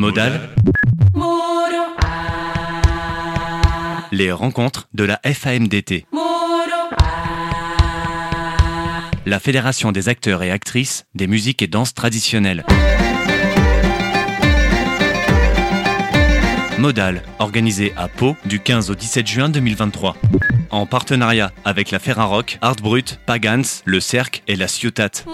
Modal. 0.00 0.50
Les 4.12 4.30
rencontres 4.30 4.88
de 4.94 5.02
la 5.02 5.20
FAMDT. 5.24 6.06
La 9.26 9.40
Fédération 9.40 9.90
des 9.90 10.08
acteurs 10.08 10.44
et 10.44 10.52
actrices 10.52 11.04
des 11.16 11.26
musiques 11.26 11.62
et 11.62 11.66
danses 11.66 11.94
traditionnelles. 11.94 12.64
Modal, 16.78 17.22
organisé 17.40 17.92
à 17.96 18.06
Pau 18.06 18.36
du 18.44 18.60
15 18.60 18.90
au 18.90 18.94
17 18.94 19.26
juin 19.26 19.48
2023. 19.48 20.16
En 20.70 20.86
partenariat 20.86 21.50
avec 21.64 21.90
la 21.90 21.98
Ferrarock, 21.98 22.58
Art 22.60 22.76
Brut, 22.76 23.18
Pagans, 23.26 23.64
Le 23.84 23.98
Cercle 23.98 24.42
et 24.46 24.54
la 24.54 24.68
Ciutat. 24.68 25.24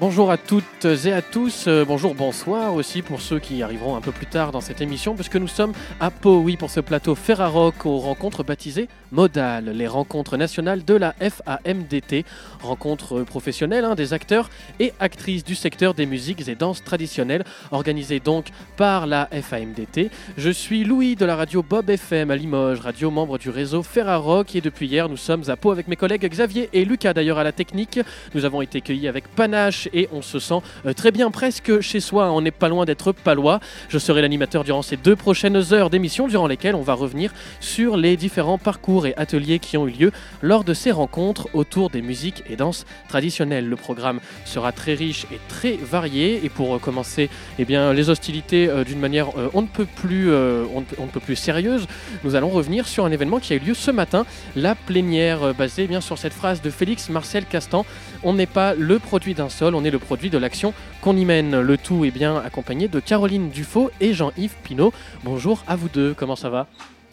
Bonjour 0.00 0.30
à 0.30 0.36
toutes 0.36 0.84
et 0.84 1.12
à 1.12 1.22
tous, 1.22 1.64
euh, 1.66 1.84
bonjour, 1.84 2.14
bonsoir 2.14 2.72
aussi 2.72 3.02
pour 3.02 3.20
ceux 3.20 3.40
qui 3.40 3.64
arriveront 3.64 3.96
un 3.96 4.00
peu 4.00 4.12
plus 4.12 4.26
tard 4.26 4.52
dans 4.52 4.60
cette 4.60 4.80
émission, 4.80 5.16
puisque 5.16 5.34
nous 5.34 5.48
sommes 5.48 5.72
à 5.98 6.12
Pau, 6.12 6.38
oui, 6.38 6.56
pour 6.56 6.70
ce 6.70 6.78
plateau 6.78 7.16
Ferrarock 7.16 7.84
aux 7.84 7.98
rencontres 7.98 8.44
baptisées 8.44 8.88
Modal, 9.10 9.70
les 9.70 9.88
rencontres 9.88 10.36
nationales 10.36 10.84
de 10.84 10.94
la 10.94 11.16
FAMDT, 11.18 12.24
rencontres 12.62 13.24
professionnelles 13.24 13.84
hein, 13.84 13.96
des 13.96 14.12
acteurs 14.12 14.50
et 14.78 14.92
actrices 15.00 15.42
du 15.42 15.56
secteur 15.56 15.94
des 15.94 16.06
musiques 16.06 16.46
et 16.46 16.54
danses 16.54 16.84
traditionnelles, 16.84 17.42
organisées 17.72 18.20
donc 18.20 18.50
par 18.76 19.08
la 19.08 19.28
FAMDT. 19.32 20.10
Je 20.36 20.50
suis 20.50 20.84
Louis 20.84 21.16
de 21.16 21.24
la 21.24 21.34
radio 21.34 21.64
Bob 21.64 21.90
FM 21.90 22.30
à 22.30 22.36
Limoges, 22.36 22.78
radio 22.80 23.10
membre 23.10 23.36
du 23.38 23.50
réseau 23.50 23.82
Ferrarock, 23.82 24.54
et 24.54 24.60
depuis 24.60 24.86
hier 24.86 25.08
nous 25.08 25.16
sommes 25.16 25.42
à 25.48 25.56
Pau 25.56 25.72
avec 25.72 25.88
mes 25.88 25.96
collègues 25.96 26.28
Xavier 26.28 26.68
et 26.72 26.84
Lucas 26.84 27.14
d'ailleurs 27.14 27.38
à 27.38 27.44
la 27.44 27.52
technique. 27.52 27.98
Nous 28.36 28.44
avons 28.44 28.62
été 28.62 28.80
cueillis 28.80 29.08
avec 29.08 29.26
panache 29.34 29.87
et 29.92 30.08
on 30.12 30.22
se 30.22 30.38
sent 30.38 30.60
euh, 30.86 30.92
très 30.92 31.10
bien 31.10 31.30
presque 31.30 31.80
chez 31.80 32.00
soi. 32.00 32.30
On 32.32 32.40
n'est 32.40 32.50
pas 32.50 32.68
loin 32.68 32.84
d'être 32.84 33.12
palois. 33.12 33.60
Je 33.88 33.98
serai 33.98 34.22
l'animateur 34.22 34.64
durant 34.64 34.82
ces 34.82 34.96
deux 34.96 35.16
prochaines 35.16 35.62
heures 35.72 35.90
d'émission 35.90 36.28
durant 36.28 36.46
lesquelles 36.46 36.74
on 36.74 36.82
va 36.82 36.94
revenir 36.94 37.32
sur 37.60 37.96
les 37.96 38.16
différents 38.16 38.58
parcours 38.58 39.06
et 39.06 39.14
ateliers 39.16 39.58
qui 39.58 39.76
ont 39.76 39.86
eu 39.86 39.92
lieu 39.92 40.12
lors 40.42 40.64
de 40.64 40.74
ces 40.74 40.90
rencontres 40.90 41.48
autour 41.54 41.90
des 41.90 42.02
musiques 42.02 42.42
et 42.48 42.56
danses 42.56 42.86
traditionnelles. 43.08 43.68
Le 43.68 43.76
programme 43.76 44.20
sera 44.44 44.72
très 44.72 44.94
riche 44.94 45.26
et 45.32 45.38
très 45.48 45.76
varié 45.76 46.44
et 46.44 46.48
pour 46.48 46.80
commencer 46.80 47.30
eh 47.58 47.64
les 47.64 48.10
hostilités 48.10 48.68
euh, 48.68 48.84
d'une 48.84 48.98
manière 48.98 49.28
euh, 49.38 49.48
on, 49.54 49.62
ne 49.62 49.66
peut 49.66 49.86
plus, 49.86 50.32
on, 50.32 51.06
plus 51.20 51.36
sérieuse, 51.36 51.86
nous 52.24 52.34
allons 52.34 52.48
revenir 52.48 52.86
sur 52.86 53.04
un 53.04 53.10
événement 53.10 53.40
qui 53.40 53.52
a 53.52 53.56
eu 53.56 53.60
lieu 53.60 53.74
ce 53.74 53.90
matin, 53.90 54.24
la 54.56 54.74
plénière 54.74 55.54
basée 55.54 55.86
bien, 55.86 56.00
sur 56.00 56.18
cette 56.18 56.32
phrase 56.32 56.62
de 56.62 56.70
Félix 56.70 57.08
Marcel 57.08 57.44
Castan. 57.44 57.84
On 58.24 58.32
n'est 58.32 58.46
pas 58.46 58.74
le 58.74 58.98
produit 58.98 59.34
d'un 59.34 59.48
sol, 59.48 59.76
on 59.76 59.84
est 59.84 59.90
le 59.90 60.00
produit 60.00 60.28
de 60.28 60.38
l'action 60.38 60.74
qu'on 61.02 61.16
y 61.16 61.24
mène. 61.24 61.60
Le 61.60 61.78
tout 61.78 62.04
est 62.04 62.10
bien 62.10 62.36
accompagné 62.36 62.88
de 62.88 62.98
Caroline 62.98 63.48
Dufaux 63.50 63.92
et 64.00 64.12
Jean-Yves 64.12 64.56
Pinault. 64.64 64.92
Bonjour 65.22 65.62
à 65.68 65.76
vous 65.76 65.88
deux, 65.88 66.14
comment 66.14 66.34
ça 66.34 66.50
va? 66.50 66.66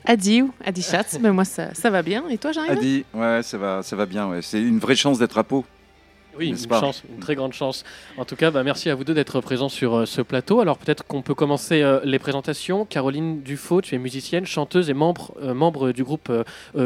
Adi, 0.06 0.44
Adi 0.64 0.81
Schatz, 0.81 1.20
mais 1.22 1.31
moi 1.33 1.45
ça, 1.45 1.73
ça, 1.76 1.92
va 1.92 2.02
bien. 2.02 2.23
Et 2.30 2.39
toi 2.39 2.52
Jean-Yves? 2.53 2.72
Adi, 2.72 3.06
ouais, 3.14 3.42
ça 3.44 3.58
va, 3.59 3.83
ça 3.83 3.95
va 3.95 4.08
bien. 4.08 4.28
Ouais. 4.28 4.42
C'est 4.42 4.61
une 4.61 4.80
vraie 4.80 4.95
chance 4.95 5.20
d'être 5.20 5.38
à 5.38 5.44
Pau. 5.44 5.64
Oui, 6.38 6.50
une 6.50 6.58
chance, 6.58 7.03
une 7.09 7.19
très 7.19 7.36
grande 7.36 7.53
chance. 7.53 7.83
En 8.17 8.25
tout 8.25 8.36
cas, 8.36 8.52
bah, 8.52 8.64
merci 8.64 8.89
à 8.89 8.95
vous 8.95 9.03
deux 9.03 9.14
d'être 9.14 9.41
présents 9.41 9.69
sur 9.69 9.95
euh, 9.95 10.05
ce 10.05 10.22
plateau. 10.22 10.59
Alors 10.59 10.77
peut-être 10.77 11.05
qu'on 11.05 11.22
peut 11.22 11.33
commencer 11.33 11.81
euh, 11.81 12.00
les 12.03 12.19
présentations. 12.19 12.86
Caroline 12.86 13.42
Dufaux, 13.42 13.81
tu 13.81 13.95
es 13.95 13.97
musicienne, 13.97 14.45
chanteuse 14.45 14.89
et 14.89 14.94
membre, 14.94 15.33
euh, 15.42 15.53
membre 15.53 15.92
du 15.92 16.03
groupe 16.03 16.31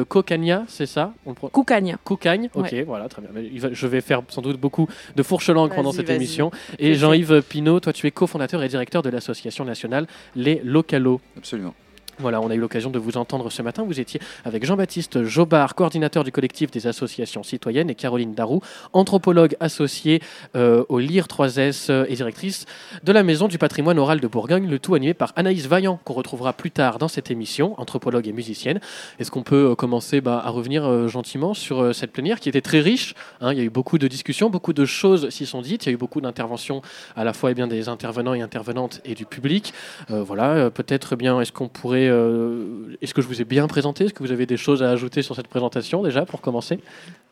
Cocania, 0.07 0.63
c'est 0.67 0.85
ça 0.85 1.13
Coucagne. 1.51 1.97
Coucagne, 2.03 2.49
ok, 2.53 2.75
voilà, 2.85 3.07
très 3.09 3.21
bien. 3.21 3.29
Je 3.71 3.87
vais 3.87 4.01
faire 4.01 4.21
sans 4.29 4.41
doute 4.41 4.59
beaucoup 4.59 4.87
de 5.15 5.23
fourches 5.23 5.49
langues 5.49 5.73
pendant 5.73 5.91
cette 5.91 6.09
émission. 6.09 6.51
Et 6.77 6.95
Jean-Yves 6.95 7.41
Pinault, 7.41 7.79
toi 7.79 7.93
tu 7.93 8.07
es 8.07 8.11
cofondateur 8.11 8.63
et 8.63 8.67
directeur 8.67 9.01
de 9.01 9.09
l'association 9.09 9.65
nationale 9.65 10.07
Les 10.35 10.61
Localos. 10.63 11.21
Absolument. 11.37 11.73
Voilà, 12.21 12.41
on 12.41 12.49
a 12.49 12.55
eu 12.55 12.59
l'occasion 12.59 12.89
de 12.89 12.99
vous 12.99 13.15
entendre 13.15 13.49
ce 13.49 13.61
matin. 13.61 13.83
Vous 13.83 14.01
étiez 14.01 14.19
avec 14.43 14.65
Jean-Baptiste 14.65 15.23
Jobard, 15.23 15.73
coordinateur 15.73 16.25
du 16.25 16.33
collectif 16.33 16.69
des 16.69 16.85
associations 16.85 17.43
citoyennes, 17.43 17.89
et 17.89 17.95
Caroline 17.95 18.33
Darou, 18.33 18.59
anthropologue 18.91 19.55
associée 19.61 20.21
euh, 20.57 20.83
au 20.89 20.99
LIR 20.99 21.27
3S 21.27 21.89
euh, 21.89 22.05
et 22.09 22.15
directrice 22.15 22.65
de 23.05 23.13
la 23.13 23.23
Maison 23.23 23.47
du 23.47 23.57
patrimoine 23.57 23.97
oral 23.97 24.19
de 24.19 24.27
Bourgogne, 24.27 24.67
le 24.67 24.79
tout 24.79 24.95
animé 24.95 25.13
par 25.13 25.31
Anaïs 25.37 25.65
Vaillant, 25.65 25.97
qu'on 26.03 26.13
retrouvera 26.13 26.51
plus 26.51 26.71
tard 26.71 26.97
dans 26.97 27.07
cette 27.07 27.31
émission, 27.31 27.73
anthropologue 27.79 28.27
et 28.27 28.33
musicienne. 28.33 28.81
Est-ce 29.19 29.31
qu'on 29.31 29.43
peut 29.43 29.69
euh, 29.71 29.75
commencer 29.75 30.19
bah, 30.19 30.41
à 30.43 30.49
revenir 30.49 31.07
gentiment 31.07 31.53
sur 31.53 31.95
cette 31.95 32.11
plénière 32.11 32.41
qui 32.41 32.49
était 32.49 32.59
très 32.59 32.81
riche 32.81 33.13
hein? 33.39 33.53
Il 33.53 33.57
y 33.59 33.61
a 33.61 33.63
eu 33.63 33.69
beaucoup 33.69 33.97
de 33.97 34.09
discussions, 34.09 34.49
beaucoup 34.49 34.73
de 34.73 34.83
choses 34.83 35.29
s'y 35.29 35.45
sont 35.45 35.61
dites, 35.61 35.85
il 35.85 35.89
y 35.89 35.91
a 35.91 35.93
eu 35.93 35.97
beaucoup 35.97 36.19
d'interventions 36.19 36.81
à 37.15 37.23
la 37.23 37.31
fois 37.31 37.51
eh 37.51 37.53
bien, 37.53 37.67
des 37.67 37.87
intervenants 37.87 38.33
et 38.33 38.41
intervenantes 38.41 38.99
et 39.05 39.15
du 39.15 39.25
public. 39.25 39.73
voilà, 40.09 40.69
peut-être 40.69 41.15
bien, 41.15 41.39
est-ce 41.39 41.53
qu'on 41.53 41.69
pourrait 41.69 42.08
euh, 42.09 42.95
est-ce 43.01 43.13
que 43.13 43.21
je 43.21 43.27
vous 43.27 43.41
ai 43.41 43.45
bien 43.45 43.67
présenté? 43.67 44.05
Est-ce 44.05 44.13
que 44.13 44.23
vous 44.23 44.31
avez 44.31 44.45
des 44.45 44.57
choses 44.57 44.83
à 44.83 44.89
ajouter 44.89 45.21
sur 45.21 45.35
cette 45.35 45.47
présentation 45.47 46.03
déjà 46.03 46.25
pour 46.25 46.41
commencer? 46.41 46.79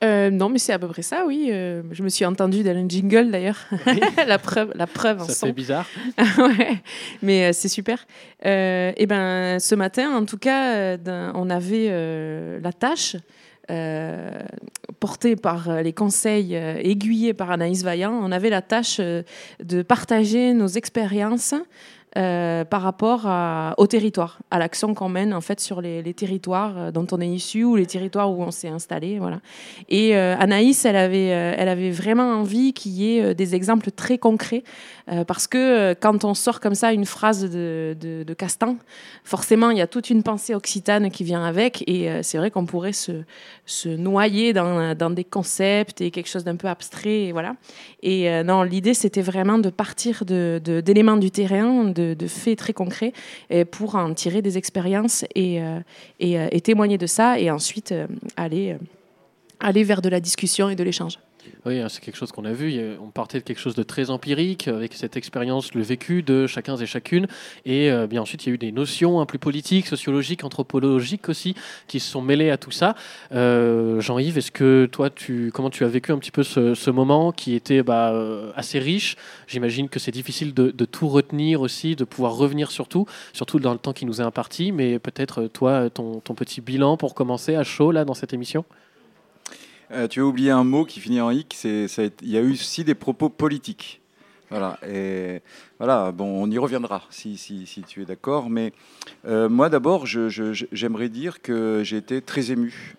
Euh, 0.03 0.29
Non, 0.29 0.49
mais 0.49 0.59
c'est 0.59 0.73
à 0.73 0.79
peu 0.79 0.87
près 0.87 1.01
ça, 1.01 1.25
oui. 1.25 1.49
Euh, 1.51 1.81
je 1.91 2.03
me 2.03 2.09
suis 2.09 2.25
entendue 2.25 2.63
dans 2.63 2.75
un 2.75 2.87
jingle 2.87 3.31
d'ailleurs. 3.31 3.65
la 4.27 4.37
preuve, 4.37 4.71
la 4.75 4.87
preuve 4.87 5.21
en 5.21 5.25
Ça 5.25 5.47
fait 5.47 5.53
bizarre. 5.53 5.87
ouais, 6.37 6.81
mais 7.21 7.51
c'est 7.53 7.67
super. 7.67 8.05
et 8.43 8.93
eh 8.95 9.05
ben, 9.05 9.59
ce 9.59 9.75
matin, 9.75 10.15
en 10.15 10.25
tout 10.25 10.37
cas, 10.37 10.97
on 11.33 11.49
avait 11.49 12.59
la 12.59 12.73
tâche. 12.73 13.15
portée 14.99 15.35
par 15.35 15.81
les 15.83 15.93
conseils 15.93 16.55
aiguillés 16.55 17.33
par 17.33 17.51
Anaïs 17.51 17.83
Vaillant, 17.83 18.13
on 18.13 18.31
avait 18.31 18.49
la 18.49 18.61
tâche 18.61 18.99
de 18.99 19.81
partager 19.81 20.53
nos 20.53 20.67
expériences 20.67 21.53
euh, 22.17 22.65
par 22.65 22.81
rapport 22.81 23.27
au 23.77 23.85
territoire, 23.85 24.39
à 24.49 24.57
l'action 24.57 24.95
qu'on 24.95 25.07
mène 25.07 25.35
en 25.35 25.41
fait 25.41 25.59
sur 25.59 25.81
les, 25.81 26.13
territoires 26.15 26.73
euh, 26.75 26.91
dont 26.91 27.05
on 27.11 27.21
est 27.21 27.27
issu 27.27 27.63
ou 27.63 27.75
les 27.75 27.85
territoires 27.85 28.31
où 28.31 28.41
on 28.41 28.49
s'est 28.49 28.69
installé. 28.69 29.19
Voilà. 29.19 29.39
Et 29.87 30.17
euh, 30.17 30.35
Anaïs, 30.39 30.83
elle 30.85 30.95
avait, 30.95 31.27
elle 31.27 31.69
avait 31.69 31.91
vraiment 31.91 32.31
envie 32.31 32.73
qu'il 32.73 32.93
y 32.93 33.17
ait 33.17 33.35
des 33.35 33.53
exemples 33.53 33.91
très 33.91 34.17
concrets 34.17 34.63
parce 35.25 35.47
que 35.47 35.93
quand 35.93 36.25
on 36.25 36.33
sort 36.33 36.59
comme 36.59 36.75
ça 36.75 36.91
une 36.91 37.05
phrase 37.05 37.49
de, 37.49 38.25
Castan, 38.37 38.75
forcément 39.23 39.69
il 39.69 39.77
y 39.77 39.81
a 39.81 39.87
toute 39.87 40.09
une 40.09 40.21
pensée 40.21 40.53
occitane 40.53 41.09
qui 41.09 41.23
vient 41.23 41.45
avec 41.45 41.81
et 41.87 42.09
c'est 42.23 42.37
vrai 42.37 42.51
qu'on 42.51 42.65
pourrait 42.65 42.91
se, 42.91 43.23
noyer 43.87 44.51
dans, 44.51 44.95
dans, 44.95 45.09
des 45.09 45.23
concepts 45.23 46.01
et 46.01 46.11
quelque 46.11 46.27
chose 46.27 46.43
d'un 46.43 46.57
peu 46.57 46.67
abstrait. 46.67 47.25
Et 47.25 47.31
voilà. 47.31 47.55
Et 48.03 48.43
non, 48.43 48.63
l'idée 48.63 48.93
c'était 48.93 49.21
vraiment 49.21 49.59
de 49.59 49.69
partir 49.69 50.25
d'éléments 50.25 51.17
du 51.17 51.31
terrain, 51.31 51.85
de 51.85 52.06
de, 52.15 52.27
faits 52.27 52.59
très 52.59 52.73
concrets 52.73 53.13
pour 53.71 53.95
en 53.95 54.13
tirer 54.13 54.41
des 54.41 54.57
expériences 54.57 55.25
et, 55.35 55.61
euh, 55.61 55.79
euh, 56.21 56.47
et, 56.51 56.61
témoigner 56.61 56.97
de 56.97 57.07
ça 57.07 57.39
et 57.39 57.49
ensuite 57.49 57.91
euh, 57.91 58.07
aller, 58.35 58.75
aller 59.59 59.83
vers 59.83 60.01
de 60.01 60.09
la 60.09 60.19
discussion 60.19 60.69
et 60.69 60.75
de 60.75 60.83
l'échange. 60.83 61.19
Oui, 61.65 61.79
hein, 61.79 61.89
c'est 61.89 62.01
quelque 62.01 62.15
chose 62.15 62.31
qu'on 62.31 62.45
a 62.45 62.53
vu. 62.53 62.79
On 63.01 63.09
partait 63.09 63.39
de 63.39 63.43
quelque 63.43 63.59
chose 63.59 63.75
de 63.75 63.83
très 63.83 64.09
empirique, 64.09 64.67
avec 64.67 64.93
cette 64.93 65.17
expérience, 65.17 65.73
le 65.73 65.81
vécu 65.81 66.23
de 66.23 66.47
chacun 66.47 66.75
et 66.77 66.85
chacune. 66.85 67.27
Et 67.65 67.91
euh, 67.91 68.07
bien 68.07 68.21
ensuite, 68.21 68.45
il 68.45 68.49
y 68.49 68.51
a 68.51 68.55
eu 68.55 68.57
des 68.57 68.71
notions 68.71 69.19
un 69.19 69.25
plus 69.25 69.39
politiques, 69.39 69.87
sociologiques, 69.87 70.43
anthropologiques 70.43 71.29
aussi, 71.29 71.55
qui 71.87 71.99
se 71.99 72.09
sont 72.09 72.21
mêlées 72.21 72.49
à 72.49 72.57
tout 72.57 72.71
ça. 72.71 72.95
Euh, 73.33 73.99
Jean-Yves, 74.01 74.37
est-ce 74.37 74.51
que 74.51 74.87
toi, 74.91 75.09
tu, 75.09 75.51
comment 75.53 75.69
tu 75.69 75.83
as 75.83 75.87
vécu 75.87 76.11
un 76.11 76.17
petit 76.17 76.31
peu 76.31 76.43
ce, 76.43 76.89
moment 76.89 77.31
qui 77.31 77.53
était 77.53 77.83
bah, 77.83 78.11
euh, 78.11 78.51
assez 78.55 78.79
riche? 78.79 79.15
J'imagine 79.47 79.89
que 79.89 79.99
c'est 79.99 80.11
difficile 80.11 80.53
de, 80.53 80.71
tout 80.85 81.09
retenir 81.09 81.61
aussi, 81.61 81.95
de 81.95 82.03
pouvoir 82.03 82.35
revenir 82.35 82.71
sur 82.71 82.87
tout, 82.87 83.05
surtout 83.33 83.59
dans 83.59 83.73
le 83.73 83.79
temps 83.79 83.93
qui 83.93 84.05
nous 84.05 84.21
est 84.21 84.23
imparti. 84.23 84.71
Mais 84.71 84.99
peut-être 84.99 85.47
toi, 85.47 85.89
ton 85.89 86.19
petit 86.21 86.61
bilan 86.61 86.97
pour 86.97 87.13
commencer 87.13 87.55
à 87.55 87.63
chaud 87.63 87.91
là 87.91 88.05
dans 88.05 88.13
cette 88.13 88.33
émission? 88.33 88.65
Euh, 89.91 90.07
tu 90.07 90.21
as 90.21 90.25
oublié 90.25 90.51
un 90.51 90.63
mot 90.63 90.85
qui 90.85 90.99
finit 90.99 91.21
en 91.21 91.31
hic, 91.31 91.57
il 91.63 92.09
y 92.23 92.37
a 92.37 92.41
eu 92.41 92.51
aussi 92.51 92.83
des 92.83 92.95
propos 92.95 93.29
politiques. 93.29 94.01
Voilà, 94.49 94.79
voilà, 95.77 96.13
bon, 96.13 96.41
on 96.41 96.49
y 96.49 96.57
reviendra 96.57 97.03
si, 97.09 97.37
tu 97.87 98.01
es 98.01 98.05
d'accord. 98.05 98.49
Mais 98.49 98.71
euh, 99.27 99.49
moi, 99.49 99.69
d'abord, 99.69 100.05
j'aimerais 100.05 101.09
dire 101.09 101.41
que 101.41 101.81
j'ai 101.83 101.97
été 101.97 102.21
très 102.21 102.51
ému. 102.51 102.95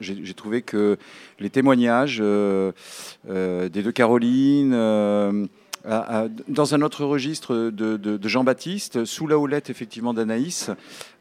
J'ai 0.00 0.34
trouvé 0.34 0.62
que 0.62 0.98
les 1.38 1.50
témoignages 1.50 2.18
euh, 2.20 2.72
des 3.24 3.82
deux 3.82 3.92
Dans 5.84 6.74
un 6.74 6.82
autre 6.82 7.04
registre 7.04 7.70
de, 7.70 8.28
Jean-Baptiste, 8.28 9.04
sous 9.04 9.26
la 9.26 9.36
houlette 9.36 9.68
effectivement 9.68 10.14
d'Anaïs, 10.14 10.70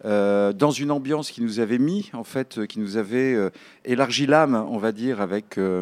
euh, 0.05 0.53
dans 0.53 0.71
une 0.71 0.91
ambiance 0.91 1.31
qui 1.31 1.41
nous 1.41 1.59
avait 1.59 1.79
mis, 1.79 2.11
en 2.13 2.23
fait, 2.23 2.67
qui 2.67 2.79
nous 2.79 2.97
avait 2.97 3.33
euh, 3.33 3.49
élargi 3.85 4.27
l'âme, 4.27 4.65
on 4.69 4.77
va 4.77 4.91
dire, 4.91 5.19
avec, 5.19 5.57
euh, 5.57 5.81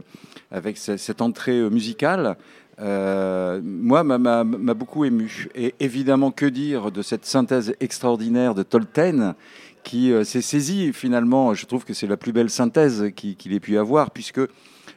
avec 0.52 0.78
cette 0.78 1.22
entrée 1.22 1.70
musicale. 1.70 2.38
moi, 2.80 4.04
m'a 4.04 4.74
beaucoup 4.74 5.04
ému. 5.04 5.48
Et 5.56 5.76
évidemment, 5.82 6.32
que 6.32 6.46
dire 6.46 6.92
de 6.92 7.02
cette 7.02 7.26
synthèse 7.26 7.76
extraordinaire 7.82 8.56
de 8.56 8.64
Tolkien 8.64 9.36
qui 9.84 10.14
s'est 10.24 10.42
saisi 10.42 10.94
finalement, 10.94 11.54
je 11.54 11.66
trouve 11.66 11.84
que 11.84 11.94
c'est 11.94 12.08
la 12.08 12.18
plus 12.18 12.32
belle 12.32 12.50
synthèse 12.50 13.12
qu'il 13.16 13.54
ait 13.54 13.60
pu 13.60 13.78
avoir, 13.78 14.12
puisque 14.12 14.42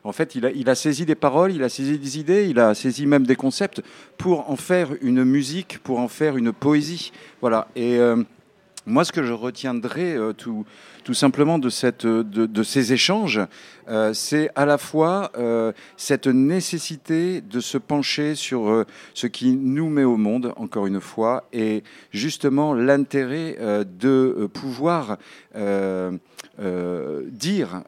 en 0.04 0.12
fait, 0.12 0.34
il 0.34 0.68
a, 0.68 0.74
saisi 0.74 1.06
des 1.06 1.14
paroles, 1.14 1.52
il 1.52 1.62
a 1.62 1.68
saisi 1.68 1.98
des 1.98 2.18
idées, 2.18 2.48
il 2.48 2.58
a 2.58 2.74
saisi 2.74 3.06
même 3.06 3.26
des 3.26 3.36
concepts 3.36 3.82
pour 4.18 4.50
en 4.50 4.56
faire 4.56 4.88
une 5.00 5.24
musique, 5.24 5.78
pour 5.78 6.00
en 6.00 6.08
faire 6.08 6.36
une 6.36 6.52
poésie. 6.52 7.12
Voilà. 7.40 7.68
Et 7.76 7.98
moi, 8.84 9.04
ce 9.04 9.12
que 9.12 9.22
je 9.22 9.32
retiendrai 9.32 10.16
tout, 10.36 10.66
tout 11.02 11.14
simplement 11.14 11.58
de, 11.58 11.68
ces 11.68 12.92
échanges, 12.92 13.40
euh, 13.88 14.14
c'est 14.14 14.50
à 14.54 14.64
la 14.64 14.78
fois 14.78 15.32
euh, 15.36 15.72
cette 15.96 16.26
nécessité 16.26 17.40
de 17.40 17.60
se 17.60 17.78
pencher 17.78 18.34
sur 18.34 18.68
euh, 18.68 18.84
ce 19.14 19.26
qui 19.26 19.56
nous 19.56 19.88
met 19.88 20.04
au 20.04 20.16
monde, 20.16 20.52
encore 20.56 20.86
une 20.86 21.00
fois, 21.00 21.48
et 21.52 21.82
justement 22.12 22.74
l'intérêt 22.74 23.56
de 24.00 24.48
pouvoir 24.52 25.18
dire 26.58 27.82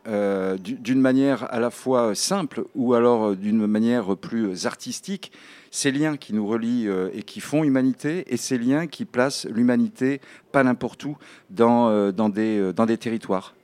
d'une 0.59 1.01
manière 1.01 1.53
à 1.53 1.61
la 1.61 1.71
fois 1.71 2.15
simple 2.15 2.65
ou 2.75 2.95
alors 2.95 3.37
d'une 3.37 3.67
manière 3.67 4.17
plus 4.17 4.67
artistique 4.67 5.33
ces 5.75 5.91
liens 5.91 6.17
qui 6.17 6.33
nous 6.33 6.47
relient 6.47 6.87
euh, 6.87 7.11
et 7.13 7.25
qui 7.25 7.41
font 7.41 7.65
humanité, 7.65 8.33
et 8.33 8.37
ces 8.37 8.59
liens 8.59 8.87
qui 8.87 9.05
placent 9.05 9.45
l'humanité 9.47 10.21
pas 10.53 10.63
n'importe 10.63 11.05
où 11.05 11.17
euh, 11.59 12.13
euh, 12.17 12.73
dans 12.73 12.87
des 12.87 12.97
territoires. 12.97 13.55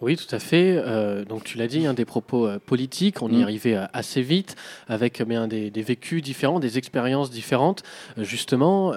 Oui, 0.00 0.16
tout 0.16 0.34
à 0.34 0.38
fait. 0.38 0.74
Euh, 0.76 1.24
donc 1.24 1.44
tu 1.44 1.56
l'as 1.56 1.68
dit, 1.68 1.86
hein, 1.86 1.94
des 1.94 2.04
propos 2.04 2.46
euh, 2.46 2.58
politiques, 2.58 3.22
on 3.22 3.30
y 3.30 3.36
est 3.36 3.38
mm. 3.38 3.42
arrivé 3.42 3.76
euh, 3.76 3.84
assez 3.92 4.22
vite, 4.22 4.56
avec 4.88 5.22
bien 5.22 5.46
des, 5.46 5.70
vécus 5.70 6.20
différents, 6.20 6.58
des 6.58 6.78
expériences 6.78 7.30
différentes. 7.30 7.82
justement, 8.18 8.92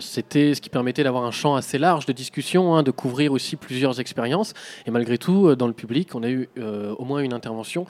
c'était 0.00 0.54
ce 0.54 0.60
qui 0.60 0.70
permettait 0.70 1.02
d'avoir 1.02 1.24
un 1.24 1.30
champ 1.30 1.56
assez 1.56 1.78
large 1.78 2.06
de 2.06 2.12
discussion, 2.12 2.74
hein, 2.74 2.82
de 2.82 2.90
couvrir 2.90 3.32
aussi 3.32 3.56
plusieurs 3.56 4.00
expériences. 4.00 4.54
Et 4.86 4.90
malgré 4.90 5.18
tout, 5.18 5.54
dans 5.56 5.66
le 5.66 5.72
public, 5.72 6.14
on 6.14 6.22
a 6.22 6.30
eu 6.30 6.48
au 6.56 7.04
moins 7.04 7.20
une 7.20 7.32
intervention 7.32 7.86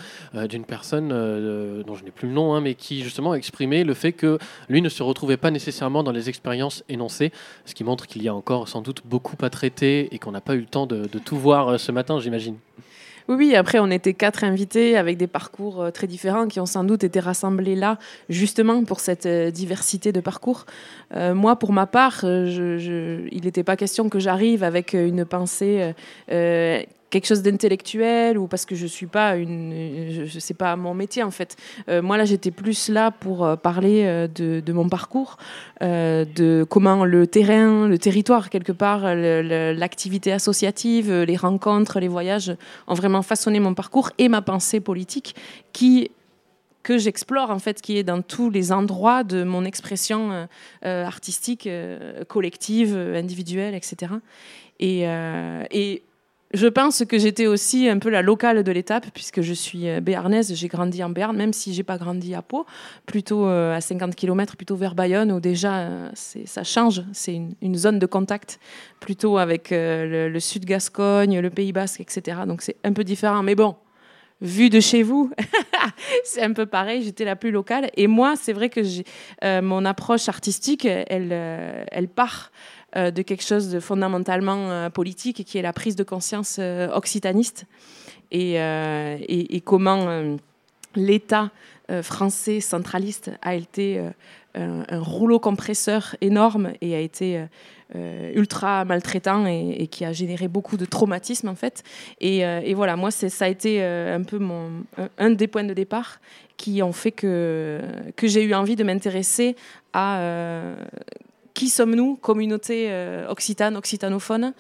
d'une 0.49 0.65
personne 0.65 1.09
dont 1.09 1.95
je 1.95 2.05
n'ai 2.05 2.11
plus 2.11 2.29
le 2.29 2.35
nom, 2.35 2.55
hein, 2.55 2.61
mais 2.61 2.75
qui 2.75 3.03
justement 3.03 3.35
exprimait 3.35 3.85
le 3.85 3.95
fait 3.95 4.13
que 4.13 4.39
lui 4.69 4.81
ne 4.83 4.89
se 4.89 5.03
retrouvait 5.03 5.37
pas 5.37 5.51
nécessairement 5.51 6.03
dans 6.03 6.13
les 6.13 6.29
expériences 6.29 6.85
énoncées, 6.89 7.33
ce 7.67 7.75
qui 7.75 7.85
montre 7.85 8.07
qu'il 8.07 8.23
y 8.23 8.29
a 8.29 8.35
encore 8.35 8.69
sans 8.69 8.81
doute 8.81 9.03
beaucoup 9.05 9.37
à 9.43 9.51
traiter 9.51 10.15
et 10.15 10.19
qu'on 10.19 10.33
n'a 10.33 10.41
pas 10.41 10.55
eu 10.55 10.61
le 10.61 10.67
temps 10.67 10.87
de 10.87 11.19
tout 11.19 11.37
voir 11.37 11.79
ce 11.79 11.93
matin, 11.93 12.21
j'imagine. 12.21 12.58
Oui, 13.29 13.55
après, 13.55 13.79
on 13.79 13.91
était 13.91 14.15
quatre 14.15 14.43
invités 14.43 14.97
avec 14.97 15.19
des 15.19 15.27
parcours 15.27 15.83
euh, 15.83 15.91
très 15.91 16.07
différents 16.07 16.49
qui 16.49 16.61
ont 16.61 16.67
sans 16.67 16.83
doute 16.83 17.05
été 17.05 17.21
rassemblés 17.21 17.77
là, 17.77 17.99
justement 18.31 18.83
pour 18.85 19.01
cette 19.01 19.27
euh, 19.27 19.51
diversité 19.51 20.13
de 20.13 20.21
parcours. 20.21 20.65
Euh, 21.15 21.35
moi, 21.35 21.57
pour 21.57 21.75
ma 21.75 21.87
part, 21.87 22.25
il 22.25 23.41
n'était 23.45 23.65
pas 23.65 23.77
question 23.77 24.09
que 24.09 24.19
j'arrive 24.19 24.65
avec 24.65 24.95
une 24.95 25.27
pensée 25.27 25.93
quelque 27.11 27.27
chose 27.27 27.43
d'intellectuel 27.43 28.39
ou 28.39 28.47
parce 28.47 28.67
que 28.67 28.75
je 28.75 28.87
suis 28.87 29.07
pas 29.07 29.37
une 29.37 30.27
je, 30.27 30.39
sais 30.39 30.55
pas 30.55 30.77
mon 30.77 30.95
métier 30.95 31.23
en 31.23 31.31
fait 31.31 31.57
euh, 31.89 32.03
moi 32.03 32.17
là 32.17 32.25
j'étais 32.25 32.51
plus 32.51 32.89
là 32.89 33.11
pour 33.11 33.45
euh, 33.45 33.57
parler 33.57 34.05
euh, 34.05 34.29
de, 34.29 34.73
mon 34.73 34.89
parcours 34.89 35.37
de 35.81 36.67
comment 36.69 37.05
le 37.05 37.27
terrain 37.27 37.89
le 37.89 37.99
territoire 37.99 38.51
quelque 38.51 38.73
part 38.73 39.15
l'activité 39.15 40.33
associative 40.33 41.13
les 41.13 41.37
rencontres 41.37 42.01
les 42.01 42.09
voyages 42.09 42.55
ont 42.87 42.95
vraiment 42.95 43.23
façonné 43.23 43.61
mon 43.61 43.75
parcours 43.75 44.11
et 44.19 44.29
ma 44.29 44.43
pensée 44.43 44.81
politique 44.81 45.35
qui 45.73 46.11
que 46.83 46.97
j'explore 46.97 47.51
en 47.51 47.59
fait, 47.59 47.83
qui 47.83 47.99
est 47.99 48.03
dans 48.03 48.23
tous 48.23 48.51
les 48.51 48.73
endroits 48.73 49.23
de 49.23 49.43
mon 49.43 49.65
expression 49.65 50.49
artistique, 50.83 51.69
collective, 52.29 52.97
individuelle, 52.97 53.75
etc. 53.75 54.13
Et, 54.79 55.03
et 55.71 56.03
je 56.55 56.67
pense 56.67 57.05
que 57.05 57.19
j'étais 57.19 57.47
aussi 57.47 57.89
un 57.89 57.99
peu 57.99 58.09
la 58.09 58.23
locale 58.23 58.63
de 58.65 58.73
l'étape, 58.73 59.07
puisque 59.13 59.43
je 59.43 59.53
suis 59.53 59.89
euh, 59.89 60.01
béarnaise, 60.01 60.55
j'ai 60.55 60.69
grandi 60.69 61.05
en 61.05 61.11
Béarn, 61.11 61.37
même 61.37 61.53
si 61.53 61.75
j'ai 61.75 61.83
pas 61.83 61.99
grandi 61.99 62.35
à 62.35 62.41
Pau, 62.41 62.65
plutôt 63.05 63.47
euh, 63.47 63.77
à 63.77 63.83
50 63.83 64.15
km, 64.15 64.57
plutôt 64.57 64.77
vers 64.77 64.95
Bayonne, 64.95 65.31
où 65.31 65.41
déjà 65.41 65.79
euh, 65.81 66.11
ça 66.15 66.65
change, 66.65 67.03
c'est 67.13 67.39
une, 67.61 67.75
zone 67.75 67.99
de 67.99 68.07
contact, 68.07 68.61
plutôt 68.99 69.37
avec 69.37 69.69
le, 69.71 70.39
sud 70.41 70.65
Gascogne, 70.65 71.39
le 71.39 71.51
Pays 71.51 71.73
Basque, 71.73 72.01
etc. 72.01 72.41
Donc 72.47 72.63
c'est 72.63 72.77
un 72.83 72.93
peu 72.93 73.05
différent, 73.05 73.43
mais 73.43 73.55
bon, 73.55 73.77
vu 74.41 74.71
de 74.71 74.81
chez 74.81 75.03
vous, 75.03 75.31
c'est 76.25 76.43
un 76.43 76.55
peu 76.55 76.65
pareil, 76.65 77.03
j'étais 77.03 77.25
la 77.25 77.37
plus 77.37 77.51
locale. 77.51 77.91
Et 77.95 78.07
moi, 78.07 78.35
c'est 78.37 78.53
vrai 78.53 78.71
que 78.71 78.81
mon 79.61 79.85
approche 79.85 80.29
artistique, 80.29 80.87
elle, 80.87 82.09
part 82.09 82.51
de 82.95 83.23
quelque 83.23 83.45
chose 83.45 83.71
de 83.71 83.81
fondamentalement 83.81 84.71
euh, 84.71 84.91
politique, 84.91 85.45
qui 85.45 85.59
est 85.59 85.63
la 85.63 85.73
prise 85.73 85.97
de 85.97 86.05
conscience 86.05 86.57
euh, 86.59 86.89
occitaniste 86.93 87.67
et, 88.31 89.63
comment 89.65 90.37
l'État 90.95 91.51
français 92.03 92.61
centraliste 92.61 93.31
a 93.41 93.55
été 93.55 94.03
un, 94.55 94.85
rouleau 95.01 95.39
compresseur 95.39 96.15
énorme 96.21 96.73
et 96.83 96.95
a 96.95 97.01
été 97.01 97.43
ultra 97.95 98.85
maltraitant 98.85 99.47
et, 99.47 99.87
qui 99.87 100.05
a 100.05 100.13
généré 100.13 100.47
beaucoup 100.47 100.77
de 100.77 100.85
traumatisme 100.85 101.49
en 101.49 101.55
fait. 101.55 101.83
Et, 102.21 102.75
voilà, 102.75 102.97
moi 102.97 103.11
ça 103.11 103.47
a 103.47 103.49
été 103.49 103.83
un 103.83 104.23
peu 104.23 104.39
un, 105.17 105.31
des 105.31 105.47
points 105.47 105.65
de 105.65 105.73
départ 105.73 106.21
qui 106.59 106.83
ont 106.83 106.93
fait 106.93 107.13
que, 107.13 107.81
que 108.15 108.27
j'ai 108.27 108.43
eu 108.43 108.53
envie 108.53 108.77
de 108.77 108.85
m'intéresser 108.85 109.57
à 109.95 110.21
qui 111.59 111.71
sommes-nous, 111.71 112.15
communauté 112.15 112.87
euh, 112.89 113.29
occitane, 113.29 113.77
occitanophone 113.77 114.53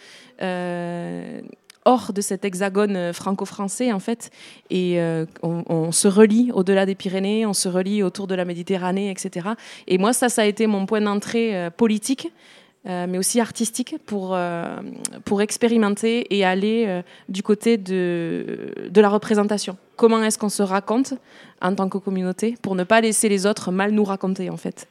euh, 0.43 1.41
hors 1.85 2.13
de 2.13 2.21
cet 2.21 2.45
hexagone 2.45 2.97
euh, 2.97 3.13
franco-français 3.13 3.93
en 3.93 4.01
fait 4.01 4.33
et 4.69 4.99
on, 5.45 5.93
se 5.93 6.09
relie 6.09 6.51
au-delà 6.53 6.87
des 6.87 6.97
Pyrénées, 6.97 7.47
on 7.47 7.53
se 7.53 7.69
relie 7.69 8.03
autour 8.03 8.27
de 8.27 8.35
la 8.35 8.45
Méditerranée, 8.45 9.13
etc. 9.13 9.51
Et 9.87 9.97
moi 9.97 10.13
ça, 10.13 10.29
ça 10.29 10.43
a 10.43 10.45
été 10.45 10.67
mon 10.67 10.87
point 10.87 11.01
d'entrée 11.01 11.71
politique, 11.77 12.33
mais 12.85 13.17
aussi 13.17 13.41
artistique 13.41 13.95
pour, 14.05 14.37
pour 15.25 15.41
expérimenter 15.41 16.27
et 16.37 16.45
aller 16.45 17.03
du 17.29 17.43
côté 17.45 17.77
de, 17.77 18.75
de 18.91 19.01
la 19.01 19.09
représentation. 19.09 19.77
Comment 19.97 20.23
est-ce 20.23 20.39
qu'on 20.39 20.49
se 20.49 20.65
raconte 20.65 21.15
en 21.63 21.75
tant 21.75 21.89
que 21.89 21.99
communauté 21.99 22.57
pour 22.61 22.75
ne 22.75 22.83
pas 22.83 23.01
laisser 23.01 23.29
les 23.29 23.47
autres 23.47 23.71
mal 23.71 23.93
nous 23.93 24.05
raconter 24.05 24.51
en 24.51 24.57
fait? 24.57 24.89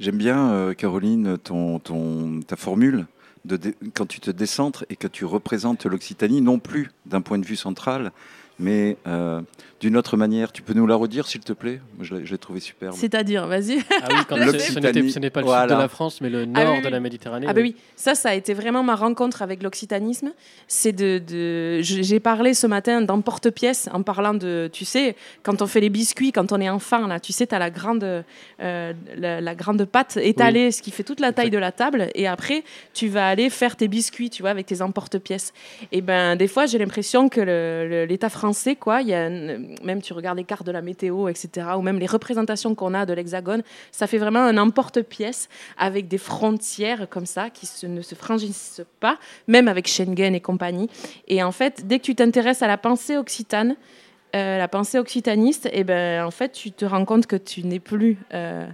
J'aime 0.00 0.16
bien, 0.16 0.52
euh, 0.52 0.74
Caroline, 0.74 1.38
ton, 1.38 1.80
ton, 1.80 2.40
ta 2.46 2.54
formule 2.54 3.06
de 3.44 3.58
quand 3.94 4.06
tu 4.06 4.20
te 4.20 4.30
décentres 4.30 4.84
et 4.90 4.96
que 4.96 5.08
tu 5.08 5.24
représentes 5.24 5.86
l'Occitanie, 5.86 6.40
non 6.40 6.60
plus 6.60 6.92
d'un 7.06 7.20
point 7.20 7.38
de 7.38 7.44
vue 7.44 7.56
central, 7.56 8.12
mais 8.60 8.96
euh, 9.08 9.40
d'une 9.80 9.96
autre 9.96 10.16
manière. 10.16 10.52
Tu 10.52 10.62
peux 10.62 10.74
nous 10.74 10.86
la 10.86 10.96
redire, 10.96 11.26
s'il 11.26 11.40
te 11.40 11.52
plaît? 11.52 11.80
Je 12.00 12.16
l'ai 12.16 12.38
trouvé 12.38 12.60
superbe. 12.60 12.94
C'est-à-dire, 12.96 13.46
vas-y. 13.46 13.78
Ah 14.02 14.08
oui, 14.10 14.16
quand 14.28 14.36
ce 14.58 15.18
n'est 15.18 15.30
pas 15.30 15.40
le 15.40 15.46
sud 15.46 15.68
de 15.68 15.74
la 15.74 15.88
France, 15.88 16.20
mais 16.20 16.30
le 16.30 16.46
ah 16.54 16.64
nord 16.64 16.82
de 16.82 16.88
la 16.88 17.00
Méditerranée. 17.00 17.46
Ah 17.48 17.52
oui. 17.54 17.62
oui, 17.62 17.76
ça, 17.94 18.14
ça 18.14 18.30
a 18.30 18.34
été 18.34 18.54
vraiment 18.54 18.82
ma 18.82 18.96
rencontre 18.96 19.42
avec 19.42 19.62
l'occitanisme. 19.62 20.32
C'est 20.66 20.92
de, 20.92 21.18
de... 21.18 21.80
j'ai 21.82 22.20
parlé 22.20 22.54
ce 22.54 22.66
matin 22.66 23.02
d'emporte-pièce 23.02 23.88
en 23.92 24.02
parlant 24.02 24.34
de, 24.34 24.68
tu 24.72 24.84
sais, 24.84 25.16
quand 25.42 25.62
on 25.62 25.66
fait 25.66 25.80
les 25.80 25.90
biscuits, 25.90 26.32
quand 26.32 26.52
on 26.52 26.60
est 26.60 26.70
enfant, 26.70 27.06
là, 27.06 27.20
tu 27.20 27.32
sais, 27.32 27.46
tu 27.46 27.54
as 27.54 27.58
la 27.58 27.70
grande, 27.70 28.24
euh, 28.60 28.92
la, 29.16 29.54
grande 29.54 29.84
pâte 29.84 30.16
étalée, 30.16 30.72
ce 30.72 30.82
qui 30.82 30.90
fait 30.90 31.04
toute 31.04 31.20
la 31.20 31.32
taille 31.32 31.50
de 31.50 31.58
la 31.58 31.72
table, 31.72 32.08
et 32.14 32.26
après, 32.26 32.64
tu 32.94 33.08
vas 33.08 33.28
aller 33.28 33.50
faire 33.50 33.76
tes 33.76 33.88
biscuits, 33.88 34.30
tu 34.30 34.42
vois, 34.42 34.50
avec 34.50 34.66
tes 34.66 34.82
emporte-pièces. 34.82 35.52
Et 35.92 36.00
ben, 36.00 36.36
des 36.36 36.48
fois, 36.48 36.66
j'ai 36.66 36.78
l'impression 36.78 37.28
que 37.28 38.04
l'État 38.08 38.28
français, 38.28 38.74
quoi, 38.74 39.02
il 39.02 39.08
y 39.08 39.14
a 39.14 39.28
même 39.82 40.02
tu 40.02 40.12
regardes 40.12 40.38
les 40.38 40.44
cartes 40.44 40.66
de 40.66 40.72
la 40.72 40.82
météo, 40.82 41.28
etc., 41.28 41.68
ou 41.76 41.82
même 41.82 41.98
les 41.98 42.06
représentations 42.06 42.74
qu'on 42.74 42.94
a 42.94 43.06
de 43.06 43.12
l'Hexagone, 43.12 43.62
ça 43.92 44.06
fait 44.06 44.18
vraiment 44.18 44.40
un 44.40 44.56
emporte-pièce 44.58 45.48
avec 45.76 46.08
des 46.08 46.18
frontières 46.18 47.08
comme 47.08 47.26
ça 47.26 47.50
qui 47.50 47.68
ne 47.86 48.02
se 48.02 48.14
frangissent 48.14 48.82
pas, 49.00 49.18
même 49.46 49.68
avec 49.68 49.88
Schengen 49.88 50.34
et 50.34 50.40
compagnie. 50.40 50.88
Et 51.26 51.42
en 51.42 51.52
fait, 51.52 51.86
dès 51.86 51.98
que 51.98 52.04
tu 52.04 52.14
t'intéresses 52.14 52.62
à 52.62 52.66
la 52.66 52.78
pensée 52.78 53.16
occitane, 53.16 53.76
euh, 54.36 54.58
la 54.58 54.68
pensée 54.68 54.98
occitaniste, 54.98 55.66
et 55.66 55.80
eh 55.80 55.84
ben, 55.84 56.24
en 56.24 56.30
fait, 56.30 56.52
tu 56.52 56.70
te 56.70 56.84
rends 56.84 57.04
compte 57.06 57.26
que 57.26 57.36
tu 57.36 57.64
n'es 57.64 57.80
plus 57.80 58.18
euh, 58.34 58.66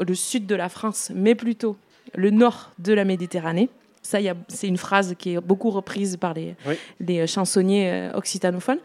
le 0.00 0.14
sud 0.14 0.46
de 0.46 0.54
la 0.56 0.68
France, 0.68 1.12
mais 1.14 1.36
plutôt 1.36 1.76
le 2.14 2.30
nord 2.30 2.72
de 2.78 2.92
la 2.92 3.04
Méditerranée. 3.04 3.68
Ça, 4.02 4.18
c'est 4.48 4.66
une 4.66 4.78
phrase 4.78 5.14
qui 5.16 5.34
est 5.34 5.40
beaucoup 5.40 5.70
reprise 5.70 6.16
par 6.16 6.34
les, 6.34 6.56
les 6.98 7.26
chansonniers 7.26 7.90
euh, 7.90 8.12
occitanophones. 8.14 8.80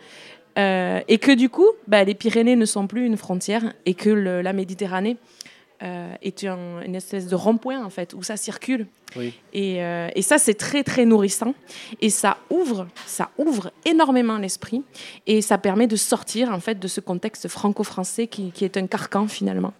Euh, 0.57 1.01
et 1.07 1.17
que 1.17 1.31
du 1.31 1.50
coup, 1.50 1.67
bah, 1.88 2.03
les 2.03 2.13
Pyrénées 2.15 2.55
ne 2.55 2.65
sont 2.65 2.88
plus 2.88 3.05
une 3.05 3.17
frontière 3.17 3.74
et 3.85 3.93
que 3.93 4.09
la 4.09 4.53
Méditerranée 4.53 5.17
euh, 5.83 6.13
est 6.21 6.45
un- 6.45 6.81
une 6.85 6.95
espèce 6.95 7.27
de 7.27 7.35
rond-point 7.35 7.83
en 7.83 7.89
fait 7.89 8.13
où 8.13 8.24
ça 8.24 8.38
circule. 8.38 8.88
Oui. 9.17 9.33
Et, 9.51 9.83
euh, 9.83 10.07
et 10.15 10.21
ça, 10.21 10.38
c'est 10.38 10.53
très 10.53 10.83
très 10.83 11.03
nourrissant 11.05 11.53
et 12.00 12.09
ça 12.09 12.38
ouvre, 12.50 12.88
ça 13.05 13.29
ouvre 13.38 13.71
énormément 13.83 14.38
l'esprit 14.38 14.83
et 15.27 15.41
ça 15.41 15.57
permet 15.57 15.88
de 15.88 15.97
sortir 15.97 16.51
en 16.51 16.62
fait 16.62 16.79
de 16.79 16.88
ce 16.88 17.01
contexte 17.01 17.50
franco-français 17.50 18.27
qui, 18.27 18.51
qui 18.51 18.63
est 18.63 18.77
un 18.77 18.88
carcan 18.88 19.27
finalement. 19.27 19.74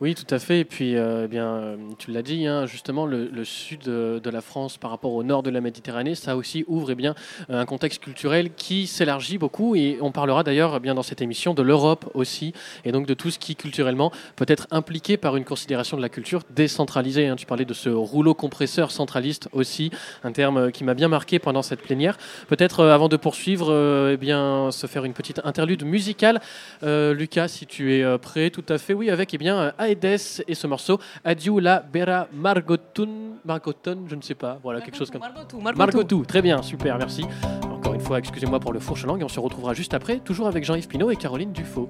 Oui, 0.00 0.14
tout 0.14 0.32
à 0.32 0.38
fait. 0.38 0.60
Et 0.60 0.64
puis, 0.64 0.94
euh, 0.94 1.24
eh 1.24 1.28
bien, 1.28 1.46
euh, 1.46 1.76
tu 1.98 2.12
l'as 2.12 2.22
dit, 2.22 2.46
hein, 2.46 2.66
justement, 2.66 3.04
le, 3.04 3.44
sud 3.44 3.88
euh, 3.88 4.20
de 4.20 4.30
la 4.30 4.40
France 4.40 4.78
par 4.78 4.92
rapport 4.92 5.12
au 5.12 5.24
nord 5.24 5.42
de 5.42 5.50
la 5.50 5.60
Méditerranée, 5.60 6.14
ça 6.14 6.36
aussi 6.36 6.64
ouvre 6.68 6.92
eh 6.92 6.94
bien, 6.94 7.16
un 7.48 7.64
contexte 7.64 8.00
culturel 8.00 8.54
qui 8.54 8.86
s'élargit 8.86 9.38
beaucoup. 9.38 9.74
Et 9.74 9.98
on 10.00 10.12
parlera 10.12 10.44
d'ailleurs 10.44 10.80
eh 10.80 10.88
dans 10.94 11.02
cette 11.02 11.20
émission 11.20 11.52
de 11.52 11.62
l'Europe 11.62 12.08
aussi, 12.14 12.52
et 12.84 12.92
donc 12.92 13.08
de 13.08 13.14
tout 13.14 13.32
ce 13.32 13.40
qui 13.40 13.56
culturellement 13.56 14.12
peut 14.36 14.44
être 14.46 14.68
impliqué 14.70 15.16
par 15.16 15.36
une 15.36 15.44
considération 15.44 15.96
de 15.96 16.02
la 16.02 16.08
culture 16.08 16.42
décentralisée. 16.50 17.26
hein. 17.26 17.34
Tu 17.34 17.46
parlais 17.46 17.64
de 17.64 17.74
ce 17.74 17.88
rouleau 17.88 18.34
compresseur 18.34 18.92
centraliste 18.92 19.48
aussi, 19.52 19.90
un 20.22 20.30
terme 20.30 20.70
qui 20.70 20.84
m'a 20.84 20.94
bien 20.94 21.08
marqué 21.08 21.40
pendant 21.40 21.62
cette 21.62 21.82
plénière. 21.82 22.18
Peut-être 22.46 22.84
avant 22.84 23.08
de 23.08 23.16
poursuivre, 23.16 23.72
euh, 23.72 24.16
bien, 24.16 24.70
se 24.70 24.86
faire 24.86 25.04
une 25.04 25.12
petite 25.12 25.40
interlude 25.42 25.84
musicale. 25.84 26.40
Lucas, 26.82 27.48
si 27.48 27.66
tu 27.66 27.94
es 27.94 28.18
prêt, 28.18 28.50
tout 28.50 28.64
à 28.68 28.78
fait, 28.78 28.94
oui, 28.94 29.10
avec 29.10 29.34
eh 29.34 29.38
bien, 29.38 29.72
et 29.90 30.54
ce 30.54 30.66
morceau 30.66 30.98
Adieu 31.24 31.60
la 31.60 31.80
Bera 31.80 32.28
Margoton, 32.32 33.36
Margoton, 33.44 34.04
je 34.06 34.14
ne 34.14 34.22
sais 34.22 34.34
pas, 34.34 34.58
voilà, 34.62 34.80
quelque 34.80 34.96
chose 34.96 35.10
comme 35.10 35.20
Margotou, 35.20 35.60
Margotou, 35.60 36.24
très 36.24 36.42
bien, 36.42 36.62
super, 36.62 36.98
merci. 36.98 37.24
Encore 37.70 37.94
une 37.94 38.00
fois, 38.00 38.18
excusez-moi 38.18 38.60
pour 38.60 38.72
le 38.72 38.80
fourche-langue, 38.80 39.20
et 39.20 39.24
on 39.24 39.28
se 39.28 39.40
retrouvera 39.40 39.74
juste 39.74 39.94
après, 39.94 40.18
toujours 40.18 40.46
avec 40.46 40.64
Jean-Yves 40.64 40.88
Pinot 40.88 41.10
et 41.10 41.16
Caroline 41.16 41.52
Dufaux. 41.52 41.88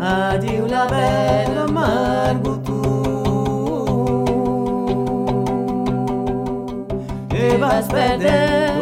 Adieu 0.00 0.66
la 0.66 1.66
Margotou 1.66 2.82
E 7.32 7.56
vas 7.58 7.82
perder 7.88 8.74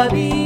Non 0.00 0.39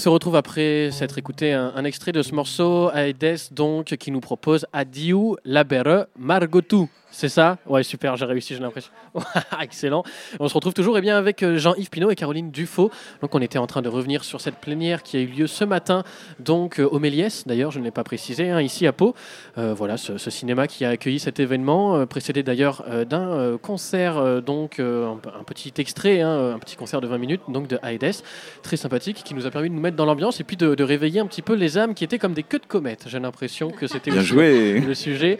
se 0.00 0.08
retrouve 0.08 0.36
après 0.36 0.90
s'être 0.92 1.18
écouté 1.18 1.52
un, 1.52 1.84
extrait 1.84 2.12
de 2.12 2.22
ce 2.22 2.34
morceau, 2.34 2.90
Aedes, 2.92 3.52
donc, 3.52 3.96
qui 3.96 4.10
nous 4.10 4.20
propose 4.20 4.64
Adieu 4.72 5.36
labere 5.44 6.06
margotu. 6.18 6.86
C'est 7.10 7.28
ça? 7.28 7.58
Ouais, 7.66 7.82
super, 7.82 8.16
j'ai 8.16 8.24
réussi, 8.24 8.54
j'ai 8.54 8.60
l'impression. 8.60 8.92
Excellent. 9.60 10.04
On 10.38 10.48
se 10.48 10.54
retrouve 10.54 10.74
toujours 10.74 10.96
eh 10.98 11.00
bien, 11.00 11.16
avec 11.16 11.42
euh, 11.42 11.58
Jean-Yves 11.58 11.90
Pinot 11.90 12.10
et 12.10 12.14
Caroline 12.14 12.50
Dufaux. 12.50 12.90
Donc, 13.20 13.34
on 13.34 13.40
était 13.40 13.58
en 13.58 13.66
train 13.66 13.82
de 13.82 13.88
revenir 13.88 14.24
sur 14.24 14.40
cette 14.40 14.56
plénière 14.56 15.02
qui 15.02 15.16
a 15.16 15.20
eu 15.20 15.26
lieu 15.26 15.46
ce 15.46 15.64
matin, 15.64 16.04
donc 16.38 16.78
euh, 16.78 16.88
au 16.88 16.98
Méliès, 16.98 17.46
d'ailleurs, 17.46 17.70
je 17.70 17.78
ne 17.78 17.84
l'ai 17.84 17.90
pas 17.90 18.04
précisé, 18.04 18.50
hein, 18.50 18.60
ici 18.60 18.86
à 18.86 18.92
Pau. 18.92 19.14
Euh, 19.58 19.74
voilà, 19.74 19.96
ce, 19.96 20.18
ce 20.18 20.30
cinéma 20.30 20.66
qui 20.66 20.84
a 20.84 20.90
accueilli 20.90 21.18
cet 21.18 21.40
événement, 21.40 21.96
euh, 21.96 22.06
précédé 22.06 22.42
d'ailleurs 22.42 22.84
euh, 22.88 23.04
d'un 23.04 23.58
concert, 23.58 24.42
donc 24.42 24.78
un, 24.80 25.18
un 25.38 25.44
petit 25.44 25.72
extrait, 25.78 26.20
hein, 26.20 26.54
un 26.54 26.58
petit 26.58 26.76
concert 26.76 27.00
de 27.00 27.06
20 27.06 27.18
minutes, 27.18 27.40
donc 27.48 27.66
de 27.66 27.78
Aedes, 27.82 28.22
très 28.62 28.76
sympathique, 28.76 29.22
qui 29.24 29.34
nous 29.34 29.46
a 29.46 29.50
permis 29.50 29.70
de 29.70 29.74
nous 29.74 29.80
mettre 29.80 29.96
dans 29.96 30.04
l'ambiance 30.04 30.40
et 30.40 30.44
puis 30.44 30.56
de, 30.56 30.74
de 30.74 30.84
réveiller 30.84 31.20
un 31.20 31.26
petit 31.26 31.42
peu 31.42 31.54
les 31.54 31.78
âmes 31.78 31.94
qui 31.94 32.04
étaient 32.04 32.18
comme 32.18 32.34
des 32.34 32.42
queues 32.42 32.58
de 32.58 32.66
comète. 32.66 33.04
J'ai 33.06 33.18
l'impression 33.18 33.70
que 33.70 33.86
c'était 33.86 34.10
le 34.10 34.94
sujet. 34.94 35.38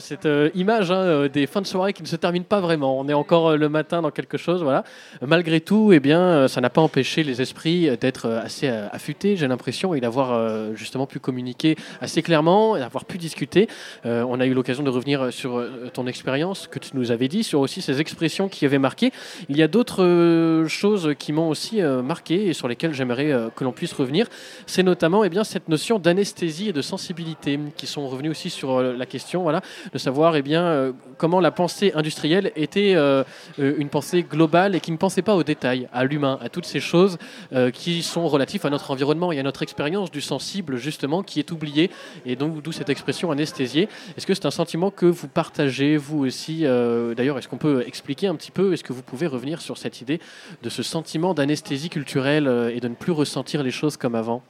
Cette 0.00 0.28
image 0.54 0.90
hein, 0.90 1.03
euh, 1.04 1.28
des 1.28 1.46
fins 1.46 1.60
de 1.60 1.66
soirée 1.66 1.92
qui 1.92 2.02
ne 2.02 2.08
se 2.08 2.16
terminent 2.16 2.44
pas 2.48 2.60
vraiment. 2.60 2.98
On 2.98 3.08
est 3.08 3.14
encore 3.14 3.50
euh, 3.50 3.56
le 3.56 3.68
matin 3.68 4.02
dans 4.02 4.10
quelque 4.10 4.38
chose, 4.38 4.62
voilà. 4.62 4.84
Euh, 5.22 5.26
Malgré 5.26 5.60
tout, 5.60 5.92
eh 5.92 6.00
bien, 6.00 6.48
ça 6.48 6.60
n'a 6.60 6.70
pas 6.70 6.80
empêché 6.80 7.22
les 7.22 7.42
esprits 7.42 7.96
d'être 7.98 8.28
assez 8.28 8.68
affûtés, 8.68 9.36
j'ai 9.36 9.48
l'impression, 9.48 9.94
et 9.94 10.00
d'avoir 10.00 10.74
justement 10.74 11.06
pu 11.06 11.18
communiquer 11.18 11.76
assez 12.00 12.22
clairement, 12.22 12.76
et 12.76 12.80
d'avoir 12.80 13.04
pu 13.04 13.18
discuter. 13.18 13.68
On 14.04 14.38
a 14.38 14.46
eu 14.46 14.54
l'occasion 14.54 14.84
de 14.84 14.90
revenir 14.90 15.32
sur 15.32 15.62
ton 15.92 16.06
expérience 16.06 16.68
que 16.68 16.78
tu 16.78 16.90
nous 16.94 17.10
avais 17.10 17.28
dit, 17.28 17.42
sur 17.42 17.60
aussi 17.60 17.82
ces 17.82 18.00
expressions 18.00 18.48
qui 18.48 18.64
avaient 18.64 18.78
marqué. 18.78 19.12
Il 19.48 19.56
y 19.56 19.62
a 19.62 19.68
d'autres 19.68 20.64
choses 20.68 21.14
qui 21.18 21.32
m'ont 21.32 21.48
aussi 21.48 21.82
marqué 21.82 22.46
et 22.46 22.52
sur 22.52 22.68
lesquelles 22.68 22.94
j'aimerais 22.94 23.32
que 23.56 23.64
l'on 23.64 23.72
puisse 23.72 23.92
revenir. 23.92 24.26
C'est 24.66 24.84
notamment 24.84 25.24
eh 25.24 25.30
bien, 25.30 25.42
cette 25.42 25.68
notion 25.68 25.98
d'anesthésie 25.98 26.68
et 26.68 26.72
de 26.72 26.82
sensibilité 26.82 27.58
qui 27.76 27.86
sont 27.86 28.06
revenus 28.08 28.30
aussi 28.30 28.50
sur 28.50 28.80
la 28.82 29.06
question 29.06 29.42
voilà, 29.42 29.62
de 29.92 29.98
savoir 29.98 30.36
eh 30.36 30.42
bien, 30.42 30.93
comment 31.16 31.40
la 31.40 31.50
pensée 31.50 31.92
industrielle 31.94 32.52
était 32.56 32.94
euh, 32.94 33.24
une 33.58 33.88
pensée 33.88 34.22
globale 34.22 34.74
et 34.74 34.80
qui 34.80 34.92
ne 34.92 34.96
pensait 34.96 35.22
pas 35.22 35.34
aux 35.34 35.42
détails, 35.42 35.88
à 35.92 36.04
l'humain, 36.04 36.38
à 36.42 36.48
toutes 36.48 36.66
ces 36.66 36.80
choses 36.80 37.18
euh, 37.52 37.70
qui 37.70 38.02
sont 38.02 38.26
relatives 38.28 38.66
à 38.66 38.70
notre 38.70 38.90
environnement 38.90 39.32
et 39.32 39.38
à 39.38 39.42
notre 39.42 39.62
expérience 39.62 40.10
du 40.10 40.20
sensible, 40.20 40.76
justement, 40.76 41.22
qui 41.22 41.38
est 41.38 41.50
oublié, 41.50 41.90
et 42.26 42.36
donc 42.36 42.62
d'où 42.62 42.72
cette 42.72 42.90
expression 42.90 43.30
anesthésiée. 43.30 43.88
Est-ce 44.16 44.26
que 44.26 44.34
c'est 44.34 44.46
un 44.46 44.50
sentiment 44.50 44.90
que 44.90 45.06
vous 45.06 45.28
partagez, 45.28 45.96
vous 45.96 46.24
aussi 46.24 46.66
euh, 46.66 47.14
D'ailleurs, 47.14 47.38
est-ce 47.38 47.48
qu'on 47.48 47.58
peut 47.58 47.84
expliquer 47.86 48.26
un 48.26 48.34
petit 48.34 48.50
peu, 48.50 48.72
est-ce 48.72 48.84
que 48.84 48.92
vous 48.92 49.02
pouvez 49.02 49.26
revenir 49.26 49.60
sur 49.60 49.78
cette 49.78 50.00
idée 50.00 50.20
de 50.62 50.68
ce 50.68 50.82
sentiment 50.82 51.34
d'anesthésie 51.34 51.90
culturelle 51.90 52.72
et 52.74 52.80
de 52.80 52.88
ne 52.88 52.94
plus 52.94 53.12
ressentir 53.12 53.62
les 53.62 53.70
choses 53.70 53.96
comme 53.96 54.14
avant? 54.14 54.42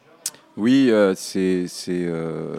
Oui, 0.57 0.89
euh, 0.91 1.15
c'est, 1.17 1.67
euh, 1.89 2.55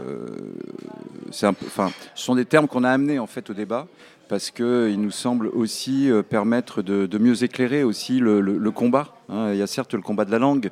enfin, 1.30 1.92
ce 2.14 2.26
sont 2.26 2.36
des 2.36 2.44
termes 2.44 2.68
qu'on 2.68 2.84
a 2.84 2.90
amenés 2.90 3.20
en 3.20 3.28
fait 3.28 3.50
au 3.50 3.54
débat 3.54 3.88
parce 4.28 4.52
qu'ils 4.52 5.00
nous 5.00 5.12
semblent 5.12 5.48
aussi 5.48 6.12
euh, 6.12 6.22
permettre 6.22 6.82
de, 6.82 7.18
mieux 7.18 7.44
éclairer 7.44 7.84
aussi 7.84 8.20
le 8.20 8.70
combat. 8.72 9.16
hein. 9.30 9.52
Il 9.54 9.58
y 9.58 9.62
a 9.62 9.68
certes 9.68 9.94
le 9.94 10.02
combat 10.02 10.26
de 10.26 10.32
la 10.32 10.40
langue. 10.40 10.72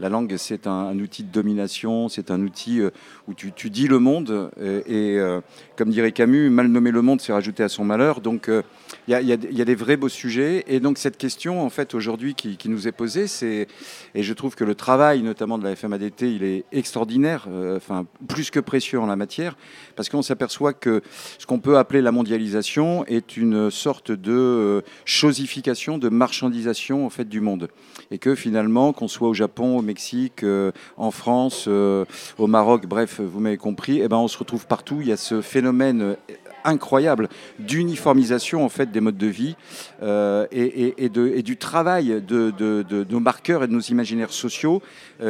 La 0.00 0.08
langue, 0.08 0.34
c'est 0.38 0.66
un, 0.66 0.98
outil 0.98 1.22
de 1.22 1.30
domination, 1.30 2.08
c'est 2.08 2.32
un 2.32 2.40
outil 2.40 2.80
euh, 2.80 2.90
où 3.28 3.34
tu, 3.34 3.70
dis 3.70 3.86
le 3.86 4.00
monde. 4.00 4.50
euh, 4.60 4.82
Et, 4.86 5.18
euh, 5.18 5.40
comme 5.76 5.90
dirait 5.90 6.10
Camus, 6.10 6.50
mal 6.50 6.66
nommer 6.66 6.90
le 6.90 7.00
monde, 7.00 7.20
c'est 7.20 7.32
rajouter 7.32 7.62
à 7.62 7.68
son 7.68 7.84
malheur. 7.84 8.20
Donc, 8.20 8.50
il 9.08 9.12
y, 9.12 9.32
a, 9.32 9.64
des 9.64 9.74
vrais 9.74 9.96
beaux 9.96 10.08
sujets. 10.08 10.64
Et 10.66 10.80
donc, 10.80 10.98
cette 10.98 11.16
question, 11.16 11.62
en 11.64 11.70
fait, 11.70 11.94
aujourd'hui, 11.94 12.34
qui, 12.34 12.68
nous 12.68 12.88
est 12.88 12.92
posée, 12.92 13.26
c'est 13.26 13.68
et 14.14 14.22
je 14.22 14.32
trouve 14.32 14.54
que 14.54 14.64
le 14.64 14.74
travail, 14.74 15.22
notamment 15.22 15.58
de 15.58 15.64
la 15.64 15.76
FMADT, 15.76 16.22
il 16.22 16.44
est 16.44 16.64
extraordinaire, 16.72 17.46
enfin 17.76 18.06
plus 18.28 18.50
que 18.50 18.60
précieux 18.60 19.00
en 19.00 19.06
la 19.06 19.16
matière, 19.16 19.56
parce 19.96 20.08
qu'on 20.08 20.22
s'aperçoit 20.22 20.72
que 20.72 21.02
ce 21.38 21.46
qu'on 21.46 21.58
peut 21.58 21.76
appeler 21.76 22.00
la 22.00 22.12
mondialisation 22.12 23.04
est 23.06 23.36
une 23.36 23.70
sorte 23.70 24.12
de 24.12 24.82
chosification, 25.04 25.98
de 25.98 26.08
marchandisation 26.08 27.04
en 27.04 27.10
fait 27.10 27.28
du 27.28 27.40
monde, 27.40 27.68
et 28.10 28.18
que 28.18 28.34
finalement, 28.34 28.92
qu'on 28.92 29.08
soit 29.08 29.28
au 29.28 29.34
Japon, 29.34 29.83
Mexique, 29.84 30.42
euh, 30.42 30.72
en 30.96 31.10
France, 31.10 31.66
euh, 31.68 32.04
au 32.38 32.46
Maroc, 32.46 32.86
bref, 32.86 33.20
vous 33.20 33.40
m'avez 33.40 33.56
compris, 33.56 34.00
eh 34.00 34.08
ben 34.08 34.16
on 34.16 34.28
se 34.28 34.38
retrouve 34.38 34.66
partout. 34.66 34.98
Il 35.00 35.08
y 35.08 35.12
a 35.12 35.16
ce 35.16 35.40
phénomène 35.40 36.02
euh, 36.02 36.14
incroyable 36.64 37.28
d'uniformisation 37.58 38.64
en 38.64 38.70
fait 38.70 38.90
des 38.90 39.00
modes 39.00 39.18
de 39.18 39.26
vie 39.26 39.54
et, 40.00 41.42
du 41.42 41.56
travail 41.58 42.22
de, 42.26 43.04
nos 43.10 43.20
marqueurs 43.20 43.64
et 43.64 43.66
de 43.66 43.72
nos 43.72 43.80
imaginaires 43.80 44.32
sociaux 44.32 44.80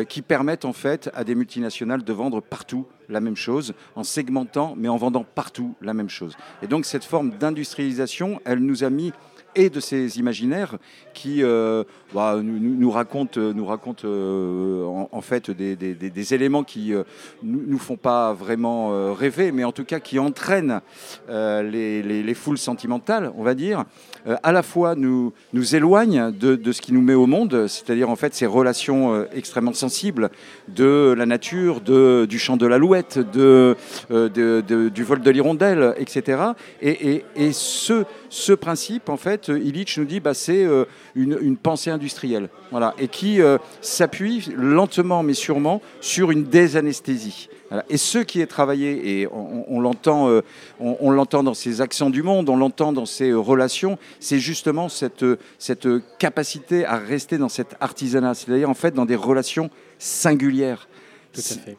qui 0.09 0.23
permettent 0.23 0.65
en 0.65 0.73
fait 0.73 1.11
à 1.13 1.25
des 1.25 1.35
multinationales 1.35 2.05
de 2.05 2.13
vendre 2.13 2.41
partout 2.41 2.87
la 3.09 3.19
même 3.19 3.35
chose 3.35 3.75
en 3.97 4.05
segmentant 4.05 4.75
mais 4.77 4.87
en 4.87 4.97
vendant 4.97 5.25
partout 5.25 5.75
la 5.83 5.93
même 5.93 6.09
chose. 6.09 6.37
Et 6.63 6.69
donc 6.69 6.85
cette 6.85 7.05
forme 7.05 7.31
d'industrialisation, 7.31 8.41
elle 8.45 8.61
nous 8.61 8.85
a 8.85 8.91
mis 8.91 9.13
et 9.57 9.71
de 9.71 9.81
ces 9.81 10.19
imaginaires 10.19 10.77
qui 11.13 11.43
euh, 11.43 11.85
bah, 12.13 12.37
nous, 12.43 12.59
nous- 12.59 12.91
racontent, 12.91 13.41
nous 13.41 13.67
racontent 13.67 14.07
euh, 14.07 14.85
en, 15.13 15.21
fait 15.21 15.51
des, 15.51 16.35
éléments 16.35 16.65
qui 16.65 16.93
euh, 16.95 17.03
nous, 17.43 17.79
font 17.79 17.97
pas 17.97 18.33
vraiment 18.33 18.93
euh, 18.93 19.13
rêver, 19.13 19.53
mais 19.53 19.65
en 19.65 19.73
tout 19.73 19.85
cas 19.85 20.01
qui 20.01 20.19
entraînent 20.19 20.81
euh, 21.29 21.63
les, 21.63 22.03
les- 22.03 22.23
les 22.23 22.35
foules 22.35 22.59
sentimentales, 22.59 23.33
on 23.37 23.43
va 23.43 23.55
dire, 23.55 23.85
euh, 24.27 24.37
à 24.43 24.53
la 24.53 24.63
fois 24.63 24.95
nous, 24.95 25.33
nous 25.53 25.75
éloignent 25.77 26.31
de, 26.33 26.73
ce 26.73 26.81
qui 26.81 26.93
nous 26.93 27.03
met 27.03 27.15
au 27.15 27.27
monde, 27.27 27.67
c'est-à-dire 27.69 28.11
en 28.11 28.17
fait 28.17 28.35
ces 28.35 28.47
relations 28.47 29.15
euh, 29.15 29.25
extrêmement 29.35 29.73
sensibles 29.73 30.31
de 30.69 31.15
la 31.17 31.27
nature, 31.27 31.81
de, 31.81 32.27
du 32.29 32.39
chant 32.39 32.57
de 32.57 32.67
l'alouette, 32.67 33.19
de, 33.19 33.77
euh, 34.11 34.29
de- 34.29 34.89
du 34.89 35.03
vol 35.05 35.21
de 35.21 35.31
l'hirondelle, 35.31 35.95
etc. 35.99 36.43
Et, 36.81 36.91
et- 37.17 37.25
et 37.37 37.53
ce, 37.53 38.05
ce 38.35 38.53
principe, 38.53 39.11
en 39.11 39.17
fait, 39.17 39.47
Illich 39.47 39.97
nous 39.97 40.05
dit, 40.05 40.19
bah, 40.19 40.35
c'est 40.35 40.65
euh, 40.65 40.87
une, 41.15 41.39
une 41.41 41.57
pensée 41.57 41.91
industrielle, 41.91 42.49
voilà, 42.73 42.93
et 42.99 43.07
qui 43.07 43.41
euh, 43.41 43.59
s'appuie 43.81 44.53
lentement 44.57 45.23
mais 45.23 45.35
sûrement 45.35 45.81
sur 46.01 46.33
une 46.33 46.43
désanesthésie. 46.43 47.49
Voilà. 47.71 47.85
Et 47.89 47.97
ce 47.97 48.19
qui 48.19 48.41
est 48.41 48.49
travaillé, 48.49 49.21
et 49.21 49.29
on, 49.31 49.81
l'entend, 49.81 50.29
euh, 50.29 50.43
on, 50.81 50.97
on 50.99 51.13
l'entend 51.13 51.45
dans 51.45 51.55
ces 51.55 51.81
accents 51.81 52.11
du 52.11 52.25
monde, 52.25 52.49
on 52.49 52.57
l'entend 52.57 52.93
dans 52.93 53.05
euh, 53.21 53.39
relations, 53.39 53.99
c'est 54.19 54.41
justement 54.41 54.89
cette, 54.89 55.23
euh, 55.23 55.39
cette 55.61 55.87
euh, 55.87 56.03
capacité 56.19 56.85
à 56.85 56.97
rester 56.97 57.39
dans 57.39 57.49
cet 57.49 57.77
artisanat, 57.79 58.35
c'est-à-dire 58.35 58.69
en 58.69 58.75
fait 58.75 58.95
dans 58.95 59.07
des 59.07 59.17
relations 59.17 59.71
singulières. 59.99 60.89
Tout 61.33 61.41
à 61.41 61.55
fait. 61.55 61.77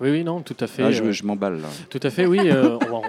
Oui, 0.00 0.10
oui, 0.10 0.24
non, 0.24 0.42
tout 0.42 0.56
à 0.60 0.66
fait. 0.66 0.82
Ah, 0.82 0.90
je, 0.90 1.02
euh, 1.02 1.12
je 1.12 1.24
m'emballe 1.24 1.60
là. 1.62 1.68
Tout 1.88 2.00
à 2.02 2.10
fait, 2.10 2.26
oui. 2.26 2.40
euh, 2.44 2.76
on, 2.90 3.02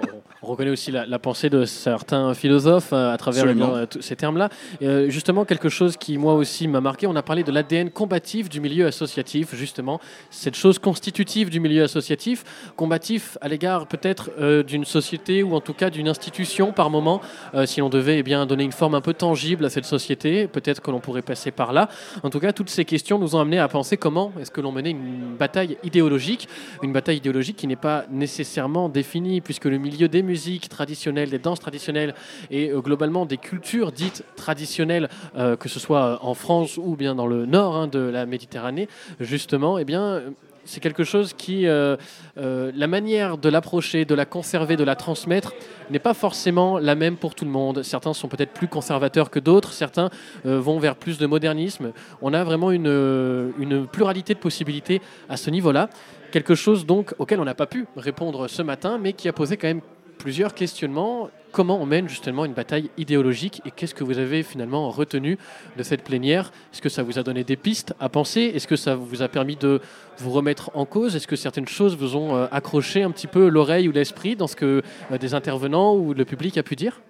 on- 0.44 0.48
on 0.48 0.50
reconnaît 0.54 0.70
aussi 0.70 0.90
la, 0.92 1.06
la 1.06 1.18
pensée 1.18 1.48
de 1.50 1.64
certains 1.64 2.34
philosophes 2.34 2.92
euh, 2.92 3.12
à 3.12 3.16
travers 3.16 3.44
euh, 3.74 3.86
tous 3.86 4.02
ces 4.02 4.14
termes-là. 4.16 4.48
Euh, 4.82 5.08
justement, 5.10 5.44
quelque 5.44 5.68
chose 5.68 5.96
qui, 5.96 6.18
moi 6.18 6.34
aussi, 6.34 6.68
m'a 6.68 6.80
marqué, 6.80 7.06
on 7.06 7.16
a 7.16 7.22
parlé 7.22 7.42
de 7.42 7.50
l'ADN 7.50 7.90
combatif 7.90 8.48
du 8.48 8.60
milieu 8.60 8.86
associatif, 8.86 9.54
justement, 9.54 10.00
cette 10.30 10.54
chose 10.54 10.78
constitutive 10.78 11.50
du 11.50 11.60
milieu 11.60 11.82
associatif, 11.82 12.44
combatif 12.76 13.38
à 13.40 13.48
l'égard 13.48 13.86
peut-être 13.86 14.30
d'une 14.62 14.84
société 14.84 15.42
ou 15.42 15.54
en 15.54 15.60
tout 15.60 15.74
cas 15.74 15.90
d'une 15.90 16.08
institution 16.08 16.72
par 16.72 16.90
moment, 16.90 17.20
si 17.64 17.80
l'on 17.80 17.88
devait 17.88 18.18
eh 18.18 18.22
bien, 18.22 18.46
donner 18.46 18.64
une 18.64 18.72
forme 18.72 18.94
un 18.94 19.00
peu 19.00 19.14
tangible 19.14 19.64
à 19.64 19.70
cette 19.70 19.84
société, 19.84 20.46
peut-être 20.46 20.80
que 20.82 20.90
l'on 20.90 21.00
pourrait 21.00 21.22
passer 21.22 21.50
par 21.50 21.72
là. 21.72 21.88
En 22.22 22.30
tout 22.30 22.40
cas, 22.40 22.52
toutes 22.52 22.70
ces 22.70 22.84
questions 22.84 23.18
nous 23.18 23.34
ont 23.36 23.40
amené 23.40 23.58
à 23.58 23.68
penser 23.68 23.96
comment 23.96 24.32
est-ce 24.40 24.50
que 24.50 24.60
l'on 24.60 24.72
menait 24.72 24.90
une 24.90 25.36
bataille 25.38 25.76
idéologique, 25.82 26.48
une 26.82 26.92
bataille 26.92 27.16
idéologique 27.18 27.56
qui 27.56 27.66
n'est 27.66 27.76
pas 27.76 28.04
nécessairement 28.10 28.88
définie, 28.88 29.40
puisque 29.40 29.64
le 29.66 29.78
milieu 29.78 30.08
des 30.08 30.22
musiques 30.34 30.68
traditionnelles, 30.68 31.30
des 31.30 31.38
danses 31.38 31.60
traditionnelles 31.60 32.12
et 32.50 32.70
euh, 32.70 32.80
globalement 32.80 33.24
des 33.24 33.36
cultures 33.36 33.92
dites 33.92 34.24
traditionnelles, 34.34 35.08
euh, 35.36 35.54
que 35.54 35.68
ce 35.68 35.78
soit 35.78 36.18
en 36.24 36.34
France 36.34 36.76
ou 36.76 36.96
bien 36.96 37.14
dans 37.14 37.28
le 37.28 37.46
nord 37.46 37.76
hein, 37.76 37.86
de 37.86 38.00
la 38.00 38.26
Méditerranée, 38.26 38.88
justement, 39.20 39.78
eh 39.78 39.84
bien, 39.84 40.22
c'est 40.64 40.80
quelque 40.80 41.04
chose 41.04 41.34
qui, 41.34 41.68
euh, 41.68 41.96
la 42.34 42.86
manière 42.88 43.38
de 43.38 43.48
l'approcher, 43.48 44.04
de 44.04 44.14
la 44.16 44.24
conserver, 44.24 44.74
de 44.76 44.82
la 44.82 44.96
transmettre, 44.96 45.52
n'est 45.90 46.00
pas 46.00 46.14
forcément 46.14 46.80
la 46.80 46.96
même 46.96 47.16
pour 47.16 47.36
tout 47.36 47.44
le 47.44 47.52
monde. 47.52 47.84
Certains 47.84 48.14
sont 48.14 48.26
peut-être 48.26 48.52
plus 48.52 48.66
conservateurs 48.66 49.30
que 49.30 49.38
d'autres, 49.38 49.72
certains 49.72 50.10
vont 50.44 50.78
vers 50.80 50.96
plus 50.96 51.18
de 51.18 51.26
modernisme. 51.26 51.92
On 52.22 52.32
a 52.32 52.42
vraiment 52.42 52.70
une, 52.72 53.52
une 53.58 53.86
pluralité 53.86 54.34
de 54.34 54.40
possibilités 54.40 55.00
à 55.28 55.36
ce 55.36 55.50
niveau-là. 55.50 55.90
Quelque 56.32 56.56
chose 56.56 56.86
donc 56.86 57.14
auquel 57.18 57.38
on 57.38 57.44
n'a 57.44 57.54
pas 57.54 57.66
pu 57.66 57.86
répondre 57.96 58.48
ce 58.48 58.62
matin, 58.62 58.98
mais 58.98 59.12
qui 59.12 59.28
a 59.28 59.32
posé 59.32 59.56
quand 59.56 59.68
même 59.68 59.82
plusieurs 60.24 60.54
questionnements. 60.54 61.28
Comment 61.52 61.78
on 61.82 61.84
mène 61.84 62.08
justement 62.08 62.46
une 62.46 62.54
bataille 62.54 62.88
idéologique 62.96 63.60
et 63.66 63.70
qu'est-ce 63.70 63.94
que 63.94 64.02
vous 64.04 64.16
avez 64.18 64.42
finalement 64.42 64.88
retenu 64.88 65.36
de 65.76 65.82
cette 65.82 66.02
plénière? 66.02 66.50
Est-ce 66.72 66.80
que 66.80 66.88
ça 66.88 67.02
vous 67.02 67.18
a 67.18 67.22
donné 67.22 67.44
des 67.44 67.56
pistes 67.56 67.92
à 68.00 68.08
penser? 68.08 68.40
Est-ce 68.54 68.66
que 68.66 68.74
ça 68.74 68.94
vous 68.96 69.20
a 69.20 69.28
permis 69.28 69.56
de 69.56 69.82
vous 70.16 70.30
remettre 70.30 70.70
en 70.72 70.86
cause? 70.86 71.14
Est-ce 71.14 71.26
que 71.26 71.36
certaines 71.36 71.68
choses 71.68 71.94
vous 71.94 72.16
ont 72.16 72.34
euh, 72.34 72.46
accroché 72.52 73.02
un 73.02 73.10
petit 73.10 73.26
peu 73.26 73.48
l'oreille 73.48 73.86
ou 73.86 73.92
l'esprit 73.92 74.34
dans 74.34 74.46
ce 74.46 74.56
que 74.56 74.80
euh, 75.12 75.18
des 75.18 75.34
intervenants 75.34 75.94
ou 75.94 76.14
le 76.14 76.24
public 76.24 76.56
a 76.56 76.62
pu 76.62 76.74
dire? 76.74 77.02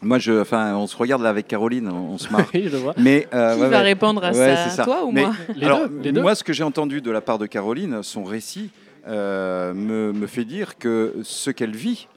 Moi, 0.00 0.20
je, 0.20 0.40
enfin, 0.40 0.76
on 0.76 0.86
se 0.86 0.96
regarde 0.96 1.22
là 1.22 1.30
avec 1.30 1.48
Caroline, 1.48 1.88
on, 1.88 2.12
on 2.14 2.18
se 2.18 2.30
marre. 2.30 2.46
Oui, 2.54 2.68
je 2.70 2.76
vois. 2.76 2.94
Mais 2.96 3.26
euh, 3.34 3.56
Qui 3.56 3.60
ouais, 3.62 3.68
va 3.68 3.78
ouais. 3.78 3.82
répondre 3.82 4.22
à 4.24 4.28
Ouais, 4.30 4.34
ça, 4.54 4.68
c'est 4.68 4.76
ça. 4.76 4.84
Toi 4.84 5.04
ou 5.04 5.10
Mais- 5.10 5.22
moi? 5.22 5.32
Les 5.56 5.66
Alors, 5.66 5.88
deux, 5.88 6.00
les 6.04 6.12
deux. 6.12 6.20
Moi, 6.22 6.36
ce 6.36 6.44
que 6.44 6.52
j'ai 6.52 6.62
entendu 6.62 7.00
de 7.00 7.10
la 7.10 7.20
part 7.20 7.38
de 7.38 7.46
Caroline, 7.46 8.02
son 8.04 8.22
récit 8.22 8.70
euh, 8.70 8.83
me, 9.06 10.12
me 10.12 10.26
fait 10.26 10.44
dire 10.44 10.78
que 10.78 11.14
ce 11.22 11.50
qu'elle 11.50 11.76
vit, 11.76 12.08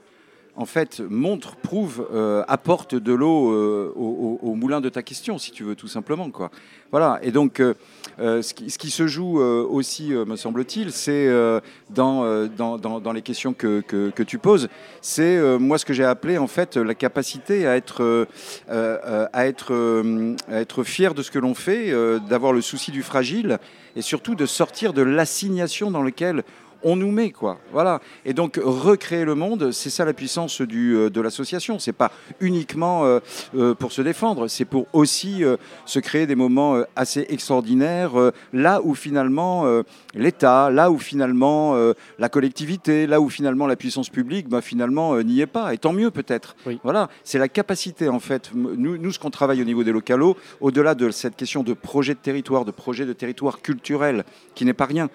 en 0.58 0.66
fait, 0.66 1.02
montre, 1.08 1.56
prouve, 1.56 2.08
euh, 2.12 2.44
apporte 2.48 2.96
de 2.96 3.14
l'eau 3.14 3.52
euh, 3.52 3.94
au, 3.96 4.56
moulin 4.56 4.82
de 4.82 4.90
ta 4.90 5.04
question, 5.04 5.38
si 5.38 5.52
tu 5.52 5.64
veux, 5.64 5.76
tout 5.76 5.88
simplement. 5.88 6.32
Quoi. 6.32 6.50
Voilà. 6.90 7.20
Et 7.22 7.30
donc, 7.30 7.60
euh, 7.60 7.76
euh, 8.20 8.42
ce, 8.42 8.56
qui, 8.56 8.90
se 8.90 9.06
joue 9.06 9.40
euh, 9.40 9.64
aussi, 9.70 10.16
euh, 10.16 10.26
me 10.26 10.36
semble-t-il, 10.36 10.92
c'est 10.92 11.28
euh, 11.28 11.60
dans, 11.92 12.24
euh, 12.24 12.48
dans, 12.48 12.80
dans- 12.80 13.12
les 13.14 13.22
questions 13.22 13.54
que, 13.54 13.82
que- 13.82 14.24
tu 14.24 14.40
poses, 14.40 14.68
c'est 15.02 15.38
euh, 15.38 15.60
moi 15.60 15.78
ce 15.78 15.86
que 15.86 15.94
j'ai 15.94 16.04
appelé 16.04 16.40
en 16.40 16.48
fait 16.48 16.76
la 16.76 16.96
capacité 16.96 17.68
à 17.68 17.78
être, 17.78 18.02
euh, 18.04 18.26
euh, 18.70 18.98
euh, 19.06 19.28
à 19.34 19.46
être, 19.46 19.74
euh, 19.74 20.36
à 20.50 20.60
être 20.60 20.84
fier 20.84 21.14
de 21.14 21.22
ce 21.22 21.30
que 21.30 21.38
l'on 21.40 21.54
fait, 21.54 21.92
euh, 21.92 22.18
d'avoir 22.20 22.52
le 22.52 22.62
souci 22.62 22.92
du 22.92 23.04
fragile 23.04 23.60
et 23.96 24.02
surtout 24.02 24.34
de 24.34 24.48
sortir 24.48 24.92
de 24.94 25.04
l'assignation 25.04 25.92
dans 25.92 26.04
laquelle 26.04 26.44
on 26.84 26.96
nous 26.96 27.12
met 27.12 27.32
quoi. 27.32 27.60
Voilà. 27.72 28.00
Et 28.26 28.34
donc 28.34 28.60
recréer 28.64 29.26
le 29.26 29.36
monde, 29.36 29.72
c'est 29.72 29.90
ça 29.90 30.06
la 30.06 30.14
puissance 30.14 30.62
du, 30.62 30.96
euh, 30.96 31.10
de 31.10 31.22
l'association. 31.22 31.80
C'est 31.80 31.94
pas 31.94 32.12
uniquement 32.40 33.06
euh, 33.06 33.20
euh, 33.56 33.74
pour 33.74 33.92
se 33.92 34.02
défendre, 34.02 34.48
c'est 34.48 34.66
pour 34.66 34.88
aussi 34.94 35.44
se 35.86 36.00
créer 36.00 36.28
des 36.28 36.36
moments 36.36 36.82
assez 36.96 37.26
extraordinaires 37.30 38.14
là 38.54 38.82
où 38.84 38.96
finalement 38.96 39.66
l'État, 40.14 40.70
là 40.70 40.92
où 40.92 40.98
finalement 40.98 41.76
la 42.20 42.30
collectivité, 42.30 43.08
là 43.08 43.20
où 43.22 43.30
finalement 43.30 43.68
la 43.68 43.76
puissance 43.76 44.10
publique, 44.10 44.48
bah, 44.50 44.62
finalement 44.62 45.22
n'y 45.22 45.42
est 45.42 45.46
pas. 45.48 45.74
Et 45.74 45.78
tant 45.78 45.94
mieux 45.94 46.12
peut-être. 46.12 46.56
Oui. 46.66 46.80
Voilà. 46.84 47.10
C'est 47.24 47.40
la 47.40 47.50
capacité 47.50 48.10
en 48.10 48.20
fait. 48.20 48.52
Nous, 48.54 48.98
nous 48.98 49.12
ce 49.12 49.20
qu'on 49.20 49.30
travaille 49.30 49.62
au 49.62 49.66
niveau 49.66 49.84
des 49.84 49.92
localos, 49.92 50.38
au-delà 50.62 50.96
de 50.96 51.12
cette 51.12 51.36
question 51.36 51.64
de 51.64 51.74
projet 51.74 52.14
de 52.14 52.20
territoire, 52.20 52.66
de 52.66 52.72
projet 52.72 53.06
de 53.06 53.14
territoire 53.14 53.62
culturel, 53.62 54.24
qui 54.56 54.66
n'est 54.66 54.74
pas 54.74 54.86
rien, 54.86 55.10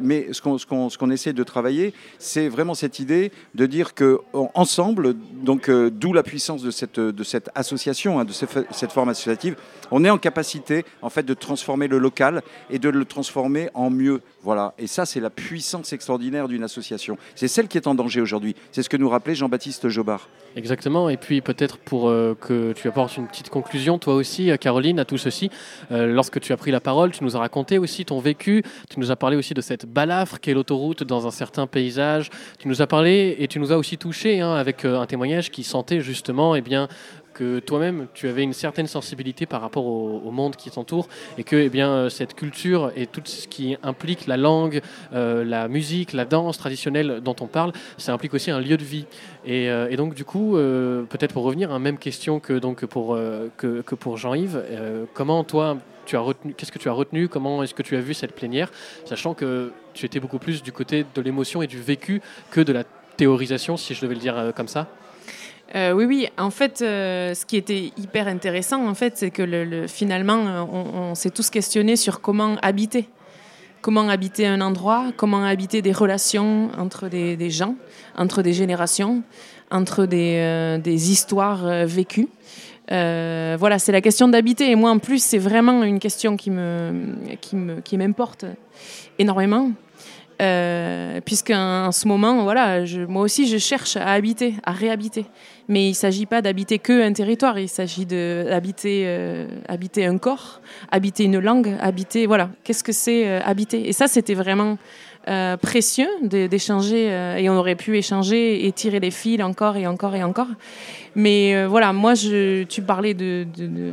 mais 0.00 0.28
ce 0.32 0.40
qu'on 0.42 0.58
ce 0.58 0.66
qu'on- 0.66 0.88
qu'on 1.08 1.14
essaie 1.14 1.32
de 1.32 1.42
travailler, 1.42 1.94
c'est 2.18 2.48
vraiment 2.48 2.74
cette 2.74 2.98
idée 2.98 3.32
de 3.54 3.66
dire 3.66 3.94
que 3.94 4.18
en- 4.32 4.50
ensemble, 4.54 5.14
donc 5.42 5.68
euh, 5.68 5.90
d'où 5.90 6.12
la 6.12 6.22
puissance 6.22 6.62
de 6.62 6.70
cette, 6.70 7.00
de 7.00 7.24
cette 7.24 7.50
association, 7.54 8.20
hein, 8.20 8.24
de 8.24 8.32
cette 8.32 8.92
forme 8.92 9.08
associative, 9.08 9.56
on 9.90 10.04
est 10.04 10.10
en 10.10 10.18
capacité 10.18 10.84
en 11.00 11.08
fait 11.08 11.22
de 11.24 11.34
transformer 11.34 11.88
le 11.88 11.98
local 11.98 12.42
et 12.70 12.78
de 12.78 12.88
le 12.90 13.04
transformer 13.04 13.70
en 13.74 13.90
mieux. 13.90 14.20
Voilà. 14.42 14.74
Et 14.78 14.86
ça, 14.86 15.06
c'est 15.06 15.20
la 15.20 15.30
puissance 15.30 15.92
extraordinaire 15.92 16.46
d'une 16.48 16.62
association. 16.62 17.16
C'est 17.34 17.48
celle 17.48 17.68
qui 17.68 17.78
est 17.78 17.86
en 17.86 17.94
danger 17.94 18.20
aujourd'hui. 18.20 18.54
C'est 18.72 18.82
ce 18.82 18.88
que 18.88 18.96
nous 18.96 19.08
rappelait 19.08 19.34
Jean-Baptiste 19.34 19.88
Jobard. 19.88 20.28
Exactement. 20.58 21.08
Et 21.08 21.16
puis 21.16 21.40
peut-être 21.40 21.78
pour 21.78 22.08
euh, 22.08 22.36
que 22.38 22.72
tu 22.72 22.88
apportes 22.88 23.16
une 23.16 23.28
petite 23.28 23.48
conclusion, 23.48 23.96
toi 24.00 24.14
aussi, 24.14 24.50
euh, 24.50 24.56
Caroline, 24.56 24.98
à 24.98 25.04
tout 25.04 25.16
ceci, 25.16 25.50
euh, 25.92 26.08
lorsque 26.08 26.40
tu 26.40 26.52
as 26.52 26.56
pris 26.56 26.72
la 26.72 26.80
parole, 26.80 27.12
tu 27.12 27.22
nous 27.22 27.36
as 27.36 27.38
raconté 27.38 27.78
aussi 27.78 28.04
ton 28.04 28.18
vécu, 28.18 28.64
tu 28.90 28.98
nous 28.98 29.12
as 29.12 29.16
parlé 29.16 29.36
aussi 29.36 29.54
de 29.54 29.60
cette 29.60 29.86
balafre 29.86 30.40
qu'est 30.40 30.54
l'autoroute 30.54 31.04
dans 31.04 31.28
un 31.28 31.30
certain 31.30 31.68
paysage, 31.68 32.30
tu 32.58 32.66
nous 32.66 32.82
as 32.82 32.88
parlé 32.88 33.36
et 33.38 33.46
tu 33.46 33.60
nous 33.60 33.70
as 33.70 33.76
aussi 33.76 33.98
touché 33.98 34.40
hein, 34.40 34.52
avec 34.54 34.84
un 34.84 35.06
témoignage 35.06 35.52
qui 35.52 35.62
sentait 35.62 36.00
justement 36.00 36.56
eh 36.56 36.60
bien, 36.60 36.88
que 37.38 37.60
toi-même, 37.60 38.08
tu 38.14 38.26
avais 38.26 38.42
une 38.42 38.52
certaine 38.52 38.88
sensibilité 38.88 39.46
par 39.46 39.60
rapport 39.60 39.86
au, 39.86 40.30
monde 40.32 40.56
qui 40.56 40.70
t'entoure 40.70 41.08
et 41.38 41.44
que 41.44 41.54
eh 41.54 41.68
bien, 41.68 41.90
euh, 41.90 42.08
cette 42.08 42.34
culture 42.34 42.90
et 42.96 43.06
tout 43.06 43.22
ce 43.24 43.46
qui 43.46 43.76
implique 43.84 44.26
la 44.26 44.36
langue, 44.36 44.80
euh, 45.14 45.44
la 45.44 45.68
musique, 45.68 46.12
la 46.12 46.24
danse 46.24 46.58
traditionnelle 46.58 47.20
dont 47.22 47.36
on 47.40 47.46
parle, 47.46 47.72
ça 47.96 48.12
implique 48.12 48.34
aussi 48.34 48.50
un 48.50 48.60
lieu 48.60 48.76
de 48.76 48.82
vie. 48.82 49.06
Et, 49.46 49.70
euh, 49.70 49.94
donc, 49.96 50.14
du 50.14 50.24
coup, 50.24 50.52
peut-être 50.52 51.32
pour 51.32 51.44
revenir, 51.44 51.72
hein, 51.72 51.78
même 51.78 51.98
question 51.98 52.38
que, 52.38 52.52
donc, 52.52 52.86
pour, 52.86 53.18
que, 53.56 53.94
pour 53.94 54.16
Jean-Yves, 54.16 54.62
comment 55.14 55.42
toi, 55.42 55.76
tu 56.06 56.16
as 56.16 56.20
retenu, 56.20 56.54
qu'est-ce 56.54 56.70
que 56.70 56.78
tu 56.78 56.88
as 56.88 56.92
retenu 56.92 57.28
Comment 57.28 57.62
est-ce 57.62 57.74
que 57.74 57.82
tu 57.82 57.96
as 57.96 58.00
vu 58.00 58.14
cette 58.14 58.34
plénière 58.34 58.70
Sachant 59.04 59.34
que 59.34 59.72
tu 59.94 60.06
étais 60.06 60.20
beaucoup 60.20 60.38
plus 60.38 60.62
du 60.62 60.70
côté 60.70 61.04
de 61.14 61.20
l'émotion 61.20 61.62
et 61.62 61.66
du 61.66 61.80
vécu 61.80 62.20
que 62.52 62.60
de 62.60 62.72
la 62.72 62.84
théorisation, 63.16 63.76
si 63.76 63.94
je 63.94 64.00
devais 64.00 64.14
le 64.14 64.20
dire 64.20 64.52
comme 64.54 64.68
ça? 64.68 64.86
Euh, 65.74 65.92
oui, 65.92 66.04
oui. 66.06 66.28
En 66.38 66.50
fait, 66.50 66.80
euh, 66.80 67.34
ce 67.34 67.44
qui 67.44 67.56
était 67.56 67.92
hyper 67.96 68.26
intéressant, 68.26 68.86
en 68.86 68.94
fait, 68.94 69.18
c'est 69.18 69.30
que 69.30 69.42
le, 69.42 69.64
le- 69.64 69.86
finalement, 69.86 70.46
euh, 70.46 70.62
on, 70.62 71.14
s'est 71.14 71.30
tous 71.30 71.50
questionnés 71.50 71.96
sur 71.96 72.20
comment 72.20 72.56
habiter. 72.62 73.08
Comment 73.80 74.08
habiter 74.08 74.46
un 74.46 74.60
endroit, 74.60 75.12
comment 75.16 75.44
habiter 75.44 75.82
des 75.82 75.92
relations 75.92 76.70
entre 76.76 77.08
des, 77.08 77.50
gens, 77.50 77.76
entre 78.16 78.42
des 78.42 78.52
générations, 78.52 79.22
entre 79.70 80.04
des, 80.04 81.10
histoires 81.12 81.86
vécues. 81.86 82.28
Voilà, 82.88 83.78
c'est 83.78 83.92
la 83.92 84.00
question 84.00 84.26
d'habiter. 84.26 84.72
Et 84.72 84.74
moi, 84.74 84.90
en 84.90 84.98
plus, 84.98 85.22
c'est 85.22 85.38
vraiment 85.38 85.84
une 85.84 86.00
question 86.00 86.36
qui 86.36 86.50
me, 86.50 86.92
qui 87.40 87.54
me, 87.54 87.80
qui 87.80 87.96
m'importe 87.98 88.46
énormément. 89.20 89.70
Euh, 90.40 91.20
puisqu'en 91.24 91.90
ce 91.90 92.06
moment, 92.06 92.44
voilà, 92.44 92.84
moi 93.08 93.22
aussi, 93.22 93.48
je 93.48 93.58
cherche 93.58 93.96
à 93.96 94.12
habiter, 94.12 94.54
à 94.64 94.70
réhabiter. 94.70 95.26
Mais 95.68 95.86
il 95.86 95.90
ne 95.90 95.94
s'agit 95.94 96.26
pas 96.26 96.42
d'habiter 96.42 96.78
que 96.78 97.02
un 97.02 97.12
territoire, 97.12 97.58
il 97.58 97.68
s'agit 97.68 98.06
d'habiter 98.06 99.02
euh, 99.06 99.48
habiter 99.68 100.06
un 100.06 100.16
corps, 100.16 100.60
habiter 100.92 101.24
une 101.24 101.40
langue, 101.40 101.76
habiter, 101.80 102.26
voilà, 102.26 102.50
qu'est-ce 102.62 102.84
que 102.84 102.92
c'est 102.92 103.28
euh, 103.28 103.40
habiter? 103.44 103.88
Et 103.88 103.92
ça, 103.92 104.06
c'était 104.06 104.34
vraiment 104.34 104.78
précieux 105.60 106.08
d'échanger, 106.22 107.08
et 107.36 107.50
on 107.50 107.56
aurait 107.58 107.74
pu 107.74 107.98
échanger 107.98 108.66
et 108.66 108.72
tirer 108.72 108.98
les 108.98 109.10
fils 109.10 109.42
encore 109.42 109.76
et 109.76 109.86
encore 109.86 110.14
et 110.14 110.24
encore. 110.24 110.46
Mais 111.14 111.66
voilà, 111.66 111.92
moi, 111.92 112.14
tu 112.14 112.80
parlais 112.80 113.12
de, 113.12 113.46
de, 113.54 113.92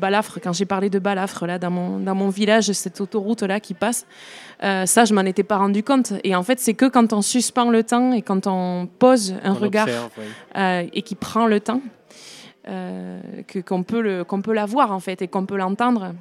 balafre, 0.00 0.38
quand 0.42 0.54
j'ai 0.54 0.64
parlé 0.64 0.88
de 0.88 0.98
balafre, 0.98 1.44
là, 1.44 1.58
dans 1.58 1.70
mon 1.70 2.28
village, 2.30 2.72
cette 2.72 3.02
autoroute-là 3.02 3.60
qui 3.60 3.74
passe, 3.74 4.06
euh, 4.62 4.86
ça, 4.86 5.04
je 5.04 5.14
m'en 5.14 5.22
étais 5.22 5.42
pas 5.42 5.56
rendu 5.56 5.82
compte. 5.82 6.12
Et 6.24 6.34
en 6.36 6.42
fait, 6.42 6.60
c'est 6.60 6.74
que 6.74 6.86
quand 6.86 7.12
on 7.12 7.22
suspend 7.22 7.70
le 7.70 7.82
temps 7.82 8.12
et 8.12 8.22
quand 8.22 8.46
on 8.46 8.86
pose 8.98 9.34
un 9.42 9.52
On 9.52 9.54
regard 9.54 9.86
observe, 9.86 10.10
oui. 10.18 10.24
euh, 10.56 10.86
et 10.92 11.02
qui 11.02 11.14
prend 11.14 11.46
le 11.46 11.60
temps, 11.60 11.80
euh, 12.68 13.20
que 13.48 13.58
qu'on 13.58 13.82
peut 13.82 14.00
le 14.00 14.24
qu'on 14.24 14.40
peut 14.40 14.52
la 14.52 14.66
voir 14.66 14.92
en 14.92 15.00
fait 15.00 15.20
et 15.22 15.28
qu'on 15.28 15.46
peut 15.46 15.56
l'entendre. 15.56 16.14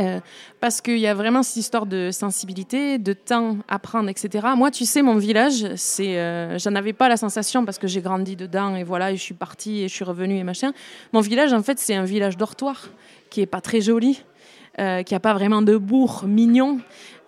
Euh, 0.00 0.20
parce 0.60 0.80
qu'il 0.80 0.98
y 0.98 1.08
a 1.08 1.14
vraiment 1.14 1.42
cette 1.42 1.56
histoire 1.56 1.84
de 1.84 2.10
sensibilité, 2.12 2.98
de 2.98 3.12
temps 3.12 3.56
à 3.66 3.80
prendre, 3.80 4.08
etc. 4.08 4.46
Moi, 4.56 4.70
tu 4.70 4.84
sais, 4.84 5.02
mon 5.02 5.16
village, 5.16 5.66
c'est, 5.74 6.18
euh, 6.18 6.56
j'en 6.56 6.76
avais 6.76 6.92
pas 6.92 7.08
la 7.08 7.16
sensation 7.16 7.64
parce 7.64 7.78
que 7.78 7.88
j'ai 7.88 8.00
grandi 8.00 8.36
dedans 8.36 8.76
et 8.76 8.84
voilà, 8.84 9.10
et 9.10 9.16
je 9.16 9.22
suis 9.22 9.34
partie 9.34 9.80
et 9.80 9.88
je 9.88 9.94
suis 9.94 10.04
revenue 10.04 10.36
et 10.36 10.44
machin. 10.44 10.72
Mon 11.12 11.20
village, 11.20 11.52
en 11.52 11.64
fait, 11.64 11.80
c'est 11.80 11.96
un 11.96 12.04
village 12.04 12.36
dortoir 12.36 12.90
qui 13.28 13.40
est 13.40 13.46
pas 13.46 13.60
très 13.60 13.80
joli, 13.80 14.22
euh, 14.78 15.02
qui 15.02 15.16
a 15.16 15.20
pas 15.20 15.34
vraiment 15.34 15.62
de 15.62 15.76
bourg 15.76 16.22
mignon, 16.28 16.78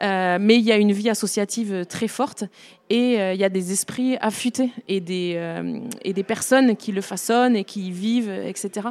euh, 0.02 0.38
mais 0.40 0.56
il 0.56 0.62
y 0.62 0.72
a 0.72 0.76
une 0.76 0.92
vie 0.92 1.10
associative 1.10 1.84
très 1.86 2.08
forte 2.08 2.44
et 2.88 3.20
euh, 3.20 3.34
il 3.34 3.40
y 3.40 3.44
a 3.44 3.50
des 3.50 3.70
esprits 3.70 4.16
affûtés 4.20 4.70
et 4.88 5.00
des, 5.00 5.34
euh, 5.36 5.78
et 6.02 6.14
des 6.14 6.22
personnes 6.22 6.74
qui 6.74 6.90
le 6.90 7.02
façonnent 7.02 7.54
et 7.54 7.64
qui 7.64 7.88
y 7.88 7.90
vivent, 7.90 8.30
etc. 8.30 8.88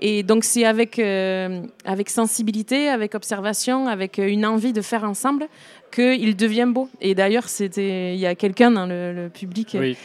Et 0.00 0.22
donc 0.22 0.44
c'est 0.44 0.64
avec, 0.64 0.98
avec 0.98 2.08
sensibilité, 2.08 2.88
avec 2.88 3.14
observation, 3.14 3.86
avec 3.86 4.18
une 4.18 4.46
envie 4.46 4.72
de 4.72 4.80
faire 4.80 5.04
ensemble 5.04 5.46
qu'il 5.92 6.34
devient 6.36 6.68
beau. 6.68 6.88
Et 7.02 7.14
d'ailleurs, 7.14 7.48
c'était 7.48 8.14
il 8.14 8.20
y 8.20 8.26
a 8.26 8.34
quelqu'un 8.34 8.70
dans 8.70 8.86
le, 8.86 9.12
le 9.12 9.28
public 9.28 9.76
Oui. 9.78 9.96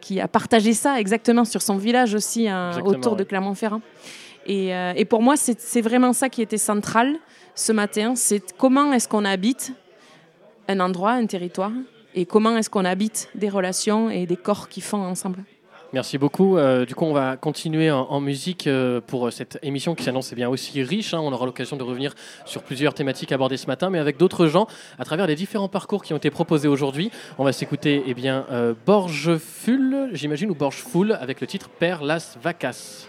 qui 0.00 0.18
a 0.18 0.28
partagé 0.28 0.72
ça 0.72 0.98
exactement 0.98 1.44
sur 1.44 1.60
son 1.62 1.76
village 1.76 2.14
aussi, 2.14 2.48
hein, 2.48 2.80
autour 2.84 3.16
de. 3.16 3.24
Clermont-Ferrand. 3.24 3.82
Et, 4.46 4.70
et 4.96 5.04
pour 5.04 5.22
moi, 5.22 5.36
c'est 5.36 5.60
c'est 5.60 5.82
vraiment 5.82 6.12
ça 6.12 6.28
qui 6.28 6.42
était 6.42 6.58
central 6.58 7.16
ce 7.54 7.72
matin, 7.72 8.14
c'est 8.16 8.56
comment 8.56 8.92
est-ce 8.92 9.06
qu'on 9.06 9.24
habite 9.24 9.72
un 10.70 10.80
endroit, 10.80 11.12
un 11.12 11.26
territoire, 11.26 11.72
et 12.14 12.26
comment 12.26 12.56
est-ce 12.56 12.70
qu'on 12.70 12.84
habite 12.84 13.28
des 13.34 13.48
relations 13.48 14.10
et 14.10 14.26
des 14.26 14.36
corps 14.36 14.68
qui 14.68 14.80
font 14.80 15.02
ensemble. 15.02 15.44
Merci 15.92 16.18
beaucoup. 16.18 16.56
Euh, 16.56 16.86
du 16.86 16.94
coup, 16.94 17.04
on 17.04 17.12
va 17.12 17.36
continuer 17.36 17.90
en, 17.90 18.20
musique 18.20 18.68
euh, 18.68 19.00
pour 19.04 19.26
euh, 19.26 19.30
cette 19.32 19.58
émission 19.62 19.96
qui 19.96 20.04
s'annonce 20.04 20.30
eh 20.30 20.36
bien 20.36 20.48
aussi 20.48 20.80
riche. 20.84 21.14
hein. 21.14 21.20
On 21.20 21.32
aura 21.32 21.46
l'occasion 21.46 21.76
de 21.76 21.82
revenir 21.82 22.14
sur 22.44 22.62
plusieurs 22.62 22.94
thématiques 22.94 23.32
abordées 23.32 23.56
ce 23.56 23.66
matin, 23.66 23.90
mais 23.90 23.98
avec 23.98 24.16
d'autres 24.16 24.46
gens, 24.46 24.68
à 25.00 25.04
travers 25.04 25.26
les 25.26 25.34
différents 25.34 25.68
parcours 25.68 26.04
qui 26.04 26.14
ont 26.14 26.18
été 26.18 26.30
proposés 26.30 26.68
aujourd'hui. 26.68 27.10
On 27.38 27.44
va 27.44 27.52
s'écouter 27.52 28.04
eh 28.06 28.14
bien 28.14 28.46
euh, 28.52 28.72
Borgeful, 28.86 30.10
j'imagine, 30.12 30.50
ou 30.50 30.54
Borgeful, 30.54 31.18
avec 31.20 31.40
le 31.40 31.48
titre 31.48 31.68
Père 31.68 32.04
Las 32.04 32.38
Vacas. 32.40 33.08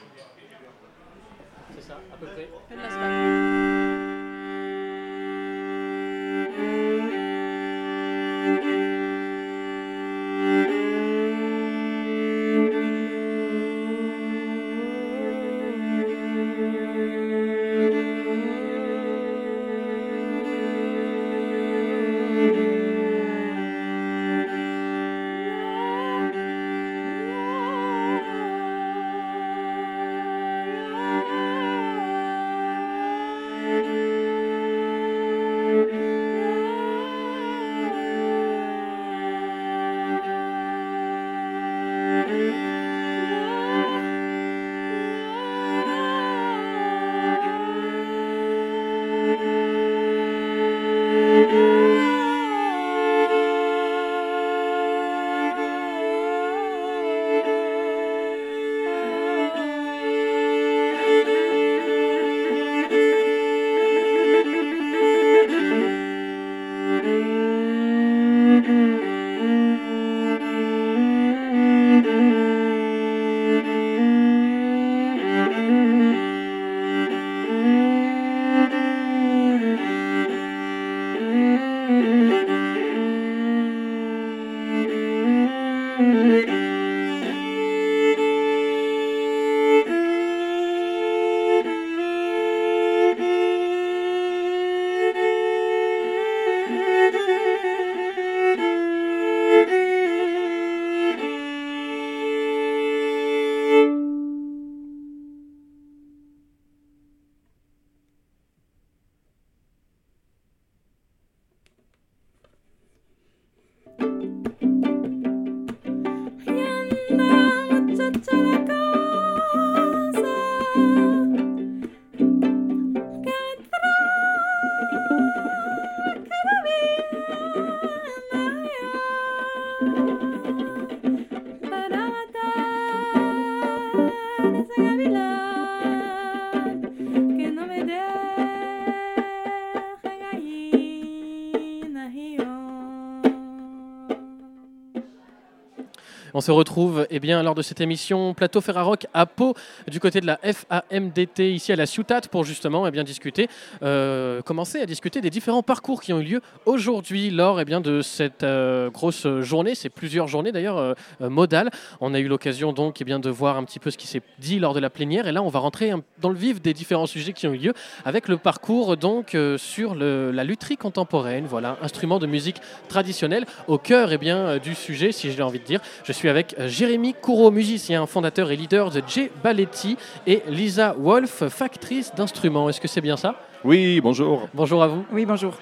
On 146.42 146.44
se 146.44 146.52
retrouve 146.52 147.06
eh 147.12 147.20
bien, 147.20 147.44
lors 147.44 147.54
de 147.54 147.62
cette 147.62 147.82
émission 147.82 148.34
Plateau 148.34 148.62
Ferrarock 148.62 149.06
à 149.14 149.28
Pau, 149.28 149.54
du 149.88 150.00
côté 150.00 150.22
de 150.22 150.26
la 150.26 150.40
FAMDT, 150.42 151.54
ici 151.54 151.72
à 151.72 151.76
la 151.76 151.86
Ciutat, 151.86 152.22
pour 152.32 152.46
justement 152.46 152.88
eh 152.88 152.90
bien, 152.90 153.04
discuter, 153.04 153.48
euh, 153.84 154.42
commencer 154.42 154.82
à 154.82 154.88
discuter 154.88 155.22
des 155.22 155.30
différents 155.30 155.62
parcours 155.62 156.02
qui 156.02 156.14
ont 156.14 156.20
eu 156.20 156.24
lieu 156.24 156.42
aujourd'hui 156.66 157.30
lors 157.30 157.62
eh 157.62 157.66
bien, 157.66 157.80
de 157.80 158.02
cette 158.02 158.42
euh, 158.42 158.90
grosse 158.90 159.28
journée, 159.42 159.76
c'est 159.76 159.90
plusieurs 159.90 160.28
journées 160.28 160.52
d'ailleurs 160.52 160.80
euh, 160.80 160.94
euh, 161.22 161.30
modales. 161.30 161.70
On 162.00 162.16
a 162.16 162.20
eu 162.20 162.28
l'occasion 162.28 162.74
donc 162.74 163.00
eh 163.02 163.04
bien, 163.04 163.20
de 163.20 163.30
voir 163.30 163.58
un 163.58 163.64
petit 163.64 163.78
peu 163.78 163.92
ce 163.92 164.00
qui 164.00 164.08
s'est 164.08 164.24
dit 164.40 164.58
lors 164.58 164.74
de 164.74 164.80
la 164.80 164.90
plénière, 164.90 165.28
et 165.28 165.32
là 165.32 165.44
on 165.44 165.50
va 165.50 165.60
rentrer 165.60 165.92
dans 166.22 166.30
le 166.30 166.38
vif 166.38 166.60
des 166.60 166.74
différents 166.74 167.06
sujets 167.06 167.34
qui 167.34 167.46
ont 167.46 167.54
eu 167.54 167.58
lieu 167.58 167.74
avec 168.04 168.28
le 168.28 168.38
parcours 168.38 168.98
donc 168.98 169.38
sur 169.58 169.94
la 169.94 170.44
lutherie 170.44 170.78
contemporaine, 170.78 171.46
voilà, 171.46 171.78
instrument 171.84 172.18
de 172.18 172.26
musique 172.26 172.58
traditionnel 172.88 173.46
au 173.68 173.78
cœur 173.78 174.12
eh 174.12 174.18
bien, 174.18 174.58
du 174.58 174.74
sujet, 174.74 175.12
si 175.12 175.32
j'ai 175.32 175.44
envie 175.44 175.60
de 175.60 175.66
dire. 175.66 175.82
Je 176.04 176.12
suis 176.14 176.31
avec 176.32 176.56
euh, 176.58 176.68
Jérémy 176.68 177.14
Courreau, 177.14 177.52
musicien, 177.52 178.08
fondateur 178.08 178.50
et 178.50 178.56
leader 178.56 178.90
de 178.90 179.04
J 179.08 179.30
Balletti, 179.44 179.98
et 180.26 180.42
Lisa 180.48 180.96
Wolf, 180.98 181.44
factrice 181.50 182.16
d'instruments. 182.16 182.70
Est-ce 182.70 182.82
que 182.82 182.88
c'est 182.88 183.02
bien 183.02 183.18
ça? 183.18 183.36
Oui, 183.64 184.02
bonjour. 184.02 184.48
Bonjour 184.56 184.82
à 184.82 184.88
vous. 184.88 185.06
Oui, 185.12 185.26
bonjour. 185.26 185.54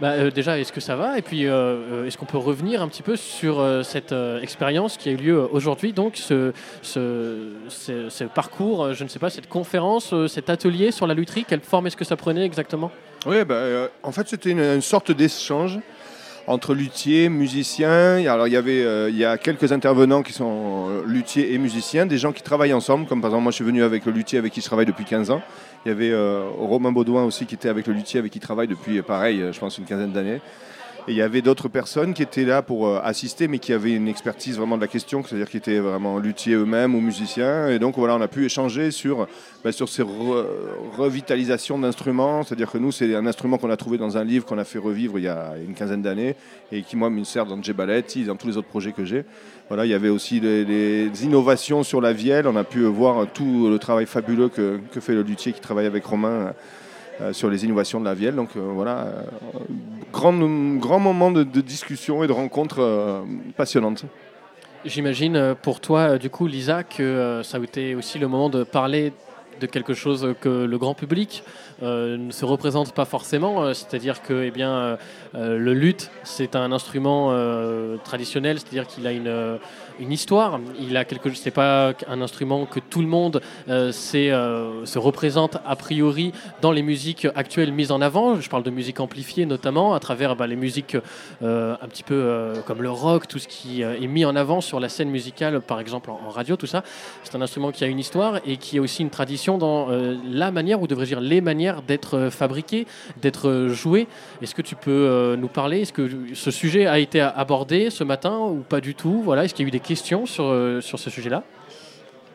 Bah, 0.00 0.10
euh, 0.12 0.30
déjà, 0.30 0.58
est-ce 0.58 0.72
que 0.72 0.80
ça 0.80 0.96
va? 0.96 1.16
Et 1.18 1.22
puis, 1.22 1.46
euh, 1.46 2.06
est-ce 2.06 2.16
qu'on 2.18 2.24
peut 2.26 2.38
revenir 2.38 2.82
un 2.82 2.88
petit 2.88 3.02
peu 3.02 3.16
sur 3.16 3.60
euh, 3.60 3.82
cette 3.82 4.12
euh, 4.12 4.40
expérience 4.40 4.96
qui 4.96 5.08
a 5.10 5.12
eu 5.12 5.16
lieu 5.16 5.48
aujourd'hui? 5.52 5.92
Donc, 5.92 6.16
ce, 6.16 6.52
ce, 6.82 7.50
ce- 7.68 8.08
ce 8.08 8.24
parcours, 8.24 8.92
je 8.94 9.04
ne 9.04 9.08
sais 9.08 9.18
pas, 9.18 9.30
cette 9.30 9.48
conférence, 9.48 10.12
euh, 10.12 10.26
cet 10.26 10.50
atelier 10.50 10.90
sur 10.90 11.06
la 11.06 11.14
lutherie, 11.14 11.44
quelle 11.46 11.60
forme 11.60 11.86
est-ce 11.86 11.96
que 11.96 12.04
ça 12.04 12.16
prenait 12.16 12.44
exactement? 12.44 12.90
Oui, 13.26 13.44
ben, 13.44 13.54
euh, 13.54 13.88
en 14.02 14.10
fait, 14.12 14.26
c'était 14.28 14.50
une, 14.50 14.60
une 14.60 14.80
sorte 14.80 15.12
d'échange 15.12 15.78
entre 16.50 16.74
luthiers, 16.74 17.28
musiciens. 17.28 18.26
Alors, 18.26 18.48
il 18.48 18.52
y 18.52 18.56
avait, 18.56 18.82
euh, 18.82 19.08
il 19.08 19.16
y 19.16 19.24
a 19.24 19.38
quelques 19.38 19.70
intervenants 19.70 20.22
qui 20.22 20.32
sont 20.32 20.88
euh, 20.90 21.02
luthiers 21.06 21.54
et 21.54 21.58
musiciens, 21.58 22.06
des 22.06 22.18
gens 22.18 22.32
qui 22.32 22.42
travaillent 22.42 22.72
ensemble, 22.72 23.06
comme 23.06 23.20
par 23.20 23.30
exemple, 23.30 23.44
moi, 23.44 23.52
je 23.52 23.56
suis 23.56 23.64
venu 23.64 23.84
avec 23.84 24.04
le 24.04 24.10
luthier 24.10 24.38
avec 24.38 24.52
qui 24.52 24.60
je 24.60 24.66
travaille 24.66 24.86
depuis 24.86 25.04
15 25.04 25.30
ans. 25.30 25.42
Il 25.86 25.90
y 25.90 25.92
avait 25.92 26.10
euh, 26.10 26.48
Romain 26.58 26.90
Baudouin 26.90 27.22
aussi 27.22 27.46
qui 27.46 27.54
était 27.54 27.68
avec 27.68 27.86
le 27.86 27.92
luthier 27.92 28.18
avec 28.18 28.32
qui 28.32 28.38
il 28.38 28.42
travaille 28.42 28.66
depuis, 28.66 29.00
pareil, 29.02 29.44
je 29.52 29.58
pense, 29.60 29.78
une 29.78 29.84
quinzaine 29.84 30.10
d'années. 30.10 30.40
Et 31.08 31.12
il 31.12 31.16
y 31.16 31.22
avait 31.22 31.40
d'autres 31.40 31.68
personnes 31.68 32.12
qui 32.12 32.22
étaient 32.22 32.44
là 32.44 32.60
pour 32.60 32.86
euh, 32.86 33.00
assister, 33.02 33.48
mais 33.48 33.58
qui 33.58 33.72
avaient 33.72 33.94
une 33.94 34.06
expertise 34.06 34.58
vraiment 34.58 34.76
de 34.76 34.82
la 34.82 34.88
question, 34.88 35.24
c'est-à-dire 35.24 35.48
qui 35.48 35.56
étaient 35.56 35.78
vraiment 35.78 36.18
luthiers 36.18 36.54
eux-mêmes 36.54 36.94
ou 36.94 37.00
musiciens. 37.00 37.68
Et 37.68 37.78
donc 37.78 37.96
voilà, 37.96 38.16
on 38.16 38.20
a 38.20 38.28
pu 38.28 38.44
échanger 38.44 38.90
sur, 38.90 39.26
bah, 39.64 39.72
sur 39.72 39.88
ces 39.88 40.02
re- 40.02 40.44
revitalisations 40.96 41.78
d'instruments. 41.78 42.42
C'est-à-dire 42.42 42.70
que 42.70 42.78
nous, 42.78 42.92
c'est 42.92 43.14
un 43.14 43.26
instrument 43.26 43.56
qu'on 43.56 43.70
a 43.70 43.76
trouvé 43.76 43.96
dans 43.96 44.18
un 44.18 44.24
livre 44.24 44.44
qu'on 44.44 44.58
a 44.58 44.64
fait 44.64 44.78
revivre 44.78 45.18
il 45.18 45.24
y 45.24 45.28
a 45.28 45.54
une 45.66 45.74
quinzaine 45.74 46.02
d'années 46.02 46.36
et 46.70 46.82
qui, 46.82 46.96
moi, 46.96 47.08
me 47.08 47.24
sert 47.24 47.46
dans 47.46 47.60
J 47.62 47.72
Balletti, 47.72 48.24
dans 48.24 48.36
tous 48.36 48.48
les 48.48 48.56
autres 48.58 48.68
projets 48.68 48.92
que 48.92 49.04
j'ai. 49.04 49.24
Voilà, 49.68 49.86
il 49.86 49.90
y 49.90 49.94
avait 49.94 50.10
aussi 50.10 50.40
des, 50.40 51.10
innovations 51.24 51.82
sur 51.82 52.00
la 52.00 52.12
vielle. 52.12 52.46
On 52.46 52.56
a 52.56 52.64
pu 52.64 52.84
voir 52.84 53.26
tout 53.32 53.68
le 53.70 53.78
travail 53.78 54.04
fabuleux 54.04 54.48
que, 54.48 54.80
que 54.92 55.00
fait 55.00 55.14
le 55.14 55.22
luthier 55.22 55.52
qui 55.52 55.60
travaille 55.60 55.86
avec 55.86 56.04
Romain 56.04 56.52
sur 57.32 57.50
les 57.50 57.64
innovations 57.64 58.00
de 58.00 58.04
la 58.04 58.14
vielle. 58.14 58.36
Donc 58.36 58.50
euh, 58.56 58.60
voilà, 58.60 58.98
euh, 58.98 59.22
grand, 60.12 60.32
grand 60.78 60.98
moment 60.98 61.30
de, 61.30 61.42
discussion 61.60 62.24
et 62.24 62.26
de 62.26 62.32
rencontres 62.32 62.80
euh, 62.80 63.22
passionnantes. 63.56 64.04
J'imagine 64.84 65.36
euh, 65.36 65.54
pour 65.54 65.80
toi, 65.80 66.00
euh, 66.00 66.18
du 66.18 66.30
coup, 66.30 66.46
Lisa, 66.46 66.84
que 66.84 67.02
euh, 67.02 67.42
ça 67.42 67.58
a 67.58 67.60
été 67.60 67.94
aussi 67.94 68.18
le 68.18 68.28
moment 68.28 68.48
de 68.48 68.64
parler 68.64 69.12
de 69.60 69.66
quelque 69.66 69.92
chose 69.92 70.34
que 70.40 70.64
le 70.64 70.78
grand 70.78 70.94
public 70.94 71.44
euh, 71.82 72.16
ne 72.16 72.30
se 72.30 72.46
représente 72.46 72.94
pas 72.94 73.04
forcément, 73.04 73.62
euh, 73.62 73.74
c'est-à-dire 73.74 74.22
que 74.22 74.42
eh 74.42 74.50
bien, 74.50 74.72
euh, 74.72 74.96
euh, 75.34 75.58
le 75.58 75.74
luth, 75.74 76.10
c'est 76.24 76.56
un 76.56 76.72
instrument 76.72 77.28
euh, 77.30 77.96
traditionnel, 78.02 78.58
c'est-à-dire 78.58 78.86
qu'il 78.86 79.06
a 79.06 79.12
une, 79.12 79.28
euh, 79.28 79.58
une 80.00 80.12
histoire, 80.12 80.58
il 80.80 80.96
a 80.96 81.04
quelque 81.04 81.30
c'est 81.34 81.50
pas 81.50 81.92
un 82.08 82.22
instrument 82.22 82.64
que 82.66 82.80
tout 82.80 83.00
le 83.00 83.06
monde 83.06 83.40
euh, 83.68 83.92
euh, 84.14 84.86
se 84.86 84.98
représente 84.98 85.58
a 85.66 85.76
priori 85.76 86.32
dans 86.62 86.72
les 86.72 86.82
musiques 86.82 87.26
actuelles 87.34 87.72
mises 87.72 87.92
en 87.92 88.00
avant. 88.00 88.40
Je 88.40 88.48
parle 88.48 88.62
de 88.62 88.70
musique 88.70 89.00
amplifiée 89.00 89.46
notamment 89.46 89.94
à 89.94 90.00
travers 90.00 90.36
bah, 90.36 90.46
les 90.46 90.56
musiques 90.56 90.96
euh, 91.42 91.76
un 91.80 91.88
petit 91.88 92.02
peu 92.02 92.14
euh, 92.14 92.56
comme 92.66 92.82
le 92.82 92.90
rock, 92.90 93.28
tout 93.28 93.38
ce 93.38 93.46
qui 93.46 93.82
est 93.82 94.06
mis 94.06 94.24
en 94.24 94.36
avant 94.36 94.60
sur 94.60 94.80
la 94.80 94.88
scène 94.88 95.10
musicale, 95.10 95.60
par 95.60 95.80
exemple 95.80 96.10
en, 96.10 96.30
radio, 96.30 96.56
tout 96.56 96.66
ça. 96.66 96.82
C'est 97.22 97.34
un 97.36 97.42
instrument 97.42 97.70
qui 97.70 97.84
a 97.84 97.86
une 97.86 97.98
histoire 97.98 98.40
et 98.46 98.56
qui 98.56 98.78
a 98.78 98.80
aussi 98.80 99.02
une 99.02 99.10
tradition 99.10 99.58
dans 99.58 99.88
la 100.24 100.50
manière, 100.50 100.80
ou 100.80 100.86
devrais-je 100.86 101.10
dire 101.10 101.20
les 101.20 101.40
manières 101.40 101.82
d'être 101.82 102.28
fabriqué, 102.30 102.86
d'être 103.20 103.68
joué. 103.68 104.06
Est-ce 104.40 104.54
que 104.54 104.62
tu 104.62 104.76
peux 104.76 105.36
nous 105.38 105.48
parler? 105.48 105.82
Est-ce 105.82 105.92
que 105.92 106.08
ce 106.34 106.50
sujet 106.50 106.86
a 106.86 106.98
été 106.98 107.20
abordé 107.20 107.90
ce 107.90 108.04
matin 108.04 108.38
ou 108.38 108.60
pas 108.60 108.80
du 108.80 108.94
tout? 108.94 109.22
Voilà, 109.22 109.44
Est-ce 109.44 109.54
qu'il 109.54 109.64
y 109.64 109.66
a 109.66 109.68
eu 109.68 109.72
des 109.72 109.80
questions 109.90 110.24
sur, 110.24 110.44
euh, 110.44 110.80
sur 110.80 111.00
ce 111.00 111.10
sujet-là 111.10 111.42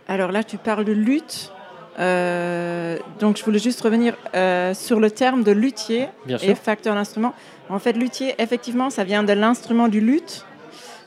Alors 0.10 0.34
là, 0.34 0.44
tu 0.44 0.58
parles 0.58 0.84
de 0.84 0.92
lutte. 0.92 1.54
Euh, 1.98 2.98
donc, 3.22 3.38
je 3.38 3.46
voulais 3.46 3.60
juste 3.60 3.80
revenir 3.80 4.14
euh, 4.36 4.74
sur 4.74 5.00
le 5.00 5.10
terme 5.10 5.42
de 5.44 5.54
luthier 5.54 6.10
Bien 6.26 6.36
et 6.38 6.48
sûr. 6.48 6.58
facteur 6.58 6.96
d'instrument. 6.96 7.34
En 7.70 7.80
fait, 7.80 7.94
luthier, 7.94 8.36
effectivement, 8.40 8.90
ça 8.90 9.06
vient 9.06 9.24
de 9.24 9.32
l'instrument 9.32 9.88
du 9.88 10.02
luth. 10.02 10.46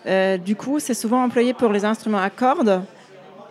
Euh, 0.06 0.38
du 0.38 0.56
coup, 0.56 0.80
c'est 0.80 0.94
souvent 0.94 1.22
employé 1.22 1.52
pour 1.52 1.70
les 1.70 1.84
instruments 1.84 2.22
à 2.22 2.30
cordes. 2.30 2.82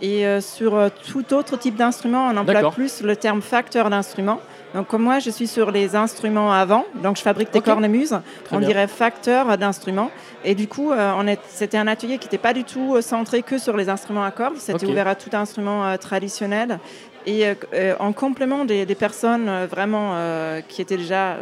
Et 0.01 0.25
sur 0.41 0.91
tout 1.11 1.33
autre 1.33 1.57
type 1.57 1.75
d'instrument, 1.75 2.29
on 2.31 2.37
emploie 2.37 2.69
plus 2.71 3.01
le 3.01 3.15
terme 3.15 3.41
facteur 3.41 3.89
d'instrument. 3.89 4.39
Donc, 4.77 4.85
comme 4.89 5.01
moi, 5.01 5.17
je 5.17 5.31
suis 5.31 5.47
sur 5.47 5.71
les 5.71 5.95
instruments 5.95 6.53
avant, 6.53 6.85
donc 7.01 7.17
je 7.17 7.23
fabrique 7.23 7.51
des 7.51 7.61
cornemuses, 7.61 8.15
Très 8.43 8.55
on 8.55 8.59
bien. 8.59 8.67
dirait 8.67 8.85
facteur 8.85 9.57
d'instruments. 9.57 10.11
Et 10.45 10.53
du 10.53 10.67
coup, 10.67 10.91
euh, 10.91 11.35
c'était 11.47 11.79
un 11.79 11.87
atelier 11.87 12.19
qui 12.19 12.27
n'était 12.27 12.37
pas 12.37 12.53
du 12.53 12.63
tout 12.63 12.93
euh, 12.93 13.01
centré 13.01 13.41
que 13.41 13.57
sur 13.57 13.75
les 13.75 13.89
instruments 13.89 14.23
à 14.23 14.29
cordes, 14.29 14.57
c'était 14.57 14.85
ouvert 14.85 15.07
à 15.07 15.15
tout 15.15 15.31
instrument 15.35 15.83
euh, 15.87 15.97
traditionnel. 15.97 16.77
Et 17.25 17.43
euh, 17.47 17.95
en 17.99 18.13
complément 18.13 18.65
des, 18.65 18.85
des 18.85 18.93
personnes 18.93 19.49
euh, 19.49 19.65
vraiment 19.65 20.11
euh, 20.13 20.61
qui 20.61 20.83
étaient 20.83 20.95
déjà 20.95 21.35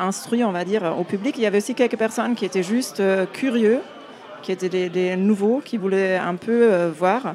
instruits, 0.00 0.42
on 0.42 0.50
va 0.50 0.64
dire, 0.64 0.82
au 0.98 1.04
public, 1.04 1.38
il 1.38 1.44
y 1.44 1.46
avait 1.46 1.58
aussi 1.58 1.76
quelques 1.76 1.96
personnes 1.96 2.34
qui 2.34 2.44
étaient 2.44 2.64
juste 2.64 3.00
curieux, 3.32 3.78
qui 4.42 4.50
étaient 4.50 4.68
des, 4.68 4.88
des 4.88 5.14
nouveaux, 5.14 5.62
qui 5.64 5.76
voulaient 5.76 6.16
un 6.16 6.34
peu 6.34 6.88
voir. 6.88 7.34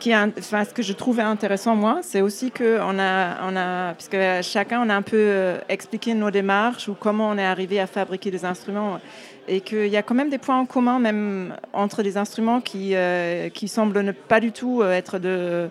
Ce, 0.00 0.72
que 0.72 0.82
je 0.82 0.92
trouvais 0.92 1.22
intéressant, 1.22 1.74
moi, 1.74 2.00
c'est 2.02 2.20
aussi 2.20 2.50
qu'on 2.50 2.98
a, 2.98 3.94
puisque 3.94 4.16
chacun, 4.42 4.82
on 4.84 4.88
a 4.88 4.94
un 4.94 5.02
peu 5.02 5.16
euh, 5.16 5.58
expliqué 5.68 6.14
nos 6.14 6.30
démarches 6.30 6.88
ou 6.88 6.96
comment 6.98 7.30
on 7.30 7.38
est 7.38 7.44
arrivé 7.44 7.80
à 7.80 7.86
fabriquer 7.86 8.30
des 8.30 8.44
instruments 8.44 9.00
et 9.48 9.60
qu'il 9.60 9.88
y 9.88 9.96
a 9.96 10.02
quand 10.02 10.14
même 10.14 10.30
des 10.30 10.38
points 10.38 10.58
en 10.58 10.66
commun, 10.66 10.98
même 10.98 11.54
entre 11.72 12.02
les 12.02 12.16
instruments 12.16 12.60
qui, 12.60 12.94
euh, 12.94 13.48
qui 13.48 13.66
semblent 13.66 14.00
ne 14.00 14.12
pas 14.12 14.40
du 14.40 14.52
tout 14.52 14.82
euh, 14.82 14.92
être 14.92 15.18
de, 15.18 15.70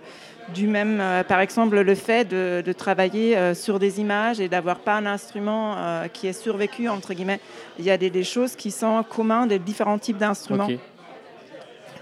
du 0.53 0.67
même. 0.67 1.01
par 1.27 1.39
exemple, 1.39 1.79
le 1.79 1.95
fait 1.95 2.27
de, 2.27 2.73
travailler 2.73 3.53
sur 3.53 3.79
des 3.79 3.99
images 3.99 4.39
et 4.39 4.47
d'avoir 4.49 4.79
pas 4.79 4.95
un 4.95 5.05
instrument 5.05 5.75
qui 6.13 6.27
est 6.27 6.33
survécu, 6.33 6.87
entre 6.87 7.13
guillemets. 7.13 7.41
Il 7.79 7.85
y 7.85 7.91
a 7.91 7.97
des, 7.97 8.09
des 8.09 8.23
choses 8.23 8.55
qui 8.55 8.71
sont 8.71 9.03
communes 9.03 9.47
des 9.47 9.59
différents 9.59 9.99
types 9.99 10.17
d'instruments. 10.17 10.69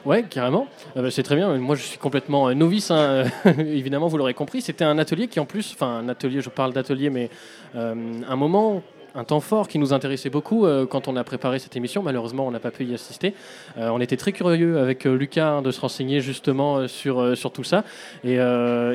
Ouais, 0.06 0.24
carrément. 0.24 0.68
Euh, 0.96 1.02
bah, 1.02 1.12
c'est 1.12 1.24
très 1.24 1.36
bien. 1.36 1.56
Moi, 1.58 1.76
je 1.76 1.82
suis 1.82 1.98
complètement 1.98 2.48
euh, 2.48 2.54
novice. 2.54 2.92
hein. 2.92 3.24
Évidemment, 3.58 4.08
vous 4.08 4.18
l'aurez 4.18 4.36
compris. 4.36 4.62
C'était 4.62 4.84
un 4.84 4.98
atelier 5.00 5.28
qui, 5.28 5.40
en 5.40 5.46
plus, 5.46 5.72
enfin, 5.74 5.88
un 5.98 6.10
atelier. 6.10 6.42
Je 6.42 6.50
parle 6.50 6.74
d'atelier, 6.74 7.10
mais 7.10 7.30
euh, 7.76 7.96
un 8.28 8.36
moment. 8.36 8.84
Un 9.18 9.24
temps 9.24 9.40
fort 9.40 9.70
qui 9.70 9.80
nous 9.80 9.94
intéressait 9.94 10.30
beaucoup 10.30 10.66
euh, 10.66 10.86
quand 10.86 11.08
on 11.08 11.16
a 11.16 11.24
préparé 11.24 11.58
cette 11.60 11.78
émission. 11.78 12.04
Malheureusement, 12.04 12.46
on 12.46 12.52
n'a 12.52 12.60
pas 12.60 12.72
pu 12.72 12.84
y 12.84 12.94
assister. 12.94 13.34
Euh, 13.78 13.88
on 13.88 14.02
était 14.02 14.18
très 14.18 14.34
curieux 14.34 14.78
avec 14.78 15.06
euh, 15.06 15.16
Lucas 15.16 15.48
hein, 15.48 15.62
de 15.62 15.72
se 15.72 15.80
renseigner 15.80 16.20
justement 16.20 16.86
sur, 16.90 17.38
sur 17.38 17.52
tout 17.52 17.64
ça. 17.64 17.86
Et, 18.26 18.38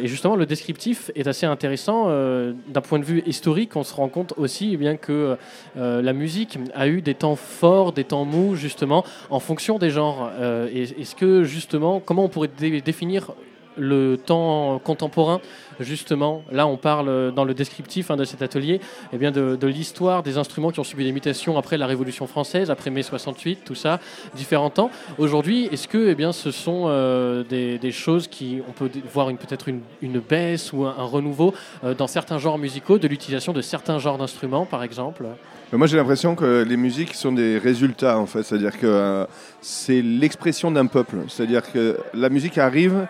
justement, 0.04 0.36
le 0.36 0.44
descriptif 0.44 1.10
est 1.14 1.26
assez 1.26 1.46
intéressant. 1.46 2.08
D'un 2.08 2.80
point 2.80 2.98
de 2.98 3.04
vue 3.04 3.22
historique, 3.26 3.76
on 3.76 3.82
se 3.82 3.94
rend 3.94 4.08
compte 4.08 4.34
aussi 4.36 4.70
eh 4.74 4.76
bien, 4.76 4.96
que 4.96 5.36
la 5.76 6.12
musique 6.12 6.58
a 6.74 6.88
eu 6.88 7.00
des 7.00 7.14
temps 7.14 7.36
forts, 7.36 7.92
des 7.92 8.04
temps 8.04 8.24
mous, 8.24 8.56
justement, 8.56 9.04
en 9.30 9.40
fonction 9.40 9.78
des 9.78 9.90
genres. 9.90 10.30
Est-ce 10.74 11.14
que, 11.14 11.44
justement, 11.44 12.00
comment 12.00 12.24
on 12.24 12.28
pourrait 12.28 12.50
dé- 12.58 12.80
définir 12.80 13.32
le 13.76 14.16
temps 14.16 14.80
contemporain, 14.82 15.40
justement, 15.78 16.42
là 16.50 16.66
on 16.66 16.76
parle 16.76 17.32
dans 17.32 17.44
le 17.44 17.54
descriptif 17.54 18.10
hein, 18.10 18.16
de 18.16 18.24
cet 18.24 18.42
atelier 18.42 18.80
eh 19.12 19.18
bien 19.18 19.30
de, 19.30 19.66
l'histoire 19.66 20.22
des 20.22 20.38
instruments 20.38 20.70
qui 20.70 20.80
ont 20.80 20.84
subi 20.84 21.04
des 21.04 21.12
mutations 21.12 21.56
après 21.56 21.78
la 21.78 21.86
Révolution 21.86 22.26
française, 22.26 22.70
après 22.70 22.90
mai 22.90 23.02
68, 23.02 23.60
tout 23.64 23.74
ça, 23.74 24.00
différents 24.34 24.70
temps. 24.70 24.90
Aujourd'hui, 25.18 25.68
est-ce 25.72 25.88
que 25.88 26.08
eh 26.08 26.14
bien, 26.14 26.32
ce 26.32 26.50
sont 26.50 26.84
euh, 26.86 27.44
des, 27.44 27.92
choses 27.92 28.28
qui, 28.28 28.60
on 28.68 28.72
peut 28.72 28.90
voir 29.12 29.28
peut-être 29.28 29.68
une, 29.68 30.20
baisse 30.20 30.72
ou 30.72 30.84
un, 30.84 30.92
renouveau 30.92 31.54
euh, 31.84 31.94
dans 31.94 32.06
certains 32.06 32.38
genres 32.38 32.58
musicaux, 32.58 32.98
de 32.98 33.08
l'utilisation 33.08 33.52
de 33.52 33.62
certains 33.62 33.98
genres 33.98 34.18
d'instruments, 34.18 34.66
par 34.66 34.82
exemple? 34.82 35.24
Moi, 35.72 35.86
j'ai 35.86 35.96
l'impression 35.96 36.34
que 36.34 36.64
les 36.68 36.76
musiques 36.76 37.14
sont 37.14 37.32
des 37.32 37.56
résultats, 37.56 38.18
en 38.18 38.26
fait. 38.26 38.42
C'est-à-dire 38.42 38.76
que 38.78 38.86
euh, 38.86 39.24
c'est 39.60 40.02
l'expression 40.02 40.70
d'un 40.70 40.86
peuple. 40.86 41.18
C'est-à-dire 41.28 41.70
que 41.70 41.96
la 42.12 42.28
musique 42.28 42.58
arrive 42.58 43.06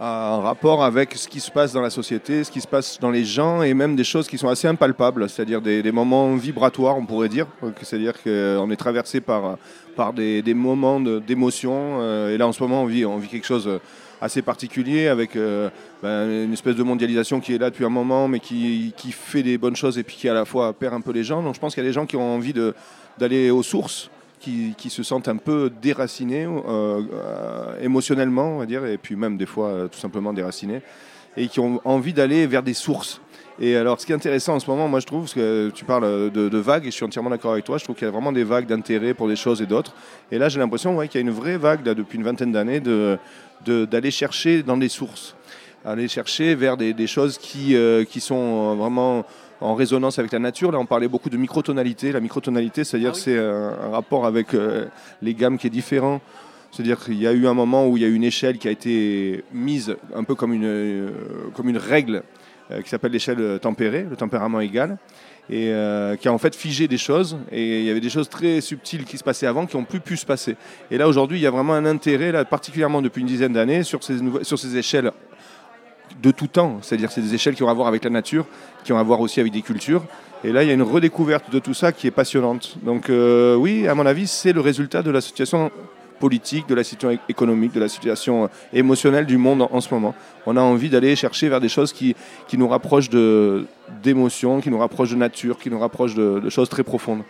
en 0.00 0.40
rapport 0.40 0.82
avec 0.82 1.14
ce 1.14 1.28
qui 1.28 1.40
se 1.40 1.50
passe 1.50 1.74
dans 1.74 1.82
la 1.82 1.90
société, 1.90 2.42
ce 2.42 2.50
qui 2.50 2.62
se 2.62 2.66
passe 2.66 2.98
dans 2.98 3.10
les 3.10 3.24
gens 3.24 3.62
et 3.62 3.74
même 3.74 3.96
des 3.96 4.04
choses 4.04 4.28
qui 4.28 4.38
sont 4.38 4.48
assez 4.48 4.66
impalpables, 4.66 5.28
c'est-à-dire 5.28 5.60
des, 5.60 5.92
moments 5.92 6.34
vibratoires, 6.36 6.96
on 6.96 7.04
pourrait 7.04 7.28
dire. 7.28 7.46
C'est-à-dire 7.82 8.14
qu'on 8.22 8.70
est 8.70 8.76
traversé 8.76 9.20
par, 9.20 9.58
par 9.96 10.14
des, 10.14 10.54
moments 10.54 11.00
d'émotion. 11.00 12.00
euh, 12.00 12.34
et 12.34 12.38
là, 12.38 12.48
en 12.48 12.52
ce 12.52 12.62
moment, 12.62 12.82
on 12.82 12.86
vit, 12.86 13.28
quelque 13.28 13.46
chose 13.46 13.68
assez 14.22 14.40
particulier 14.40 15.08
avec 15.08 15.36
euh, 15.36 15.68
ben, 16.02 16.44
une 16.44 16.52
espèce 16.52 16.76
de 16.76 16.82
mondialisation 16.82 17.40
qui 17.40 17.54
est 17.54 17.58
là 17.58 17.68
depuis 17.68 17.84
un 17.84 17.90
moment, 17.90 18.26
mais 18.26 18.40
qui, 18.40 18.94
qui 18.96 19.12
fait 19.12 19.42
des 19.42 19.58
bonnes 19.58 19.76
choses 19.76 19.98
et 19.98 20.02
puis 20.02 20.16
qui 20.16 20.28
à 20.28 20.34
la 20.34 20.46
fois 20.46 20.72
perd 20.72 20.94
un 20.94 21.00
peu 21.02 21.12
les 21.12 21.24
gens. 21.24 21.42
Donc 21.42 21.54
je 21.54 21.60
pense 21.60 21.74
qu'il 21.74 21.82
y 21.82 21.86
a 21.86 21.88
des 21.88 21.94
gens 21.94 22.06
qui 22.06 22.16
ont 22.16 22.36
envie 22.36 22.54
d'aller 23.18 23.50
aux 23.50 23.62
sources, 23.62 24.10
qui, 24.40 24.90
se 24.90 25.02
sentent 25.02 25.28
un 25.28 25.36
peu 25.36 25.70
déracinés 25.82 26.46
euh, 26.46 27.02
euh, 27.12 27.80
émotionnellement, 27.80 28.56
on 28.56 28.58
va 28.58 28.66
dire, 28.66 28.84
et 28.86 28.96
puis 28.96 29.14
même 29.14 29.36
des 29.36 29.46
fois 29.46 29.68
euh, 29.68 29.88
tout 29.88 29.98
simplement 29.98 30.32
déracinés, 30.32 30.80
et 31.36 31.48
qui 31.48 31.60
ont 31.60 31.80
envie 31.84 32.12
d'aller 32.12 32.46
vers 32.46 32.62
des 32.62 32.74
sources. 32.74 33.20
Et 33.60 33.76
alors, 33.76 34.00
ce 34.00 34.06
qui 34.06 34.12
est 34.12 34.14
intéressant 34.14 34.54
en 34.54 34.60
ce 34.60 34.68
moment, 34.70 34.88
moi 34.88 35.00
je 35.00 35.06
trouve, 35.06 35.22
parce 35.22 35.34
que 35.34 35.70
tu 35.74 35.84
parles 35.84 36.30
de, 36.30 36.48
de 36.48 36.58
vagues, 36.58 36.86
et 36.86 36.90
je 36.90 36.96
suis 36.96 37.04
entièrement 37.04 37.28
d'accord 37.28 37.52
avec 37.52 37.64
toi, 37.64 37.76
je 37.76 37.84
trouve 37.84 37.94
qu'il 37.94 38.06
y 38.06 38.08
a 38.08 38.10
vraiment 38.10 38.32
des 38.32 38.44
vagues 38.44 38.66
d'intérêt 38.66 39.12
pour 39.12 39.28
des 39.28 39.36
choses 39.36 39.60
et 39.60 39.66
d'autres. 39.66 39.94
Et 40.32 40.38
là, 40.38 40.48
j'ai 40.48 40.58
l'impression 40.58 40.96
ouais, 40.96 41.08
qu'il 41.08 41.20
y 41.20 41.24
a 41.24 41.26
une 41.26 41.34
vraie 41.34 41.58
vague, 41.58 41.84
là, 41.84 41.94
depuis 41.94 42.16
une 42.16 42.24
vingtaine 42.24 42.52
d'années, 42.52 42.80
de- 42.80 43.18
de- 43.66 43.84
d'aller 43.84 44.10
chercher 44.10 44.62
dans 44.62 44.78
des 44.78 44.88
sources, 44.88 45.36
aller 45.84 46.08
chercher 46.08 46.54
vers 46.54 46.78
des, 46.78 47.06
choses 47.06 47.36
qui, 47.36 47.76
qui 48.08 48.20
sont 48.20 48.76
vraiment 48.76 49.24
en 49.60 49.74
résonance 49.74 50.18
avec 50.18 50.32
la 50.32 50.38
nature. 50.38 50.72
Là, 50.72 50.78
on 50.78 50.86
parlait 50.86 51.08
beaucoup 51.08 51.30
de 51.30 51.36
microtonalité. 51.36 52.12
La 52.12 52.20
microtonalité, 52.20 52.84
c'est-à-dire 52.84 53.12
Ah 53.12 53.16
oui. 53.16 53.22
c'est 53.22 53.38
un, 53.38 53.74
un 53.86 53.90
rapport 53.90 54.26
avec 54.26 54.54
euh, 54.54 54.86
les 55.22 55.34
gammes 55.34 55.58
qui 55.58 55.66
est 55.66 55.70
différent. 55.70 56.20
C'est-à-dire 56.70 57.02
qu'il 57.02 57.20
y 57.20 57.26
a 57.26 57.32
eu 57.32 57.46
un 57.46 57.54
moment 57.54 57.88
où 57.88 57.96
il 57.96 58.02
y 58.02 58.06
a 58.06 58.08
eu 58.08 58.14
une 58.14 58.24
échelle 58.24 58.58
qui 58.58 58.68
a 58.68 58.70
été 58.70 59.44
mise 59.52 59.96
un 60.14 60.24
peu 60.24 60.34
comme 60.34 60.52
une, 60.52 60.64
euh, 60.64 61.10
comme 61.54 61.68
une 61.68 61.78
règle 61.78 62.22
euh, 62.70 62.80
qui 62.82 62.88
s'appelle 62.88 63.12
l'échelle 63.12 63.58
tempérée, 63.60 64.06
le 64.08 64.14
tempérament 64.14 64.60
égal, 64.60 64.96
et 65.48 65.70
euh, 65.70 66.14
qui 66.14 66.28
a 66.28 66.32
en 66.32 66.38
fait 66.38 66.54
figé 66.54 66.86
des 66.86 66.98
choses. 66.98 67.38
Et 67.50 67.80
il 67.80 67.86
y 67.86 67.90
avait 67.90 68.00
des 68.00 68.10
choses 68.10 68.28
très 68.28 68.60
subtiles 68.60 69.04
qui 69.04 69.18
se 69.18 69.24
passaient 69.24 69.48
avant 69.48 69.66
qui 69.66 69.76
n'ont 69.76 69.84
plus 69.84 69.98
pu 69.98 70.16
se 70.16 70.24
passer. 70.24 70.56
Et 70.92 70.98
là, 70.98 71.08
aujourd'hui, 71.08 71.38
il 71.38 71.42
y 71.42 71.46
a 71.46 71.50
vraiment 71.50 71.74
un 71.74 71.86
intérêt, 71.86 72.30
là, 72.30 72.44
particulièrement 72.44 73.02
depuis 73.02 73.22
une 73.22 73.26
dizaine 73.26 73.52
d'années, 73.52 73.82
sur 73.82 74.04
ces, 74.04 74.18
sur 74.42 74.58
ces 74.58 74.76
échelles 74.76 75.10
de 76.22 76.30
tout 76.30 76.46
temps. 76.46 76.78
C'est-à-dire 76.82 77.10
c'est 77.10 77.22
des 77.22 77.34
échelles 77.34 77.56
qui 77.56 77.64
ont 77.64 77.68
à 77.68 77.74
voir 77.74 77.88
avec 77.88 78.04
la 78.04 78.10
nature, 78.10 78.46
qui 78.84 78.92
ont 78.92 78.98
à 78.98 79.02
voir 79.02 79.20
aussi 79.20 79.40
avec 79.40 79.52
des 79.52 79.62
cultures. 79.62 80.02
Et 80.42 80.52
là, 80.52 80.62
il 80.62 80.68
y 80.68 80.70
a 80.70 80.74
une 80.74 80.82
redécouverte 80.82 81.50
de 81.50 81.58
tout 81.58 81.74
ça 81.74 81.92
qui 81.92 82.06
est 82.06 82.10
passionnante. 82.10 82.76
Donc 82.82 83.10
euh, 83.10 83.54
oui, 83.56 83.86
à 83.86 83.94
mon 83.94 84.06
avis, 84.06 84.26
c'est 84.26 84.52
le 84.52 84.60
résultat 84.60 85.02
de 85.02 85.10
la 85.10 85.20
situation 85.20 85.70
politique, 86.18 86.68
de 86.68 86.74
la 86.74 86.84
situation 86.84 87.18
économique, 87.28 87.72
de 87.72 87.80
la 87.80 87.88
situation 87.88 88.44
euh, 88.44 88.48
émotionnelle 88.72 89.26
du 89.26 89.36
monde 89.36 89.66
en, 89.70 89.80
ce 89.80 89.92
moment. 89.92 90.14
On 90.46 90.56
a 90.56 90.60
envie 90.60 90.88
d'aller 90.88 91.14
chercher 91.16 91.48
vers 91.48 91.60
des 91.60 91.68
choses 91.68 91.92
qui, 91.92 92.14
qui 92.48 92.56
nous 92.56 92.68
rapprochent 92.68 93.10
d'émotions, 94.02 94.60
qui 94.60 94.70
nous 94.70 94.78
rapprochent 94.78 95.10
de 95.10 95.16
nature, 95.16 95.58
qui 95.58 95.70
nous 95.70 95.78
rapprochent 95.78 96.14
de 96.14 96.48
choses 96.48 96.68
très 96.68 96.84
profondes. 96.84 97.22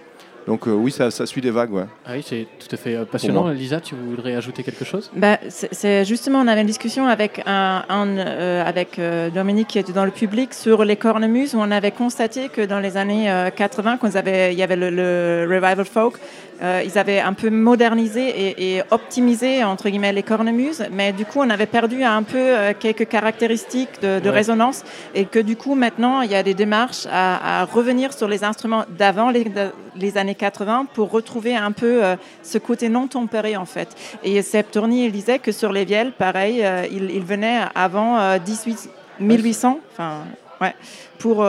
Donc 0.46 0.66
euh, 0.66 0.72
oui, 0.72 0.90
ça, 0.90 1.10
ça 1.10 1.26
suit 1.26 1.40
des 1.40 1.50
vagues. 1.50 1.72
Ouais. 1.72 1.84
Ah 2.06 2.12
oui, 2.14 2.24
c'est 2.26 2.46
tout 2.58 2.74
à 2.74 2.76
fait 2.76 2.96
euh, 2.96 3.04
passionnant. 3.04 3.48
Lisa, 3.48 3.80
tu 3.80 3.94
voudrais 3.94 4.34
ajouter 4.34 4.62
quelque 4.62 4.84
chose? 4.84 5.10
Bah, 5.14 5.38
c'est 5.48 6.04
justement, 6.04 6.40
on 6.40 6.48
avait 6.48 6.62
une 6.62 6.66
discussion 6.66 7.06
avec, 7.06 7.42
un, 7.46 7.84
un, 7.88 8.18
euh, 8.18 8.64
avec 8.64 8.98
euh, 8.98 9.30
Dominique 9.30 9.68
qui 9.68 9.78
était 9.78 9.92
dans 9.92 10.04
le 10.04 10.10
public 10.10 10.54
sur 10.54 10.84
les 10.84 10.96
cornemuses 10.96 11.54
où 11.54 11.58
on 11.58 11.70
avait 11.70 11.90
constaté 11.92 12.48
que 12.48 12.62
dans 12.62 12.80
les 12.80 12.96
années 12.96 13.30
euh, 13.30 13.50
80, 13.50 13.98
quand 13.98 14.08
il 14.08 14.54
y 14.54 14.62
avait 14.62 14.76
le, 14.76 14.90
le 14.90 15.46
revival 15.48 15.84
folk, 15.84 16.14
euh, 16.62 16.82
ils 16.84 16.98
avaient 16.98 17.20
un 17.20 17.32
peu 17.32 17.50
modernisé 17.50 18.28
et, 18.28 18.76
et 18.76 18.82
optimisé 18.90 19.64
entre 19.64 19.88
guillemets 19.88 20.12
les 20.12 20.22
cornemuses, 20.22 20.84
mais 20.92 21.12
du 21.12 21.24
coup 21.24 21.40
on 21.40 21.50
avait 21.50 21.66
perdu 21.66 22.02
un 22.04 22.22
peu 22.22 22.38
euh, 22.38 22.72
quelques 22.78 23.08
caractéristiques 23.08 24.00
de, 24.02 24.20
de 24.20 24.28
Ouais. 24.30 24.36
résonance 24.36 24.84
et 25.14 25.24
que 25.24 25.38
du 25.38 25.56
coup 25.56 25.74
maintenant 25.74 26.20
il 26.22 26.30
y 26.30 26.34
a 26.34 26.42
des 26.42 26.54
démarches 26.54 27.06
à, 27.10 27.62
à 27.62 27.64
revenir 27.64 28.12
sur 28.12 28.28
les 28.28 28.44
instruments 28.44 28.84
d'avant 28.98 29.30
les, 29.30 30.16
années 30.18 30.34
80 30.34 30.86
pour 30.94 31.10
retrouver 31.10 31.56
un 31.56 31.72
peu 31.72 32.04
euh, 32.04 32.16
ce 32.42 32.58
côté 32.58 32.88
non 32.88 33.06
tempéré 33.08 33.56
en 33.56 33.64
fait. 33.66 33.88
Et 34.22 34.40
Seb 34.42 34.66
Tourny 34.70 35.04
il 35.06 35.12
disait 35.12 35.38
que 35.38 35.52
sur 35.52 35.72
les 35.72 35.84
vielles, 35.84 36.12
pareil, 36.12 36.64
il, 36.92 37.10
il 37.10 37.22
venait 37.24 37.60
avant 37.74 38.18
euh, 38.18 38.38
18, 38.38 38.88
1800, 39.20 39.80
enfin 39.92 40.18
ouais, 40.60 40.74
pour 41.18 41.44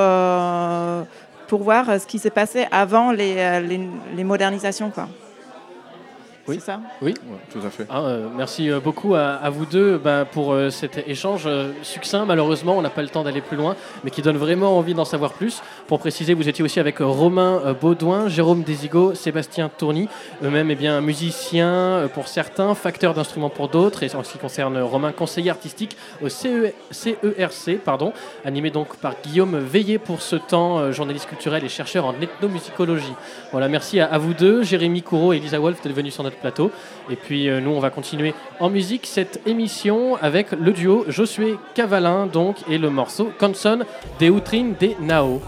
pour 1.51 1.63
voir 1.63 1.89
euh, 1.89 1.99
ce 1.99 2.07
qui 2.07 2.17
s'est 2.17 2.29
passé 2.29 2.65
avant 2.71 3.11
les, 3.11 3.35
euh, 3.37 4.23
modernisations 4.23 4.89
quoi. 4.89 5.09
Oui. 6.47 6.59
Ça. 6.59 6.79
Oui. 7.01 7.13
tout 7.51 7.59
à 7.65 7.69
fait. 7.69 7.85
Ah, 7.89 8.01
euh, 8.01 8.27
merci 8.35 8.69
euh, 8.69 8.79
beaucoup 8.79 9.15
à, 9.15 9.33
à 9.35 9.49
vous 9.49 9.65
deux 9.65 9.97
bah, 9.97 10.25
pour 10.29 10.53
euh, 10.53 10.69
cet 10.69 11.07
échange 11.07 11.43
euh, 11.45 11.71
succinct. 11.83 12.25
Malheureusement, 12.25 12.77
on 12.77 12.81
n'a 12.81 12.89
pas 12.89 13.01
le 13.03 13.09
temps 13.09 13.23
d'aller 13.23 13.41
plus 13.41 13.57
loin, 13.57 13.75
mais 14.03 14.09
qui 14.11 14.21
donne 14.21 14.37
vraiment 14.37 14.77
envie 14.77 14.93
d'en 14.93 15.05
savoir 15.05 15.33
plus. 15.33 15.61
Pour 15.87 15.99
préciser, 15.99 16.33
vous 16.33 16.49
étiez 16.49 16.63
aussi 16.63 16.79
avec 16.79 16.97
Romain 16.99 17.61
euh, 17.65 17.73
Baudouin, 17.73 18.27
Jérôme 18.27 18.63
Desigo, 18.63 19.13
Sébastien 19.13 19.69
Tourny, 19.69 20.09
eux-mêmes 20.43 20.71
eh 20.71 20.75
bien 20.75 20.99
musiciens 21.01 21.67
euh, 21.67 22.07
pour 22.07 22.27
certains, 22.27 22.73
facteurs 22.75 23.13
d'instruments 23.13 23.49
pour 23.49 23.69
d'autres, 23.69 24.03
et 24.03 24.15
en 24.15 24.23
ce 24.23 24.31
qui 24.33 24.37
concerne 24.37 24.77
Romain, 24.79 25.11
conseiller 25.11 25.51
artistique 25.51 25.95
au 26.23 26.29
CE 26.29 26.71
CERC, 26.91 27.77
pardon, 27.83 28.13
animé 28.45 28.71
donc 28.71 28.97
par 28.97 29.15
Guillaume 29.23 29.57
Veillé 29.59 29.97
pour 29.99 30.21
ce 30.21 30.35
temps, 30.35 30.79
euh, 30.79 30.91
journaliste 30.91 31.27
culturel 31.27 31.63
et 31.63 31.69
chercheur 31.69 32.05
en 32.05 32.13
ethnomusicologie. 32.21 33.13
Voilà, 33.51 33.67
merci 33.67 33.99
à, 33.99 34.07
à 34.07 34.17
vous 34.17 34.33
deux, 34.33 34.63
Jérémy 34.63 35.01
Courreau 35.01 35.33
et 35.33 35.37
Elisa 35.37 35.59
Wolf 35.59 35.81
d'être 35.81 35.95
venus 35.95 36.13
sur 36.13 36.23
notre 36.23 36.30
plateau. 36.35 36.71
Et 37.09 37.15
puis 37.15 37.49
euh, 37.49 37.59
nous, 37.59 37.71
on 37.71 37.79
va 37.79 37.89
continuer 37.89 38.33
en 38.59 38.69
musique 38.69 39.05
cette 39.05 39.41
émission 39.45 40.15
avec 40.21 40.51
le 40.51 40.71
duo 40.71 41.05
Josué 41.07 41.55
Cavalin 41.73 42.27
donc 42.27 42.57
et 42.69 42.77
le 42.77 42.89
morceau 42.89 43.31
Canson 43.39 43.79
de 44.19 44.25
Utrin 44.25 44.73
de 44.79 44.91
Nao. 45.01 45.41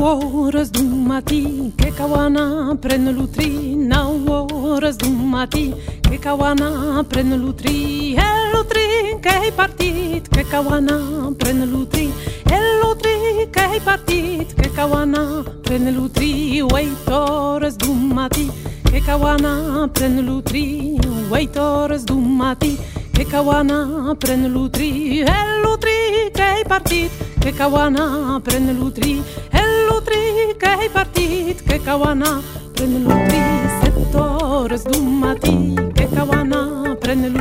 Horas 0.00 0.70
do 0.70 0.82
mati, 0.82 1.72
que 1.76 1.90
kawana 1.92 2.76
prende 2.80 3.12
lutri. 3.12 3.76
Nau 3.76 4.24
horas 4.52 4.96
do 4.96 5.10
mati, 5.10 5.74
que 6.02 6.18
kawana 6.18 7.04
prende 7.08 7.36
lutri. 7.36 8.16
É 8.16 8.50
lutri 8.52 9.18
que 9.22 9.28
é 9.28 9.50
partit, 9.52 10.28
que 10.28 10.44
kawana 10.44 11.32
prende 11.38 11.66
lutri. 11.66 12.12
É 12.50 12.84
lutri 12.84 13.46
que 13.52 13.60
é 13.60 13.80
partit, 13.80 14.54
que 14.54 14.68
kawana 14.70 15.44
prende 15.62 15.90
lutri. 15.90 16.62
Oito 16.62 17.12
horas 17.12 17.76
do 17.76 17.92
mati, 17.94 18.50
Que 18.90 19.00
caguana 19.00 19.88
pren 19.94 20.20
l'utri, 20.26 20.98
huit 21.30 21.56
hores 21.56 22.04
d'un 22.04 22.24
matí. 22.36 22.76
Que 23.14 23.24
caguana 23.24 24.16
pren 24.18 24.48
l'utri, 24.52 25.20
el 25.20 25.62
l'utri 25.62 26.30
che 26.34 26.60
è 26.60 26.64
partit. 26.66 27.10
Que 27.40 27.52
caguana 27.52 28.40
pren 28.42 28.66
l'utri, 28.76 29.22
el 29.52 29.86
l'utri 29.86 30.56
che 30.58 30.72
è 30.86 30.90
partit. 30.90 31.62
Que 31.62 31.78
caguana 31.78 32.42
pren 32.74 33.04
l'utri, 33.04 33.40
set 33.80 34.14
hores 34.14 34.82
d'un 34.82 35.20
matí. 35.20 35.54
Que 35.94 36.08
caguana 36.08 36.96
pren 37.00 37.22
l'utri. 37.22 37.39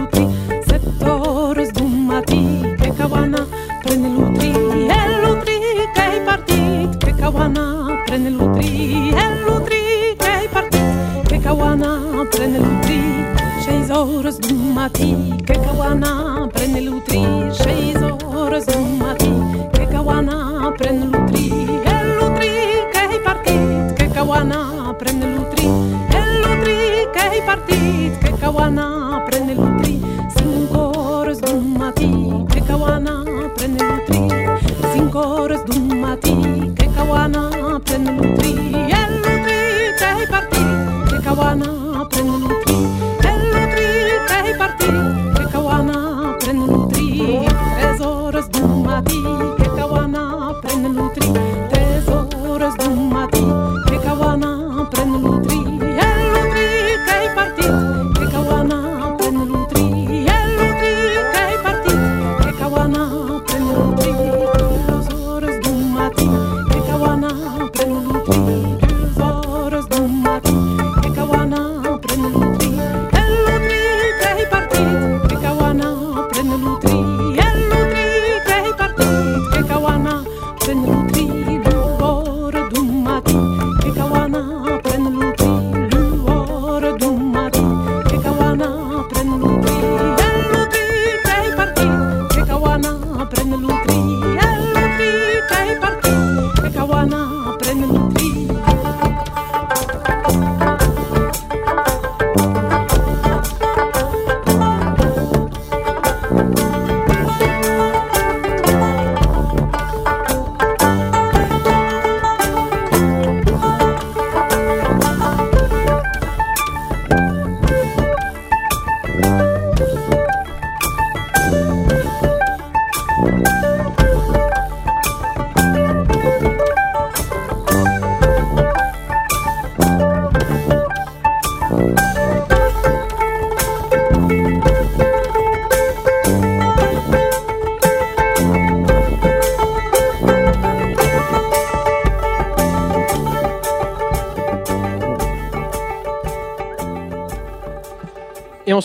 Prenez 12.39 12.59
l'outil, 12.59 13.01
chez 13.65 13.83
Zoros 13.83 14.39
du 14.39 14.53
Mati, 14.53 15.13
Kekawana, 15.45 16.47
prenez 16.53 16.79
l'outil, 16.79 17.25
chez 17.51 17.99
Zoros 17.99 18.65
du 18.65 18.77
Mati, 18.97 19.29
Kekawana, 19.73 20.71
prenez 20.77 21.07
l'utri. 21.07 21.51
et 21.85 22.15
l'outil 22.15 22.55
qui 22.93 23.15
est 23.15 23.23
parti, 23.25 23.55
Kekawana, 23.97 24.95
prenez 24.97 25.35
l'outil, 25.35 25.67
L'utri 25.67 26.31
l'outil 26.41 27.11
qui 27.13 27.37
est 27.39 27.45
parti, 27.45 27.77
Kekawana. 28.23 28.88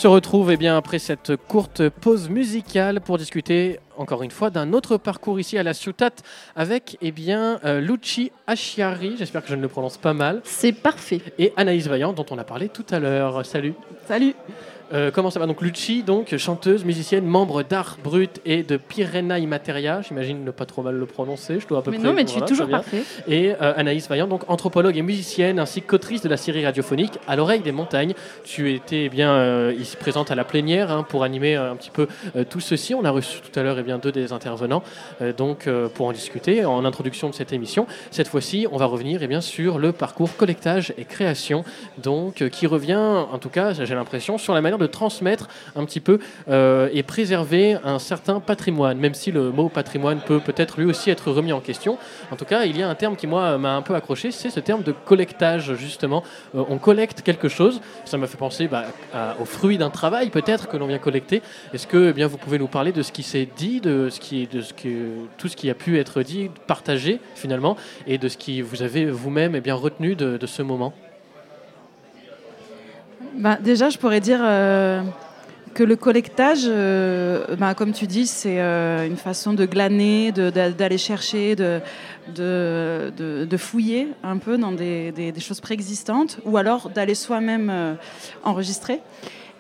Se 0.04 0.08
retrouve 0.08 0.52
eh 0.52 0.58
bien, 0.58 0.76
après 0.76 0.98
cette 0.98 1.34
courte 1.34 1.88
pause 1.88 2.28
musicale 2.28 3.00
pour 3.00 3.16
discuter 3.16 3.80
encore 3.96 4.22
une 4.22 4.30
fois 4.30 4.50
d'un 4.50 4.74
autre 4.74 4.98
parcours 4.98 5.40
ici 5.40 5.56
à 5.56 5.62
la 5.62 5.72
Ciutat 5.72 6.10
avec 6.56 6.98
eh 7.00 7.10
bien, 7.10 7.58
euh, 7.64 7.80
Luci 7.80 8.30
Ashiari, 8.46 9.14
j'espère 9.18 9.42
que 9.42 9.48
je 9.48 9.54
ne 9.54 9.62
le 9.62 9.68
prononce 9.68 9.96
pas 9.96 10.12
mal, 10.12 10.42
C'est 10.44 10.72
parfait. 10.72 11.22
et 11.38 11.54
Anaïs 11.56 11.86
Vaillant 11.86 12.12
dont 12.12 12.26
on 12.30 12.36
a 12.36 12.44
parlé 12.44 12.68
tout 12.68 12.84
à 12.90 12.98
l'heure. 12.98 13.46
Salut. 13.46 13.72
Salut. 14.06 14.34
Euh, 14.94 15.10
comment 15.10 15.30
ça 15.30 15.40
va 15.40 15.46
Donc 15.46 15.60
Luci, 15.60 16.04
donc 16.04 16.36
chanteuse, 16.36 16.84
musicienne, 16.84 17.26
membre 17.26 17.64
d'Art 17.64 17.98
Brut 18.02 18.40
et 18.44 18.62
de 18.62 18.76
Pirena 18.76 19.40
Immateria. 19.40 20.02
J'imagine 20.02 20.44
ne 20.44 20.50
pas 20.52 20.66
trop 20.66 20.82
mal 20.82 20.94
le 20.94 21.06
prononcer. 21.06 21.58
Je 21.58 21.66
dois 21.66 21.80
à 21.80 21.82
peu 21.82 21.90
Mais 21.90 21.98
près. 21.98 22.06
non, 22.06 22.12
mais 22.12 22.24
tu 22.24 22.38
es 22.38 22.42
toujours 22.42 22.68
parfait. 22.68 23.02
Et 23.26 23.54
euh, 23.60 23.72
Anaïs 23.76 24.08
Vaillant, 24.08 24.28
donc 24.28 24.48
anthropologue 24.48 24.96
et 24.96 25.02
musicienne, 25.02 25.58
ainsi 25.58 25.82
qu'autrice 25.82 26.22
de 26.22 26.28
la 26.28 26.36
série 26.36 26.64
radiophonique 26.64 27.18
À 27.26 27.34
l'oreille 27.34 27.60
des 27.60 27.72
montagnes. 27.72 28.14
Tu 28.44 28.72
étais 28.72 29.04
eh 29.04 29.08
bien 29.08 29.32
euh, 29.32 29.74
ici 29.76 29.96
présente 29.96 30.30
à 30.30 30.36
la 30.36 30.44
plénière 30.44 30.92
hein, 30.92 31.04
pour 31.08 31.24
animer 31.24 31.56
un 31.56 31.74
petit 31.74 31.90
peu 31.90 32.06
tout 32.48 32.60
ceci. 32.60 32.94
On 32.94 33.04
a 33.04 33.10
reçu 33.10 33.40
tout 33.40 33.58
à 33.58 33.62
l'heure 33.64 33.78
eh 33.78 33.82
bien 33.82 33.98
deux 33.98 34.12
des 34.12 34.32
intervenants, 34.32 34.82
donc 35.36 35.68
pour 35.94 36.06
en 36.06 36.12
discuter 36.12 36.64
en 36.64 36.84
introduction 36.84 37.28
de 37.28 37.34
cette 37.34 37.52
émission. 37.52 37.86
Cette 38.10 38.28
fois-ci, 38.28 38.66
on 38.70 38.76
va 38.76 38.86
revenir 38.86 39.22
eh 39.22 39.26
bien 39.26 39.40
sur 39.40 39.78
le 39.78 39.92
parcours 39.92 40.36
collectage 40.36 40.92
et 40.98 41.04
création, 41.04 41.64
donc 42.02 42.48
qui 42.50 42.66
revient, 42.66 42.94
en 42.96 43.38
tout 43.38 43.48
cas, 43.48 43.72
j'ai 43.72 43.94
l'impression, 43.94 44.38
sur 44.38 44.54
la 44.54 44.60
manière 44.60 44.78
de 44.78 44.83
transmettre 44.86 45.48
un 45.76 45.84
petit 45.84 46.00
peu 46.00 46.18
euh, 46.48 46.88
et 46.92 47.02
préserver 47.02 47.76
un 47.84 47.98
certain 47.98 48.40
patrimoine, 48.40 48.98
même 48.98 49.14
si 49.14 49.32
le 49.32 49.50
mot 49.50 49.68
patrimoine 49.68 50.20
peut 50.20 50.40
peut-être 50.40 50.78
lui 50.80 50.86
aussi 50.86 51.10
être 51.10 51.30
remis 51.30 51.52
en 51.52 51.60
question. 51.60 51.98
En 52.30 52.36
tout 52.36 52.44
cas, 52.44 52.64
il 52.64 52.76
y 52.76 52.82
a 52.82 52.88
un 52.88 52.94
terme 52.94 53.16
qui, 53.16 53.26
moi, 53.26 53.58
m'a 53.58 53.74
un 53.74 53.82
peu 53.82 53.94
accroché, 53.94 54.30
c'est 54.30 54.50
ce 54.50 54.60
terme 54.60 54.82
de 54.82 54.92
collectage, 54.92 55.74
justement. 55.74 56.22
Euh, 56.54 56.64
on 56.68 56.78
collecte 56.78 57.22
quelque 57.22 57.48
chose, 57.48 57.80
ça 58.04 58.16
m'a 58.18 58.26
fait 58.26 58.36
penser 58.36 58.68
bah, 58.68 58.84
à- 59.12 59.36
aux 59.40 59.44
fruits 59.44 59.78
d'un 59.78 59.90
travail, 59.90 60.30
peut-être, 60.30 60.68
que 60.68 60.76
l'on 60.76 60.86
vient 60.86 60.98
collecter. 60.98 61.42
Est-ce 61.72 61.86
que 61.86 62.10
eh 62.10 62.12
bien, 62.12 62.26
vous 62.26 62.38
pouvez 62.38 62.58
nous 62.58 62.68
parler 62.68 62.92
de 62.92 63.02
ce 63.02 63.12
qui 63.12 63.22
s'est 63.22 63.48
dit, 63.56 63.80
de, 63.80 64.08
ce 64.10 64.20
qui, 64.20 64.46
de 64.46 64.60
ce 64.62 64.72
que, 64.72 64.88
tout 65.38 65.48
ce 65.48 65.56
qui 65.56 65.70
a 65.70 65.74
pu 65.74 65.98
être 65.98 66.22
dit, 66.22 66.50
partagé, 66.66 67.20
finalement, 67.34 67.76
et 68.06 68.18
de 68.18 68.28
ce 68.28 68.36
qui 68.36 68.62
vous 68.62 68.82
avez 68.82 69.06
vous-même 69.06 69.54
eh 69.54 69.60
bien, 69.60 69.74
retenu 69.74 70.14
de 70.14 70.46
ce 70.46 70.62
moment? 70.62 70.92
Bah, 73.36 73.58
déjà, 73.60 73.90
je 73.90 73.98
pourrais 73.98 74.20
dire 74.20 74.40
euh, 74.42 75.02
que 75.74 75.82
le 75.82 75.96
collectage, 75.96 76.62
euh, 76.66 77.56
bah, 77.56 77.74
comme 77.74 77.92
tu 77.92 78.06
dis, 78.06 78.26
c'est 78.26 78.60
euh, 78.60 79.06
une 79.06 79.16
façon 79.16 79.52
de 79.54 79.66
glaner, 79.66 80.30
d'aller 80.32 80.98
chercher, 80.98 81.56
de, 81.56 81.80
de, 82.34 83.12
de- 83.44 83.56
fouiller 83.56 84.08
un 84.22 84.38
peu 84.38 84.56
dans 84.56 84.72
des, 84.72 85.10
des- 85.12 85.40
choses 85.40 85.60
préexistantes, 85.60 86.38
ou 86.44 86.56
alors 86.56 86.90
d'aller 86.90 87.14
soi-même 87.14 87.70
euh, 87.70 87.94
enregistrer. 88.44 89.00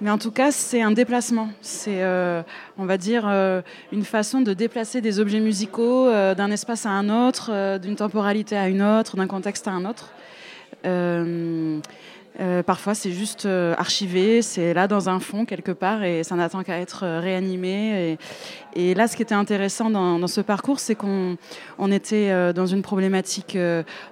Mais 0.00 0.10
en 0.10 0.18
tout 0.18 0.30
cas, 0.30 0.50
c'est 0.52 0.82
un 0.82 0.90
déplacement. 0.92 1.48
C'est, 1.60 2.02
on 2.76 2.84
va 2.84 2.96
dire, 2.98 3.26
une 3.92 4.04
façon 4.04 4.40
de 4.40 4.52
déplacer 4.52 5.00
des 5.00 5.20
objets 5.20 5.38
musicaux 5.38 6.10
d'un 6.10 6.50
espace 6.50 6.84
à 6.84 6.90
un 6.90 7.08
autre, 7.28 7.78
d'une 7.78 7.94
temporalité 7.94 8.56
à 8.56 8.68
une 8.68 8.82
autre, 8.82 9.16
d'un 9.16 9.28
contexte 9.28 9.68
à 9.68 9.70
un 9.70 9.84
autre. 9.84 10.10
Euh, 12.40 12.64
parfois, 12.64 12.94
c'est 12.94 13.12
juste 13.12 13.46
euh, 13.46 13.74
archivé, 13.78 14.42
c'est 14.42 14.74
là 14.74 14.88
dans 14.88 15.08
un 15.08 15.20
fond 15.20 15.44
quelque 15.44 15.70
part 15.70 16.02
et 16.02 16.24
ça 16.24 16.34
n'attend 16.34 16.64
qu'à 16.64 16.80
être 16.80 17.04
euh, 17.04 17.20
réanimé. 17.20 18.18
Et, 18.74 18.94
là, 18.94 19.06
ce 19.06 19.14
qui 19.16 19.22
était 19.22 19.36
intéressant 19.36 19.88
dans, 19.88 20.26
ce 20.26 20.40
parcours, 20.40 20.80
c'est 20.80 20.96
qu'on 20.96 21.36
on 21.78 21.92
était 21.92 22.52
dans 22.52 22.66
une 22.66 22.82
problématique 22.82 23.56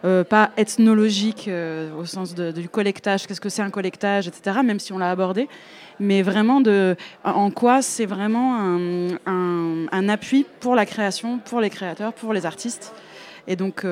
pas 0.03 0.51
ethnologique 0.57 1.51
au 1.99 2.05
sens 2.05 2.35
du 2.35 2.68
collectage, 2.68 3.27
qu'est-ce 3.27 3.41
que 3.41 3.49
c'est 3.49 3.62
un 3.62 3.70
collectage, 3.70 4.29
etc., 4.29 4.59
même 4.64 4.79
si 4.79 4.93
on 4.93 4.99
l'a 4.99 5.11
abordé, 5.11 5.49
mais 5.99 6.23
vraiment 6.23 6.62
en 7.25 7.51
quoi 7.51 7.83
c'est 7.83 8.07
vraiment 8.07 8.57
un, 8.57 9.16
un- 9.27 10.09
appui 10.09 10.47
pour 10.61 10.77
la 10.77 10.87
création, 10.87 11.39
pour 11.39 11.61
les 11.61 11.70
créateurs, 11.70 12.12
pour 12.12 12.33
les 12.33 12.47
artistes. 12.47 12.93
Et 13.49 13.57
donc, 13.57 13.85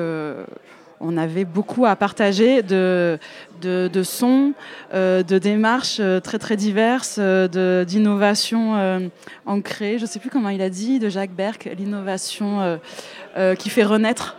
on 1.01 1.17
avait 1.17 1.45
beaucoup 1.45 1.85
à 1.85 1.95
partager 1.95 2.61
de, 2.61 3.17
de, 3.61 3.89
de 3.91 4.03
sons, 4.03 4.53
euh, 4.93 5.23
de 5.23 5.37
démarches 5.37 5.97
euh, 5.99 6.19
très 6.19 6.39
très 6.39 6.55
diverses, 6.55 7.17
euh, 7.19 7.85
d'innovations 7.85 8.75
euh, 8.75 8.99
ancrées. 9.45 9.97
Je 9.97 10.03
ne 10.03 10.07
sais 10.07 10.19
plus 10.19 10.29
comment 10.29 10.49
il 10.49 10.61
a 10.61 10.69
dit, 10.69 10.99
de 10.99 11.09
Jacques 11.09 11.31
Berck, 11.35 11.69
l'innovation 11.77 12.79
qui 13.57 13.69
fait 13.69 13.83
renaître. 13.83 14.37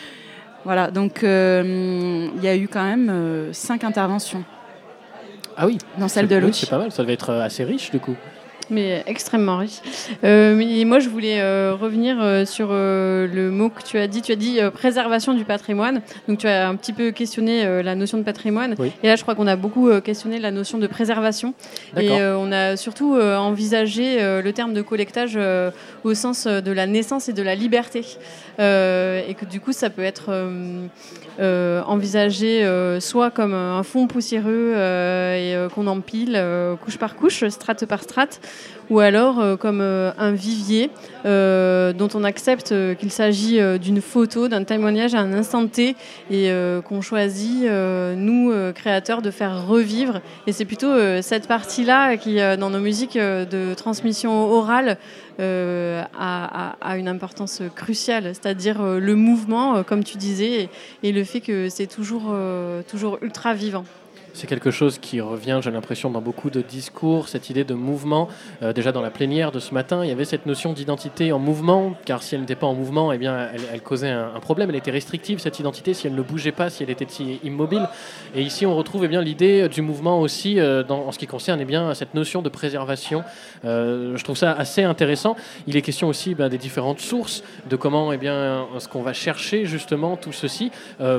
voilà, 0.64 0.90
donc 0.90 1.20
il 1.22 2.42
y 2.42 2.48
a 2.48 2.56
eu 2.56 2.68
quand 2.68 2.84
même 2.84 3.52
cinq 3.52 3.84
interventions. 3.84 4.44
Ah 5.56 5.66
oui 5.66 5.78
Dans 5.98 6.08
celle 6.08 6.26
de 6.28 6.36
oui, 6.36 6.42
Lucci. 6.46 6.60
C'est 6.64 6.70
pas 6.70 6.78
mal, 6.78 6.90
ça 6.90 7.02
devait 7.02 7.14
être 7.14 7.32
assez 7.34 7.64
riche, 7.64 7.90
du 7.90 8.00
coup. 8.00 8.16
Mais 8.70 9.02
extrêmement 9.06 9.58
riche. 9.58 9.80
Euh, 10.24 10.54
mais 10.54 10.84
moi, 10.84 10.98
je 10.98 11.08
voulais 11.08 11.40
euh, 11.40 11.74
revenir 11.78 12.16
euh, 12.20 12.44
sur 12.44 12.68
euh, 12.70 13.26
le 13.26 13.50
mot 13.50 13.68
que 13.68 13.82
tu 13.82 13.98
as 13.98 14.06
dit. 14.06 14.22
Tu 14.22 14.32
as 14.32 14.36
dit 14.36 14.58
préservation 14.72 15.34
du 15.34 15.44
patrimoine. 15.44 16.00
Donc, 16.28 16.38
tu 16.38 16.46
as 16.46 16.68
un 16.68 16.76
petit 16.76 16.92
peu 16.92 17.10
questionné 17.10 17.82
la 17.82 17.94
notion 17.94 18.18
de 18.18 18.22
patrimoine. 18.22 18.74
Oui. 18.78 18.92
Et 19.02 19.08
là, 19.08 19.16
je 19.16 19.22
crois 19.22 19.34
qu'on 19.34 19.46
a 19.46 19.56
beaucoup 19.56 19.90
questionné 20.00 20.38
la 20.38 20.50
notion 20.50 20.78
de 20.78 20.86
préservation. 20.86 21.54
Et 21.96 22.10
on 22.10 22.52
a 22.52 22.76
surtout 22.76 23.14
envisagé 23.14 24.18
le 24.20 24.52
terme 24.52 24.72
de 24.72 24.82
collectage 24.82 25.38
au 26.04 26.14
sens 26.14 26.46
de 26.46 26.72
la 26.72 26.86
naissance 26.86 27.28
et 27.28 27.32
de 27.32 27.42
la 27.42 27.54
liberté. 27.54 28.04
Et 28.58 29.34
que 29.34 29.44
du 29.50 29.60
coup, 29.60 29.72
ça 29.72 29.90
peut 29.90 30.02
être 30.02 30.30
envisagé 31.40 32.64
euh, 32.64 33.00
soit 33.00 33.30
comme 33.30 33.54
un 33.54 33.82
fond 33.82 34.06
poussiéreux 34.06 34.72
euh, 34.74 35.34
et 35.36 35.54
euh, 35.54 35.68
qu'on 35.68 35.86
empile 35.86 36.34
euh, 36.36 36.76
couche 36.76 36.98
par 36.98 37.16
couche, 37.16 37.48
strate 37.48 37.86
par 37.86 38.02
strate, 38.02 38.40
ou 38.90 38.98
alors 38.98 39.40
euh, 39.40 39.56
comme 39.56 39.80
euh, 39.80 40.10
un 40.18 40.32
vivier 40.32 40.90
euh, 41.24 41.92
dont 41.92 42.08
on 42.14 42.24
accepte 42.24 42.72
euh, 42.72 42.94
qu'il 42.94 43.10
s'agit 43.10 43.60
euh, 43.60 43.78
d'une 43.78 44.00
photo, 44.00 44.48
d'un 44.48 44.64
témoignage 44.64 45.14
à 45.14 45.20
un 45.20 45.32
instant 45.32 45.66
T 45.66 45.90
et 46.30 46.50
euh, 46.50 46.82
qu'on 46.82 47.00
choisit, 47.00 47.64
euh, 47.64 48.14
nous, 48.16 48.50
euh, 48.50 48.72
créateurs, 48.72 49.22
de 49.22 49.30
faire 49.30 49.66
revivre. 49.66 50.20
Et 50.46 50.52
c'est 50.52 50.64
plutôt 50.64 50.88
euh, 50.88 51.22
cette 51.22 51.46
partie-là 51.46 52.16
qui, 52.16 52.40
euh, 52.40 52.56
dans 52.56 52.70
nos 52.70 52.80
musiques 52.80 53.16
euh, 53.16 53.44
de 53.44 53.74
transmission 53.74 54.50
orale, 54.50 54.98
euh, 55.40 56.04
une 56.96 57.08
importance 57.08 57.62
cruciale, 57.74 58.24
c'est-à-dire 58.34 58.80
euh, 58.80 59.00
le 59.00 59.14
mouvement, 59.14 59.76
euh, 59.76 59.82
comme 59.82 60.04
tu 60.04 60.16
disais, 60.16 60.62
et, 60.62 60.68
et 61.02 61.12
le 61.12 61.24
fait 61.24 61.40
que 61.40 61.68
c'est 61.68 61.86
toujours, 61.86 62.26
euh, 62.30 62.82
toujours 62.88 63.18
ultra 63.22 63.54
vivant. 63.54 63.84
C'est 64.40 64.46
quelque 64.46 64.70
chose 64.70 64.98
qui 64.98 65.20
revient, 65.20 65.60
j'ai 65.62 65.70
l'impression, 65.70 66.08
dans 66.08 66.22
beaucoup 66.22 66.48
de 66.48 66.62
discours, 66.62 67.28
cette 67.28 67.50
idée 67.50 67.62
de 67.62 67.74
mouvement. 67.74 68.26
Euh, 68.62 68.72
déjà 68.72 68.90
dans 68.90 69.02
la 69.02 69.10
plénière 69.10 69.52
de 69.52 69.60
ce 69.60 69.74
matin, 69.74 70.02
il 70.02 70.08
y 70.08 70.12
avait 70.12 70.24
cette 70.24 70.46
notion 70.46 70.72
d'identité 70.72 71.30
en 71.30 71.38
mouvement, 71.38 71.92
car 72.06 72.22
si 72.22 72.34
elle 72.34 72.40
n'était 72.40 72.54
pas 72.54 72.66
en 72.66 72.72
mouvement, 72.72 73.12
eh 73.12 73.18
bien, 73.18 73.50
elle, 73.70 73.82
causait 73.82 74.08
un, 74.08 74.40
problème. 74.40 74.70
Elle 74.70 74.76
était 74.76 74.90
restrictive, 74.90 75.40
cette 75.40 75.60
identité, 75.60 75.92
si 75.92 76.06
elle 76.06 76.14
ne 76.14 76.22
bougeait 76.22 76.52
pas, 76.52 76.70
si 76.70 76.82
elle 76.82 76.88
était 76.88 77.06
immobile. 77.44 77.86
Et 78.34 78.40
ici, 78.40 78.64
on 78.64 78.74
retrouve 78.74 79.04
eh 79.04 79.08
bien, 79.08 79.20
l'idée 79.20 79.68
du 79.68 79.82
mouvement 79.82 80.22
aussi 80.22 80.58
euh, 80.58 80.84
en 80.88 81.12
ce 81.12 81.18
qui 81.18 81.26
concerne 81.26 81.60
eh 81.60 81.66
bien, 81.66 81.92
cette 81.92 82.14
notion 82.14 82.40
de 82.40 82.48
préservation. 82.48 83.22
Euh, 83.66 84.16
je 84.16 84.24
trouve 84.24 84.38
ça 84.38 84.52
assez 84.52 84.82
intéressant. 84.82 85.36
Il 85.66 85.76
est 85.76 85.82
question 85.82 86.08
aussi 86.08 86.34
ben, 86.34 86.48
des 86.48 86.56
différentes 86.56 87.00
sources, 87.00 87.44
de 87.68 87.76
comment 87.76 88.10
eh 88.10 88.16
bien, 88.16 88.66
ce 88.78 88.88
qu'on 88.88 89.02
va 89.02 89.12
chercher 89.12 89.66
justement 89.66 90.16
tout 90.16 90.32
ceci, 90.32 90.70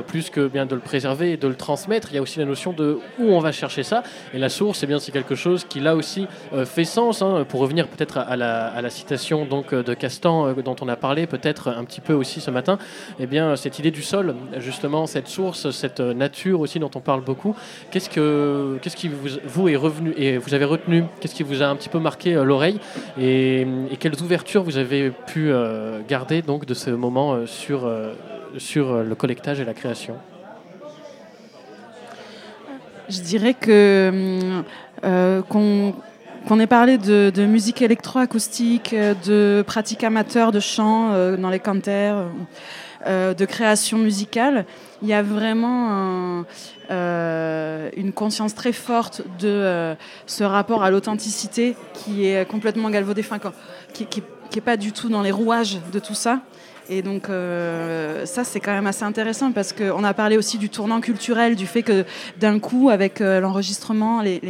plus 0.08 0.28
que 0.28 0.48
bien 0.48 0.66
de 0.66 0.74
le 0.74 0.80
préserver 0.80 1.30
et 1.30 1.36
de 1.36 1.46
le 1.46 1.54
transmettre. 1.54 2.08
Il 2.10 2.16
y 2.16 2.18
a 2.18 2.22
aussi 2.22 2.40
la 2.40 2.46
notion 2.46 2.72
de 2.72 2.98
où 3.18 3.32
on 3.32 3.40
va 3.40 3.52
chercher 3.52 3.82
ça. 3.82 4.02
Et 4.34 4.38
la 4.38 4.48
source, 4.48 4.82
eh 4.82 4.86
bien, 4.86 4.98
c'est 4.98 5.12
quelque 5.12 5.34
chose 5.34 5.64
qui 5.68 5.80
là 5.80 5.96
aussi 5.96 6.26
euh, 6.52 6.64
fait 6.64 6.84
sens. 6.84 7.22
hein, 7.22 7.44
pour 7.48 7.60
revenir 7.60 7.88
peut-être 7.88 8.18
à, 8.18 8.36
la, 8.36 8.90
citation 8.90 9.44
donc 9.44 9.72
euh, 9.72 9.82
de 9.82 9.94
Castan 9.94 10.46
euh, 10.46 10.54
dont 10.62 10.76
on 10.80 10.88
a 10.88 10.96
parlé 10.96 11.26
peut-être 11.26 11.68
un 11.68 11.84
petit 11.84 12.00
peu 12.00 12.12
aussi 12.12 12.40
ce 12.40 12.50
matin. 12.50 12.78
Eh 13.18 13.26
bien, 13.26 13.56
cette 13.56 13.78
idée 13.78 13.90
du 13.90 14.02
sol, 14.02 14.34
justement, 14.58 15.06
cette 15.06 15.28
source, 15.28 15.70
cette 15.70 16.00
nature 16.00 16.60
aussi 16.60 16.78
dont 16.78 16.90
on 16.94 17.00
parle 17.00 17.22
beaucoup. 17.22 17.54
Qu'est-ce 17.90 18.10
que, 18.10 18.78
qu'est-ce 18.82 18.96
qui 18.96 19.08
vous, 19.08 19.68
est 19.68 19.76
revenu 19.76 20.12
et 20.16 20.38
vous 20.38 20.54
avez 20.54 20.64
retenu? 20.64 21.04
Qu'est-ce 21.20 21.34
qui 21.34 21.42
vous 21.42 21.62
a 21.62 21.66
un 21.66 21.76
petit 21.76 21.88
peu 21.88 21.98
marqué 21.98 22.32
l'oreille? 22.34 22.80
Et, 23.18 23.66
et 23.90 23.96
quelles 23.98 24.20
ouvertures 24.22 24.62
vous 24.62 24.76
avez 24.76 25.10
pu 25.10 25.52
garder 26.08 26.42
donc 26.42 26.66
de 26.66 26.74
ce 26.74 26.90
moment 26.90 27.46
sur, 27.46 27.90
sur 28.58 29.02
le 29.02 29.14
collectage 29.14 29.60
et 29.60 29.64
la 29.64 29.74
création? 29.74 30.16
Je 33.12 33.20
dirais 33.20 33.52
que 33.52 34.62
euh, 35.04 35.42
qu'on 35.42 36.60
ait 36.60 36.66
parlé 36.66 36.96
de, 36.96 37.30
de 37.34 37.44
musique 37.44 37.82
électroacoustique, 37.82 38.94
euh, 38.94 39.12
de 39.26 39.62
pratiques 39.66 40.02
amateurs 40.02 40.50
de 40.50 40.60
chant 40.60 41.12
euh, 41.12 41.36
dans 41.36 41.50
les 41.50 41.60
canters, 41.60 42.24
de 43.06 43.44
création 43.46 43.98
musicale, 43.98 44.64
il 45.02 45.08
y 45.08 45.12
a 45.12 45.24
vraiment 45.24 46.44
un, 46.88 47.90
une 47.96 48.12
conscience 48.14 48.54
très 48.54 48.72
forte 48.72 49.22
de 49.40 49.96
ce 50.26 50.44
rapport 50.44 50.84
à 50.84 50.90
l'authenticité 50.92 51.74
qui 51.94 52.26
est 52.26 52.48
complètement 52.48 52.90
galvaudé, 52.90 53.24
qui, 53.92 54.06
qui, 54.06 54.22
qui 54.50 54.58
est 54.58 54.62
pas 54.62 54.76
du 54.76 54.92
tout 54.92 55.08
dans 55.08 55.22
les 55.22 55.32
rouages 55.32 55.78
de 55.92 55.98
tout 55.98 56.14
ça. 56.14 56.42
Et 56.88 57.02
donc 57.02 57.28
euh, 57.28 58.26
ça 58.26 58.44
c'est 58.44 58.60
quand 58.60 58.72
même 58.72 58.86
assez 58.86 59.04
intéressant 59.04 59.52
parce 59.52 59.72
qu'on 59.72 60.04
a 60.04 60.14
parlé 60.14 60.36
aussi 60.36 60.58
du 60.58 60.68
tournant 60.68 61.00
culturel, 61.00 61.54
du 61.54 61.66
fait 61.66 61.82
que 61.82 62.04
d'un 62.38 62.58
coup 62.58 62.90
avec 62.90 63.20
euh, 63.20 63.40
l'enregistrement, 63.40 64.20
les, 64.20 64.40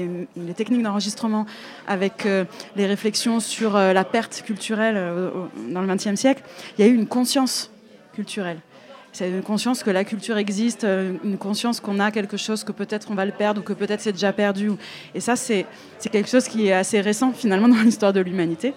techniques 0.57 0.83
d'enregistrement, 0.83 1.47
avec 1.87 2.27
euh, 2.27 2.45
les 2.77 2.87
réflexions 2.87 3.41
sur 3.41 3.75
la 3.75 4.05
perte 4.05 4.43
culturelle 4.45 4.95
dans 5.71 5.83
le 5.83 5.95
XXe 5.95 6.15
siècle, 6.15 6.43
il 6.79 6.85
y 6.85 6.89
a 6.89 6.91
eu 6.91 6.95
une 6.95 7.07
conscience 7.07 7.71
culturelle. 8.15 8.59
C'est 9.13 9.29
une 9.29 9.43
conscience 9.43 9.83
que 9.83 9.91
la 9.91 10.05
culture 10.05 10.39
existe, 10.39 10.85
une 10.85 11.37
conscience 11.37 11.81
qu'on 11.81 12.01
a 12.01 12.11
quelque 12.11 12.39
chose 12.39 12.65
que 12.65 12.73
peut-être 12.73 13.11
on 13.11 13.15
va 13.15 13.27
le 13.27 13.33
perdre 13.33 13.61
ou 13.61 13.65
que 13.65 13.75
peut-être 13.75 14.01
c'est 14.01 14.13
déjà 14.13 14.33
perdu. 14.33 14.71
Et 15.15 15.21
ça, 15.21 15.37
c'est 15.37 15.67
quelque 16.11 16.31
chose 16.31 16.49
qui 16.49 16.69
est 16.69 16.73
assez 16.73 17.01
récent 17.01 17.33
finalement 17.33 17.69
dans 17.75 17.83
l'histoire 17.83 18.15
de 18.15 18.21
l'humanité. 18.21 18.73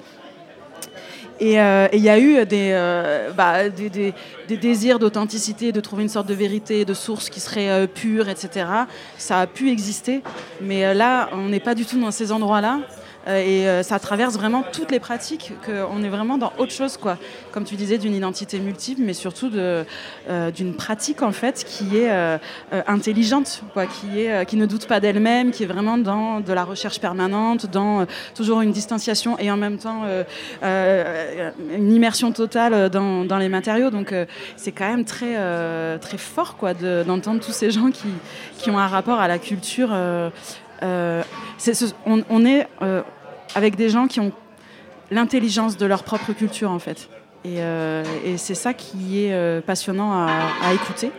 Et 1.39 1.59
euh, 1.59 1.87
et 1.91 1.97
il 1.97 2.03
y 2.03 2.09
a 2.09 2.19
eu 2.19 2.45
des, 2.45 2.69
euh, 2.71 3.31
bah, 3.31 3.69
des, 3.69 4.13
désirs 4.47 4.99
d'authenticité, 4.99 5.71
de 5.71 5.79
trouver 5.81 6.03
une 6.03 6.09
sorte 6.09 6.27
de 6.27 6.33
vérité, 6.33 6.85
de 6.85 6.93
source 6.93 7.29
qui 7.29 7.39
serait 7.39 7.69
euh, 7.69 7.87
pure, 7.87 8.29
etc. 8.29 8.65
Ça 9.17 9.41
a 9.41 9.47
pu 9.47 9.69
exister, 9.69 10.21
mais 10.61 10.93
là, 10.93 11.29
on 11.33 11.49
n'est 11.49 11.59
pas 11.59 11.75
du 11.75 11.85
tout 11.85 11.99
dans 11.99 12.11
ces 12.11 12.31
endroits-là. 12.31 12.79
Euh, 13.27 13.39
et 13.39 13.67
euh, 13.67 13.83
ça 13.83 13.99
traverse 13.99 14.35
vraiment 14.35 14.63
toutes 14.71 14.91
les 14.91 14.99
pratiques, 14.99 15.53
qu'on 15.65 16.03
est 16.03 16.09
vraiment 16.09 16.37
dans 16.37 16.53
autre 16.57 16.71
chose, 16.71 16.97
quoi. 16.97 17.17
Comme 17.51 17.63
tu 17.63 17.75
disais, 17.75 17.97
d'une 17.97 18.13
identité 18.13 18.59
multiple, 18.59 19.01
mais 19.03 19.13
surtout 19.13 19.49
euh, 19.55 19.83
d'une 20.51 20.75
pratique, 20.75 21.21
en 21.21 21.31
fait, 21.31 21.63
qui 21.63 21.97
est 21.97 22.39
intelligente, 22.87 23.63
quoi, 23.73 23.85
qui, 23.85 24.57
ne 24.57 24.65
doute 24.65 24.87
pas 24.87 24.99
d'elle-même, 24.99 25.51
qui 25.51 25.63
est 25.63 25.67
vraiment 25.67 25.97
dans 25.97 26.39
de 26.39 26.53
la 26.53 26.63
recherche 26.63 26.99
permanente, 26.99 27.65
dans 27.67 28.05
toujours 28.35 28.61
une 28.61 28.71
distanciation 28.71 29.37
et 29.39 29.49
en 29.51 29.57
même 29.57 29.77
temps 29.77 30.03
une 30.61 31.91
immersion 31.91 32.31
totale 32.31 32.89
dans, 32.89 33.37
les 33.37 33.49
matériaux. 33.49 33.89
Donc 33.89 34.13
c'est 34.55 34.71
quand 34.71 34.87
même 34.87 35.05
très, 35.05 35.35
très 35.99 36.17
fort 36.17 36.57
quoi, 36.57 36.73
de- 36.73 37.03
d'entendre 37.03 37.39
tous 37.39 37.53
ces 37.53 37.71
gens 37.71 37.91
qui, 37.91 38.07
qui 38.57 38.69
ont 38.69 38.79
un 38.79 38.87
rapport 38.87 39.19
à 39.19 39.27
la 39.27 39.39
culture. 39.39 39.89
on, 40.81 42.45
est 42.45 42.67
avec 43.55 43.75
des 43.75 43.89
gens 43.89 44.07
qui 44.07 44.19
ont 44.19 44.31
l'intelligence 45.11 45.77
de 45.77 45.85
leur 45.85 46.03
propre 46.03 46.33
culture 46.33 46.69
en 46.71 46.79
fait. 46.79 47.09
Et, 47.43 47.57
euh, 47.61 48.03
et 48.25 48.37
c'est 48.37 48.55
ça 48.55 48.73
qui 48.73 49.23
est 49.25 49.33
euh, 49.33 49.61
passionnant 49.61 50.11
à, 50.13 50.27
à 50.63 50.73
écouter. 50.73 51.11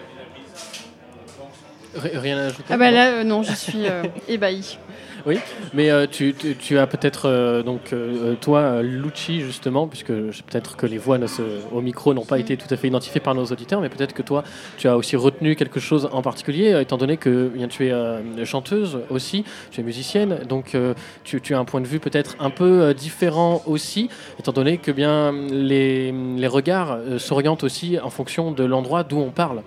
Ri- 1.94 2.16
Rien 2.18 2.38
à 2.38 2.46
ajouter? 2.46 2.64
Ah 2.70 2.76
bah 2.76 2.90
là, 2.90 3.06
euh, 3.08 3.24
non, 3.24 3.42
je 3.42 3.52
suis 3.64 3.86
euh, 3.86 4.02
ébahie. 4.28 4.78
Oui, 5.26 5.40
mais 5.74 5.90
euh, 5.90 6.06
tu, 6.08 6.34
tu- 6.34 6.54
tu 6.54 6.78
as 6.78 6.86
peut-être 6.86 7.26
euh, 7.28 7.64
donc 7.64 7.92
euh, 7.92 8.36
toi 8.40 8.80
Lucci 8.82 9.40
justement, 9.40 9.88
puisque 9.88 10.12
peut-être 10.12 10.76
que 10.76 10.86
les 10.86 10.98
voix 10.98 11.18
ne 11.18 11.26
se- 11.26 11.42
au 11.72 11.80
micro 11.80 12.14
n'ont 12.14 12.24
pas 12.24 12.38
été 12.38 12.56
tout 12.56 12.72
à 12.72 12.76
fait 12.76 12.86
identifiées 12.86 13.20
par 13.20 13.34
nos 13.34 13.44
auditeurs, 13.46 13.80
mais 13.80 13.88
peut-être 13.88 14.12
que 14.14 14.22
toi 14.22 14.44
tu 14.78 14.86
as 14.86 14.96
aussi 14.96 15.16
retenu 15.16 15.56
quelque 15.56 15.80
chose 15.80 16.08
en 16.12 16.22
particulier, 16.22 16.80
étant 16.80 16.96
donné 16.96 17.16
que 17.16 17.48
bien, 17.48 17.66
tu 17.66 17.88
es 17.88 18.44
chanteuse 18.44 19.00
aussi, 19.10 19.44
tu 19.72 19.80
es 19.80 19.82
musicienne, 19.82 20.38
donc 20.48 20.76
tu, 21.24 21.40
tu 21.40 21.54
as 21.54 21.58
un 21.58 21.64
point 21.64 21.80
de 21.80 21.88
vue 21.88 21.98
peut-être 21.98 22.36
un 22.38 22.50
peu 22.50 22.94
différent 22.94 23.62
aussi, 23.66 24.08
étant 24.38 24.52
donné 24.52 24.78
que 24.78 24.92
bien 24.92 25.32
les, 25.50 26.12
les 26.12 26.46
regards 26.46 26.98
s'orientent 27.18 27.64
aussi 27.64 27.98
en 27.98 28.10
fonction 28.10 28.52
de 28.52 28.62
l'endroit 28.62 29.02
d'où 29.02 29.18
on 29.18 29.30
parle. 29.30 29.62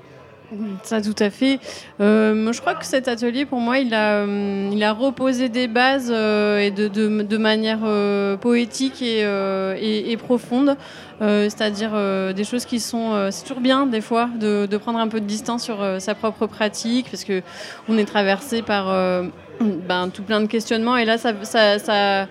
Ça, 0.84 1.02
tout 1.02 1.16
à 1.20 1.30
fait. 1.30 1.60
Euh, 2.02 2.34
moi, 2.34 2.52
je 2.54 2.62
crois 2.62 2.74
que 2.74 2.86
cet 2.86 3.08
atelier, 3.08 3.46
pour 3.46 3.60
moi, 3.60 3.78
il 3.80 3.94
a, 3.94 4.24
hum, 4.24 4.72
il 4.72 4.84
a 4.84 4.94
reposé 4.94 5.48
des 5.48 5.68
bases 5.68 6.10
euh, 6.12 6.58
et 6.60 6.72
de, 6.72 6.88
de, 6.88 7.22
de 7.22 7.38
manière 7.38 7.80
euh, 7.84 8.36
poétique 8.38 9.02
et, 9.02 9.24
euh, 9.24 9.76
et, 9.80 10.12
et 10.12 10.18
profonde. 10.18 10.76
Euh, 11.22 11.50
C'est-à-dire 11.50 11.92
euh, 11.94 12.34
des 12.34 12.44
choses 12.44 12.66
qui 12.66 12.80
sont. 12.80 13.14
euh, 13.14 13.30
c'est 13.32 13.44
toujours 13.44 13.62
bien, 13.62 13.86
des 13.86 14.02
fois, 14.02 14.30
de, 14.40 14.66
de 14.66 14.78
prendre 14.78 15.00
un 15.00 15.08
peu 15.08 15.20
de 15.20 15.26
distance 15.26 15.64
sur 15.64 15.82
euh, 15.82 16.00
sa 16.00 16.16
propre 16.16 16.48
pratique, 16.48 17.08
parce 17.12 17.24
que 17.24 17.42
on 17.88 17.98
est 17.98 18.06
traversé 18.06 18.62
par 18.62 18.90
euh, 18.90 19.24
ben, 19.60 20.10
tout 20.10 20.24
plein 20.24 20.42
de 20.42 20.48
questionnements. 20.48 20.98
Et 20.98 21.06
là, 21.06 21.18
ça. 21.18 21.34
ça, 21.44 21.78
ça 21.80 22.28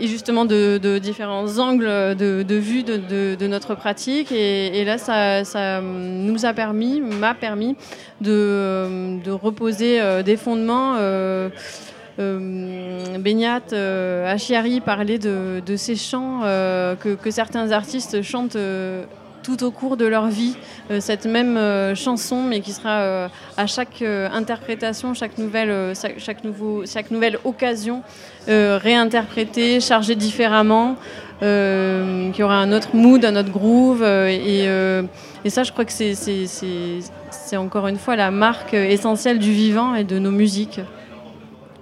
et 0.00 0.06
justement 0.06 0.44
de, 0.44 0.98
différents 0.98 1.58
angles 1.58 1.86
de, 1.86 2.54
vue 2.54 2.82
de, 2.82 3.46
notre 3.46 3.74
pratique. 3.74 4.32
Et, 4.32 4.84
là, 4.84 4.98
ça, 4.98 5.80
nous 5.80 6.46
a 6.46 6.52
permis, 6.52 7.00
m'a 7.00 7.34
permis 7.34 7.76
de, 8.20 9.30
reposer 9.30 10.00
euh, 10.00 10.22
des 10.22 10.36
fondements. 10.36 10.96
Euh, 10.96 11.48
euh, 12.18 13.18
euh, 13.72 14.80
parlait 14.84 15.18
de, 15.18 15.76
ces 15.76 15.96
chants 15.96 16.40
euh, 16.44 16.94
que, 16.96 17.30
certains 17.30 17.70
artistes 17.72 18.22
chantent 18.22 18.56
tout 19.46 19.62
au 19.62 19.70
cours 19.70 19.96
de 19.96 20.04
leur 20.06 20.26
vie, 20.26 20.56
euh, 20.90 20.98
cette 21.00 21.24
même 21.24 21.56
euh, 21.56 21.94
chanson, 21.94 22.42
mais 22.42 22.60
qui 22.60 22.72
sera 22.72 22.98
euh, 22.98 23.28
à 23.56 23.68
chaque 23.68 24.02
interprétation, 24.02 25.14
chaque 25.14 25.38
nouvelle, 25.38 25.92
chaque, 26.18 27.10
nouvelle 27.12 27.38
occasion 27.44 28.02
réinterprétée, 28.48 29.80
chargée 29.80 30.16
différemment, 30.16 30.96
qui 31.40 32.42
aura 32.42 32.56
un 32.56 32.72
autre 32.72 32.94
mood, 32.94 33.24
un 33.24 33.36
autre 33.36 33.50
groove. 33.50 34.02
et, 34.04 34.64
et 35.44 35.50
ça, 35.50 35.62
je 35.62 35.72
crois 35.72 35.84
que 35.84 35.92
c'est- 35.92 37.56
encore 37.56 37.86
une 37.86 37.98
fois 37.98 38.16
la 38.16 38.30
marque 38.30 38.74
essentielle 38.74 39.38
du 39.38 39.52
vivant 39.52 39.94
et 39.94 40.04
de 40.04 40.18
nos 40.18 40.30
musiques. 40.32 40.80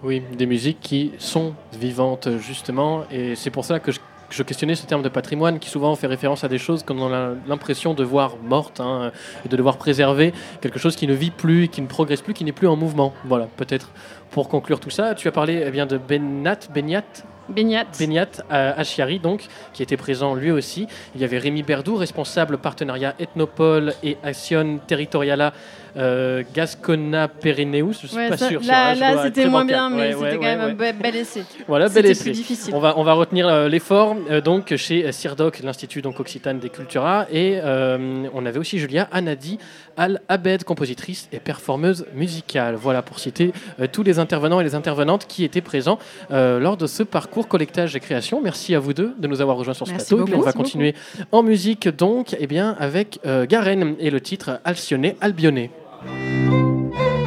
Oui, 0.03 0.23
des 0.37 0.47
musiques 0.47 0.81
qui 0.81 1.13
sont 1.19 1.55
vivantes 1.79 2.29
justement, 2.39 3.05
et 3.11 3.35
c'est 3.37 3.51
pour 3.51 3.65
ça 3.65 3.81
que 3.81 3.91
je, 3.91 4.01
je 4.31 4.43
questionnais 4.43 4.75
ce 4.75 4.87
terme 4.87 5.03
de 5.03 5.09
patrimoine 5.09 5.59
qui 5.59 5.69
souvent 5.71 5.95
fait 5.97 6.07
référence 6.07 6.45
à 6.45 6.49
des 6.49 6.59
choses 6.59 6.83
qu'on 6.83 7.13
a 7.13 7.35
l'impression 7.47 7.95
de 7.95 8.05
voir 8.05 8.37
mortes, 8.43 8.81
hein, 8.81 9.13
et 9.45 9.49
de 9.49 9.57
devoir 9.57 9.77
préserver 9.77 10.33
quelque 10.61 10.79
chose 10.79 10.97
qui 10.97 11.07
ne 11.07 11.15
vit 11.15 11.31
plus, 11.31 11.69
qui 11.69 11.83
ne 11.83 11.87
progresse 11.87 12.23
plus, 12.23 12.35
qui 12.35 12.45
n'est 12.45 12.53
plus 12.53 12.69
en 12.69 12.77
mouvement. 12.77 13.13
Voilà, 13.25 13.49
peut-être 13.57 13.91
pour 14.31 14.49
conclure 14.49 14.81
tout 14.81 14.91
ça, 14.91 15.15
tu 15.15 15.29
as 15.29 15.33
parlé 15.33 15.63
eh 15.67 15.71
bien 15.71 15.87
de 15.87 15.99
Benat, 15.99 16.59
Beniat, 16.75 17.05
Beignat. 17.49 17.87
Beignat 17.99 18.29
euh, 18.51 18.73
Achiari, 18.77 19.19
donc, 19.19 19.47
qui 19.73 19.83
était 19.83 19.97
présent 19.97 20.35
lui 20.35 20.51
aussi. 20.51 20.87
Il 21.15 21.21
y 21.21 21.25
avait 21.25 21.39
Rémi 21.39 21.63
Berdou, 21.63 21.97
responsable 21.97 22.59
partenariat 22.59 23.15
Ethnopole 23.19 23.93
et 24.03 24.17
Action 24.23 24.81
Territoriala 24.87 25.53
euh, 25.97 26.43
Gascona 26.55 27.29
Perineus. 27.29 27.93
Je 28.03 28.07
suis 28.07 28.17
Ouais, 28.17 28.29
pas 28.29 28.37
ça- 28.37 28.49
sûr. 28.49 28.61
là, 28.65 28.95
c'était 29.25 29.47
moins 29.47 29.65
bancal. 29.65 29.67
bien, 29.77 29.91
mais 29.91 29.97
Ouais, 29.97 30.13
c'était 30.13 30.25
ouais, 30.25 30.35
quand 30.37 30.43
même 30.43 30.61
un 30.61 30.73
be- 30.75 31.03
bel 31.03 31.17
essai. 31.17 31.43
Voilà, 31.69 31.89
bel 31.89 32.07
essai. 32.07 32.25
plus 32.25 32.33
difficile. 32.33 32.75
On 32.75 32.81
va, 32.81 32.95
on 32.99 33.03
va 33.05 33.13
retenir 33.15 33.47
euh, 33.49 33.69
l'effort 33.69 34.17
euh, 34.31 34.41
donc 34.41 34.75
chez 34.77 35.11
CIRDOC, 35.13 35.61
l'Institut 35.63 36.03
donc 36.03 36.21
Occitane 36.21 36.59
des 36.59 36.69
Cultura, 36.71 37.27
et 37.33 37.59
on 37.65 38.47
avait 38.47 38.59
aussi 38.59 38.79
Julia 38.79 39.09
Anadi 39.13 39.59
Al 39.97 40.21
Abed, 40.29 40.65
compositrice 40.65 41.29
et 41.33 41.39
performeuse 41.39 42.07
musicale. 42.15 42.75
Voilà 42.75 43.03
pour 43.03 43.19
citer 43.19 43.53
tous 43.93 44.03
les 44.03 44.19
intervenants 44.19 44.61
et 44.61 44.65
les 44.65 44.75
intervenantes 44.75 45.27
qui 45.27 45.45
étaient 45.45 45.61
présents 45.61 45.99
lors 46.31 46.77
de 46.77 46.87
ce 46.87 47.03
parcours 47.03 47.49
collectage 47.49 47.95
et 47.97 48.01
création. 48.01 48.41
Merci 48.43 48.75
à 48.75 48.79
vous 48.81 48.93
deux 48.95 49.15
de 49.19 49.27
nous 49.29 49.41
avoir 49.41 49.57
rejoints 49.57 49.75
sur 49.75 49.87
ce 49.87 49.93
Merci 49.93 50.09
plateau. 50.15 50.27
Et 50.27 50.31
puis 50.31 50.41
on 50.41 50.43
va 50.45 50.53
continuer 50.53 50.95
en 51.33 51.43
musique 51.43 51.89
donc, 51.89 52.35
eh 52.39 52.47
bien 52.47 52.77
avec 52.79 53.21
euh, 53.27 53.47
Garen 53.47 53.95
et 53.99 54.11
le 54.11 54.21
titre 54.21 54.61
Alcioné 54.65 55.17
Albionné. 55.21 55.71
Thank 56.07 56.99
you. 56.99 57.24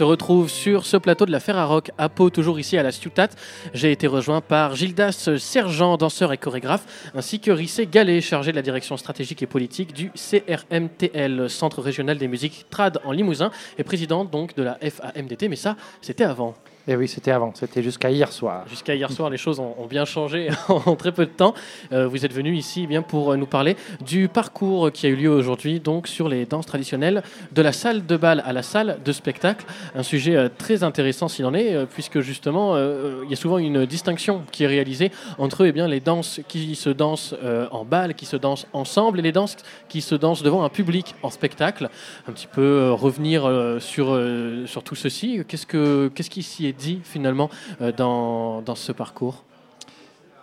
Se 0.00 0.04
retrouve 0.04 0.48
sur 0.48 0.86
ce 0.86 0.96
plateau 0.96 1.26
de 1.26 1.30
la 1.30 1.40
Ferrarock 1.40 1.90
à 1.98 2.08
Pau, 2.08 2.30
toujours 2.30 2.58
ici 2.58 2.78
à 2.78 2.82
la 2.82 2.90
Stutat. 2.90 3.28
J'ai 3.74 3.92
été 3.92 4.06
rejoint 4.06 4.40
par 4.40 4.74
Gildas 4.74 5.28
Sergent, 5.36 5.98
danseur 5.98 6.32
et 6.32 6.38
chorégraphe, 6.38 7.10
ainsi 7.14 7.38
que 7.38 7.50
Rissé 7.50 7.86
Gallet, 7.86 8.22
chargé 8.22 8.50
de 8.50 8.56
la 8.56 8.62
direction 8.62 8.96
stratégique 8.96 9.42
et 9.42 9.46
politique 9.46 9.92
du 9.92 10.10
CRMTL, 10.12 11.50
Centre 11.50 11.82
régional 11.82 12.16
des 12.16 12.28
musiques 12.28 12.64
trad 12.70 12.98
en 13.04 13.12
Limousin, 13.12 13.50
et 13.76 13.84
président 13.84 14.24
donc 14.24 14.56
de 14.56 14.62
la 14.62 14.78
FAMDT. 14.80 15.50
Mais 15.50 15.56
ça, 15.56 15.76
c'était 16.00 16.24
avant. 16.24 16.54
Et 16.88 16.96
oui, 16.96 17.08
c'était 17.08 17.30
avant, 17.30 17.52
c'était 17.54 17.82
jusqu'à 17.82 18.10
hier 18.10 18.32
soir. 18.32 18.64
Jusqu'à 18.68 18.94
hier 18.94 19.10
soir, 19.12 19.30
les 19.30 19.36
choses 19.36 19.60
ont, 19.60 19.86
bien 19.88 20.04
changé 20.04 20.50
en 20.68 20.94
très 20.96 21.12
peu 21.12 21.26
de 21.26 21.30
temps. 21.30 21.54
Euh, 21.92 22.06
vous 22.06 22.24
êtes 22.24 22.32
venu 22.32 22.54
ici 22.54 22.82
eh 22.84 22.86
bien 22.86 23.02
pour 23.02 23.36
nous 23.36 23.46
parler 23.46 23.76
du 24.06 24.28
parcours 24.28 24.92
qui 24.92 25.06
a 25.06 25.08
eu 25.08 25.16
lieu 25.16 25.30
aujourd'hui 25.30 25.80
donc 25.80 26.06
sur 26.06 26.28
les 26.28 26.46
danses 26.46 26.66
traditionnelles 26.66 27.22
de 27.52 27.62
la 27.62 27.72
salle 27.72 28.06
de 28.06 28.16
bal 28.16 28.42
à 28.46 28.52
la 28.52 28.62
salle 28.62 28.98
de 29.04 29.12
spectacle. 29.12 29.66
Un 29.94 30.02
sujet 30.02 30.36
euh, 30.36 30.48
très 30.56 30.84
intéressant 30.84 31.28
s'il 31.28 31.44
en 31.44 31.54
est, 31.54 31.74
euh, 31.74 31.86
puisque 31.86 32.20
justement 32.20 32.76
euh, 32.76 33.22
il 33.24 33.30
y 33.30 33.32
a 33.32 33.36
souvent 33.36 33.58
une 33.58 33.84
distinction 33.84 34.42
qui 34.52 34.64
est 34.64 34.68
réalisée 34.68 35.10
entre 35.38 35.66
eh 35.66 35.72
bien 35.72 35.88
les 35.88 36.00
danses 36.00 36.40
qui 36.48 36.74
se 36.74 36.90
dansent 36.90 37.34
euh, 37.42 37.66
en 37.70 37.84
bal, 37.84 38.14
qui 38.14 38.26
se 38.26 38.36
dansent 38.36 38.66
ensemble, 38.72 39.18
et 39.18 39.22
les 39.22 39.32
danses 39.32 39.56
qui 39.88 40.00
se 40.00 40.14
dansent 40.14 40.42
devant 40.42 40.62
un 40.62 40.68
public 40.68 41.14
en 41.22 41.30
spectacle. 41.30 41.88
Un 42.28 42.32
petit 42.32 42.46
peu 42.46 42.60
euh, 42.62 42.92
revenir 42.92 43.46
euh, 43.46 43.78
sur 43.80 44.08
euh, 44.10 44.66
sur 44.66 44.82
tout 44.82 44.94
ceci. 44.94 45.40
Qu'est-ce 45.46 45.66
que 45.66 46.10
qu'est-ce 46.14 46.30
qui 46.30 46.42
s'y 46.42 46.66
est 46.66 46.69
dit 46.72 47.00
finalement 47.04 47.50
euh, 47.80 47.92
dans, 47.92 48.62
dans 48.62 48.74
ce 48.74 48.92
parcours 48.92 49.44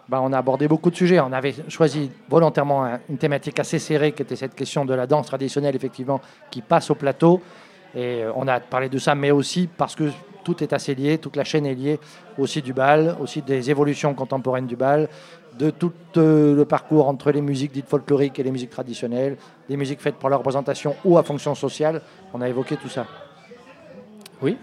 Bah, 0.09 0.19
on 0.23 0.31
a 0.31 0.37
abordé 0.37 0.67
beaucoup 0.67 0.89
de 0.89 0.95
sujets. 0.95 1.19
On 1.19 1.33
avait 1.33 1.53
choisi 1.67 2.09
volontairement 2.29 2.85
un- 2.85 2.99
une 3.09 3.17
thématique 3.17 3.59
assez 3.59 3.77
serrée 3.79 4.13
qui 4.13 4.21
était 4.21 4.37
cette 4.37 4.55
question 4.55 4.85
de 4.85 4.93
la 4.93 5.05
danse 5.05 5.25
traditionnelle, 5.27 5.75
effectivement, 5.75 6.21
qui 6.49 6.61
passe 6.61 6.89
au 6.89 6.95
plateau. 6.95 7.41
Et 7.95 8.23
euh, 8.23 8.31
on 8.35 8.47
a 8.47 8.59
parlé 8.59 8.87
de 8.89 8.97
ça, 8.99 9.15
mais 9.15 9.31
aussi 9.31 9.67
parce 9.67 9.95
que 9.95 10.09
tout 10.45 10.63
est 10.63 10.71
assez 10.71 10.95
lié, 10.95 11.17
toute 11.17 11.35
la 11.35 11.43
chaîne 11.43 11.65
est 11.65 11.75
liée 11.75 11.99
aussi 12.37 12.61
du 12.61 12.71
bal, 12.71 13.17
aussi 13.19 13.41
des 13.41 13.69
évolutions 13.69 14.13
contemporaines 14.13 14.67
du 14.67 14.77
bal, 14.77 15.09
de 15.59 15.71
tout 15.71 15.91
euh, 16.15 16.55
le 16.55 16.63
parcours 16.63 17.07
entre 17.09 17.31
les 17.31 17.41
musiques 17.41 17.73
dites 17.73 17.89
folkloriques 17.89 18.39
et 18.39 18.43
les 18.43 18.51
musiques 18.51 18.69
traditionnelles, 18.69 19.35
des 19.67 19.75
musiques 19.75 19.99
faites 19.99 20.15
pour 20.15 20.29
la 20.29 20.37
représentation 20.37 20.95
ou 21.03 21.17
à 21.17 21.23
fonction 21.23 21.53
sociale. 21.55 22.01
On 22.33 22.39
a 22.41 22.47
évoqué 22.47 22.77
tout 22.77 22.87
ça. 22.87 23.05
Oui. 24.41 24.55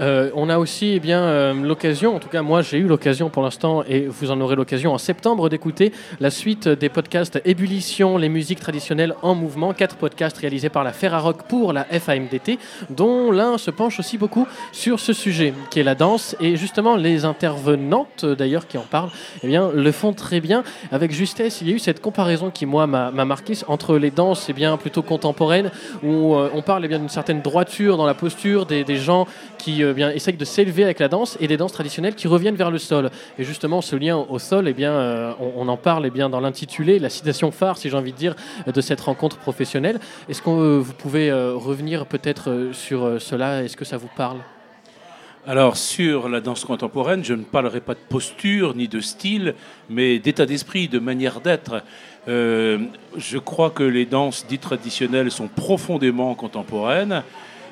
Euh, 0.00 0.30
on 0.34 0.48
a 0.48 0.58
aussi 0.58 0.92
eh 0.94 1.00
bien 1.00 1.22
euh, 1.22 1.54
l'occasion, 1.54 2.16
en 2.16 2.18
tout 2.18 2.28
cas 2.28 2.42
moi 2.42 2.62
j'ai 2.62 2.78
eu 2.78 2.86
l'occasion 2.86 3.30
pour 3.30 3.42
l'instant 3.42 3.84
et 3.88 4.06
vous 4.08 4.30
en 4.30 4.40
aurez 4.40 4.56
l'occasion 4.56 4.92
en 4.92 4.98
septembre 4.98 5.48
d'écouter 5.48 5.92
la 6.20 6.30
suite 6.30 6.68
des 6.68 6.88
podcasts 6.88 7.40
Ébullition, 7.44 8.18
les 8.18 8.28
musiques 8.28 8.60
traditionnelles 8.60 9.14
en 9.22 9.34
mouvement, 9.34 9.72
quatre 9.72 9.96
podcasts 9.96 10.38
réalisés 10.38 10.68
par 10.68 10.82
la 10.82 10.92
Ferrarock 10.92 11.44
pour 11.44 11.72
la 11.72 11.84
FAMDT, 11.84 12.58
dont 12.90 13.30
l'un 13.30 13.56
se 13.58 13.70
penche 13.70 14.00
aussi 14.00 14.18
beaucoup 14.18 14.48
sur 14.72 14.98
ce 14.98 15.12
sujet 15.12 15.54
qui 15.70 15.80
est 15.80 15.84
la 15.84 15.94
danse 15.94 16.36
et 16.40 16.56
justement 16.56 16.96
les 16.96 17.24
intervenantes 17.24 18.24
d'ailleurs 18.24 18.66
qui 18.66 18.78
en 18.78 18.82
parlent, 18.82 19.10
eh 19.42 19.46
bien 19.46 19.70
le 19.72 19.92
font 19.92 20.12
très 20.12 20.40
bien 20.40 20.64
avec 20.90 21.12
justesse. 21.12 21.60
Il 21.60 21.68
y 21.68 21.72
a 21.72 21.76
eu 21.76 21.78
cette 21.78 22.00
comparaison 22.00 22.50
qui 22.50 22.66
moi 22.66 22.86
m'a 22.86 23.10
m'a 23.10 23.24
marqué 23.24 23.54
entre 23.68 23.96
les 23.96 24.10
danses 24.10 24.46
eh 24.48 24.52
bien 24.52 24.76
plutôt 24.76 25.02
contemporaines 25.02 25.70
où 26.02 26.34
euh, 26.34 26.50
on 26.54 26.62
parle 26.62 26.84
eh 26.84 26.88
bien 26.88 26.98
d'une 26.98 27.08
certaine 27.08 27.42
droiture 27.42 27.96
dans 27.96 28.06
la 28.06 28.14
posture 28.14 28.66
des 28.66 28.96
gens 28.96 29.26
qui 29.58 29.83
euh, 29.84 30.14
essayent 30.14 30.36
de 30.36 30.44
s'élever 30.44 30.84
avec 30.84 30.98
la 30.98 31.08
danse 31.08 31.36
et 31.40 31.46
des 31.46 31.56
danses 31.56 31.72
traditionnelles 31.72 32.14
qui 32.14 32.28
reviennent 32.28 32.56
vers 32.56 32.70
le 32.70 32.78
sol. 32.78 33.10
Et 33.38 33.44
justement, 33.44 33.80
ce 33.80 33.96
lien 33.96 34.16
au 34.16 34.38
sol, 34.38 34.68
eh 34.68 34.72
bien, 34.72 34.92
euh, 34.92 35.32
on, 35.56 35.68
en 35.68 35.76
parle 35.76 36.06
eh 36.06 36.10
bien, 36.10 36.28
dans 36.28 36.40
l'intitulé, 36.40 36.98
la 36.98 37.10
citation 37.10 37.50
phare, 37.50 37.78
si 37.78 37.88
j'ai 37.90 37.96
envie 37.96 38.12
de 38.12 38.16
dire, 38.16 38.34
de 38.66 38.80
cette 38.80 39.00
rencontre 39.00 39.38
professionnelle. 39.38 40.00
Est-ce 40.28 40.42
que 40.42 40.50
euh, 40.50 40.78
vous 40.80 40.92
pouvez 40.94 41.32
revenir 41.32 42.06
peut-être 42.06 42.70
sur 42.72 43.20
cela? 43.20 43.62
Est-ce 43.62 43.76
que 43.76 43.84
ça 43.84 43.96
vous 43.96 44.10
parle? 44.16 44.38
Alors, 45.46 45.76
sur 45.76 46.28
la 46.28 46.40
danse 46.40 46.64
contemporaine, 46.64 47.22
je 47.22 47.34
ne 47.34 47.44
parlerai 47.44 47.80
pas 47.80 47.94
de 47.94 48.00
posture 48.08 48.74
ni 48.74 48.88
de 48.88 49.00
style, 49.00 49.54
mais 49.90 50.18
d'état 50.18 50.46
d'esprit, 50.46 50.88
de 50.88 50.98
manière 50.98 51.40
d'être. 51.40 51.82
Je 52.26 53.38
crois 53.38 53.70
que 53.70 53.82
les 53.82 54.06
danses 54.06 54.46
dites 54.48 54.62
traditionnelles 54.62 55.30
sont 55.30 55.48
profondément 55.48 56.34
contemporaines. 56.34 57.22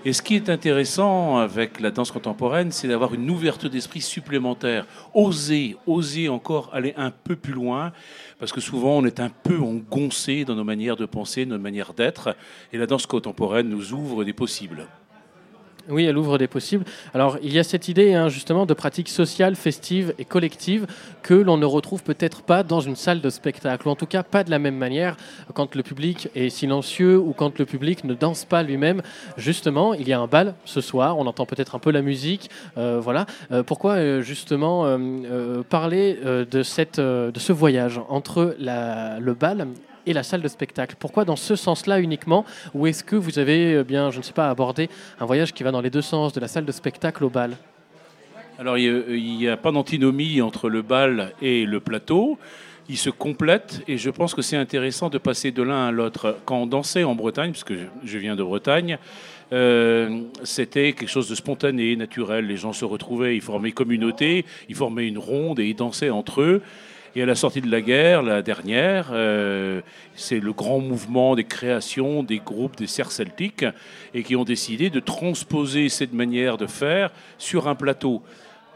Et 0.05 0.12
ce 0.12 0.20
qui 0.20 0.34
est 0.34 0.50
intéressant 0.50 1.36
avec 1.36 1.78
la 1.78 1.92
danse 1.92 2.11
contemporaine, 2.11 2.72
c'est 2.72 2.88
d'avoir 2.88 3.14
une 3.14 3.30
ouverture 3.30 3.70
d'esprit 3.70 4.00
supplémentaire. 4.00 4.84
Oser, 5.14 5.76
oser 5.86 6.28
encore 6.28 6.70
aller 6.72 6.92
un 6.96 7.12
peu 7.12 7.36
plus 7.36 7.53
loin, 7.53 7.92
parce 8.40 8.50
que 8.50 8.61
souvent 8.61 8.98
on 8.98 9.05
est 9.05 9.20
un 9.20 9.30
peu 9.30 9.61
engoncé 9.61 10.44
dans 10.44 10.57
nos 10.57 10.64
manières 10.64 10.96
de 10.96 11.07
penser, 11.07 11.46
nos 11.46 11.57
manières 11.57 11.94
d'être. 11.94 12.34
Et 12.72 12.78
la 12.78 12.86
danse 12.86 13.07
contemporaine 13.07 13.68
nous 13.68 13.92
ouvre 13.92 14.24
des 14.24 14.32
possibles. 14.32 14.88
Oui, 15.89 16.05
elle 16.05 16.16
ouvre 16.16 16.39
des 16.39 16.47
possibles. 16.47 16.85
Alors, 17.12 17.39
il 17.43 17.53
y 17.53 17.59
a 17.59 17.64
cette 17.64 17.89
idée 17.89 18.14
hein, 18.14 18.28
justement 18.28 18.66
de 18.66 18.74
pratiques 18.74 19.09
sociales, 19.09 19.57
festives 19.57 20.14
et 20.18 20.24
collectives 20.24 20.87
que 21.22 21.35
l'on 21.35 21.57
ne 21.57 21.66
retrouve 21.66 22.03
peut-être 22.03 22.43
pas 22.43 22.62
dans 22.62 22.80
une 22.80 22.97
salle 22.97 23.20
de 23.20 23.30
spectacle, 23.30 23.89
ou 23.89 23.91
en 23.91 23.97
tout 23.97 24.07
cas 24.07 24.22
pas 24.22 24.45
de 24.45 24.51
la 24.51 24.59
même 24.59 24.76
manière 24.76 25.16
quand 25.55 25.74
le 25.74 25.83
public 25.83 26.28
est 26.35 26.51
silencieux 26.51 27.18
ou 27.18 27.33
quand 27.33 27.59
le 27.59 27.66
public 27.66 28.05
ne 28.05 28.14
danse 28.14 28.45
pas 28.45 28.62
lui-même. 28.62 29.03
Justement, 29.37 29.95
il 29.95 30.09
y 30.09 30.12
a 30.12 30.20
un 30.20 30.26
bal 30.26 30.55
ce 30.64 30.80
soir, 30.80 31.18
on 31.18 31.26
entend 31.26 31.47
peut-être 31.47 31.74
un 31.74 31.78
peu 31.78 31.91
la 31.91 32.03
musique. 32.03 32.51
euh, 32.78 33.01
voilà. 33.01 33.26
Euh, 33.51 33.62
pourquoi 33.62 33.93
euh, 33.95 34.22
justement 34.22 34.87
parler 35.68 36.18
de, 36.24 36.62
cette, 36.62 37.01
de 37.01 37.39
ce 37.39 37.53
voyage 37.53 38.01
entre 38.09 38.57
le 38.59 39.33
bal 39.33 39.66
et 40.07 40.12
la 40.12 40.22
salle 40.22 40.42
de 40.42 40.48
spectacle. 40.48 40.96
Pourquoi 40.98 41.24
dans 41.24 41.36
ce 41.36 41.57
sens-là 41.57 42.00
uniquement 42.00 42.44
Ou 42.74 42.86
est-ce 42.86 43.05
que 43.05 43.16
vous 43.16 43.38
avez, 43.38 43.74
euh, 43.74 43.84
bien, 43.84 44.11
je 44.11 44.18
ne 44.18 44.22
sais 44.22 44.32
pas, 44.32 44.50
abordé 44.50 44.88
un 45.20 45.24
voyage 45.26 45.53
qui 45.53 45.62
va 45.62 45.70
dans 45.70 45.80
les 45.80 45.90
deux 45.90 46.03
sens, 46.03 46.32
de 46.32 46.40
la 46.40 46.48
salle 46.48 46.64
de 46.64 46.72
spectacle 46.72 47.24
au 47.24 47.30
bal? 47.30 47.57
Alors, 48.59 48.78
il 48.78 49.36
n'y 49.38 49.48
a, 49.48 49.57
pas 49.57 49.72
d'antinomie 49.72 50.40
entre 50.40 50.68
le 50.68 50.82
bal 50.82 51.32
et 51.40 51.64
le 51.64 51.80
plateau. 51.80 52.38
Ils 52.88 52.98
se 52.98 53.11
complètent 53.11 53.82
et 53.88 53.96
je 53.96 54.11
pense 54.11 54.34
que 54.34 54.42
c'est 54.42 54.57
intéressant 54.57 55.09
de 55.09 55.18
passer 55.18 55.53
de 55.53 55.62
l'un 55.62 55.86
à 55.86 55.90
l'autre. 55.90 56.36
Quand 56.44 56.59
on 56.59 56.66
dansait 56.66 57.05
en 57.05 57.14
Bretagne, 57.14 57.53
puisque 57.53 57.72
je- 58.05 58.18
viens 58.18 58.36
de 58.36 58.42
Bretagne, 58.42 58.98
euh, 59.53 60.22
c'était 60.42 60.92
quelque 60.92 61.09
chose 61.09 61.28
de 61.28 61.34
spontané, 61.34 61.96
naturel. 61.96 62.46
Les 62.46 62.57
gens 62.57 62.72
se 62.72 62.84
retrouvaient, 62.84 63.36
ils 63.36 63.40
formaient 63.40 63.72
communauté, 63.72 64.44
ils 64.68 64.74
formaient 64.74 65.09
une 65.09 65.18
ronde 65.18 65.61
et 65.61 65.66
ils 65.66 65.76
dansaient 65.76 66.11
entre 66.11 66.42
eux. 66.42 66.62
Et 67.15 67.23
à 67.23 67.27
la 67.27 67.35
sortie 67.35 67.61
de 67.61 67.71
la 67.71 67.83
guerre, 67.83 68.23
la 68.23 68.41
dernière, 68.41 69.11
euh, 69.13 69.83
c'est 70.15 70.41
le 70.41 70.53
grand 70.53 70.79
mouvement 70.79 71.35
des 71.35 71.45
créations 71.45 72.23
des 72.23 72.39
groupes 72.39 72.77
des 72.77 72.87
serres 72.87 73.13
celtiques 73.13 73.67
et 74.15 74.23
qui 74.23 74.35
ont 74.35 74.45
décidé 74.45 74.89
de 74.89 74.99
transposer 74.99 75.91
cette 75.91 76.15
manière 76.15 76.57
de 76.57 76.67
faire 76.67 77.11
sur 77.37 77.69
un 77.69 77.75
plateau 77.75 78.23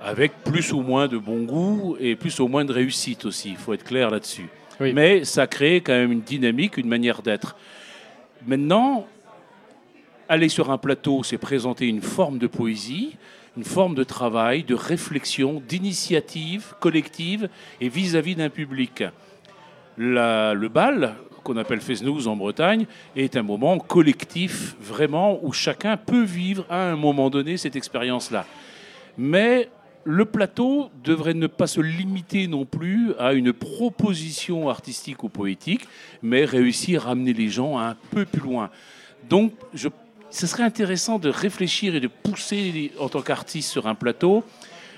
avec 0.03 0.32
plus 0.45 0.72
ou 0.72 0.80
moins 0.80 1.09
de 1.09 1.16
bon 1.16 1.45
goût 1.45 1.97
et 1.99 2.14
plus 2.14 2.39
ou 2.41 2.49
moins 2.49 2.66
de 2.66 2.72
réussite 2.72 3.24
aussi. 3.24 3.51
Il 3.51 3.57
faut 3.57 3.72
être 3.72 3.84
clair 3.84 4.11
là-dessus. 4.11 4.49
Mais 4.80 5.24
ça 5.24 5.47
crée 5.47 5.80
quand 5.80 5.95
même 5.95 6.12
une 6.12 6.20
dynamique, 6.20 6.76
une 6.76 6.89
manière 6.89 7.22
d'être. 7.22 7.57
Maintenant, 8.47 9.07
aller 10.28 10.51
sur 10.51 10.70
un 10.70 10.76
plateau, 10.76 11.22
c'est 11.22 11.39
présenter 11.39 11.87
une 11.87 12.03
forme 12.03 12.39
de 12.39 12.47
poésie, 12.47 13.16
une 13.57 13.64
forme 13.64 13.94
de 13.94 14.04
travail, 14.04 14.64
de 14.64 14.74
réflexion, 14.74 15.62
d'initiative 15.66 16.74
collective 16.80 17.48
et 17.80 17.88
vis-à-vis 17.88 18.34
d'un 18.34 18.50
public. 18.50 19.04
Le 19.96 20.68
bal, 20.68 21.14
qu'on 21.42 21.57
appelle 21.57 21.80
Fesnouz 21.80 22.28
en 22.28 22.36
Bretagne, 22.36 22.86
est 23.14 23.36
un 23.36 23.42
moment 23.42 23.78
collectif, 23.78 24.76
vraiment, 24.80 25.38
où 25.42 25.52
chacun 25.52 25.96
peut 25.96 26.24
vivre 26.24 26.66
à 26.68 26.90
un 26.90 26.96
moment 26.96 27.30
donné 27.30 27.57
cette 27.57 27.76
expérience-là. 27.76 28.44
Mais 29.16 29.70
le 30.04 30.24
plateau 30.24 30.90
devrait 31.02 31.34
ne 31.34 31.46
pas 31.46 31.66
se 31.66 31.80
limiter 31.80 32.46
non 32.46 32.64
plus 32.64 33.14
à 33.18 33.32
une 33.32 33.52
proposition 33.52 34.68
artistique 34.68 35.24
ou 35.24 35.28
poétique, 35.28 35.88
mais 36.22 36.44
réussir 36.44 37.09
à 37.09 37.12
amener 37.12 37.32
les 37.32 37.48
gens 37.48 37.78
un 37.78 37.96
peu 38.11 38.24
plus 38.24 38.42
loin. 38.42 38.70
Donc, 39.28 39.52
je, 39.74 39.88
ce 40.37 40.47
serait 40.47 40.64
intéressant 40.64 41.18
de 41.18 41.30
réfléchir 41.30 41.95
et 41.95 42.01
de 42.01 42.09
pousser 42.09 42.93
en 42.99 43.09
tant 43.09 43.22
qu'artiste 43.22 43.70
sur 43.70 43.87
un 43.87 43.95
plateau 43.95 44.45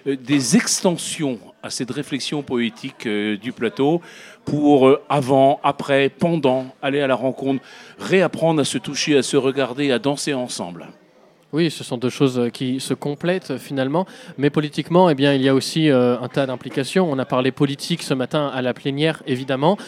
euh, 0.08 0.16
des 0.16 0.56
extensions 0.56 1.38
à 1.62 1.70
cette 1.70 1.92
réflexion 1.92 2.42
poétique 2.42 3.06
euh, 3.06 3.36
du 3.36 3.52
plateau 3.52 4.02
pour 4.44 4.88
euh, 4.88 5.00
avant, 5.08 5.60
après, 5.62 6.08
pendant, 6.08 6.74
aller 6.82 7.00
à 7.00 7.06
la 7.06 7.14
rencontre, 7.14 7.62
réapprendre 8.00 8.60
à 8.60 8.64
se 8.64 8.78
toucher, 8.78 9.16
à 9.16 9.22
se 9.22 9.36
regarder, 9.36 9.92
à 9.92 10.00
danser 10.00 10.34
ensemble. 10.34 10.88
Oui, 11.54 11.70
ce 11.70 11.82
sont 11.82 11.96
deux 11.96 12.10
choses 12.10 12.38
euh, 12.38 12.50
qui 12.50 12.78
se 12.78 12.92
complètent 12.92 13.52
euh, 13.52 13.58
finalement. 13.58 14.04
Mais 14.36 14.50
politiquement, 14.50 15.08
eh 15.08 15.14
bien, 15.14 15.32
il 15.32 15.40
y 15.40 15.48
a 15.48 15.54
aussi 15.54 15.88
euh, 15.88 16.20
un 16.20 16.28
tas 16.28 16.44
d'implications. 16.44 17.10
On 17.10 17.18
a 17.18 17.24
parlé 17.24 17.52
politique 17.52 18.02
ce 18.02 18.12
matin 18.12 18.50
à 18.52 18.60
la 18.60 18.74
plénière, 18.74 19.22
évidemment. 19.26 19.78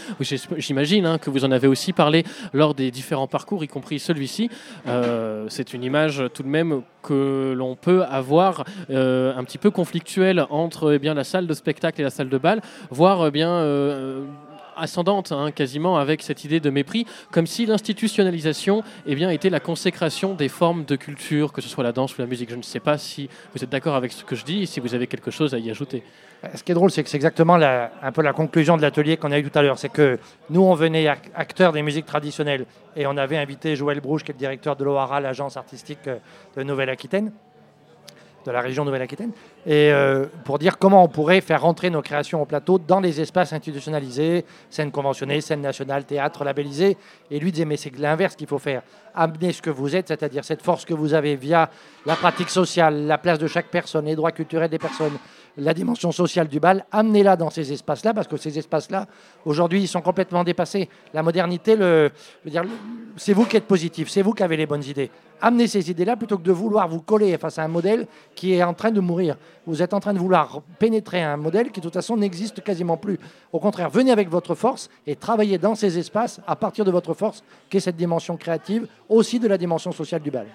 J'imagine 0.56 1.04
hein, 1.04 1.18
que 1.18 1.28
vous 1.28 1.44
en 1.44 1.50
avez 1.50 1.68
aussi 1.68 1.92
parlé 1.92 2.24
lors 2.54 2.74
des 2.74 2.90
différents 2.90 3.26
parcours, 3.26 3.62
y 3.62 3.68
compris 3.68 3.98
celui-ci. 3.98 4.48
C'est 5.48 5.74
une 5.74 5.84
image 5.84 6.22
tout 6.32 6.42
de 6.42 6.48
même 6.48 6.82
que 7.02 7.54
l'on 7.56 7.76
peut 7.76 8.04
avoir 8.04 8.64
un 8.88 9.44
petit 9.44 9.58
peu 9.58 9.70
conflictuelle 9.70 10.46
entre 10.50 10.94
eh 10.94 10.98
bien, 10.98 11.14
la 11.14 11.24
salle 11.24 11.46
de 11.46 11.54
spectacle 11.54 12.00
et 12.00 12.04
la 12.04 12.10
salle 12.10 12.28
de 12.28 12.38
bal, 12.38 12.60
voire 12.90 13.30
bien. 13.30 13.64
Ascendante, 14.80 15.32
hein, 15.32 15.50
quasiment, 15.50 15.98
avec 15.98 16.22
cette 16.22 16.44
idée 16.44 16.58
de 16.60 16.70
mépris, 16.70 17.06
comme 17.30 17.46
si 17.46 17.66
l'institutionnalisation 17.66 18.82
eh 19.06 19.14
bien, 19.14 19.30
était 19.30 19.50
la 19.50 19.60
consécration 19.60 20.34
des 20.34 20.48
formes 20.48 20.84
de 20.84 20.96
culture, 20.96 21.52
que 21.52 21.60
ce 21.60 21.68
soit 21.68 21.84
la 21.84 21.92
danse 21.92 22.16
ou 22.16 22.20
la 22.20 22.26
musique. 22.26 22.50
Je 22.50 22.56
ne 22.56 22.62
sais 22.62 22.80
pas 22.80 22.98
si 22.98 23.28
vous 23.54 23.62
êtes 23.62 23.70
d'accord 23.70 23.94
avec 23.94 24.12
ce 24.12 24.24
que 24.24 24.34
je 24.34 24.44
dis, 24.44 24.66
si 24.66 24.80
vous 24.80 24.94
avez 24.94 25.06
quelque 25.06 25.30
chose 25.30 25.54
à 25.54 25.58
y 25.58 25.70
ajouter. 25.70 26.02
Ce 26.54 26.62
qui 26.62 26.72
est 26.72 26.74
drôle, 26.74 26.90
c'est 26.90 27.02
que 27.04 27.10
c'est 27.10 27.18
exactement 27.18 27.54
un 27.54 28.12
peu 28.12 28.22
la 28.22 28.32
conclusion 28.32 28.76
de 28.78 28.82
l'atelier 28.82 29.18
qu'on 29.18 29.30
a 29.30 29.38
eu 29.38 29.44
tout 29.48 29.58
à 29.58 29.62
l'heure. 29.62 29.78
C'est 29.78 29.90
que 29.90 30.18
nous, 30.48 30.62
on 30.62 30.74
venait 30.74 31.04
ac- 31.04 31.30
acteurs 31.34 31.72
des 31.72 31.82
musiques 31.82 32.06
traditionnelles 32.06 32.64
et 32.96 33.06
on 33.06 33.16
avait 33.18 33.36
invité 33.36 33.76
Joël 33.76 34.00
Brouche, 34.00 34.24
qui 34.24 34.30
est 34.30 34.34
le 34.34 34.38
directeur 34.38 34.74
de 34.74 34.84
l'OARA, 34.84 35.20
l'agence 35.20 35.58
artistique 35.58 35.98
euh, 36.06 36.16
de 36.56 36.62
Nouvelle-Aquitaine, 36.62 37.30
de 38.44 38.50
la 38.50 38.60
région 38.60 38.84
Nouvelle-Aquitaine, 38.84 39.32
et 39.66 39.92
euh, 39.92 40.26
pour 40.44 40.58
dire 40.58 40.78
comment 40.78 41.04
on 41.04 41.08
pourrait 41.08 41.40
faire 41.40 41.62
rentrer 41.62 41.90
nos 41.90 42.00
créations 42.00 42.40
au 42.40 42.46
plateau 42.46 42.78
dans 42.78 43.00
les 43.00 43.20
espaces 43.20 43.52
institutionnalisés, 43.52 44.44
scènes 44.70 44.90
conventionnées, 44.90 45.40
scènes 45.40 45.60
nationales, 45.60 46.04
théâtre 46.04 46.44
labellisé. 46.44 46.96
Et 47.30 47.38
lui 47.38 47.52
disait, 47.52 47.66
mais 47.66 47.76
c'est 47.76 47.96
l'inverse 47.98 48.36
qu'il 48.36 48.46
faut 48.46 48.58
faire. 48.58 48.82
Amener 49.14 49.52
ce 49.52 49.60
que 49.60 49.70
vous 49.70 49.94
êtes, 49.94 50.08
c'est-à-dire 50.08 50.44
cette 50.44 50.62
force 50.62 50.84
que 50.84 50.94
vous 50.94 51.14
avez 51.14 51.36
via 51.36 51.68
la 52.06 52.16
pratique 52.16 52.48
sociale, 52.48 53.06
la 53.06 53.18
place 53.18 53.38
de 53.38 53.46
chaque 53.46 53.66
personne, 53.66 54.06
les 54.06 54.16
droits 54.16 54.32
culturels 54.32 54.70
des 54.70 54.78
personnes, 54.78 55.18
la 55.60 55.74
dimension 55.74 56.10
sociale 56.10 56.48
du 56.48 56.58
bal, 56.58 56.84
amenez-la 56.90 57.36
dans 57.36 57.50
ces 57.50 57.72
espaces-là, 57.72 58.14
parce 58.14 58.26
que 58.26 58.36
ces 58.36 58.58
espaces-là, 58.58 59.06
aujourd'hui, 59.44 59.82
ils 59.82 59.88
sont 59.88 60.00
complètement 60.00 60.42
dépassés. 60.42 60.88
La 61.14 61.22
modernité, 61.22 61.76
c'est 63.16 63.32
vous 63.32 63.44
qui 63.44 63.56
êtes 63.56 63.66
positif, 63.66 64.08
c'est 64.08 64.22
vous 64.22 64.32
qui 64.32 64.42
avez 64.42 64.56
les 64.56 64.66
bonnes 64.66 64.84
idées. 64.84 65.10
Amenez 65.42 65.68
ces 65.68 65.90
idées-là 65.90 66.16
plutôt 66.16 66.36
que 66.36 66.42
de 66.42 66.52
vouloir 66.52 66.88
vous 66.88 67.00
coller 67.00 67.36
face 67.38 67.58
à 67.58 67.62
un 67.62 67.68
modèle 67.68 68.06
qui 68.34 68.54
est 68.54 68.62
en 68.62 68.74
train 68.74 68.90
de 68.90 69.00
mourir. 69.00 69.36
Vous 69.66 69.82
êtes 69.82 69.94
en 69.94 70.00
train 70.00 70.12
de 70.12 70.18
vouloir 70.18 70.60
pénétrer 70.78 71.22
un 71.22 71.36
modèle 71.38 71.70
qui, 71.70 71.80
de 71.80 71.84
toute 71.84 71.94
façon, 71.94 72.16
n'existe 72.16 72.62
quasiment 72.62 72.96
plus. 72.96 73.18
Au 73.52 73.58
contraire, 73.58 73.88
venez 73.88 74.12
avec 74.12 74.28
votre 74.28 74.54
force 74.54 74.90
et 75.06 75.16
travaillez 75.16 75.56
dans 75.58 75.74
ces 75.74 75.98
espaces 75.98 76.40
à 76.46 76.56
partir 76.56 76.84
de 76.84 76.90
votre 76.90 77.14
force, 77.14 77.42
qui 77.70 77.78
est 77.78 77.80
cette 77.80 77.96
dimension 77.96 78.36
créative, 78.36 78.86
aussi 79.08 79.38
de 79.38 79.48
la 79.48 79.56
dimension 79.56 79.92
sociale 79.92 80.20
du 80.20 80.30
bal. 80.30 80.46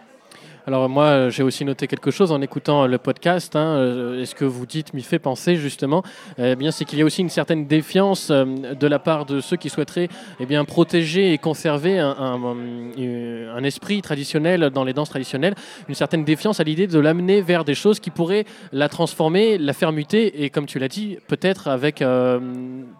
Alors 0.67 0.89
moi, 0.89 1.29
j'ai 1.29 1.43
aussi 1.43 1.63
noté 1.63 1.85
quelque 1.85 2.09
chose 2.09 2.31
en 2.31 2.41
écoutant 2.41 2.83
euh, 2.83 2.87
le 2.87 2.97
podcast. 2.97 3.55
hein, 3.55 3.77
euh, 3.77 4.21
et 4.21 4.25
ce 4.25 4.33
que 4.33 4.45
vous 4.45 4.65
dites 4.65 4.95
m'y 4.95 5.03
fait 5.03 5.19
penser 5.19 5.57
justement. 5.57 6.01
Eh 6.39 6.55
bien, 6.55 6.71
c'est 6.71 6.85
qu'il 6.85 6.97
y 6.97 7.03
a 7.03 7.05
aussi 7.05 7.21
une 7.21 7.29
certaine 7.29 7.67
défiance 7.67 8.31
euh, 8.31 8.45
de 8.45 8.87
la 8.87 8.97
part 8.97 9.27
de 9.27 9.41
ceux 9.41 9.57
qui 9.57 9.69
souhaiteraient 9.69 10.09
eh 10.39 10.45
bien 10.47 10.65
protéger 10.65 11.33
et 11.33 11.37
conserver 11.37 11.99
un, 11.99 12.15
un- 12.17 13.63
esprit 13.63 14.01
traditionnel 14.01 14.71
dans 14.71 14.83
les 14.83 14.93
danses 14.93 15.09
traditionnelles. 15.09 15.53
Une 15.87 15.95
certaine 15.95 16.23
défiance 16.23 16.59
à 16.59 16.63
l'idée 16.63 16.87
de 16.87 16.99
l'amener 16.99 17.41
vers 17.41 17.63
des 17.63 17.75
choses 17.75 17.99
qui 17.99 18.09
pourraient 18.09 18.45
la 18.71 18.89
transformer, 18.89 19.59
la 19.59 19.73
faire 19.73 19.91
muter. 19.91 20.43
Et 20.43 20.49
comme 20.49 20.65
tu 20.65 20.79
l'as 20.79 20.87
dit, 20.87 21.17
peut-être 21.27 21.67
avec 21.67 22.03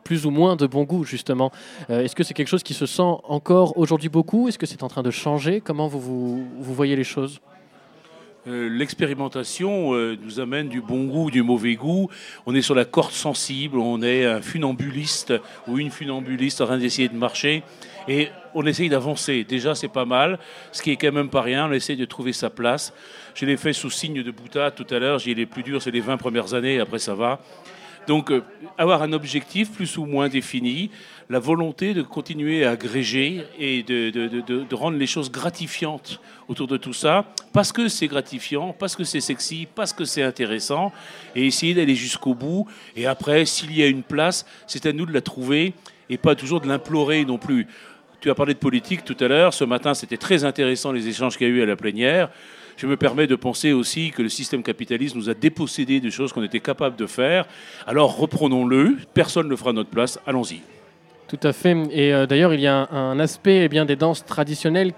plus 0.04 0.26
ou 0.26 0.32
moins 0.32 0.56
de 0.56 0.66
bon 0.66 0.84
goût 0.84 1.04
justement. 1.04 1.52
Est-ce 1.90 2.16
que 2.16 2.24
c'est 2.24 2.34
quelque 2.34 2.48
chose 2.48 2.64
qui 2.64 2.74
se 2.74 2.88
sent 2.88 3.02
encore 3.24 3.78
aujourd'hui 3.78 4.10
beaucoup? 4.10 4.48
Est-ce 4.48 4.58
que 4.58 4.66
c'est 4.66 4.82
en 4.82 4.88
train 4.88 5.04
de 5.04 5.12
changer? 5.12 5.62
Comment 5.62 5.88
vous, 5.88 6.00
vous, 6.60 6.74
voyez 6.74 6.96
les 6.96 7.04
choses? 7.04 7.40
L'expérimentation 8.48 9.96
euh, 9.96 10.16
nous 10.22 10.40
amène 10.40 10.70
du 10.70 10.80
bon 10.80 11.06
goût, 11.06 11.32
du 11.32 11.42
mauvais 11.42 11.74
goût. 11.76 12.10
On 12.46 12.54
est 12.54 12.62
sur 12.62 12.76
la 12.76 12.86
corde 12.86 13.12
sensible, 13.12 13.80
on 13.80 14.04
est 14.04 14.24
un 14.26 14.42
funambuliste 14.42 15.34
ou 15.68 15.80
une 15.80 15.90
funambuliste 15.90 16.62
en 16.62 16.66
train 16.66 16.78
d'essayer 16.78 17.10
de 17.10 17.16
marcher. 17.16 17.64
Et 18.08 18.30
on 18.54 18.64
essaye 18.68 18.88
d'avancer. 18.88 19.44
Déjà, 19.44 19.74
c'est 19.74 19.88
pas 19.88 20.06
mal. 20.06 20.38
Ce 20.72 20.84
qui 20.84 20.92
est 20.92 20.96
quand 20.96 21.12
même 21.12 21.30
pas 21.30 21.42
rien. 21.42 21.68
On 21.68 21.72
essaye 21.72 21.98
de 21.98 22.06
trouver 22.06 22.34
sa 22.34 22.52
place. 22.52 22.94
Je 23.34 23.48
l'ai 23.48 23.58
fait 23.58 23.74
sous 23.74 23.90
signe 23.90 24.22
de 24.22 24.32
boutade 24.32 24.76
tout 24.76 24.86
à 24.94 25.00
l'heure. 25.00 25.18
J'ai 25.18 25.34
les 25.34 25.48
plus 25.48 25.64
durs, 25.64 25.82
c'est 25.82 25.90
les 25.90 26.02
20 26.02 26.18
premières 26.18 26.54
années. 26.54 26.80
Après, 26.80 27.00
ça 27.00 27.16
va. 27.16 27.40
Donc, 28.08 28.32
euh, 28.32 28.44
avoir 28.78 29.02
un 29.02 29.14
objectif 29.14 29.72
plus 29.72 29.98
ou 29.98 30.06
moins 30.06 30.30
défini, 30.30 30.92
la 31.30 31.40
volonté 31.40 31.94
de 31.96 32.02
continuer 32.04 32.66
à 32.66 32.72
agréger 32.72 33.44
et 33.58 33.82
de, 33.84 34.12
de- 34.12 34.28
de- 34.28 34.42
de- 34.42 34.64
de 34.64 34.76
rendre 34.76 34.98
les 34.98 35.08
choses 35.08 35.32
gratifiantes 35.32 36.20
autour 36.48 36.68
de 36.68 36.78
tout 36.78 36.94
ça, 36.94 37.26
parce 37.52 37.72
que 37.72 37.88
c'est 37.88 38.08
gratifiant, 38.08 38.76
parce 38.78 38.96
que 38.96 39.04
c'est 39.04 39.22
sexy, 39.22 39.68
parce 39.74 39.92
que 39.92 40.06
c'est 40.06 40.22
intéressant, 40.22 40.92
et 41.36 41.48
essayer 41.48 41.74
d'aller 41.74 41.96
jusqu'au 41.96 42.36
bout. 42.36 42.68
Et 42.96 43.08
après, 43.08 43.46
s'il 43.46 43.76
y 43.76 43.82
a 43.82 43.88
une 43.88 44.04
place, 44.04 44.46
c'est 44.68 44.86
à 44.86 44.94
nous 44.94 45.08
de 45.08 45.14
la 45.14 45.22
trouver 45.22 45.74
et 46.10 46.18
pas 46.18 46.36
toujours 46.36 46.62
de 46.62 46.68
l'implorer 46.68 47.26
non 47.26 47.40
plus. 47.40 47.66
Tu 48.22 48.30
as 48.30 48.36
parlé 48.36 48.54
de 48.54 48.60
politique 48.60 49.04
tout 49.04 49.18
à 49.20 49.28
l'heure. 49.28 49.54
Ce 49.54 49.64
matin, 49.64 49.94
c'était 49.96 50.18
très 50.18 50.44
intéressant 50.44 50.92
les 50.92 51.08
échanges 51.08 51.38
qu'il 51.38 51.48
y 51.48 51.50
a 51.50 51.54
eu 51.54 51.62
à 51.64 51.66
la 51.66 51.76
plénière. 51.76 52.30
Je 52.78 52.86
me 52.88 52.98
permets 52.98 53.26
de 53.26 53.36
penser 53.36 53.72
aussi 53.72 54.12
que 54.12 54.22
le 54.22 54.30
système 54.30 54.62
capitaliste 54.62 55.16
nous 55.16 55.30
a 55.30 55.34
dépossédé 55.34 56.00
des 56.00 56.12
choses 56.12 56.34
qu'on 56.34 56.44
était 56.44 56.60
capable 56.60 56.96
de 56.98 57.08
faire. 57.08 57.48
Alors 57.88 58.16
reprenons-le. 58.18 58.98
Personne 59.14 59.46
ne 59.46 59.50
le 59.52 59.56
fera 59.56 59.72
à 59.72 59.74
notre 59.74 59.90
place. 59.90 60.20
Allons-y. 60.28 60.62
Tout 61.28 61.40
à 61.42 61.54
fait. 61.54 61.76
Et 61.90 62.14
euh, 62.14 62.28
d'ailleurs, 62.28 62.54
il 62.54 62.60
y 62.60 62.68
a 62.68 62.88
un, 62.92 63.20
aspect 63.20 63.68
eh 63.72 63.86
des 63.86 63.96
danses 63.96 64.26
traditionnelles 64.26 64.94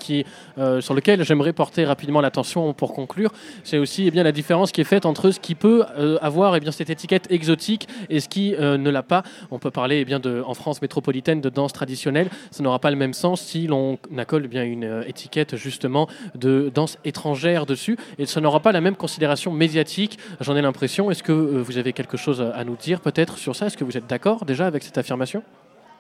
euh, 0.58 0.82
sur 0.82 0.94
lequel 0.94 1.24
j'aimerais 1.24 1.54
porter 1.54 1.86
rapidement 1.86 2.20
l'attention 2.20 2.74
pour 2.74 2.94
conclure. 2.94 3.32
C'est 3.64 3.78
aussi 3.78 4.12
eh 4.14 4.24
la 4.24 4.32
différence 4.34 4.74
qui 4.74 4.82
est 4.82 4.86
faite 4.86 5.06
entre 5.06 5.32
ce 5.32 5.40
qui 5.40 5.56
peut 5.56 5.86
euh, 5.98 6.18
avoir 6.22 6.56
eh 6.56 6.72
cette 6.72 6.90
étiquette 6.90 7.32
exotique 7.32 7.88
et 8.10 8.20
ce 8.20 8.28
qui 8.28 8.52
ne 8.58 8.90
l'a 8.90 9.04
pas. 9.04 9.24
On 9.52 9.60
peut 9.60 9.72
parler 9.72 10.06
en 10.46 10.54
France 10.54 10.82
métropolitaine 10.82 11.40
de 11.40 11.50
danse 11.50 11.72
traditionnelle. 11.72 12.30
Ça 12.52 12.62
n'aura 12.62 12.80
pas 12.80 12.92
le 12.92 12.98
même 12.98 13.14
sens 13.14 13.42
si 13.42 13.68
l'on 13.68 13.98
accole 14.18 14.50
une 14.54 15.04
étiquette 15.08 15.56
justement 15.56 16.08
de 16.36 16.72
danse 16.74 16.98
étrangère 17.06 17.66
dessus. 17.66 17.98
Et 18.18 18.26
ça 18.26 18.42
n'aura 18.42 18.60
pas 18.60 18.74
la 18.74 18.82
même 18.82 18.96
considération 18.96 19.52
médiatique, 19.54 20.20
j'en 20.42 20.56
ai 20.56 20.62
l'impression. 20.62 21.10
Est-ce 21.10 21.24
que 21.24 21.32
vous 21.32 21.78
avez 21.78 21.94
quelque 21.94 22.18
chose 22.18 22.42
à 22.42 22.64
nous 22.66 22.76
dire 22.76 23.00
peut-être 23.00 23.38
sur 23.38 23.56
ça? 23.56 23.68
Est-ce 23.68 23.78
que 23.78 23.86
vous 23.86 23.98
êtes 23.98 24.08
d'accord 24.08 24.46
déjà 24.46 24.68
avec 24.68 24.84
cette 24.84 24.98
affirmation? 24.98 25.44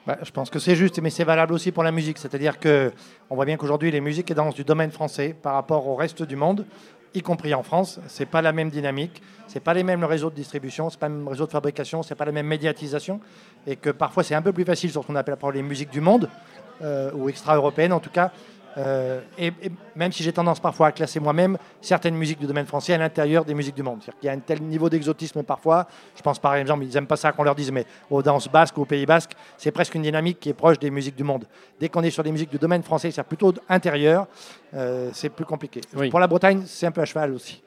Bah, 0.08 0.18
je 0.24 0.32
pense 0.32 0.49
que 0.49 0.58
c'est 0.58 0.78
juste, 0.78 1.01
mais 1.01 1.10
c'est 1.10 1.26
valable 1.26 1.53
aussi 1.53 1.74
pour 1.74 1.84
la 1.84 1.91
musique. 1.91 2.18
C'est-à-dire 2.18 2.60
que 2.62 2.93
on 3.30 3.36
voit 3.36 3.43
bien 3.43 3.58
qu'aujourd'hui, 3.58 3.91
les 3.91 3.99
musiques 3.99 4.32
et 4.32 4.34
danses 4.34 4.55
du 4.55 4.64
domaine 4.64 4.89
français 4.89 5.36
par 5.39 5.53
rapport 5.53 5.86
au 5.86 5.95
reste 5.95 6.24
du 6.24 6.38
monde, 6.38 6.66
y 7.14 7.22
compris 7.22 7.53
en 7.53 7.62
France, 7.62 7.99
c'est 8.08 8.26
pas 8.26 8.41
la 8.41 8.53
même 8.53 8.70
dynamique, 8.70 9.22
c'est 9.47 9.60
pas 9.60 9.74
les 9.74 9.84
mêmes 9.84 10.05
réseaux 10.05 10.30
de 10.30 10.36
distribution, 10.36 10.89
c'est 10.89 10.99
pas 10.99 11.10
le 11.10 11.16
même 11.16 11.28
réseau 11.28 11.45
de 11.45 11.51
fabrication, 11.51 12.03
c'est 12.03 12.16
pas 12.16 12.24
la 12.24 12.32
même 12.32 12.47
médiatisation, 12.47 13.20
et 13.66 13.76
que 13.76 13.89
parfois 13.89 14.24
c'est 14.24 14.34
un 14.34 14.41
peu 14.41 14.53
plus 14.53 14.64
facile 14.64 14.91
sur 14.91 15.01
ce 15.01 15.08
qu'on 15.08 15.16
appelle 15.16 15.36
les 15.53 15.62
musiques 15.62 15.91
du 15.91 15.99
monde 15.99 16.30
euh, 16.82 17.12
ou 17.14 17.28
extra-européennes 17.28 17.91
en 17.91 17.99
tout 17.99 18.10
cas. 18.10 18.32
Euh, 18.78 19.21
et, 19.38 19.47
et 19.47 19.71
même 19.95 20.11
si 20.11 20.23
j'ai 20.23 20.32
tendance 20.32 20.59
parfois 20.59 20.88
à 20.88 20.91
classer 20.91 21.19
moi-même 21.19 21.57
certaines 21.82 22.15
musiques 22.15 22.39
du 22.39 22.45
domaine 22.45 22.67
français 22.67 22.93
à 22.93 22.97
l'intérieur 22.97 23.43
des 23.43 23.53
musiques 23.53 23.75
du 23.75 23.84
monde. 23.84 23.99
C'est-à-dire 24.01 24.19
qu'il 24.19 24.28
y 24.28 24.30
a 24.30 24.34
un 24.34 24.39
tel 24.39 24.61
niveau 24.61 24.89
d'exotisme 24.89 25.43
parfois. 25.43 25.88
Je 26.15 26.21
pense 26.21 26.38
par 26.39 26.55
exemple, 26.55 26.84
ils 26.84 26.93
n'aiment 26.93 27.07
pas 27.07 27.15
ça 27.15 27.32
qu'on 27.32 27.43
leur 27.43 27.55
dise, 27.55 27.71
mais 27.71 27.86
aux 28.09 28.21
danses 28.21 28.47
basques 28.47 28.78
ou 28.78 28.82
au 28.82 28.86
Pays 28.86 29.05
basque, 29.05 29.32
c'est 29.57 29.71
presque 29.71 29.95
une 29.95 30.03
dynamique 30.03 30.39
qui 30.39 30.49
est 30.49 30.53
proche 30.53 30.78
des 30.80 30.91
musiques 30.91 31.15
du 31.15 31.23
monde. 31.23 31.45
Dès 31.80 31.89
qu'on 31.89 32.03
est 32.03 32.11
sur 32.11 32.23
des 32.23 32.32
musiques 32.32 32.51
du 32.51 32.59
domaine 32.59 32.84
français, 32.84 33.09
c'est 33.11 33.23
plutôt 33.23 33.53
intérieur, 33.67 34.28
euh, 34.73 35.09
c'est 35.13 35.30
plus 35.30 35.45
compliqué. 35.45 35.82
Pour 36.09 36.19
la 36.19 36.28
Bretagne, 36.28 36.63
c'est 36.65 36.86
un 36.86 36.91
peu 36.91 37.01
à 37.01 37.05
cheval 37.05 37.34
aussi. 37.34 37.61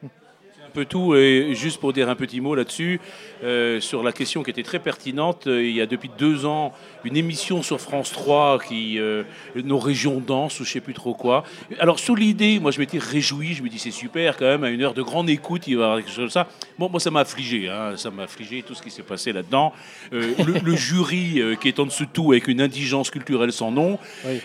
Un 0.71 0.73
peu 0.73 0.85
tout. 0.85 1.17
Et 1.17 1.53
juste 1.55 1.81
pour 1.81 1.93
dire 1.93 2.09
un 2.09 2.15
petit 2.15 2.41
mot 2.41 2.55
là-dessus, 2.55 3.01
euh, 3.43 3.81
sur 3.81 4.05
la 4.05 4.13
question 4.13 4.45
qui 4.45 4.51
était 4.51 4.63
très 4.63 4.79
pertinente, 4.79 5.49
euh, 5.49 5.65
il 5.65 5.75
y 5.75 5.81
a 5.81 5.87
depuis 5.87 6.11
deux 6.17 6.47
ans 6.47 6.73
une 7.03 7.17
émission 7.17 7.63
sur 7.63 7.81
France 7.81 8.13
3 8.13 8.61
qui 8.61 8.99
euh, 9.01 9.25
nos 9.57 9.79
régions 9.79 10.21
dansent 10.25 10.61
ou 10.61 10.65
je 10.65 10.71
sais 10.71 10.81
plus 10.81 10.95
trop 10.95 11.15
quoi. 11.15 11.43
Alors 11.81 11.99
sur 11.99 12.15
l'idée, 12.15 12.61
moi 12.61 12.71
je 12.71 12.79
m'étais 12.79 12.99
réjoui, 12.99 13.55
je 13.55 13.63
me 13.65 13.69
dis 13.69 13.81
c'est 13.81 13.91
super 13.91 14.37
quand 14.37 14.45
même 14.45 14.63
à 14.63 14.71
une 14.71 14.83
heure 14.83 14.95
de 14.95 15.03
grande 15.03 15.29
écoute, 15.29 15.67
il 15.67 15.77
va 15.77 15.81
y 15.81 15.85
avoir 15.85 15.99
quelque 15.99 16.09
chose 16.09 16.19
comme 16.19 16.31
ça. 16.31 16.49
Bon, 16.79 16.89
moi 16.89 17.01
ça 17.01 17.11
m'a 17.11 17.21
affligé, 17.21 17.69
hein, 17.69 17.97
ça 17.97 18.11
m'a 18.11 18.25
affligé 18.25 18.63
tout 18.63 18.75
ce 18.75 18.83
qui 18.83 18.91
s'est 18.91 19.03
passé 19.03 19.33
là-dedans. 19.33 19.73
Euh, 20.13 20.35
le, 20.47 20.61
le 20.63 20.77
jury 20.77 21.43
qui 21.61 21.69
est 21.69 21.81
en 21.81 21.87
dessous 21.87 22.05
de 22.05 22.11
tout 22.11 22.31
avec 22.31 22.47
une 22.47 22.61
indigence 22.61 23.11
culturelle 23.11 23.53
sans 23.53 23.73
nom. 23.73 23.99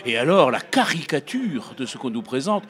Et 0.04 0.16
alors 0.16 0.50
la 0.50 0.60
caricature 0.60 1.74
de 1.76 1.86
ce 1.86 1.98
qu'on 1.98 2.10
nous 2.10 2.22
présente. 2.22 2.64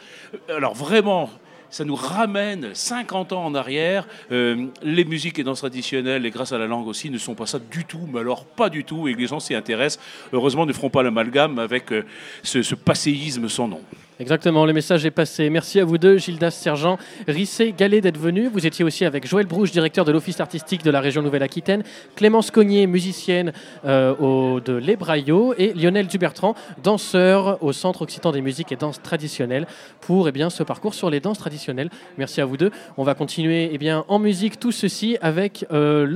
Alors 0.51 0.75
vraiment 0.75 1.31
ça 1.77 1.85
nous 1.85 1.95
ramène 1.95 2.71
50 2.73 3.35
ans 3.35 3.45
en 3.45 3.55
arrière. 3.55 4.09
Euh, 4.33 4.69
les 4.83 5.05
musiques 5.05 5.39
et 5.39 5.45
danses 5.45 5.59
traditionnelles, 5.59 6.25
et 6.25 6.31
grâce 6.31 6.53
à 6.53 6.59
la 6.59 6.67
langue 6.67 6.87
aussi, 6.87 7.11
ne 7.11 7.19
sont 7.19 7.35
pas 7.35 7.45
ça 7.45 7.59
du 7.59 7.85
tout, 7.85 8.09
mais 8.11 8.21
alors 8.21 8.47
pas 8.47 8.71
du 8.71 8.83
tout, 8.83 9.09
et 9.09 9.15
les 9.15 9.27
gens 9.27 9.41
s'y 9.41 9.55
intéressent. 9.55 10.03
Heureusement, 10.33 10.65
ne 10.65 10.73
feront 10.73 10.89
pas 10.89 11.03
l'amalgame 11.03 11.59
avec 11.59 11.93
euh, 11.93 12.07
ce 12.43 12.75
passéisme 12.75 13.51
sans 13.51 13.69
nom. 13.69 13.83
Exactement, 14.19 14.65
le 14.65 14.73
message 14.73 15.05
est 15.05 15.11
passé. 15.11 15.51
Merci 15.51 15.79
à 15.79 15.85
vous 15.85 15.99
deux, 15.99 16.17
Gildas 16.17 16.53
Sergent, 16.53 16.97
Rissé 17.29 17.75
Gallet 17.77 18.01
d'être 18.01 18.17
venu. 18.17 18.49
Vous 18.49 18.67
étiez 18.67 18.83
aussi 18.83 19.05
avec 19.05 19.27
Joël 19.27 19.45
Brouche, 19.45 19.73
directeur 19.73 20.07
de 20.07 20.13
l'Office 20.13 20.41
artistique 20.41 20.83
de 20.83 20.91
la 20.91 21.01
région 21.01 21.21
Nouvelle-Aquitaine, 21.21 21.83
Clémence 22.15 22.51
Cognier, 22.51 22.87
musicienne 22.87 23.53
euh, 23.85 24.59
de 24.61 24.73
l'Ebraillot, 24.73 25.53
et 25.59 25.75
Lionel 25.75 26.07
Dubertrand, 26.07 26.55
danseur 26.83 27.63
au 27.63 27.75
Centre 27.75 28.03
Occitan 28.03 28.33
des 28.33 28.41
musiques 28.41 28.73
et 28.73 28.77
danses 28.77 29.03
traditionnelles, 29.03 29.67
pour 30.01 30.29
eh 30.29 30.33
bien, 30.33 30.49
ce 30.49 30.63
parcours 30.63 30.95
sur 30.95 31.11
les 31.11 31.21
danses 31.21 31.39
traditionnelles. 31.39 31.91
Merci 32.17 32.41
à 32.41 32.47
vous 32.47 32.57
deux. 32.57 32.71
On 32.97 33.05
va 33.05 33.15
continuer 33.15 33.69
eh 33.71 33.77
bien, 33.77 34.07
en 34.09 34.19
musique 34.19 34.59
tout 34.59 34.73
ceci 34.73 35.19
avec 35.21 35.67
euh, 35.73 36.07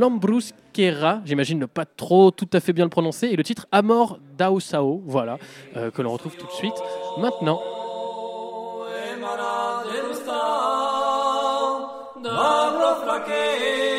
Kera, 0.73 1.21
j'imagine 1.27 1.59
ne 1.59 1.67
pas 1.67 1.85
trop 1.85 2.31
tout 2.31 2.49
à 2.55 2.61
fait 2.61 2.73
bien 2.73 2.85
le 2.85 2.91
prononcer, 2.91 3.27
et 3.27 3.37
le 3.37 3.43
titre 3.43 3.67
Amor 3.73 4.19
Daosao, 4.39 5.03
voilà, 5.05 5.37
euh, 5.77 5.91
que 5.91 6.01
l'on 6.01 6.13
retrouve 6.13 6.37
tout 6.37 6.47
de 6.47 6.53
suite 6.53 6.77
maintenant. 7.19 7.61
Baba. 13.11 13.90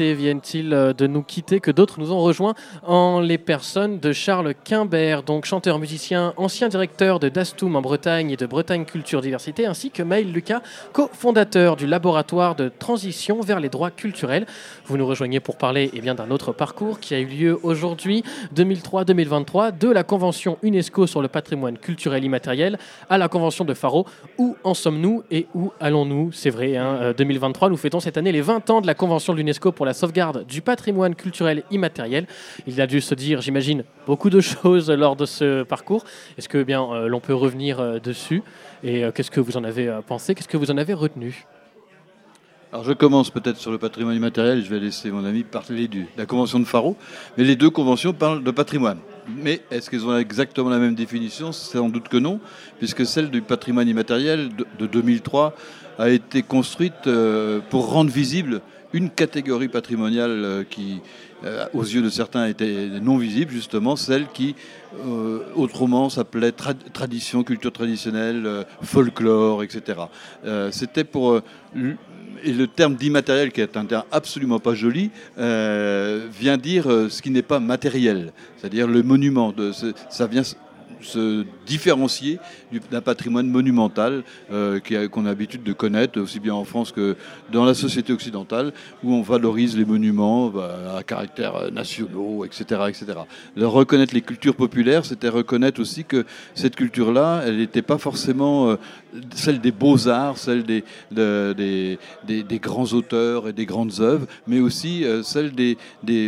Viennent-ils 0.00 0.72
euh, 0.72 0.92
de 0.92 1.06
nous 1.06 1.22
quitter 1.22 1.60
que 1.60 1.70
d'autres 1.70 2.00
nous 2.00 2.12
ont 2.12 2.20
rejoints 2.20 2.54
en 2.86 3.09
les 3.20 3.38
personnes 3.38 3.98
de 3.98 4.12
Charles 4.12 4.54
Quimbert, 4.64 5.22
donc 5.22 5.44
chanteur, 5.44 5.78
musicien, 5.78 6.32
ancien 6.36 6.68
directeur 6.68 7.20
de 7.20 7.28
Dastum 7.28 7.76
en 7.76 7.82
Bretagne 7.82 8.30
et 8.30 8.36
de 8.36 8.46
Bretagne 8.46 8.84
Culture 8.84 9.20
Diversité, 9.20 9.66
ainsi 9.66 9.90
que 9.90 10.02
Maël 10.02 10.30
Lucas, 10.30 10.60
cofondateur 10.92 11.76
du 11.76 11.86
laboratoire 11.86 12.54
de 12.54 12.68
transition 12.68 13.40
vers 13.40 13.60
les 13.60 13.68
droits 13.68 13.90
culturels. 13.90 14.46
Vous 14.86 14.96
nous 14.96 15.06
rejoignez 15.06 15.40
pour 15.40 15.56
parler 15.56 15.90
eh 15.94 16.00
d'un 16.00 16.30
autre 16.30 16.52
parcours 16.52 17.00
qui 17.00 17.14
a 17.14 17.20
eu 17.20 17.26
lieu 17.26 17.58
aujourd'hui, 17.62 18.22
2003-2023, 18.54 19.78
de 19.78 19.88
la 19.88 20.02
Convention 20.02 20.58
UNESCO 20.62 21.06
sur 21.06 21.22
le 21.22 21.28
patrimoine 21.28 21.78
culturel 21.78 22.24
immatériel 22.24 22.78
à 23.08 23.18
la 23.18 23.28
Convention 23.28 23.64
de 23.64 23.74
Faro. 23.74 24.06
Où 24.38 24.56
en 24.64 24.74
sommes-nous 24.74 25.22
et 25.30 25.46
où 25.54 25.72
allons-nous? 25.80 26.32
C'est 26.32 26.50
vrai, 26.50 26.76
hein, 26.76 26.98
euh, 27.00 27.12
2023, 27.12 27.70
nous 27.70 27.76
fêtons 27.76 28.00
cette 28.00 28.18
année 28.18 28.32
les 28.32 28.40
20 28.40 28.70
ans 28.70 28.80
de 28.80 28.86
la 28.86 28.94
Convention 28.94 29.32
de 29.32 29.38
l'UNESCO 29.38 29.72
pour 29.72 29.86
la 29.86 29.94
sauvegarde 29.94 30.46
du 30.46 30.62
patrimoine 30.62 31.14
culturel 31.14 31.62
immatériel. 31.70 32.26
Il 32.66 32.80
a 32.80 32.86
dû 32.86 33.00
se 33.10 33.14
dire, 33.16 33.40
j'imagine, 33.40 33.84
beaucoup 34.06 34.30
de 34.30 34.40
choses 34.54 34.90
lors 34.90 35.16
de 35.16 35.26
ce 35.26 35.64
parcours. 35.64 36.04
Est-ce 36.38 36.48
que 36.48 36.58
eh 36.58 36.64
bien 36.64 36.82
euh, 36.82 37.08
l'on 37.08 37.20
peut 37.20 37.34
revenir 37.34 37.80
euh, 37.80 37.98
dessus 37.98 38.42
Et 38.84 39.04
euh, 39.04 39.10
qu'est-ce 39.12 39.30
que 39.32 39.40
vous 39.40 39.56
en 39.56 39.64
avez 39.64 39.98
pensé? 40.06 40.34
Qu'est-ce 40.34 40.48
que 40.48 40.56
vous 40.56 40.70
en 40.70 40.76
avez 40.76 40.94
retenu? 40.94 41.44
Alors 42.72 42.84
je 42.84 42.92
commence 42.92 43.30
peut-être 43.30 43.56
sur 43.56 43.72
le 43.72 43.78
patrimoine 43.78 44.14
immatériel, 44.14 44.64
je 44.64 44.70
vais 44.70 44.78
laisser 44.78 45.10
mon 45.10 45.24
ami 45.24 45.42
parler 45.42 45.88
de 45.88 46.02
la 46.16 46.24
convention 46.24 46.60
de 46.60 46.64
Faro, 46.64 46.96
mais 47.36 47.42
les 47.42 47.56
deux 47.56 47.70
conventions 47.70 48.12
parlent 48.12 48.44
de 48.44 48.50
patrimoine. 48.52 48.98
Mais 49.26 49.60
est-ce 49.72 49.90
qu'elles 49.90 50.06
ont 50.06 50.16
exactement 50.16 50.70
la 50.70 50.78
même 50.78 50.94
définition? 50.94 51.50
Sans 51.50 51.88
doute 51.88 52.06
que 52.06 52.16
non, 52.16 52.38
puisque 52.78 53.04
celle 53.04 53.30
du 53.30 53.42
patrimoine 53.42 53.88
immatériel 53.88 54.54
de, 54.54 54.66
de 54.78 54.86
2003 54.86 55.56
a 55.98 56.10
été 56.10 56.44
construite 56.44 57.10
pour 57.70 57.90
rendre 57.90 58.10
visible 58.10 58.60
une 58.92 59.10
catégorie 59.10 59.68
patrimoniale 59.68 60.64
qui, 60.70 61.00
euh, 61.44 61.66
aux 61.72 61.82
yeux 61.82 62.02
de 62.02 62.10
certains, 62.10 62.46
était 62.46 62.88
non 63.00 63.16
visible, 63.16 63.52
justement, 63.52 63.96
celle 63.96 64.26
qui 64.28 64.54
euh, 65.06 65.40
autrement 65.54 66.08
s'appelait 66.10 66.50
tra- 66.50 66.74
tradition, 66.92 67.42
culture 67.44 67.72
traditionnelle, 67.72 68.44
euh, 68.46 68.64
folklore, 68.82 69.62
etc. 69.62 70.00
C'était 70.70 71.04
pour 71.04 71.40
et 72.42 72.52
le 72.54 72.66
terme 72.66 72.94
d'immatériel, 72.94 73.52
qui 73.52 73.60
est 73.60 73.76
un 73.76 73.84
terme 73.84 74.04
absolument 74.10 74.60
pas 74.60 74.74
joli, 74.74 75.10
vient 75.36 76.56
dire 76.56 76.84
ce 76.84 77.20
qui 77.20 77.30
n'est 77.30 77.42
pas 77.42 77.60
matériel, 77.60 78.32
c'est-à-dire 78.56 78.86
le 78.86 79.02
monument. 79.02 79.52
De, 79.52 79.72
ça 80.08 80.26
vient 80.26 80.42
se 81.02 81.44
différencier 81.66 82.38
du- 82.72 82.80
d'un 82.90 83.00
patrimoine 83.00 83.48
monumental 83.48 84.22
euh, 84.52 84.80
qu'on 85.10 85.24
a 85.24 85.28
l'habitude 85.28 85.62
de 85.62 85.72
connaître, 85.72 86.20
aussi 86.20 86.40
bien 86.40 86.54
en 86.54 86.64
France 86.64 86.92
que 86.92 87.16
dans 87.52 87.64
la 87.64 87.74
société 87.74 88.12
occidentale, 88.12 88.72
où 89.02 89.14
on 89.14 89.22
valorise 89.22 89.76
les 89.76 89.84
monuments 89.84 90.48
bah, 90.48 90.96
à 90.98 91.02
caractère 91.02 91.56
euh, 91.56 91.70
nationaux, 91.70 92.44
etc., 92.44 92.82
etc. 92.88 93.06
Reconnaître 93.56 94.14
les 94.14 94.20
cultures 94.20 94.56
populaires, 94.56 95.04
c'était 95.04 95.28
reconnaître 95.28 95.80
aussi 95.80 96.04
que 96.04 96.24
cette 96.54 96.76
culture-là, 96.76 97.42
elle 97.46 97.56
n'était 97.58 97.82
pas 97.82 97.98
forcément 97.98 98.70
euh, 98.70 98.76
celle 99.34 99.60
des 99.60 99.72
beaux-arts, 99.72 100.38
celle 100.38 100.64
des, 100.64 100.84
de- 101.10 101.54
des, 102.26 102.58
grands 102.58 102.92
auteurs 102.92 103.48
et 103.48 103.52
des 103.52 103.66
grandes 103.66 104.00
œuvres, 104.00 104.26
mais 104.46 104.60
aussi 104.60 105.04
celle 105.22 105.52
des, 105.52 105.76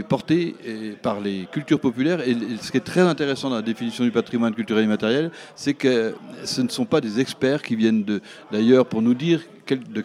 portées 0.03 0.55
par 1.03 1.21
les 1.21 1.47
cultures 1.53 1.79
populaires. 1.81 2.27
Et 2.27 2.35
ce 2.61 2.71
qui 2.71 2.79
est 2.79 2.81
très 2.81 3.01
intéressant 3.03 3.51
dans 3.51 3.57
la 3.57 3.63
définition 3.63 4.05
du 4.05 4.11
patrimoine 4.11 4.55
culturel 4.55 4.62
immatériel, 4.71 5.31
c'est 5.55 5.75
que 5.75 6.15
ce 6.45 6.63
ne 6.63 6.69
sont 6.69 6.85
pas 6.85 7.01
des 7.01 7.21
experts 7.21 7.63
qui 7.63 7.77
viennent 7.77 8.21
d'ailleurs 8.51 8.87
pour 8.87 9.03
nous 9.03 9.15
dire 9.15 9.41
de 9.71 10.03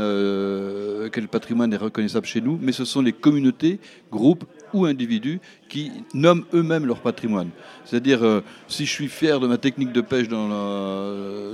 euh, 0.00 1.08
quel 1.12 1.28
patrimoine 1.28 1.72
est 1.72 1.76
reconnaissable 1.76 2.26
chez 2.26 2.40
nous, 2.40 2.58
mais 2.60 2.72
ce 2.72 2.84
sont 2.84 3.02
les 3.02 3.12
communautés, 3.12 3.78
groupes 4.10 4.44
ou 4.72 4.86
individus 4.86 5.40
qui 5.68 5.90
nomment 6.14 6.44
eux-mêmes 6.52 6.86
leur 6.86 7.00
patrimoine. 7.00 7.48
C'est-à-dire, 7.84 8.22
euh, 8.22 8.42
si 8.68 8.84
je 8.84 8.90
suis 8.90 9.08
fier 9.08 9.40
de 9.40 9.46
ma 9.46 9.58
technique 9.58 9.92
de 9.92 10.00
pêche 10.00 10.28
dans 10.28 10.46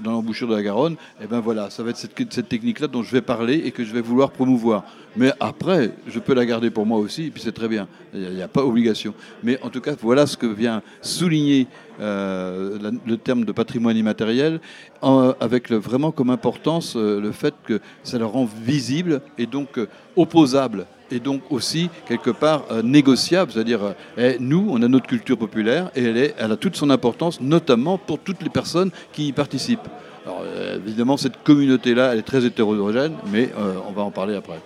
l'embouchure 0.04 0.48
de 0.48 0.54
la 0.54 0.62
Garonne, 0.62 0.96
eh 1.22 1.26
ben 1.26 1.40
voilà, 1.40 1.70
ça 1.70 1.82
va 1.82 1.90
être 1.90 1.96
cette, 1.96 2.48
technique-là 2.48 2.88
dont 2.88 3.02
je 3.02 3.12
vais 3.12 3.20
parler 3.20 3.62
et 3.64 3.70
que 3.70 3.84
je 3.84 3.92
vais 3.92 4.00
vouloir 4.00 4.30
promouvoir. 4.30 4.84
Mais 5.16 5.32
après, 5.40 5.92
je 6.06 6.18
peux 6.18 6.34
la 6.34 6.44
garder 6.46 6.70
pour 6.70 6.86
moi 6.86 6.98
aussi, 6.98 7.26
et 7.26 7.30
puis 7.30 7.42
c'est 7.42 7.52
très 7.52 7.68
bien. 7.68 7.88
Il 8.14 8.30
n'y 8.30 8.42
a, 8.42 8.48
pas 8.48 8.64
obligation. 8.64 9.14
Mais 9.42 9.60
en 9.62 9.70
tout 9.70 9.80
cas, 9.80 9.94
voilà 10.00 10.26
ce 10.26 10.36
que 10.36 10.46
vient 10.46 10.82
souligner 11.00 11.66
euh, 12.00 12.78
le 13.06 13.16
terme 13.16 13.44
de 13.44 13.52
patrimoine 13.52 13.96
immatériel, 13.96 14.60
avec 15.02 15.70
vraiment 15.70 16.12
comme 16.12 16.30
importance 16.30 16.94
euh, 16.96 17.20
le 17.20 17.32
fait 17.32 17.54
que 17.64 17.80
ça 18.02 18.18
le 18.18 18.26
rend 18.26 18.44
visible 18.46 19.20
et 19.38 19.46
donc 19.46 19.78
opposable 20.16 20.86
et 21.10 21.20
donc 21.20 21.42
aussi 21.50 21.90
quelque 22.06 22.30
part 22.30 22.64
euh, 22.70 22.82
négociable, 22.82 23.52
c'est-à-dire 23.52 23.82
euh, 23.82 23.92
eh, 24.16 24.36
nous, 24.40 24.68
on 24.70 24.82
a 24.82 24.88
notre 24.88 25.06
culture 25.06 25.38
populaire 25.38 25.90
et 25.94 26.04
elle, 26.04 26.16
est, 26.16 26.34
elle 26.38 26.52
a 26.52 26.56
toute 26.56 26.76
son 26.76 26.90
importance, 26.90 27.40
notamment 27.40 27.98
pour 27.98 28.18
toutes 28.18 28.42
les 28.42 28.50
personnes 28.50 28.90
qui 29.12 29.28
y 29.28 29.32
participent. 29.32 29.88
Alors 30.24 30.42
euh, 30.44 30.76
évidemment, 30.76 31.16
cette 31.16 31.42
communauté-là, 31.42 32.12
elle 32.12 32.18
est 32.18 32.22
très 32.22 32.44
hétérogène, 32.44 33.14
mais 33.32 33.50
euh, 33.58 33.74
on 33.88 33.92
va 33.92 34.02
en 34.02 34.10
parler 34.10 34.34
après. 34.34 34.60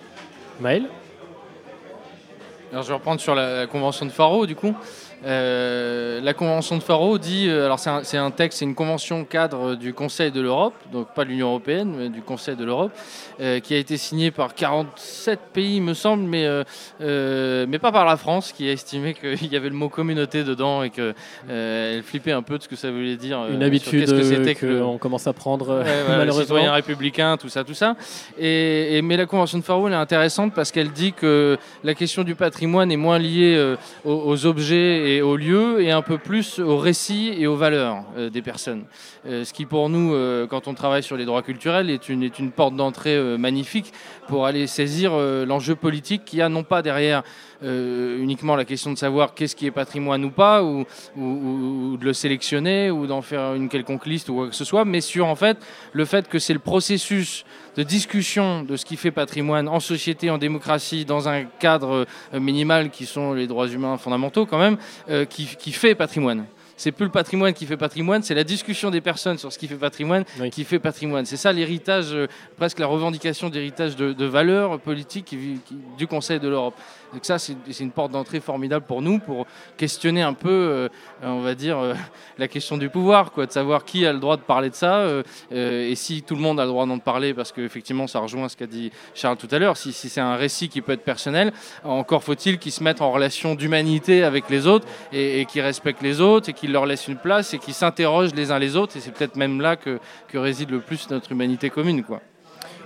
Maël? 0.59 0.83
Alors, 2.71 2.83
je 2.83 2.87
vais 2.87 2.95
reprendre 2.95 3.21
sur 3.21 3.35
la, 3.35 3.59
la 3.59 3.67
convention 3.67 4.05
de 4.05 4.11
Faro, 4.11 4.47
du 4.47 4.55
coup. 4.55 4.73
Euh, 5.25 6.19
la 6.21 6.33
convention 6.33 6.77
de 6.77 6.83
Faro 6.83 7.17
dit, 7.17 7.47
euh, 7.47 7.65
alors 7.65 7.79
c'est 7.79 8.17
un, 8.17 8.31
texte, 8.31 8.59
c'est 8.59 8.65
une 8.65 8.75
convention 8.75 9.23
cadre 9.23 9.75
du 9.75 9.93
Conseil 9.93 10.31
de 10.31 10.41
l'Europe, 10.41 10.73
donc 10.91 11.07
pas 11.13 11.23
de 11.23 11.29
l'Union 11.29 11.47
européenne, 11.49 11.93
mais 11.97 12.09
du 12.09 12.21
Conseil 12.21 12.55
de 12.55 12.65
l'Europe, 12.65 12.91
euh, 13.39 13.59
qui 13.59 13.73
a 13.73 13.77
été 13.77 13.95
signée 13.97 14.31
par 14.31 14.53
47 14.53 15.39
pays, 15.53 15.79
me 15.79 15.93
semble, 15.93 16.23
mais, 16.23 16.45
mais 16.99 17.79
pas 17.79 17.91
par 17.91 18.05
la 18.05 18.17
France, 18.17 18.51
qui 18.51 18.67
a 18.67 18.71
estimé 18.73 19.13
qu'il 19.13 19.51
y 19.51 19.55
avait 19.55 19.69
le 19.69 19.75
mot 19.75 19.89
communauté 19.89 20.43
dedans 20.43 20.83
et 20.83 20.89
qu'elle 20.89 22.03
flippait 22.03 22.31
un 22.31 22.41
peu 22.41 22.57
de 22.57 22.63
ce 22.63 22.67
que 22.67 22.75
ça 22.75 22.91
voulait 22.91 23.15
dire. 23.15 23.39
Une 23.51 23.63
habitude 23.63 23.99
qu'est-ce 24.01 24.13
que 24.13 24.23
c'était 24.23 24.55
que 24.55 24.65
le- 24.65 24.97
commence 24.97 25.27
à 25.27 25.33
prendre 25.33 25.67
Ouais, 25.77 25.83
voilà, 25.83 26.17
malheureusement. 26.19 26.41
citoyen 26.43 26.71
républicain, 26.73 27.37
tout 27.37 27.49
ça, 27.49 27.63
tout 27.63 27.73
ça. 27.73 27.95
Et, 28.37 28.97
et- 28.97 29.01
mais 29.01 29.17
la 29.17 29.25
convention 29.25 29.57
de 29.57 29.63
Faro, 29.63 29.87
elle 29.87 29.93
est 29.93 29.97
intéressante 29.97 30.53
parce 30.53 30.71
qu'elle 30.71 30.91
dit 30.91 31.13
que 31.13 31.57
la 31.83 31.93
question 31.93 32.23
du 32.23 32.35
patrimoine 32.35 32.91
est 32.91 32.97
moins 32.97 33.19
liée 33.19 33.75
aux, 34.05 34.11
aux 34.11 34.45
objets 34.45 35.12
et 35.12 35.12
aux 35.21 35.37
lieux 35.37 35.81
et 35.81 35.91
un 35.91 36.01
peu 36.01 36.17
plus 36.17 36.59
aux 36.59 36.77
récits 36.77 37.33
et 37.37 37.47
aux 37.47 37.55
valeurs 37.55 38.05
euh, 38.17 38.29
des 38.29 38.41
personnes. 38.41 38.83
Euh, 39.25 39.43
ce 39.43 39.53
qui 39.53 39.65
pour 39.65 39.89
nous, 39.89 40.13
euh, 40.13 40.47
quand 40.47 40.67
on 40.67 40.73
travaille 40.73 41.03
sur 41.03 41.17
les 41.17 41.25
droits 41.25 41.41
culturels, 41.41 41.89
est 41.89 42.09
une, 42.09 42.29
porte 42.51 42.75
d'entrée 42.75 43.37
magnifique 43.37 43.93
pour 44.27 44.45
aller 44.45 44.67
saisir 44.67 45.13
l'enjeu 45.17 45.75
politique 45.75 46.25
qu'il 46.25 46.39
y 46.39 46.41
a 46.41 46.49
non 46.49 46.63
pas 46.63 46.81
derrière 46.81 47.23
uniquement 47.61 48.55
la 48.55 48.65
question 48.65 48.91
de 48.91 48.97
savoir 48.97 49.33
qu'est-ce 49.33 49.55
qui 49.55 49.65
est 49.65 49.71
patrimoine 49.71 50.25
ou 50.25 50.29
pas, 50.29 50.63
ou- 50.63 50.85
ou 51.17 51.97
de 51.97 52.05
le 52.05 52.13
sélectionner, 52.13 52.91
ou 52.91 53.07
d'en 53.07 53.21
faire 53.21 53.53
une 53.53 53.69
quelconque 53.69 54.05
liste 54.05 54.29
ou 54.29 54.35
quoi 54.35 54.49
que 54.49 54.55
ce 54.55 54.65
soit, 54.65 54.85
mais 54.85 55.01
sur 55.01 55.27
en 55.27 55.35
fait 55.35 55.57
le 55.93 56.05
fait 56.05 56.27
que 56.27 56.39
c'est 56.39 56.53
le 56.53 56.59
processus 56.59 57.45
de 57.75 57.83
discussion 57.83 58.63
de 58.63 58.77
ce 58.77 58.85
qui 58.85 58.97
fait 58.97 59.11
patrimoine 59.11 59.67
en 59.67 59.79
société, 59.79 60.29
en 60.29 60.37
démocratie, 60.37 61.05
dans 61.05 61.27
un 61.27 61.43
cadre 61.45 62.05
euh, 62.33 62.39
minimal 62.39 62.89
qui 62.89 63.05
sont 63.05 63.33
les 63.33 63.47
droits 63.47 63.67
humains 63.67 63.97
fondamentaux 63.97 64.45
quand 64.45 64.59
même, 64.59 64.77
euh, 65.09 65.25
qui, 65.25 65.45
qui 65.57 65.71
fait 65.71 65.95
patrimoine. 65.95 66.45
c'est 66.77 66.91
plus 66.91 67.05
le 67.05 67.11
patrimoine 67.11 67.53
qui 67.53 67.65
fait 67.65 67.77
patrimoine, 67.77 68.23
c'est 68.23 68.35
la 68.35 68.43
discussion 68.43 68.91
des 68.91 69.01
personnes 69.01 69.37
sur 69.37 69.51
ce 69.51 69.57
qui 69.57 69.67
fait 69.67 69.75
patrimoine 69.75 70.25
qui 70.51 70.63
fait 70.63 70.79
patrimoine. 70.79 71.25
C'est 71.25 71.37
ça 71.37 71.51
l'héritage, 71.51 72.13
euh, 72.13 72.27
presque 72.57 72.79
la 72.79 72.87
revendication 72.87 73.49
d'héritage 73.49 73.95
de, 73.95 74.13
de 74.13 74.25
valeurs 74.25 74.79
politiques 74.79 75.35
du 75.97 76.07
Conseil 76.07 76.39
de 76.39 76.47
l'Europe. 76.47 76.75
Donc 77.13 77.25
ça, 77.25 77.37
c'est 77.37 77.55
une 77.79 77.91
porte 77.91 78.11
d'entrée 78.11 78.39
formidable 78.39 78.85
pour 78.87 79.03
nous, 79.03 79.19
pour 79.19 79.45
questionner 79.77 80.23
un 80.23 80.33
peu, 80.33 80.49
euh, 80.49 80.89
on 81.21 81.41
va 81.41 81.53
dire, 81.53 81.77
euh, 81.77 81.93
la 82.39 82.47
question 82.47 82.75
du 82.75 82.89
pouvoir, 82.89 83.31
quoi, 83.31 83.45
de 83.45 83.51
savoir 83.51 83.85
qui 83.85 84.05
a 84.05 84.11
le 84.11 84.19
droit 84.19 84.35
de 84.35 84.41
parler 84.41 84.71
de 84.71 84.75
ça, 84.75 84.97
euh, 84.97 85.23
et 85.51 85.93
si 85.93 86.23
tout 86.23 86.35
le 86.35 86.41
monde 86.41 86.59
a 86.59 86.63
le 86.63 86.69
droit 86.69 86.87
d'en 86.87 86.97
parler, 86.97 87.35
parce 87.35 87.51
qu'effectivement, 87.51 88.07
ça 88.07 88.19
rejoint 88.19 88.49
ce 88.49 88.57
qu'a 88.57 88.65
dit 88.65 88.91
Charles 89.13 89.37
tout 89.37 89.47
à 89.51 89.59
l'heure, 89.59 89.77
si, 89.77 89.93
si 89.93 90.09
c'est 90.09 90.21
un 90.21 90.35
récit 90.35 90.69
qui 90.69 90.81
peut 90.81 90.93
être 90.93 91.03
personnel, 91.03 91.53
encore 91.83 92.23
faut-il 92.23 92.57
qu'ils 92.57 92.71
se 92.71 92.83
mettent 92.83 93.01
en 93.01 93.11
relation 93.11 93.53
d'humanité 93.53 94.23
avec 94.23 94.49
les 94.49 94.65
autres, 94.65 94.87
et, 95.11 95.41
et 95.41 95.45
qu'ils 95.45 95.61
respectent 95.61 96.01
les 96.01 96.19
autres, 96.19 96.49
et 96.49 96.53
qu'ils 96.53 96.71
leur 96.71 96.87
laissent 96.87 97.07
une 97.07 97.17
place, 97.17 97.53
et 97.53 97.59
qu'ils 97.59 97.75
s'interrogent 97.75 98.33
les 98.33 98.49
uns 98.49 98.57
les 98.57 98.75
autres, 98.75 98.97
et 98.97 98.99
c'est 98.99 99.11
peut-être 99.11 99.35
même 99.35 99.61
là 99.61 99.75
que, 99.75 99.99
que 100.29 100.39
réside 100.39 100.71
le 100.71 100.79
plus 100.79 101.07
notre 101.11 101.31
humanité 101.31 101.69
commune. 101.69 102.03
Quoi. 102.03 102.21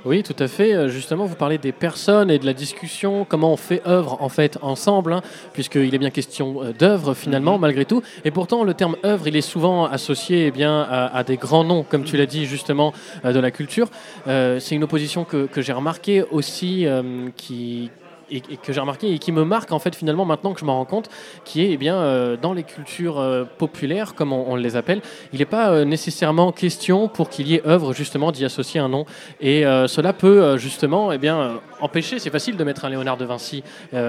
Oui, 0.05 0.23
tout 0.23 0.35
à 0.39 0.47
fait. 0.47 0.73
Euh, 0.73 0.87
Justement, 0.87 1.25
vous 1.25 1.35
parlez 1.35 1.57
des 1.57 1.71
personnes 1.71 2.29
et 2.31 2.39
de 2.39 2.45
la 2.45 2.53
discussion, 2.53 3.25
comment 3.27 3.51
on 3.51 3.57
fait 3.57 3.81
œuvre 3.85 4.17
en 4.21 4.29
fait 4.29 4.57
ensemble, 4.61 5.11
hein, 5.13 5.21
puisqu'il 5.53 5.93
est 5.93 5.97
bien 5.97 6.11
question 6.11 6.63
euh, 6.63 6.71
d'œuvre 6.71 7.13
finalement, 7.13 7.57
malgré 7.57 7.83
tout. 7.85 8.01
Et 8.23 8.31
pourtant, 8.31 8.63
le 8.63 8.73
terme 8.73 8.95
œuvre, 9.03 9.27
il 9.27 9.35
est 9.35 9.41
souvent 9.41 9.85
associé 9.85 10.47
eh 10.47 10.51
bien, 10.51 10.81
à, 10.81 11.07
à 11.15 11.23
des 11.23 11.37
grands 11.37 11.63
noms, 11.63 11.83
comme 11.83 12.03
tu 12.03 12.15
l'as 12.15 12.25
dit 12.25 12.45
justement, 12.45 12.93
euh, 13.25 13.33
de 13.33 13.39
la 13.39 13.51
culture. 13.51 13.89
Euh, 14.27 14.59
C'est 14.59 14.75
une 14.75 14.83
opposition 14.83 15.23
que, 15.25 15.45
que 15.45 15.61
j'ai 15.61 15.73
remarquée 15.73 16.23
aussi, 16.31 16.85
euh, 16.85 17.29
qui 17.35 17.89
et, 18.31 18.37
et 18.37 18.57
que 18.57 18.73
j'ai 18.73 18.79
remarqué 18.79 19.11
et 19.13 19.19
qui 19.19 19.31
me 19.31 19.43
marque 19.43 19.71
en 19.71 19.79
fait 19.79 19.95
finalement 19.95 20.25
maintenant 20.25 20.53
que 20.53 20.59
je 20.59 20.65
m'en 20.65 20.75
rends 20.75 20.85
compte, 20.85 21.09
qui 21.45 21.61
est 21.63 21.71
eh 21.71 21.77
bien 21.77 21.95
euh, 21.95 22.37
dans 22.41 22.53
les 22.53 22.63
cultures 22.63 23.19
euh, 23.19 23.43
populaires 23.57 24.15
comme 24.15 24.33
on, 24.33 24.45
on 24.51 24.55
les 24.55 24.75
appelle, 24.75 25.01
il 25.33 25.39
n'est 25.39 25.45
pas 25.45 25.69
euh, 25.69 25.85
nécessairement 25.85 26.51
question 26.51 27.07
pour 27.07 27.29
qu'il 27.29 27.47
y 27.47 27.55
ait 27.55 27.65
œuvre 27.67 27.93
justement 27.93 28.31
d'y 28.31 28.45
associer 28.45 28.79
un 28.79 28.89
nom 28.89 29.05
et 29.41 29.63
cela 29.87 30.13
peut 30.13 30.57
justement 30.57 31.11
eh 31.11 31.17
bien 31.17 31.59
empêcher. 31.81 32.19
C'est 32.19 32.29
facile 32.29 32.57
de 32.57 32.63
mettre 32.63 32.85
un 32.85 32.89
Léonard 32.89 33.17
de 33.17 33.25
Vinci, 33.25 33.63
Oui. 33.93 33.99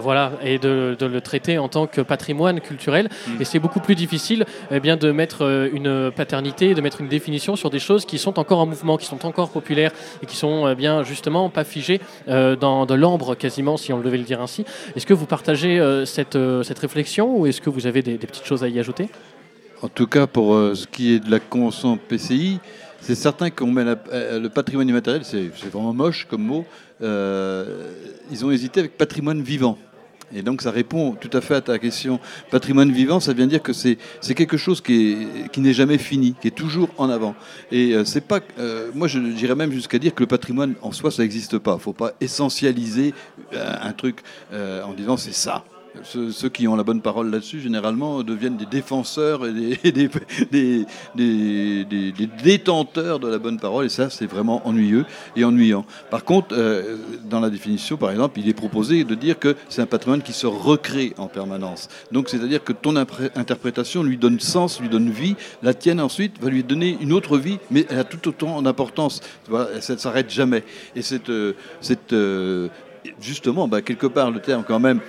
voilà, 0.00 0.32
et 0.42 0.58
de, 0.58 0.96
de 0.98 1.06
le 1.06 1.20
traiter 1.20 1.58
en 1.58 1.68
tant 1.68 1.86
que 1.86 2.00
patrimoine 2.00 2.60
culturel 2.60 3.08
Mm. 3.28 3.40
et 3.40 3.44
c'est 3.44 3.58
beaucoup 3.58 3.80
plus 3.80 3.94
difficile 3.94 4.44
eh 4.70 4.80
bien 4.80 4.96
de 4.96 5.12
mettre 5.12 5.68
une 5.72 6.10
paternité, 6.10 6.74
de 6.74 6.80
mettre 6.80 7.00
une 7.00 7.08
définition 7.08 7.56
sur 7.56 7.70
des 7.70 7.78
choses 7.78 8.04
qui 8.04 8.18
sont 8.18 8.38
encore 8.38 8.58
en 8.60 8.66
mouvement, 8.66 8.96
qui 8.96 9.06
sont 9.06 9.24
encore 9.26 9.50
populaires 9.50 9.92
et 10.22 10.26
qui 10.26 10.36
sont 10.36 10.68
eh 10.68 10.74
bien 10.74 11.02
justement 11.02 11.48
pas 11.50 11.64
figées 11.64 12.00
dans 12.26 12.86
de 12.86 12.94
l'ambre 12.94 13.34
quasiment, 13.42 13.76
si 13.76 13.92
on 13.92 14.00
devait 14.00 14.18
le 14.18 14.24
dire 14.24 14.40
ainsi. 14.40 14.64
Est-ce 14.94 15.04
que 15.04 15.14
vous 15.14 15.26
partagez 15.26 15.80
euh, 15.80 16.06
cette, 16.06 16.36
euh, 16.36 16.62
cette 16.62 16.78
réflexion 16.78 17.36
ou 17.36 17.46
est-ce 17.46 17.60
que 17.60 17.70
vous 17.70 17.86
avez 17.88 18.00
des, 18.02 18.16
petites 18.18 18.46
choses 18.46 18.62
à 18.62 18.68
y 18.68 18.78
ajouter? 18.78 19.08
En 19.82 19.88
tout 19.88 20.06
cas, 20.06 20.28
pour 20.28 20.54
euh, 20.54 20.76
ce 20.76 20.86
qui 20.86 21.14
est 21.14 21.18
de 21.18 21.30
la 21.30 21.40
convention 21.40 21.98
PCI, 21.98 22.60
c'est 23.00 23.16
certain 23.16 23.50
qu'on 23.50 23.72
met 23.72 23.84
le 23.84 24.48
patrimoine 24.48 24.88
immatériel, 24.88 25.24
c'est 25.24 25.50
vraiment 25.72 25.92
moche 25.92 26.28
comme 26.30 26.42
mot. 26.42 26.64
ils 27.00 28.44
ont 28.44 28.52
hésité 28.52 28.78
avec 28.78 28.96
patrimoine 28.96 29.42
vivant. 29.42 29.76
Et 30.34 30.42
donc 30.42 30.62
ça 30.62 30.70
répond 30.70 31.12
tout 31.12 31.30
à 31.36 31.40
fait 31.40 31.54
à 31.56 31.60
ta 31.60 31.78
question. 31.78 32.20
Patrimoine 32.50 32.90
vivant, 32.90 33.20
ça 33.20 33.32
vient 33.32 33.46
dire 33.46 33.62
que 33.62 33.72
c'est 33.72 33.98
quelque 34.34 34.56
chose 34.56 34.80
qui 34.80 35.12
est- 35.12 35.48
qui 35.52 35.60
n'est 35.60 35.74
jamais 35.74 35.98
fini, 35.98 36.34
qui 36.40 36.48
est 36.48 36.52
toujours 36.52 36.88
en 36.98 37.10
avant. 37.10 37.34
Et 37.70 37.94
euh, 37.94 38.04
c'est 38.04 38.20
pas, 38.26 38.40
euh, 38.58 38.90
moi 38.94 39.08
je 39.08 39.18
dirais 39.18 39.54
même 39.54 39.72
jusqu'à 39.72 39.98
dire 39.98 40.14
que 40.14 40.22
le 40.22 40.26
patrimoine 40.26 40.74
en 40.82 40.92
soi 40.92 41.10
ça 41.10 41.22
n'existe 41.22 41.58
pas. 41.58 41.76
Il 41.78 41.82
faut 41.82 41.92
pas 41.92 42.12
essentialiser 42.20 43.14
euh, 43.52 43.74
un 43.82 43.92
truc 43.92 44.20
en 44.52 44.92
disant 44.94 45.16
c'est 45.16 45.34
ça. 45.34 45.64
Ceux, 46.04 46.48
qui 46.48 46.66
ont 46.66 46.76
la 46.76 46.84
bonne 46.84 47.02
parole 47.02 47.30
là-dessus, 47.30 47.60
généralement, 47.60 48.22
deviennent 48.22 48.56
des 48.56 48.66
défenseurs 48.66 49.46
et 49.46 49.52
des, 50.54 50.86
détenteurs 52.42 53.20
de 53.20 53.28
la 53.28 53.38
bonne 53.38 53.58
parole, 53.58 53.86
et 53.86 53.90
ça, 53.90 54.08
c'est 54.08 54.26
vraiment 54.26 54.66
ennuyeux 54.66 55.04
et 55.36 55.44
ennuyant. 55.44 55.84
Par 56.10 56.24
contre, 56.24 56.48
euh, 56.52 56.96
dans 57.28 57.40
la 57.40 57.50
définition, 57.50 57.96
par 57.96 58.10
exemple, 58.10 58.40
il 58.40 58.48
est 58.48 58.54
proposé 58.54 59.04
de 59.04 59.14
dire 59.14 59.38
que 59.38 59.54
c'est 59.68 59.82
un 59.82 59.86
patrimoine 59.86 60.22
qui 60.22 60.32
se 60.32 60.46
recrée 60.46 61.12
en 61.18 61.28
permanence. 61.28 61.88
Donc, 62.10 62.28
c'est-à-dire 62.28 62.64
que 62.64 62.72
ton 62.72 62.96
interprétation 62.96 64.02
lui 64.02 64.16
donne 64.16 64.40
sens, 64.40 64.80
lui 64.80 64.88
donne 64.88 65.10
vie, 65.10 65.36
la 65.62 65.74
tienne 65.74 66.00
ensuite 66.00 66.40
va 66.40 66.48
lui 66.48 66.64
donner 66.64 66.96
une 67.00 67.12
autre 67.12 67.38
vie, 67.38 67.58
mais 67.70 67.86
elle 67.90 67.98
a 67.98 68.04
tout 68.04 68.28
autant 68.28 68.62
d'importance. 68.62 69.20
Voilà, 69.48 69.80
ça 69.80 69.94
ne 69.94 69.98
s'arrête 69.98 70.30
jamais. 70.30 70.64
Et 70.96 71.02
cette, 71.02 71.30
euh, 71.30 71.54
cette, 71.80 72.12
euh, 72.12 72.68
justement, 73.20 73.68
bah, 73.68 73.82
quelque 73.82 74.06
part, 74.06 74.30
le 74.30 74.40
terme 74.40 74.64
quand 74.66 74.80
même 74.80 75.00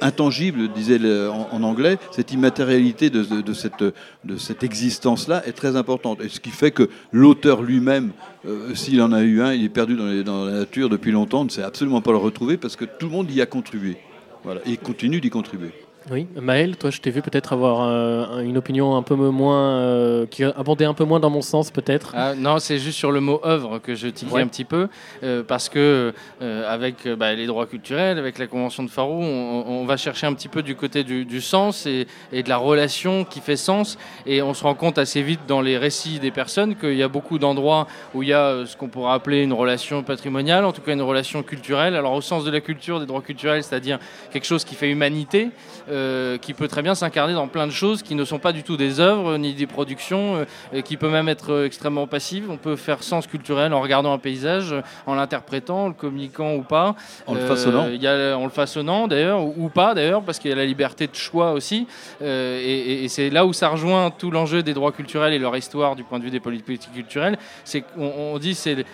intangible, 0.00 0.68
disait 0.72 1.00
en, 1.28 1.62
anglais, 1.62 1.98
cette 2.10 2.32
immatérialité 2.32 3.10
de, 3.10 3.52
cette, 3.52 3.84
de 4.24 4.36
cette 4.36 4.62
existence-là 4.62 5.46
est 5.46 5.52
très 5.52 5.76
importante. 5.76 6.20
Et 6.22 6.28
ce 6.28 6.40
qui 6.40 6.50
fait 6.50 6.70
que 6.70 6.88
l'auteur 7.12 7.62
lui-même, 7.62 8.12
euh, 8.46 8.74
s'il 8.74 9.00
en 9.02 9.12
a 9.12 9.22
eu 9.22 9.40
un, 9.40 9.52
il 9.52 9.64
est 9.64 9.68
perdu 9.68 9.96
dans 9.96 10.44
la 10.44 10.52
nature 10.52 10.88
depuis 10.88 11.12
longtemps, 11.12 11.40
on 11.42 11.44
ne 11.44 11.50
sait 11.50 11.62
absolument 11.62 12.00
pas 12.00 12.12
le 12.12 12.18
retrouver 12.18 12.56
parce 12.56 12.76
que 12.76 12.84
tout 12.84 13.06
le 13.06 13.12
monde 13.12 13.30
y 13.30 13.40
a 13.40 13.46
contribué. 13.46 13.96
Voilà. 14.44 14.60
Et 14.66 14.70
il 14.70 14.78
continue 14.78 15.20
d'y 15.20 15.30
contribuer. 15.30 15.72
Oui, 16.08 16.28
Maël, 16.40 16.76
toi 16.76 16.90
je 16.90 17.00
t'ai 17.00 17.10
vu 17.10 17.20
peut-être 17.20 17.52
avoir 17.52 17.82
euh, 17.82 18.40
une 18.42 18.56
opinion 18.56 18.94
un 18.96 19.02
peu 19.02 19.16
moins, 19.16 19.80
euh, 19.80 20.26
qui 20.26 20.44
abondait 20.44 20.84
un 20.84 20.94
peu 20.94 21.02
moins 21.02 21.18
dans 21.18 21.30
mon 21.30 21.42
sens 21.42 21.72
peut-être. 21.72 22.12
Ah, 22.14 22.34
non, 22.36 22.60
c'est 22.60 22.78
juste 22.78 22.96
sur 22.96 23.10
le 23.10 23.18
mot 23.18 23.40
œuvre 23.44 23.80
que 23.80 23.96
je 23.96 24.06
Ouais. 24.30 24.40
un 24.40 24.46
petit 24.46 24.64
peu, 24.64 24.88
euh, 25.24 25.42
parce 25.42 25.68
que 25.68 26.14
avec 26.40 27.08
bah, 27.08 27.34
les 27.34 27.46
droits 27.46 27.66
culturels, 27.66 28.18
avec 28.18 28.38
la 28.38 28.46
Convention 28.46 28.84
de 28.84 28.88
Faro, 28.88 29.18
on, 29.20 29.64
on 29.66 29.84
va 29.84 29.96
chercher 29.96 30.28
un 30.28 30.32
petit 30.34 30.46
peu 30.46 30.62
du 30.62 30.76
côté 30.76 31.02
du, 31.02 31.24
du 31.24 31.40
sens 31.40 31.86
et, 31.86 32.06
et 32.32 32.44
de 32.44 32.48
la 32.48 32.56
relation 32.56 33.24
qui 33.24 33.40
fait 33.40 33.56
sens, 33.56 33.98
et 34.26 34.42
on 34.42 34.54
se 34.54 34.62
rend 34.62 34.74
compte 34.74 34.98
assez 34.98 35.22
vite 35.22 35.40
dans 35.48 35.60
les 35.60 35.76
récits 35.76 36.20
des 36.20 36.30
personnes 36.30 36.76
qu'il 36.76 36.94
y 36.96 37.02
a 37.02 37.08
beaucoup 37.08 37.38
d'endroits 37.40 37.88
où 38.14 38.22
il 38.22 38.28
y 38.28 38.32
a 38.32 38.64
ce 38.64 38.76
qu'on 38.76 38.88
pourrait 38.88 39.12
appeler 39.12 39.42
une 39.42 39.52
relation 39.52 40.04
patrimoniale, 40.04 40.64
en 40.64 40.72
tout 40.72 40.82
cas 40.82 40.92
une 40.92 41.02
relation 41.02 41.42
culturelle, 41.42 41.96
alors 41.96 42.12
au 42.12 42.20
sens 42.20 42.44
de 42.44 42.50
la 42.52 42.60
culture, 42.60 43.00
des 43.00 43.06
droits 43.06 43.22
culturels, 43.22 43.64
c'est-à-dire 43.64 43.98
quelque 44.32 44.46
chose 44.46 44.64
qui 44.64 44.76
fait 44.76 44.88
humanité, 44.90 45.50
euh, 45.90 45.95
qui 46.38 46.52
peut 46.54 46.68
très 46.68 46.82
bien 46.82 46.94
s'incarner 46.94 47.34
dans 47.34 47.48
plein 47.48 47.66
de 47.66 47.72
choses 47.72 48.02
qui 48.02 48.14
ne 48.14 48.24
sont 48.24 48.38
pas 48.38 48.52
du 48.52 48.62
tout 48.62 48.76
des 48.76 49.00
œuvres 49.00 49.36
ni 49.36 49.54
des 49.54 49.66
productions, 49.66 50.44
euh, 50.74 50.80
qui 50.82 50.96
peut 50.96 51.08
même 51.08 51.28
être 51.28 51.52
euh, 51.52 51.66
extrêmement 51.66 52.06
passive. 52.06 52.50
On 52.50 52.56
peut 52.56 52.76
faire 52.76 53.02
sens 53.02 53.26
culturel 53.26 53.72
en 53.72 53.80
regardant 53.80 54.12
un 54.12 54.18
paysage, 54.18 54.72
euh, 54.72 54.80
en 55.06 55.14
l'interprétant, 55.14 55.84
en 55.84 55.88
le 55.88 55.94
communiquant 55.94 56.54
ou 56.54 56.62
pas. 56.62 56.94
En 57.26 57.34
le 57.34 57.40
Euh, 57.40 57.46
façonnant. 57.48 57.88
y 57.88 58.06
a, 58.06 58.36
en 58.36 58.44
le 58.44 58.50
façonnant 58.50 59.08
d'ailleurs, 59.08 59.42
ou, 59.42 59.54
ou 59.58 59.68
pas 59.68 59.94
d'ailleurs, 59.94 60.22
parce 60.22 60.38
qu'il 60.38 60.50
y 60.50 60.52
a 60.52 60.56
la 60.56 60.64
liberté 60.66 61.06
de 61.06 61.14
choix 61.14 61.52
aussi. 61.52 61.86
Euh, 62.22 62.60
et 62.60 62.76
et- 62.76 63.04
et 63.04 63.08
c'est 63.08 63.30
là 63.30 63.44
où 63.46 63.52
ça 63.52 63.68
rejoint 63.68 64.10
tout 64.10 64.30
l'enjeu 64.30 64.62
des 64.62 64.74
droits 64.74 64.92
culturels 64.92 65.32
et 65.32 65.38
leur 65.38 65.56
histoire 65.56 65.96
du 65.96 66.04
point 66.04 66.18
de 66.18 66.24
vue 66.24 66.30
des 66.30 66.40
politiques 66.40 66.92
culturelles. 66.92 67.36
C'est 67.64 67.84
on 67.98 68.38
dit 68.38 68.54
c'est 68.54 68.84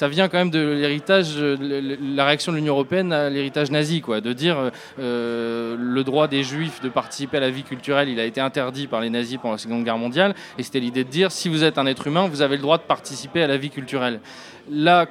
ça 0.00 0.08
vient 0.08 0.28
quand 0.28 0.38
même 0.38 0.50
de 0.50 0.60
l'héritage, 0.80 1.36
la 1.38 2.24
réaction 2.24 2.52
de 2.52 2.56
l'Union 2.58 2.74
européenne 2.74 3.12
à 3.12 3.30
l'héritage 3.30 3.70
nazi, 3.70 4.00
quoi, 4.00 4.20
de 4.20 4.32
dire 4.32 4.56
euh, 4.98 5.76
le 5.78 6.04
droit 6.04 6.28
des 6.32 6.42
juifs 6.42 6.80
de 6.80 6.88
participer 6.88 7.36
à 7.36 7.40
la 7.40 7.50
vie 7.50 7.62
culturelle, 7.62 8.08
il 8.08 8.18
a 8.18 8.24
été 8.24 8.40
interdit 8.40 8.86
par 8.86 9.02
les 9.02 9.10
nazis 9.10 9.36
pendant 9.36 9.52
la 9.52 9.58
Seconde 9.58 9.84
Guerre 9.84 9.98
mondiale, 9.98 10.34
et 10.56 10.62
c'était 10.62 10.80
l'idée 10.80 11.04
de 11.04 11.10
dire 11.10 11.30
si 11.30 11.50
vous 11.50 11.62
êtes 11.62 11.76
un 11.76 11.84
être 11.84 12.06
humain, 12.06 12.26
vous 12.26 12.40
avez 12.40 12.56
le 12.56 12.62
droit 12.62 12.78
de 12.78 12.84
participer 12.84 13.42
à 13.42 13.46
la 13.46 13.58
vie 13.58 13.68
culturelle. 13.68 14.20
Là, 14.70 15.06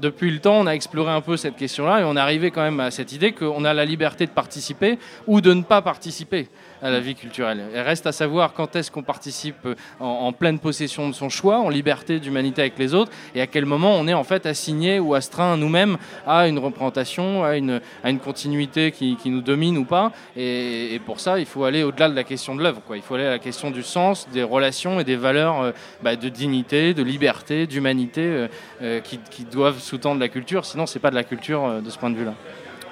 depuis 0.00 0.30
le 0.30 0.38
temps, 0.38 0.60
on 0.60 0.66
a 0.66 0.72
exploré 0.72 1.10
un 1.10 1.20
peu 1.20 1.36
cette 1.36 1.56
question-là 1.56 2.00
et 2.00 2.04
on 2.04 2.14
est 2.16 2.20
arrivé 2.20 2.52
quand 2.52 2.62
même 2.62 2.78
à 2.78 2.92
cette 2.92 3.12
idée 3.12 3.32
qu'on 3.32 3.64
a 3.64 3.74
la 3.74 3.84
liberté 3.84 4.26
de 4.26 4.30
participer 4.30 4.98
ou 5.26 5.40
de 5.40 5.52
ne 5.52 5.62
pas 5.62 5.82
participer 5.82 6.48
à 6.84 6.90
la 6.90 7.00
vie 7.00 7.14
culturelle. 7.14 7.64
Il 7.74 7.80
reste 7.80 8.06
à 8.06 8.12
savoir 8.12 8.52
quand 8.52 8.76
est-ce 8.76 8.90
qu'on 8.90 9.02
participe 9.02 9.64
euh, 9.64 9.74
en, 10.00 10.32
pleine 10.32 10.58
possession 10.58 11.08
de 11.08 11.14
son 11.14 11.30
choix, 11.30 11.58
en 11.58 11.70
liberté 11.70 12.20
d'humanité 12.20 12.60
avec 12.60 12.78
les 12.78 12.92
autres, 12.92 13.10
et 13.34 13.40
à 13.40 13.46
quel 13.46 13.64
moment 13.64 13.96
on 13.96 14.06
est 14.06 14.12
en 14.12 14.22
fait 14.22 14.44
assigné 14.44 14.98
ou 15.00 15.14
astreint 15.14 15.56
nous-mêmes 15.56 15.96
à 16.26 16.46
une 16.46 16.58
représentation, 16.58 17.42
à 17.42 17.56
une, 17.56 17.80
à 18.02 18.10
une 18.10 18.18
continuité 18.18 18.92
qui, 18.92 19.16
qui 19.16 19.30
nous 19.30 19.40
domine 19.40 19.78
ou 19.78 19.84
pas. 19.84 20.12
Et, 20.36 20.94
et 20.94 20.98
pour 20.98 21.20
ça, 21.20 21.38
il 21.38 21.46
faut 21.46 21.64
aller 21.64 21.82
au-delà 21.82 22.10
de 22.10 22.14
la 22.14 22.24
question 22.24 22.54
de 22.54 22.62
l'œuvre. 22.62 22.82
Il 22.94 23.00
faut 23.00 23.14
aller 23.14 23.24
à 23.24 23.30
la 23.30 23.38
question 23.38 23.70
du 23.70 23.82
sens, 23.82 24.28
des 24.30 24.42
relations 24.42 25.00
et 25.00 25.04
des 25.04 25.16
valeurs 25.16 25.62
euh, 25.62 25.72
bah, 26.02 26.16
de 26.16 26.28
dignité, 26.28 26.92
de 26.92 27.02
liberté, 27.02 27.66
d'humanité 27.66 28.46
euh, 28.82 29.00
qui, 29.00 29.18
qui 29.30 29.44
doivent 29.44 29.78
sous-tendre 29.78 30.20
la 30.20 30.28
culture. 30.28 30.66
Sinon, 30.66 30.84
c'est 30.84 30.98
pas 30.98 31.10
de 31.10 31.16
la 31.16 31.24
culture 31.24 31.80
de 31.80 31.88
ce 31.88 31.96
point 31.96 32.10
de 32.10 32.16
vue-là. 32.16 32.34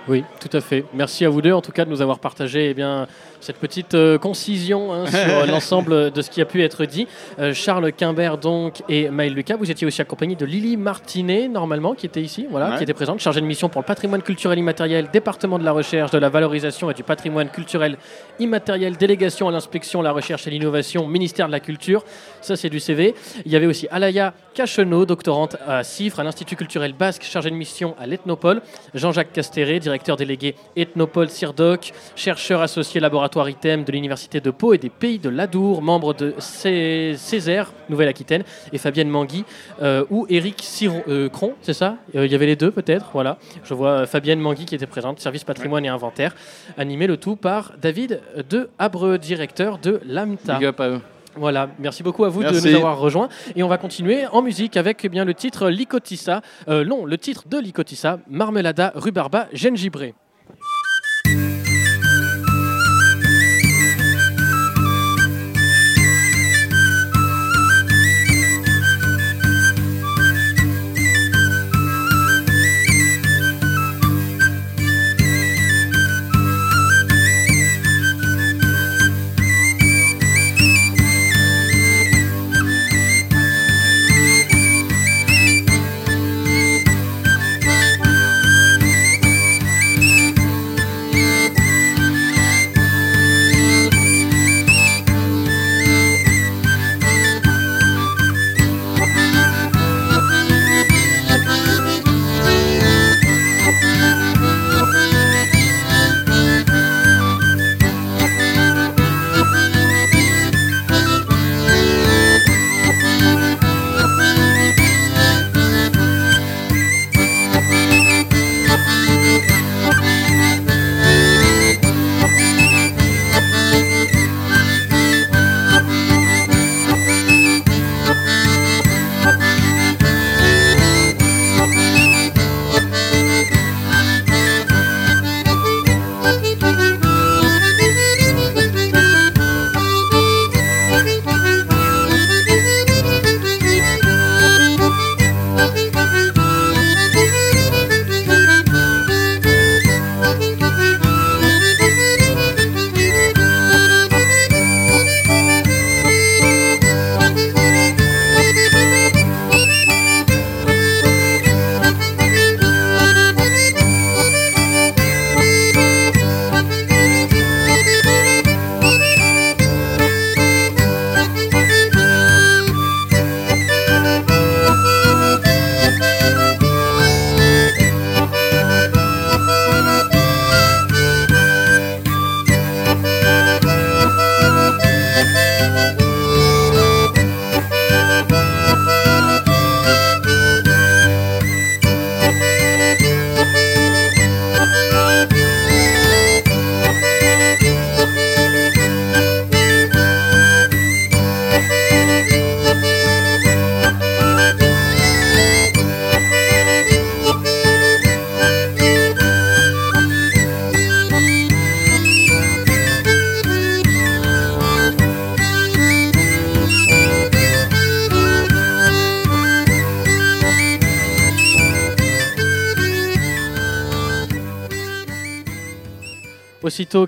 Oui, 0.08 0.24
tout 0.40 0.54
à 0.56 0.60
fait. 0.60 0.84
Merci 0.94 1.24
à 1.24 1.28
vous 1.28 1.40
deux 1.40 1.52
en 1.52 1.60
tout 1.60 1.70
cas 1.70 1.84
de 1.84 1.90
nous 1.90 2.02
avoir 2.02 2.18
partagé 2.18 2.70
eh 2.70 2.74
bien, 2.74 3.06
cette 3.42 3.56
petite 3.56 3.94
euh, 3.94 4.18
concision 4.18 4.92
hein, 4.94 5.06
sur 5.06 5.46
l'ensemble 5.52 6.12
de 6.12 6.22
ce 6.22 6.30
qui 6.30 6.40
a 6.40 6.44
pu 6.44 6.62
être 6.62 6.84
dit. 6.84 7.08
Euh, 7.40 7.52
Charles 7.52 7.92
Quimbert 7.92 8.38
donc 8.38 8.82
et 8.88 9.10
Maël 9.10 9.34
Lucas, 9.34 9.56
vous 9.56 9.70
étiez 9.70 9.84
aussi 9.86 10.00
accompagné 10.00 10.36
de 10.36 10.46
Lily 10.46 10.76
Martinet 10.76 11.48
normalement 11.48 11.94
qui 11.94 12.06
était 12.06 12.22
ici, 12.22 12.46
voilà, 12.48 12.70
Ouais. 12.70 12.76
qui 12.76 12.84
était 12.84 12.94
présente, 12.94 13.18
chargée 13.18 13.40
de 13.40 13.46
mission 13.46 13.68
pour 13.68 13.80
le 13.80 13.86
patrimoine 13.86 14.22
culturel 14.22 14.58
immatériel, 14.58 15.08
département 15.12 15.58
de 15.58 15.64
la 15.64 15.72
recherche, 15.72 16.12
de 16.12 16.18
la 16.18 16.28
valorisation 16.28 16.88
et 16.90 16.94
du 16.94 17.02
patrimoine 17.02 17.48
culturel 17.48 17.96
immatériel, 18.38 18.96
délégation 18.96 19.48
à 19.48 19.50
l'inspection, 19.52 20.02
la 20.02 20.12
recherche 20.12 20.46
et 20.46 20.50
l'innovation, 20.50 21.08
ministère 21.08 21.48
de 21.48 21.52
la 21.52 21.60
Culture. 21.60 22.04
Ça 22.40 22.54
c'est 22.54 22.70
du 22.70 22.78
CV. 22.78 23.14
Il 23.44 23.50
y 23.50 23.56
avait 23.56 23.66
aussi 23.66 23.88
Alaya 23.90 24.34
Cachenot, 24.54 25.04
doctorante 25.04 25.56
à 25.66 25.82
CIFRE, 25.82 26.20
à 26.20 26.24
l'Institut 26.24 26.54
culturel 26.56 26.92
basque, 26.92 27.22
chargée 27.24 27.50
de 27.50 27.56
mission 27.56 27.96
à 27.98 28.06
l'Ethnopole. 28.06 28.62
Jean-Jacques 28.94 29.32
Castéré, 29.32 29.80
directeur 29.80 30.16
délégué 30.16 30.54
Ethnopole 30.76 31.28
CIRDOC, 31.28 31.92
chercheur 32.14 32.60
associé 32.62 33.00
laboratoire 33.00 33.31
laboratoire 33.32 33.48
ITEM 33.48 33.84
de 33.84 33.92
l'Université 33.92 34.40
de 34.40 34.50
Pau 34.50 34.74
et 34.74 34.78
des 34.78 34.90
Pays 34.90 35.18
de 35.18 35.30
l'Adour, 35.30 35.80
membre 35.80 36.12
de 36.12 36.34
Cé- 36.38 37.14
Césaire, 37.16 37.72
Nouvelle-Aquitaine, 37.88 38.44
et 38.72 38.78
Fabienne 38.78 39.08
Mangui, 39.08 39.44
euh, 39.80 40.04
ou 40.10 40.26
Éric 40.28 40.60
Siron, 40.62 41.02
euh, 41.08 41.28
Cron, 41.30 41.54
c'est 41.62 41.72
ça 41.72 41.96
Euh, 42.14 42.26
Il 42.26 42.32
y 42.32 42.34
avait 42.34 42.44
les 42.46 42.56
deux 42.56 42.70
peut-être, 42.70 43.10
voilà. 43.14 43.38
Je 43.64 43.72
vois 43.74 43.90
euh, 44.02 44.06
Fabienne 44.06 44.38
Mangui 44.38 44.66
qui 44.66 44.74
était 44.74 44.86
présente, 44.86 45.18
service 45.20 45.44
patrimoine 45.44 45.84
et 45.84 45.88
inventaire, 45.88 46.34
animé 46.76 47.06
le 47.06 47.16
tout 47.16 47.36
par 47.36 47.72
David 47.80 48.20
de 48.50 48.68
Abreu, 48.78 49.16
directeur 49.18 49.78
de 49.78 50.00
l'AMTA. 50.06 50.58
Big 50.58 50.66
up 50.66 50.80
à 50.80 50.88
eux. 50.90 51.00
Voilà, 51.34 51.70
merci 51.78 52.02
beaucoup 52.02 52.24
à 52.24 52.28
vous 52.28 52.42
de 52.44 52.50
nous 52.50 52.74
avoir 52.76 52.98
rejoints. 52.98 53.30
Et 53.56 53.62
on 53.62 53.68
va 53.68 53.78
continuer 53.78 54.26
en 54.30 54.42
musique 54.42 54.76
avec 54.76 55.02
eh 55.04 55.08
bien, 55.08 55.24
le 55.24 55.32
titre 55.32 55.70
Licotissa, 55.70 56.42
euh, 56.68 56.84
non, 56.84 57.06
le 57.06 57.16
titre 57.16 57.44
de 57.48 57.56
Licotissa, 57.58 58.18
Marmelada, 58.28 58.92
Rhubarba, 58.94 59.46
Gengibre. 59.54 60.12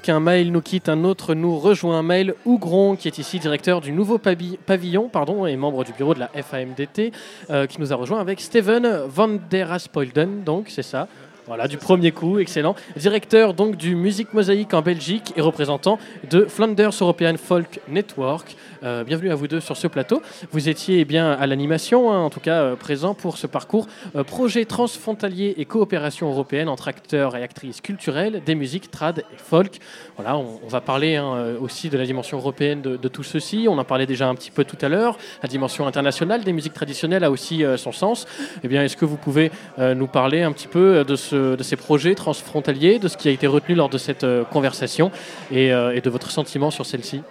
Qu'un 0.02 0.20
mail 0.20 0.52
nous 0.52 0.60
quitte, 0.60 0.88
un 0.88 1.02
autre 1.02 1.34
nous 1.34 1.58
rejoint. 1.58 2.02
Mail 2.02 2.34
Ougron, 2.44 2.94
qui 2.94 3.08
est 3.08 3.18
ici 3.18 3.40
directeur 3.40 3.80
du 3.80 3.90
nouveau 3.90 4.18
pavillon 4.18 5.08
pardon, 5.08 5.46
et 5.46 5.56
membre 5.56 5.84
du 5.84 5.92
bureau 5.92 6.14
de 6.14 6.20
la 6.20 6.28
FAMDT, 6.28 7.12
euh, 7.50 7.66
qui 7.66 7.80
nous 7.80 7.92
a 7.92 7.96
rejoint 7.96 8.20
avec 8.20 8.40
Steven 8.40 9.02
van 9.08 9.36
der 9.50 9.72
Aspolden, 9.72 10.44
donc 10.44 10.66
c'est 10.68 10.82
ça. 10.82 11.08
Voilà, 11.46 11.68
du 11.68 11.76
premier 11.76 12.12
coup, 12.12 12.38
excellent. 12.38 12.74
Directeur 12.96 13.52
donc 13.52 13.76
du 13.76 13.96
Musique 13.96 14.32
Mosaïque 14.32 14.72
en 14.72 14.80
Belgique 14.80 15.32
et 15.36 15.40
représentant 15.40 15.98
de 16.30 16.46
Flanders 16.46 16.92
European 17.00 17.34
Folk 17.36 17.80
Network. 17.88 18.53
Euh, 18.84 19.02
bienvenue 19.02 19.30
à 19.30 19.34
vous 19.34 19.48
deux 19.48 19.60
sur 19.60 19.78
ce 19.78 19.86
plateau. 19.86 20.20
Vous 20.52 20.68
étiez 20.68 21.00
eh 21.00 21.04
bien 21.06 21.32
à 21.32 21.46
l'animation, 21.46 22.12
hein, 22.12 22.18
en 22.18 22.28
tout 22.28 22.40
cas 22.40 22.60
euh, 22.60 22.76
présent 22.76 23.14
pour 23.14 23.38
ce 23.38 23.46
parcours 23.46 23.86
euh, 24.14 24.24
projet 24.24 24.66
transfrontalier 24.66 25.54
et 25.56 25.64
coopération 25.64 26.28
européenne 26.28 26.68
entre 26.68 26.88
acteurs 26.88 27.34
et 27.34 27.42
actrices 27.42 27.80
culturelles 27.80 28.42
des 28.44 28.54
musiques 28.54 28.90
trad 28.90 29.20
et 29.20 29.38
folk. 29.38 29.78
Voilà, 30.16 30.36
on, 30.36 30.68
va 30.68 30.82
parler 30.82 31.16
hein, 31.16 31.54
aussi 31.60 31.88
de 31.88 31.96
la 31.96 32.04
dimension 32.04 32.36
européenne 32.36 32.82
de, 32.82 33.08
tout 33.08 33.22
ceci. 33.22 33.66
On 33.70 33.78
en 33.78 33.84
parlait 33.84 34.06
déjà 34.06 34.28
un 34.28 34.34
petit 34.34 34.50
peu 34.50 34.64
tout 34.64 34.78
à 34.82 34.88
l'heure. 34.88 35.16
La 35.42 35.48
dimension 35.48 35.86
internationale 35.86 36.44
des 36.44 36.52
musiques 36.52 36.74
traditionnelles 36.74 37.24
a 37.24 37.30
aussi 37.30 37.64
son 37.76 37.92
sens. 37.92 38.26
Eh 38.62 38.68
bien, 38.68 38.82
est-ce 38.82 38.96
que 38.96 39.04
vous 39.04 39.16
pouvez 39.16 39.50
nous 39.78 40.06
parler 40.06 40.42
un 40.42 40.52
petit 40.52 40.68
peu 40.68 41.04
de, 41.04 41.16
ce, 41.16 41.54
de 41.54 41.62
ces 41.62 41.76
projets 41.76 42.14
transfrontaliers, 42.14 42.98
de 42.98 43.08
ce 43.08 43.16
qui 43.16 43.28
a 43.28 43.32
été 43.32 43.46
retenu 43.46 43.74
lors 43.74 43.88
de 43.88 43.98
cette 43.98 44.26
conversation 44.50 45.10
et 45.50 45.70
de 45.70 46.10
votre 46.10 46.30
sentiment 46.30 46.70
sur 46.70 46.86
celle-ci? 46.86 47.22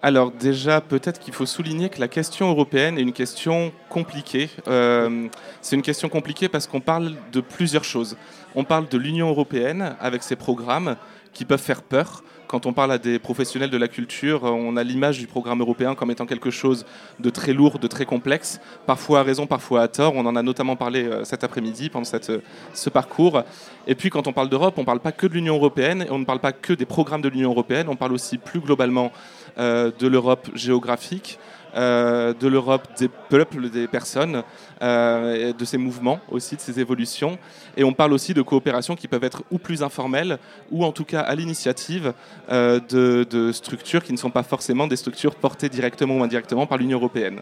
Alors 0.00 0.30
déjà, 0.30 0.80
peut-être 0.80 1.18
qu'il 1.18 1.34
faut 1.34 1.46
souligner 1.46 1.88
que 1.88 1.98
la 1.98 2.06
question 2.06 2.48
européenne 2.48 2.98
est 2.98 3.02
une 3.02 3.12
question 3.12 3.72
compliquée. 3.88 4.48
Euh, 4.68 5.26
c'est 5.60 5.74
une 5.74 5.82
question 5.82 6.08
compliquée 6.08 6.48
parce 6.48 6.68
qu'on 6.68 6.80
parle 6.80 7.16
de 7.32 7.40
plusieurs 7.40 7.82
choses. 7.82 8.16
On 8.54 8.62
parle 8.62 8.88
de 8.88 8.96
l'Union 8.96 9.28
européenne 9.28 9.96
avec 9.98 10.22
ses 10.22 10.36
programmes 10.36 10.94
qui 11.32 11.44
peuvent 11.44 11.60
faire 11.60 11.82
peur. 11.82 12.22
Quand 12.48 12.64
on 12.64 12.72
parle 12.72 12.92
à 12.92 12.98
des 12.98 13.18
professionnels 13.18 13.68
de 13.68 13.76
la 13.76 13.88
culture, 13.88 14.44
on 14.44 14.78
a 14.78 14.82
l'image 14.82 15.18
du 15.18 15.26
programme 15.26 15.60
européen 15.60 15.94
comme 15.94 16.10
étant 16.10 16.24
quelque 16.24 16.50
chose 16.50 16.86
de 17.20 17.28
très 17.28 17.52
lourd, 17.52 17.78
de 17.78 17.86
très 17.86 18.06
complexe, 18.06 18.58
parfois 18.86 19.20
à 19.20 19.22
raison, 19.22 19.46
parfois 19.46 19.82
à 19.82 19.88
tort. 19.88 20.14
On 20.16 20.24
en 20.24 20.34
a 20.34 20.42
notamment 20.42 20.74
parlé 20.74 21.04
euh, 21.04 21.24
cet 21.24 21.44
après-midi 21.44 21.90
pendant 21.90 22.08
euh, 22.14 22.38
ce 22.72 22.88
parcours. 22.88 23.42
Et 23.86 23.94
puis 23.94 24.08
quand 24.08 24.26
on 24.28 24.32
parle 24.32 24.48
d'Europe, 24.48 24.74
on 24.78 24.80
ne 24.80 24.86
parle 24.86 25.00
pas 25.00 25.12
que 25.12 25.26
de 25.26 25.34
l'Union 25.34 25.56
européenne, 25.56 26.06
on 26.08 26.18
ne 26.18 26.24
parle 26.24 26.40
pas 26.40 26.52
que 26.52 26.72
des 26.72 26.86
programmes 26.86 27.20
de 27.20 27.28
l'Union 27.28 27.50
européenne, 27.50 27.86
on 27.90 27.96
parle 27.96 28.14
aussi 28.14 28.38
plus 28.38 28.60
globalement 28.60 29.12
euh, 29.58 29.90
de 29.98 30.06
l'Europe 30.06 30.48
géographique, 30.54 31.38
euh, 31.74 32.32
de 32.34 32.48
l'Europe 32.48 32.88
des 32.98 33.08
peuples, 33.08 33.68
des 33.70 33.86
personnes, 33.86 34.42
euh, 34.82 35.52
de 35.52 35.64
ces 35.64 35.78
mouvements 35.78 36.20
aussi, 36.30 36.56
de 36.56 36.60
ces 36.60 36.80
évolutions. 36.80 37.38
Et 37.76 37.84
on 37.84 37.92
parle 37.92 38.12
aussi 38.12 38.34
de 38.34 38.42
coopérations 38.42 38.96
qui 38.96 39.08
peuvent 39.08 39.24
être 39.24 39.42
ou 39.50 39.58
plus 39.58 39.82
informelles, 39.82 40.38
ou 40.70 40.84
en 40.84 40.92
tout 40.92 41.04
cas 41.04 41.20
à 41.20 41.34
l'initiative 41.34 42.12
euh, 42.50 42.80
de 42.80 43.52
structures 43.52 44.02
qui 44.02 44.12
ne 44.12 44.18
sont 44.18 44.30
pas 44.30 44.42
forcément 44.42 44.86
des 44.86 44.96
structures 44.96 45.34
portées 45.34 45.68
directement 45.68 46.16
ou 46.16 46.22
indirectement 46.22 46.66
par 46.66 46.78
l'Union 46.78 46.98
européenne. 46.98 47.40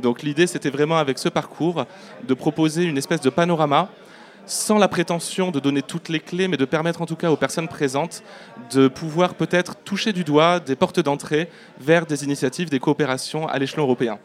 Donc 0.00 0.22
l'idée, 0.22 0.46
c'était 0.46 0.70
vraiment 0.70 0.98
avec 0.98 1.18
ce 1.18 1.28
parcours 1.28 1.86
de 2.26 2.34
proposer 2.34 2.84
une 2.84 2.98
espèce 2.98 3.20
de 3.20 3.30
panorama 3.30 3.88
sans 4.46 4.78
la 4.78 4.88
prétention 4.88 5.50
de 5.50 5.60
donner 5.60 5.82
toutes 5.82 6.08
les 6.08 6.20
clés, 6.20 6.48
mais 6.48 6.56
de 6.56 6.64
permettre 6.64 7.02
en 7.02 7.06
tout 7.06 7.16
cas 7.16 7.30
aux 7.30 7.36
personnes 7.36 7.68
présentes 7.68 8.22
de 8.72 8.88
pouvoir 8.88 9.34
peut-être 9.34 9.76
toucher 9.76 10.12
du 10.12 10.24
doigt 10.24 10.60
des 10.60 10.76
portes 10.76 11.00
d'entrée 11.00 11.48
vers 11.80 12.06
des 12.06 12.24
initiatives, 12.24 12.70
des 12.70 12.80
coopérations 12.80 13.46
à 13.48 13.58
l'échelon 13.58 13.82
européen. 13.82 14.18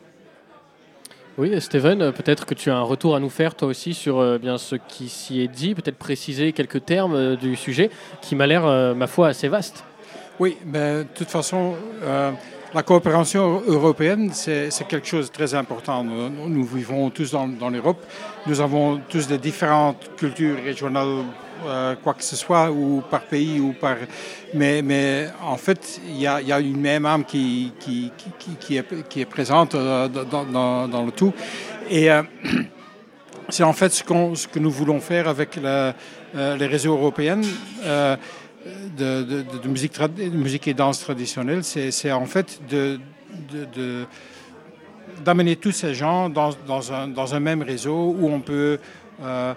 Oui, 1.38 1.60
Steven, 1.61 2.11
peut-être 2.11 2.45
que 2.45 2.53
tu 2.53 2.69
as 2.69 2.76
un 2.76 2.81
retour 2.81 3.15
à 3.15 3.19
nous 3.19 3.30
faire 3.30 3.56
toi 3.56 3.69
aussi 3.69 3.93
sur 3.93 4.19
euh, 4.19 4.38
bien 4.38 4.57
ce 4.57 4.76
qui 4.76 5.07
s'y 5.07 5.41
est 5.41 5.48
dit, 5.48 5.73
peut-être 5.73 5.98
préciser 5.98 6.52
quelques 6.52 6.85
termes 6.85 7.15
euh, 7.15 7.35
du 7.38 7.56
sujet 7.56 7.89
qui 8.22 8.35
m'a 8.35 8.48
l'air, 8.48 8.65
euh, 8.65 8.93
ma 8.93 9.07
foi, 9.07 9.30
assez 9.30 9.48
vaste. 9.48 9.85
Oui, 10.39 10.57
mais 10.65 10.99
de 10.99 11.07
toute 11.15 11.30
façon, 11.30 11.76
euh, 12.03 12.31
la 12.73 12.84
coopération 12.84 13.61
européenne, 13.68 14.31
c'est 14.34 14.69
quelque 14.88 15.07
chose 15.07 15.27
de 15.30 15.34
très 15.34 15.53
important. 15.53 16.03
Nous, 16.03 16.64
vivons 16.64 17.10
tous 17.10 17.31
dans, 17.31 17.69
l'Europe. 17.69 18.03
Nous 18.48 18.61
avons 18.61 19.02
tous 19.10 19.27
des 19.27 19.38
différentes 19.38 20.11
cultures 20.15 20.57
régionales, 20.64 21.26
euh, 21.65 21.95
quoi 22.02 22.14
que 22.14 22.23
ce 22.23 22.35
soit, 22.35 22.72
ou 22.72 23.03
par 23.10 23.22
pays, 23.22 23.60
ou 23.60 23.73
par. 23.73 23.98
Mais, 24.53 25.27
en 25.43 25.57
fait, 25.57 25.99
il 26.07 26.19
y 26.22 26.27
a, 26.27 26.60
une 26.60 26.80
même 26.80 27.06
âme 27.06 27.26
qui, 27.26 27.73
est, 28.69 29.26
présente 29.26 29.76
euh, 29.76 30.07
dans, 30.07 31.06
le 31.06 31.11
tout. 31.11 31.34
Et. 31.89 32.11
euh, 32.11 32.23
c'est 33.49 33.64
en 33.64 33.73
fait 33.73 33.89
ce, 33.89 34.03
ce 34.35 34.48
que 34.48 34.60
nous 34.60 34.72
voulons 34.72 35.02
faire 35.02 35.27
avec 35.27 35.57
les 35.57 36.68
réseaux 36.68 36.93
européens 36.93 37.41
de, 38.98 39.68
musique, 39.68 40.68
et 40.68 40.74
danse 40.74 41.00
traditionnelle. 41.00 41.64
C'est 41.64 42.12
en 42.12 42.26
fait 42.26 42.60
d'amener 45.24 45.56
tous 45.56 45.72
ces 45.72 45.94
gens 45.94 46.30
dans, 46.30 46.54
un, 47.34 47.40
même 47.40 47.62
réseau 47.62 48.16
où 48.18 48.28
on 48.28 48.42
peut 48.42 48.80
euh, 49.22 49.54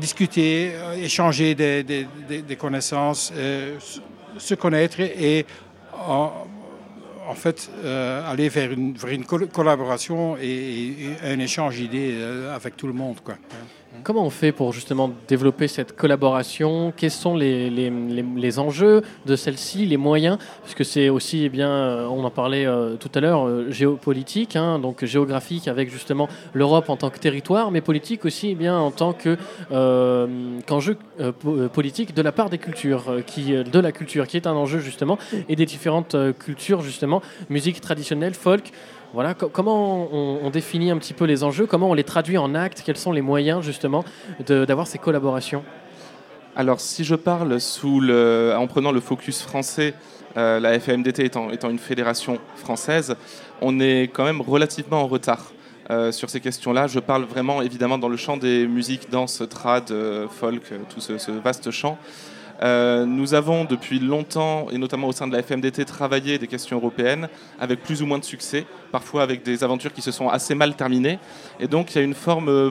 discuter, 0.00 0.72
euh, 0.74 0.94
échanger 0.94 1.54
des, 1.54 2.56
connaissances, 2.58 3.32
euh, 3.36 3.76
se 4.38 4.54
connaître 4.54 5.00
et, 5.00 5.46
en, 5.94 6.46
fait 7.34 7.70
aller 8.26 8.48
vers 8.48 8.72
une, 8.72 9.24
collaboration 9.24 10.36
et, 10.36 10.48
et 10.48 11.32
un 11.32 11.38
échange 11.38 11.76
d'idées 11.76 12.16
avec 12.52 12.76
tout 12.76 12.88
le 12.88 12.92
monde. 12.92 13.20
Quoi. 13.22 13.36
Comment 14.04 14.24
on 14.24 14.30
fait 14.30 14.52
pour 14.52 14.72
justement 14.72 15.10
développer 15.26 15.66
cette 15.66 15.96
collaboration? 15.96 16.92
Quels 16.96 17.10
sont 17.10 17.34
les, 17.34 18.58
enjeux 18.58 19.02
de 19.26 19.34
celle-ci, 19.34 19.84
les 19.84 19.96
moyens? 19.96 20.38
Parce 20.62 20.74
que 20.74 20.84
c'est 20.84 21.08
aussi, 21.08 21.44
eh 21.44 21.48
bien, 21.48 21.68
euh, 21.68 22.06
on 22.06 22.22
en 22.22 22.30
parlait 22.30 22.66
euh, 22.66 22.94
tout 22.94 23.10
à 23.16 23.20
l'heure, 23.20 23.48
euh, 23.48 23.70
géopolitique, 23.70 24.54
hein, 24.54 24.78
donc 24.78 25.04
géographique 25.04 25.66
avec 25.66 25.90
justement 25.90 26.28
l'Europe 26.54 26.88
en 26.88 26.96
tant 26.96 27.10
que 27.10 27.18
territoire, 27.18 27.72
mais 27.72 27.80
politique 27.80 28.24
aussi 28.24 28.50
eh 28.50 28.54
bien, 28.54 28.78
en 28.78 28.92
tant 28.92 29.12
que, 29.12 29.36
qu'enjeu 30.66 30.96
po- 31.40 31.68
politique 31.68 32.14
de 32.14 32.22
la 32.22 32.30
part 32.30 32.48
des 32.48 32.58
cultures, 32.58 33.16
qui, 33.26 33.52
de 33.52 33.78
la 33.80 33.90
culture, 33.90 34.28
qui 34.28 34.36
est 34.36 34.46
un 34.46 34.54
enjeu 34.54 34.78
justement, 34.78 35.18
et 35.48 35.56
des 35.56 35.66
différentes 35.66 36.16
cultures 36.38 36.80
justement, 36.82 37.22
musique 37.48 37.80
traditionnelle, 37.80 38.34
folk. 38.34 38.72
Voilà, 39.12 39.34
co- 39.34 39.48
comment 39.48 40.08
on, 40.12 40.50
définit 40.50 40.90
un 40.90 40.98
petit 40.98 41.14
peu 41.14 41.24
les 41.24 41.42
enjeux, 41.42 41.66
comment 41.66 41.90
on 41.90 41.94
les 41.94 42.04
traduit 42.04 42.38
en 42.38 42.54
actes, 42.54 42.82
quels 42.84 42.96
sont 42.96 43.12
les 43.12 43.22
moyens 43.22 43.62
justement 43.62 44.04
d'avoir 44.46 44.86
ces 44.86 44.98
collaborations? 44.98 45.64
Alors, 46.56 46.80
si 46.80 47.04
je 47.04 47.14
parle 47.14 47.58
en 48.56 48.66
prenant 48.66 48.92
le 48.92 49.00
focus 49.00 49.42
français, 49.42 49.94
euh, 50.36 50.60
la 50.60 50.78
FAMDT 50.78 51.24
étant, 51.24 51.48
une 51.50 51.78
fédération 51.78 52.38
française, 52.56 53.16
on 53.60 53.80
est 53.80 54.10
quand 54.12 54.24
même 54.24 54.40
relativement 54.40 55.02
en 55.02 55.06
retard. 55.06 55.52
euh, 55.90 56.12
sur 56.12 56.30
ces 56.30 56.38
questions-là, 56.40 56.86
je 56.86 57.00
parle 57.00 57.24
vraiment 57.24 57.62
évidemment 57.62 57.98
dans 57.98 58.08
le 58.08 58.16
champ 58.16 58.36
des 58.36 58.68
musiques, 58.68 59.10
danse, 59.10 59.42
trad, 59.50 59.90
euh, 59.90 60.28
folk, 60.28 60.62
tout 60.88 61.00
ce 61.00 61.32
vaste 61.32 61.72
champ. 61.72 61.98
Euh, 62.62 63.06
nous 63.06 63.34
avons 63.34 63.64
depuis 63.64 63.98
longtemps, 63.98 64.66
et 64.70 64.78
notamment 64.78 65.08
au 65.08 65.12
sein 65.12 65.26
de 65.26 65.32
la 65.32 65.42
FMDT, 65.42 65.84
travaillé 65.84 66.38
des 66.38 66.46
questions 66.46 66.76
européennes 66.76 67.28
avec 67.58 67.82
plus 67.82 68.02
ou 68.02 68.06
moins 68.06 68.18
de 68.18 68.24
succès, 68.24 68.66
parfois 68.92 69.22
avec 69.22 69.42
des 69.42 69.64
aventures 69.64 69.92
qui 69.92 70.02
se 70.02 70.10
sont 70.10 70.28
assez 70.28 70.54
mal 70.54 70.74
terminées. 70.74 71.18
Et 71.58 71.68
donc 71.68 71.94
il 71.94 71.98
y 71.98 72.00
a 72.00 72.04
une 72.04 72.14
forme, 72.14 72.48
euh, 72.48 72.70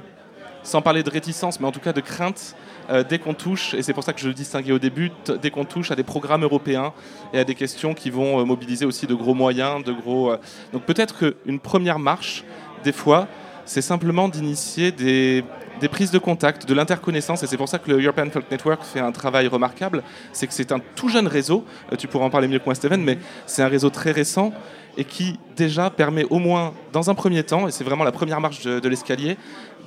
sans 0.62 0.82
parler 0.82 1.02
de 1.02 1.10
réticence, 1.10 1.60
mais 1.60 1.68
en 1.68 1.72
tout 1.72 1.80
cas 1.80 1.94
de 1.94 2.02
crainte, 2.02 2.56
euh, 2.90 3.04
dès 3.08 3.18
qu'on 3.18 3.34
touche, 3.34 3.74
et 3.74 3.82
c'est 3.82 3.94
pour 3.94 4.04
ça 4.04 4.14
que 4.14 4.20
je 4.20 4.28
le 4.28 4.34
distinguais 4.34 4.74
au 4.74 4.80
début, 4.80 5.12
dès 5.42 5.50
qu'on 5.50 5.66
touche 5.66 5.90
à 5.92 5.96
des 5.96 6.04
programmes 6.04 6.44
européens 6.44 6.94
et 7.34 7.40
à 7.40 7.44
des 7.44 7.56
questions 7.56 7.94
qui 7.94 8.10
vont 8.12 8.46
mobiliser 8.46 8.86
aussi 8.86 9.08
de 9.08 9.16
gros 9.16 9.34
moyens, 9.34 9.84
de 9.84 9.94
gros. 9.94 10.34
Donc 10.74 10.84
peut-être 10.84 11.18
qu'une 11.18 11.60
première 11.60 12.00
marche, 12.00 12.44
des 12.84 12.92
fois, 12.92 13.28
c'est 13.66 13.82
simplement 13.82 14.28
d'initier 14.28 14.92
des, 14.92 15.44
des 15.80 15.88
prises 15.88 16.12
de 16.12 16.20
contact, 16.20 16.68
de 16.68 16.74
l'interconnaissance, 16.74 17.44
et 17.44 17.48
c'est 17.48 17.58
pour 17.58 17.70
ça 17.70 17.80
que 17.80 17.90
le 17.92 18.04
European 18.04 18.30
Folk 18.30 18.50
Network 18.52 18.84
fait 18.84 19.00
un 19.00 19.12
travail 19.12 19.48
remarquable, 19.48 20.04
c'est 20.34 20.48
que 20.48 20.54
c'est 20.54 20.72
un 20.72 20.80
tout 20.96 21.10
jeune 21.10 21.28
réseau, 21.28 21.66
euh, 21.92 21.96
tu 21.96 22.08
pourras 22.08 22.26
en 22.26 22.30
parler 22.30 22.48
mieux 22.48 22.60
que 22.60 22.66
moi 22.66 22.76
Steven, 22.76 23.04
mais 23.04 23.18
c'est 23.46 23.64
un 23.64 23.68
réseau 23.68 23.90
très 23.90 24.12
récent 24.12 24.54
et 24.98 25.06
qui 25.06 25.40
déjà 25.56 25.90
permet 25.90 26.26
au 26.30 26.40
moins, 26.40 26.74
dans 26.92 27.10
un 27.10 27.16
premier 27.16 27.44
temps, 27.44 27.68
et 27.68 27.72
c'est 27.72 27.84
vraiment 27.84 28.04
la 28.04 28.12
première 28.12 28.42
marche 28.42 28.64
de, 28.64 28.90
l'escalier, 28.90 29.38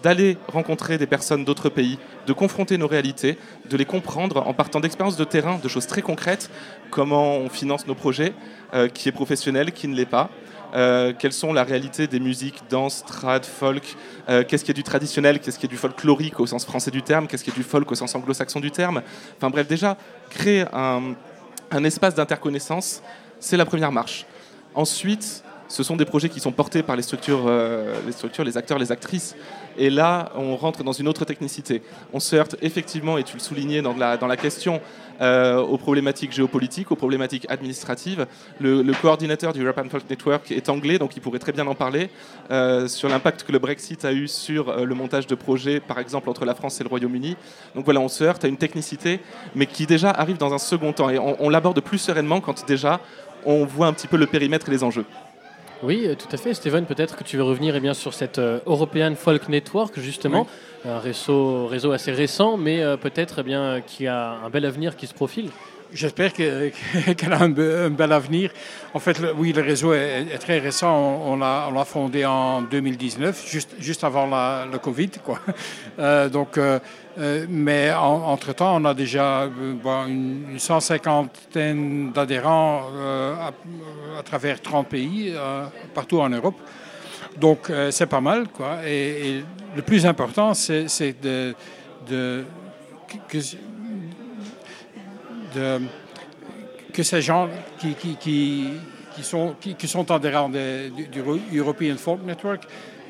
d'aller 0.03 0.39
rencontrer 0.49 0.97
des 0.97 1.07
personnes 1.07 1.45
d'autres 1.45 1.69
pays, 1.69 1.99
de 2.27 2.33
confronter 2.33 2.79
nos 2.79 2.87
réalités, 2.87 3.37
de 3.69 3.77
les 3.77 3.85
comprendre 3.85 4.47
en 4.47 4.55
partant 4.55 4.81
d'expériences 4.81 5.17
de 5.17 5.25
terrain, 5.25 5.59
de 5.63 5.69
choses 5.69 5.87
très 5.87 6.03
concrètes, 6.03 6.51
comment 6.91 7.37
on 7.37 7.49
finance 7.49 7.87
nos 7.87 7.95
projets, 7.95 8.33
euh, 8.75 8.89
qui 8.89 9.09
est 9.09 9.13
professionnel, 9.13 9.73
qui 9.73 9.87
ne 9.87 9.95
l'est 9.95 10.07
pas, 10.07 10.31
euh, 10.75 11.13
quelles 11.19 11.33
sont 11.33 11.53
la 11.53 11.65
réalité 11.65 12.07
des 12.07 12.21
musiques, 12.21 12.63
danse, 12.71 13.05
trad, 13.05 13.45
folk, 13.45 13.97
euh, 14.29 14.43
qu'est-ce 14.47 14.65
qui 14.65 14.71
est 14.71 14.75
du 14.75 14.83
traditionnel, 14.83 15.41
qu'est-ce 15.41 15.59
qui 15.59 15.67
est 15.67 15.69
du 15.69 15.77
folklorique 15.77 16.41
au 16.41 16.47
sens 16.47 16.65
français 16.65 16.91
du 16.91 17.03
terme, 17.03 17.27
qu'est-ce 17.27 17.45
qui 17.45 17.51
est 17.51 17.57
du 17.57 17.63
folk 17.63 17.91
au 17.91 17.95
sens 17.95 18.15
anglo-saxon 18.15 18.61
du 18.61 18.71
terme. 18.71 19.03
Enfin 19.37 19.51
bref, 19.51 19.67
déjà, 19.67 19.97
créer 20.31 20.65
un, 20.73 21.15
espace 21.85 22.15
d'interconnaissance, 22.15 23.03
c'est 23.41 23.57
la 23.57 23.65
première 23.65 23.93
marche. 23.93 24.27
Ensuite, 24.75 25.43
ce 25.69 25.83
sont 25.83 25.97
des 25.97 26.05
projets 26.05 26.29
qui 26.29 26.41
sont 26.41 26.53
portés 26.53 26.83
par 26.83 26.97
les 26.97 27.03
structures, 27.03 27.45
euh, 27.47 27.95
les 28.07 28.13
structures, 28.13 28.45
les 28.45 28.57
acteurs, 28.57 28.79
les 28.79 28.93
actrices. 28.93 29.35
Et 29.79 29.91
là, 29.91 30.33
on 30.37 30.57
rentre 30.57 30.85
dans 30.85 30.93
une 30.93 31.09
autre 31.09 31.25
technicité. 31.25 31.83
On 32.13 32.21
se 32.21 32.37
heurte 32.37 32.57
effectivement, 32.63 33.19
et 33.19 33.25
tu 33.25 33.35
le 33.35 33.41
soulignais 33.41 33.83
dans 33.83 33.95
la, 33.95 34.37
question, 34.37 34.81
euh, 35.21 35.59
aux 35.61 35.79
problématiques 35.79 36.33
géopolitiques, 36.33 36.91
aux 36.91 36.97
problématiques 36.97 37.47
administratives. 37.49 38.27
Le, 38.61 38.93
coordinateur 39.01 39.53
du 39.53 39.63
European 39.65 39.89
Folk 39.91 40.09
Network 40.09 40.51
est 40.53 40.69
anglais, 40.69 40.99
donc 40.99 41.17
il 41.17 41.21
pourrait 41.21 41.39
très 41.39 41.53
bien 41.53 41.67
en 41.67 41.75
parler, 41.75 42.11
euh, 42.51 42.87
sur 42.89 43.09
l'impact 43.09 43.45
que 43.45 43.53
le 43.53 43.59
Brexit 43.59 44.05
a 44.05 44.13
eu 44.13 44.29
sur 44.29 44.69
euh, 44.69 44.85
le 44.85 44.95
montage 44.95 45.27
de 45.27 45.35
projets, 45.35 45.81
par 45.81 45.99
exemple, 45.99 46.29
entre 46.29 46.45
la 46.45 46.55
France 46.55 46.81
et 46.81 46.85
le 46.85 46.89
Royaume-Uni. 46.89 47.37
Donc 47.75 47.85
voilà, 47.85 48.01
on 48.01 48.09
se 48.09 48.25
heurte 48.25 48.45
à 48.45 48.49
une 48.49 48.59
technicité, 48.59 49.21
mais 49.55 49.67
qui 49.67 49.87
déjà 49.87 50.11
arrive 50.11 50.37
dans 50.37 50.53
un 50.53 50.59
second 50.59 50.93
temps. 50.93 51.11
Et 51.11 51.19
on 51.19 51.49
l'aborde 51.49 51.81
plus 51.81 51.99
sereinement 51.99 52.41
quand 52.41 52.67
déjà 52.67 53.01
on 53.45 53.65
voit 53.65 53.87
un 53.87 53.93
petit 53.93 54.07
peu 54.07 54.17
le 54.17 54.27
périmètre 54.27 54.69
et 54.69 54.73
les 54.73 54.85
enjeux. 54.85 55.05
Oui, 55.83 56.05
euh, 56.07 56.15
tout 56.15 56.29
à 56.31 56.37
fait. 56.37 56.55
Steven, 56.55 56.87
peut-être 56.87 57.17
que 57.17 57.25
tu 57.25 57.37
veux 57.37 57.43
revenir 57.43 57.75
eh 57.75 57.81
bien, 57.81 57.93
sur 57.93 58.15
cette 58.15 58.39
euh, 58.39 58.61
European 58.67 59.15
Folk 59.17 59.49
Network, 59.49 59.99
justement, 59.99 60.47
un 60.85 60.99
réseau, 60.99 61.67
réseau 61.67 61.91
assez 61.91 62.13
récent, 62.13 62.57
mais 62.57 62.83
euh, 62.83 62.97
peut-être 62.97 63.41
eh 63.41 63.43
bien, 63.43 63.81
qui 63.85 64.07
a 64.07 64.39
un 64.45 64.51
bel 64.51 64.65
avenir 64.65 64.97
qui 64.97 65.09
se 65.09 65.15
profile. 65.15 65.51
J'espère 65.95 66.33
que- 66.33 66.71
qu'elle 67.17 67.33
a 67.33 67.43
un, 67.43 67.53
un 67.87 67.91
bel 67.91 68.13
avenir. 68.13 68.51
En 68.95 68.99
fait, 68.99 69.21
oui, 69.37 69.53
le 69.53 69.61
réseau 69.63 69.93
est, 69.93 70.39
très 70.39 70.59
récent. 70.59 70.95
On, 71.25 71.37
l'a 71.37 71.67
on 71.69 71.73
l'a 71.73 71.85
fondé 71.85 72.25
en 72.25 72.63
2019, 72.63 73.51
juste, 73.51 73.71
juste 73.79 74.03
avant 74.03 74.27
la, 74.27 74.67
le 74.71 74.79
Covid. 74.79 75.11
Quoi. 75.25 75.39
Euh, 75.99 76.31
donc, 76.31 76.57
euh, 76.57 76.79
euh, 77.19 77.45
mais 77.51 77.93
en- 77.93 78.23
entre-temps, 78.33 78.77
on 78.81 78.85
a 78.87 78.95
déjà 78.95 79.43
une, 79.61 80.53
une 80.53 80.59
cent 80.59 80.81
cinquantaine 80.81 82.13
d'adhérents 82.13 82.85
à, 84.19 84.23
travers 84.23 84.59
30 84.63 84.89
pays, 84.89 85.35
partout 85.93 86.21
en 86.21 86.31
Europe. 86.31 86.55
Donc, 87.39 87.71
c'est 87.91 88.07
pas 88.07 88.23
mal. 88.23 88.49
Quoi. 88.49 88.79
Et, 88.87 89.45
le 89.77 89.83
plus 89.83 90.07
important, 90.07 90.55
c'est 90.55 91.21
de, 91.23 91.55
de 92.09 92.45
que- 93.29 93.39
que 96.93 97.03
ces 97.03 97.23
gens 97.23 97.49
qui, 97.79 97.95
qui, 97.95 98.17
qui, 99.15 99.23
sont, 99.23 99.55
qui, 99.61 99.89
sont 99.89 100.11
adhérents 100.11 100.49
de- 100.49 100.91
du, 100.91 101.59
European 101.59 101.97
Folk 101.97 102.23
Network 102.25 102.63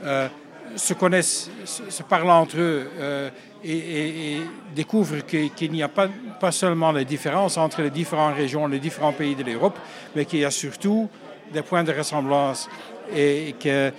euh, 0.05 0.28
se 0.77 0.94
connaissent, 0.94 1.51
se, 1.64 2.02
parlent 2.02 2.31
entre 2.31 2.59
eux 2.59 2.90
euh, 2.98 3.31
et, 3.64 4.39
découvrent 4.74 5.24
qu'il 5.27 5.73
n'y 5.73 5.82
a 5.82 5.89
pas, 5.89 6.09
pas 6.40 6.52
seulement 6.52 6.93
les 6.93 7.05
différences 7.05 7.56
entre 7.56 7.82
les 7.82 7.90
différentes 7.90 8.36
régions, 8.36 8.66
les 8.66 8.78
différents 8.78 9.12
pays 9.12 9.35
de 9.35 9.44
l'Europe, 9.44 9.78
mais 10.16 10.24
qu'il 10.24 10.40
y 10.40 10.44
a 10.44 10.51
surtout 10.51 11.09
des 11.52 11.62
points 11.62 11.85
de 11.85 11.93
ressemblance 11.93 12.69
et 13.14 13.55
que, 13.60 13.93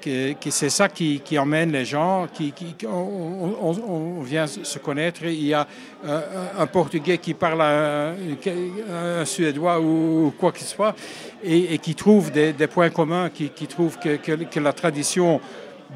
que, 0.00 0.50
c'est 0.50 0.70
ça 0.70 0.88
qui, 0.88 1.38
emmène 1.38 1.72
les 1.72 1.84
gens, 1.84 2.26
qui, 2.32 2.52
on, 2.86 4.20
vient 4.22 4.46
se 4.46 4.78
connaître. 4.78 5.24
Il 5.24 5.44
y 5.44 5.54
a 5.54 5.66
euh, 6.04 6.20
un 6.58 6.66
Portugais 6.66 7.18
qui 7.18 7.34
parle 7.34 7.62
un, 7.62 9.24
Suédois 9.24 9.80
ou 9.80 10.32
quoi 10.38 10.52
que 10.52 10.60
ce 10.60 10.66
soit 10.66 10.94
et, 11.42 11.78
qui 11.78 11.94
trouve 11.94 12.30
des, 12.30 12.52
points 12.66 12.90
communs, 12.90 13.30
qui, 13.30 13.66
trouve 13.66 13.98
que, 13.98 14.60
la 14.60 14.72
tradition 14.72 15.40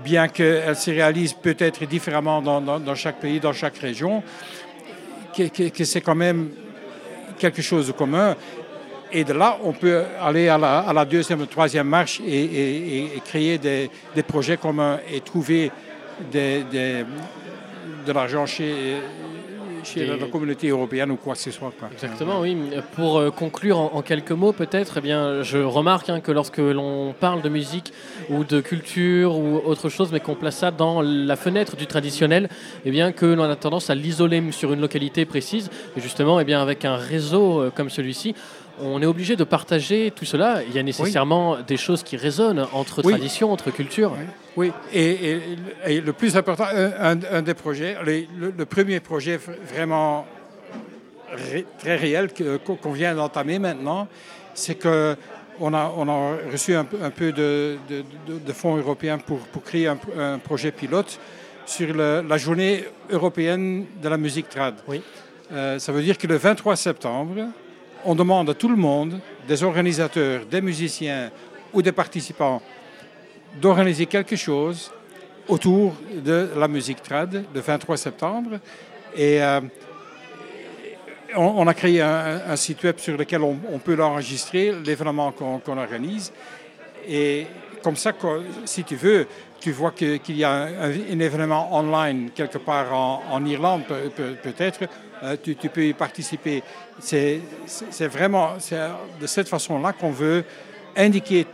bien 0.03 0.29
qu'elle 0.29 0.75
se 0.77 0.91
réalise 0.91 1.35
peut-être 1.35 1.85
différemment 1.87 2.41
dans, 2.41 2.95
chaque 2.95 3.21
pays, 3.21 3.41
dans 3.41 3.53
chaque 3.53 3.79
région, 3.79 4.23
que 5.37 5.85
c'est 5.85 6.01
quand 6.01 6.15
même 6.15 6.51
quelque 7.39 7.63
chose 7.63 7.89
de 7.89 7.93
commun. 7.93 8.37
Et 9.13 9.25
de 9.25 9.33
là, 9.33 9.59
on 9.63 9.73
peut 9.73 10.03
aller 10.21 10.49
à 10.49 10.57
la, 10.59 10.79
à 10.79 10.93
la 10.93 11.05
deuxième, 11.05 11.47
troisième 11.47 11.87
marche 11.89 12.21
et, 12.27 12.31
et- 12.45 12.97
et- 12.99 13.17
et 13.17 13.21
créer 13.25 13.59
des, 13.59 13.91
des 14.15 14.23
projets 14.23 14.57
communs 14.57 14.99
et 15.13 15.21
trouver 15.21 15.71
des- 16.31 16.65
des- 16.71 17.05
de 18.07 18.13
l'argent 18.13 18.47
chez, 18.47 18.97
la 19.97 20.27
communauté 20.29 20.69
européenne 20.69 21.11
ou 21.11 21.17
quoi 21.17 21.35
que 21.35 21.41
ce 21.41 21.51
soit. 21.51 21.73
quoi. 21.79 21.89
Exactement, 21.93 22.41
oui. 22.41 22.57
Pour 22.95 23.19
euh, 23.19 23.31
conclure 23.31 23.79
en, 23.81 23.91
en 23.95 24.03
quelques 24.03 24.31
mots, 24.31 24.53
peut-être, 24.53 24.99
eh 24.99 25.01
bien, 25.01 25.43
je 25.43 25.59
remarque 25.59 26.09
hein, 26.09 26.21
que 26.21 26.31
lorsque 26.31 26.59
l'on 26.59 27.13
parle 27.19 27.43
de 27.43 27.49
musique 27.49 27.93
ou 28.31 28.45
de 28.45 28.61
culture 28.61 29.37
ou 29.37 29.61
autre 29.65 29.89
chose, 29.89 30.11
mais 30.13 30.21
qu'on 30.21 30.37
place 30.37 30.57
ça 30.59 30.71
dans 30.71 31.03
la 31.03 31.35
fenêtre 31.37 31.75
du 31.77 31.87
traditionnel, 31.87 32.49
eh 32.85 32.91
bien, 32.93 33.11
que 33.13 33.27
l'on 33.27 33.43
a 33.43 33.57
tendance 33.57 33.91
à 33.91 33.95
l'isoler 33.97 34.41
sur 34.53 34.73
une 34.73 34.81
localité 34.81 35.25
précise. 35.25 35.69
Et 35.97 36.01
justement, 36.01 36.39
eh 36.39 36.45
bien, 36.45 36.63
avec 36.63 36.85
un 36.85 36.97
réseau 36.97 37.61
euh, 37.63 37.71
comme 37.75 37.91
celui-ci, 37.91 38.35
on 38.81 39.01
est 39.03 39.07
obligé 39.07 39.37
de 39.37 39.45
partager 39.45 40.11
tout 40.15 40.25
cela. 40.25 40.63
Il 40.69 40.75
y 40.75 40.79
a 40.79 40.83
nécessairement 40.83 41.59
des 41.61 41.77
choses 41.77 42.03
qui 42.03 42.17
résonnent 42.17 42.67
entre 42.73 43.03
Oui. 43.05 43.13
traditions, 43.13 43.53
entre 43.53 43.71
cultures. 43.71 44.13
Oui, 44.57 44.71
et, 44.93 45.11
et- 45.31 45.41
et 45.87 46.01
le 46.01 46.13
plus 46.13 46.37
important, 46.37 46.65
un, 46.99 47.43
des 47.43 47.55
projets, 47.55 47.97
les- 48.05 48.29
le, 48.39 48.53
le 48.57 48.67
premier 48.67 49.01
projet 49.01 49.39
vraiment 49.73 50.27
ré- 51.53 51.65
très 51.79 51.97
réel 51.97 52.33
que- 52.33 52.57
qu'on 52.59 52.93
vient 52.93 53.15
d'entamer 53.15 53.59
maintenant, 53.59 54.09
c'est 54.55 54.75
que 54.75 55.17
on 55.61 55.73
a, 55.75 55.93
on 55.97 56.09
a 56.09 56.37
reçu 56.51 56.75
un, 56.75 56.85
peu- 56.85 56.99
un 57.03 57.11
peu 57.11 57.31
de, 57.33 57.77
de- 57.89 58.05
de- 58.27 58.39
de 58.39 58.53
fonds 58.53 58.77
européens 58.77 59.19
pour, 59.19 59.39
pour 59.39 59.63
créer 59.63 59.87
un, 59.87 59.99
un 60.19 60.39
projet 60.39 60.73
pilote 60.73 61.19
sur 61.67 61.95
le- 61.95 62.23
la 62.27 62.37
journée 62.37 62.85
européenne 63.11 63.85
de 64.03 64.09
la 64.09 64.17
musique 64.17 64.49
trad. 64.49 64.75
Euh, 65.53 65.79
ça 65.79 65.93
veut 65.93 66.03
dire 66.03 66.17
que 66.19 66.27
le 66.27 66.37
23 66.37 66.75
septembre, 66.77 67.49
on 68.05 68.15
demande 68.15 68.51
à 68.51 68.55
tout 68.55 68.69
le 68.69 68.77
monde, 68.77 69.21
des 69.47 69.63
organisateurs, 69.63 70.45
des 70.47 70.61
musiciens 70.61 71.31
ou 71.73 71.83
des 71.83 71.93
participants, 71.93 72.63
d'organiser 73.61 74.07
quelque 74.07 74.37
chose 74.37 74.91
autour 75.49 75.95
de 76.15 76.51
la 76.57 76.69
musique 76.69 77.03
trad 77.03 77.45
le 77.55 77.61
23 77.61 77.97
septembre. 77.97 78.59
Et 79.17 79.43
euh, 79.43 79.61
on, 81.37 81.67
a 81.67 81.75
créé 81.75 82.01
un, 82.01 82.57
site 82.57 82.83
web 82.85 82.99
sur 82.99 83.17
lequel 83.17 83.43
on, 83.43 83.79
peut 83.79 83.95
l'enregistrer, 83.95 84.73
l'événement 84.85 85.33
qu'on 85.33 85.79
organise. 85.79 86.33
Et 87.09 87.47
comme 87.83 87.97
ça, 87.97 88.13
si 88.65 88.85
tu 88.85 88.97
veux, 88.97 89.27
tu 89.61 89.73
vois 89.73 89.93
qu'il 89.93 90.37
y 90.37 90.45
a 90.45 90.51
un, 90.51 90.91
événement 91.21 91.75
online 91.75 92.31
quelque 92.35 92.59
part 92.59 92.93
en, 92.93 93.45
Irlande, 93.45 93.85
peut- 93.87 94.11
peut- 94.15 94.37
peut-être, 94.43 94.81
euh, 95.23 95.37
tu, 95.43 95.57
tu 95.57 95.69
peux 95.69 95.85
y 95.85 95.93
participer. 95.93 96.63
C'est 96.99 97.41
vraiment 98.09 98.55
de 99.21 99.27
cette 99.27 99.49
façon-là 99.49 99.93
qu'on 99.93 100.11
veut 100.11 100.45
indiquer 100.97 101.47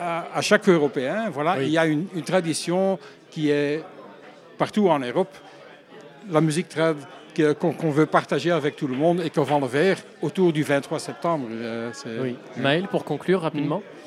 à, 0.00 0.26
à 0.34 0.40
chaque 0.40 0.68
Européen, 0.68 1.28
voilà, 1.30 1.62
il 1.62 1.68
y 1.68 1.78
a 1.78 1.86
une, 1.86 2.06
une 2.14 2.22
tradition 2.22 2.98
qui 3.30 3.50
est 3.50 3.82
partout 4.56 4.88
en 4.88 4.98
Europe, 4.98 5.34
la 6.30 6.40
musique 6.40 6.68
trad 6.68 6.96
qu'on 7.58 7.90
veut 7.90 8.06
partager 8.06 8.50
avec 8.50 8.76
tout 8.76 8.86
le 8.86 8.96
monde 8.96 9.22
et 9.24 9.30
qu'on 9.30 9.44
vend 9.44 9.60
le 9.60 9.66
verre 9.66 9.98
autour 10.20 10.52
du 10.52 10.62
23 10.62 10.98
septembre. 10.98 11.46
Euh, 11.50 11.90
Oui. 12.20 12.36
Maël, 12.56 12.86
pour 12.88 13.04
conclure 13.04 13.40
rapidement. 13.42 13.82
Euh, 13.84 13.99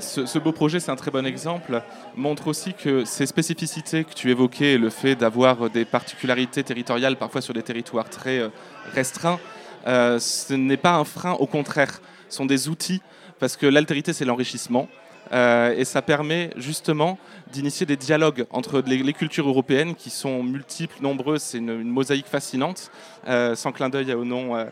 Ce, 0.00 0.26
ce 0.26 0.38
beau 0.38 0.52
projet, 0.52 0.78
c'est 0.78 0.90
un 0.90 0.96
très 0.96 1.10
bon 1.10 1.24
exemple, 1.24 1.82
montre 2.16 2.48
aussi 2.48 2.74
que 2.74 3.04
ces 3.04 3.26
spécificités 3.26 4.04
que 4.04 4.12
tu 4.12 4.30
évoquais, 4.30 4.76
le 4.76 4.90
fait 4.90 5.14
d'avoir 5.14 5.70
des 5.70 5.84
particularités 5.84 6.62
territoriales 6.62 7.16
parfois 7.16 7.40
sur 7.40 7.54
des 7.54 7.62
territoires 7.62 8.10
très 8.10 8.38
euh, 8.38 8.48
restreints, 8.94 9.40
euh, 9.86 10.18
ce 10.18 10.54
n'est 10.54 10.76
pas 10.76 10.94
un 10.94 11.04
frein, 11.04 11.32
au 11.32 11.46
contraire, 11.46 12.00
ce 12.28 12.36
sont 12.36 12.46
des 12.46 12.68
outils, 12.68 13.00
parce 13.38 13.56
que 13.56 13.66
l'altérité, 13.66 14.12
c'est 14.12 14.24
l'enrichissement. 14.24 14.88
Euh, 15.32 15.74
et 15.76 15.84
ça 15.84 16.02
permet 16.02 16.50
justement 16.56 17.18
d'initier 17.52 17.86
des 17.86 17.96
dialogues 17.96 18.46
entre 18.50 18.82
les, 18.86 19.12
cultures 19.12 19.48
européennes 19.48 19.94
qui 19.94 20.10
sont 20.10 20.42
multiples, 20.42 20.96
nombreuses, 21.00 21.42
c'est 21.42 21.58
une, 21.58 21.82
mosaïque 21.84 22.26
fascinante, 22.26 22.90
euh, 23.26 23.54
sans 23.54 23.72
clin 23.72 23.88
d'œil 23.88 24.12
au 24.14 24.24
nom. 24.24 24.56
euh. 24.56 24.66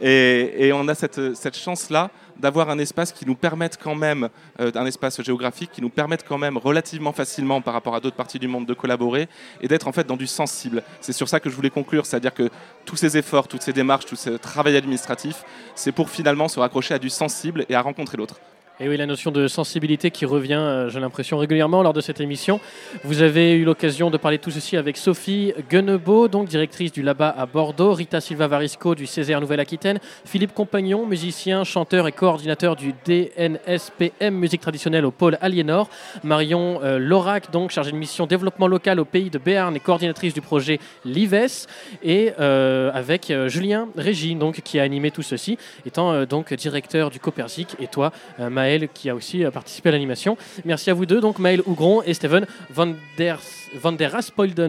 et, 0.00 0.72
on 0.72 0.86
a 0.88 0.94
cette, 0.94 1.34
cette 1.34 1.56
chance-là 1.56 2.10
d'avoir 2.38 2.70
un 2.70 2.78
espace 2.78 3.12
qui 3.12 3.26
nous 3.26 3.34
permette 3.34 3.78
quand 3.82 3.94
même, 3.94 4.30
un 4.58 4.86
espace 4.86 5.20
géographique 5.20 5.72
qui 5.72 5.82
nous 5.82 5.90
permette 5.90 6.24
quand 6.26 6.38
même 6.38 6.56
relativement 6.56 7.12
facilement 7.12 7.60
par 7.60 7.74
rapport 7.74 7.94
à 7.94 8.00
d'autres 8.00 8.16
parties 8.16 8.38
du 8.38 8.48
monde 8.48 8.64
de 8.64 8.72
collaborer 8.72 9.28
et 9.60 9.68
d'être 9.68 9.88
en 9.88 9.92
fait 9.92 10.06
dans 10.06 10.16
du 10.16 10.26
sensible. 10.26 10.82
C'est 11.02 11.12
sur 11.12 11.28
ça 11.28 11.38
que 11.38 11.50
je 11.50 11.54
voulais 11.54 11.68
conclure, 11.68 12.06
c'est-à-dire 12.06 12.32
que 12.32 12.48
tous 12.86 12.96
ces 12.96 13.18
efforts, 13.18 13.46
toutes 13.46 13.60
ces 13.60 13.74
démarches, 13.74 14.06
tout 14.06 14.16
ce 14.16 14.30
travail 14.30 14.76
administratif, 14.76 15.44
c'est 15.74 15.92
pour 15.92 16.08
finalement 16.08 16.48
se 16.48 16.58
raccrocher 16.58 16.94
à 16.94 16.98
du 16.98 17.10
sensible 17.10 17.66
et 17.68 17.74
à 17.74 17.82
rencontrer 17.82 18.16
l'autre. 18.16 18.40
Et 18.82 18.88
oui, 18.88 18.96
la 18.96 19.04
notion 19.04 19.30
de 19.30 19.46
sensibilité 19.46 20.10
qui 20.10 20.24
revient, 20.24 20.54
euh, 20.54 20.88
j'ai 20.88 21.00
l'impression, 21.00 21.36
régulièrement 21.36 21.82
lors 21.82 21.92
de 21.92 22.00
cette 22.00 22.18
émission. 22.18 22.60
Vous 23.04 23.20
avez 23.20 23.52
eu 23.52 23.64
l'occasion 23.64 24.08
de 24.10 24.16
parler 24.16 24.38
de 24.38 24.42
tout 24.42 24.50
ceci 24.50 24.78
avec 24.78 24.96
Sophie 24.96 25.52
Guennebeau, 25.68 26.28
donc 26.28 26.48
directrice 26.48 26.90
du 26.90 27.02
Laba 27.02 27.28
à 27.28 27.44
Bordeaux, 27.44 27.92
Rita 27.92 28.22
Silva 28.22 28.46
Varisco 28.46 28.94
du 28.94 29.06
Césaire 29.06 29.42
Nouvelle-Aquitaine, 29.42 29.98
Philippe 30.24 30.54
Compagnon, 30.54 31.04
musicien, 31.04 31.62
chanteur 31.62 32.08
et 32.08 32.12
coordinateur 32.12 32.74
du 32.74 32.94
DNSPM 33.04 34.34
Musique 34.34 34.62
Traditionnelle 34.62 35.04
au 35.04 35.10
pôle 35.10 35.36
Aliénor, 35.42 35.90
Marion 36.24 36.80
euh, 36.82 36.98
Lorac, 36.98 37.50
donc 37.50 37.72
chargée 37.72 37.92
de 37.92 37.98
mission 37.98 38.26
développement 38.26 38.66
local 38.66 38.98
au 38.98 39.04
pays 39.04 39.28
de 39.28 39.36
Béarn 39.36 39.76
et 39.76 39.80
coordinatrice 39.80 40.32
du 40.32 40.40
projet 40.40 40.80
Lives, 41.04 41.66
et 42.02 42.32
euh, 42.40 42.90
avec 42.94 43.30
Julien 43.48 43.88
Régis, 43.94 44.38
donc, 44.38 44.62
qui 44.62 44.80
a 44.80 44.84
animé 44.84 45.10
tout 45.10 45.20
ceci, 45.20 45.58
étant 45.84 46.24
donc 46.24 46.54
directeur 46.54 47.10
du 47.10 47.20
Copersic, 47.20 47.76
et 47.78 47.86
toi, 47.86 48.10
euh, 48.38 48.48
Qui 48.94 49.10
a 49.10 49.14
aussi 49.14 49.44
euh, 49.44 49.50
participé 49.50 49.88
à 49.88 49.92
l'animation. 49.92 50.36
Merci 50.64 50.90
à 50.90 50.94
vous 50.94 51.06
deux, 51.06 51.20
donc 51.20 51.38
Maël 51.38 51.62
Hougron 51.66 52.02
et 52.02 52.14
Steven 52.14 52.46
van 52.70 52.92
der, 53.18 53.38
van. 53.82 53.96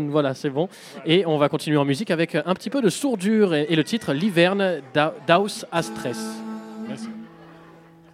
Voilà, 0.10 0.34
c'est 0.34 0.50
bon. 0.50 0.68
Et 1.06 1.26
on 1.26 1.38
va 1.38 1.50
continuer 1.50 1.78
en 1.78 1.86
musique 1.86 2.12
avec 2.12 2.36
un 2.36 2.54
petit 2.54 2.70
peu 2.70 2.82
de 2.82 2.90
sourdure 2.90 3.54
et, 3.54 3.76
le 3.76 3.84
titre 3.84 4.14
L'hiverne 4.14 4.82
d'A- 4.94 5.14
d'Aus 5.28 5.66
à 5.72 5.82
stress. 5.82 6.20
Merci. 6.88 7.08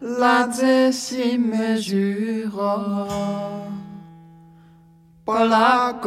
La 0.01 0.47
la. 5.45 5.97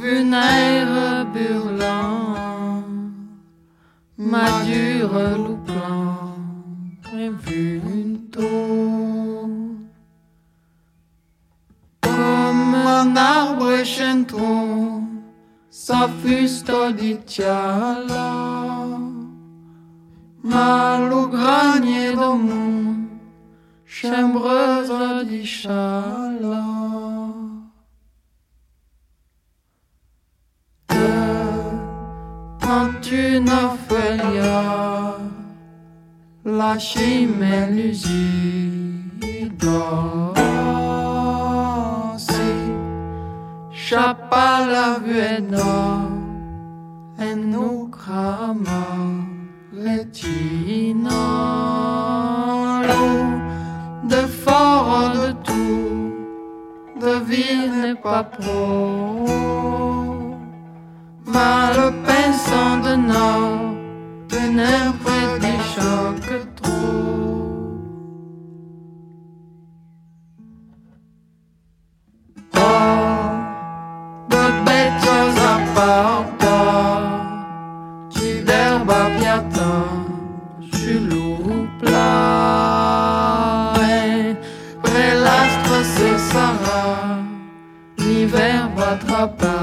Vunaire 0.00 1.26
burlant, 1.34 2.84
ma 4.16 4.44
dure 4.64 5.36
louplant, 5.44 6.36
tôt. 8.30 9.50
Comme 12.00 12.74
un 13.00 13.16
arbre 13.16 13.82
chantron, 13.84 15.02
sa 15.68 16.06
fuste 16.06 16.94
di 16.96 17.18
tiala, 17.26 18.96
ma 20.44 20.98
lo 21.08 21.26
granier 21.26 22.14
monde, 22.14 23.08
chambreuse 23.84 25.26
di 25.26 25.42
chala. 25.44 27.27
Fait 32.68 34.18
la 36.44 36.78
chimère 36.78 37.70
Chapa 43.72 44.66
la 44.68 44.98
vuena 44.98 46.08
en 47.18 47.36
nu 47.52 47.88
crama 47.90 48.84
retina 49.72 51.22
de 54.10 54.22
fort 54.42 55.12
de 55.14 55.28
tout 55.46 56.12
de 57.00 57.14
ville 57.28 57.80
n'est 57.80 57.94
pas 57.94 58.24
pro 58.24 60.07
Ma 61.34 61.70
pensan 62.06 62.80
de 62.80 62.94
nord 62.96 63.74
venait 64.30 64.92
près 65.04 65.38
du 65.44 65.54
choc 65.72 66.24
trop. 66.56 67.44
Oh, 72.56 73.28
the 74.30 74.44
better 74.64 75.22
apart, 75.54 76.26
tu 78.10 78.28
d'herbe 78.42 78.94
piatin, 79.18 79.84
je 80.72 80.94
lourd 81.10 81.68
l'astre 85.24 85.76
se 85.94 86.08
sarra, 86.30 86.84
l'hiver 87.98 88.70
va 88.76 88.92
attraper. 88.92 89.57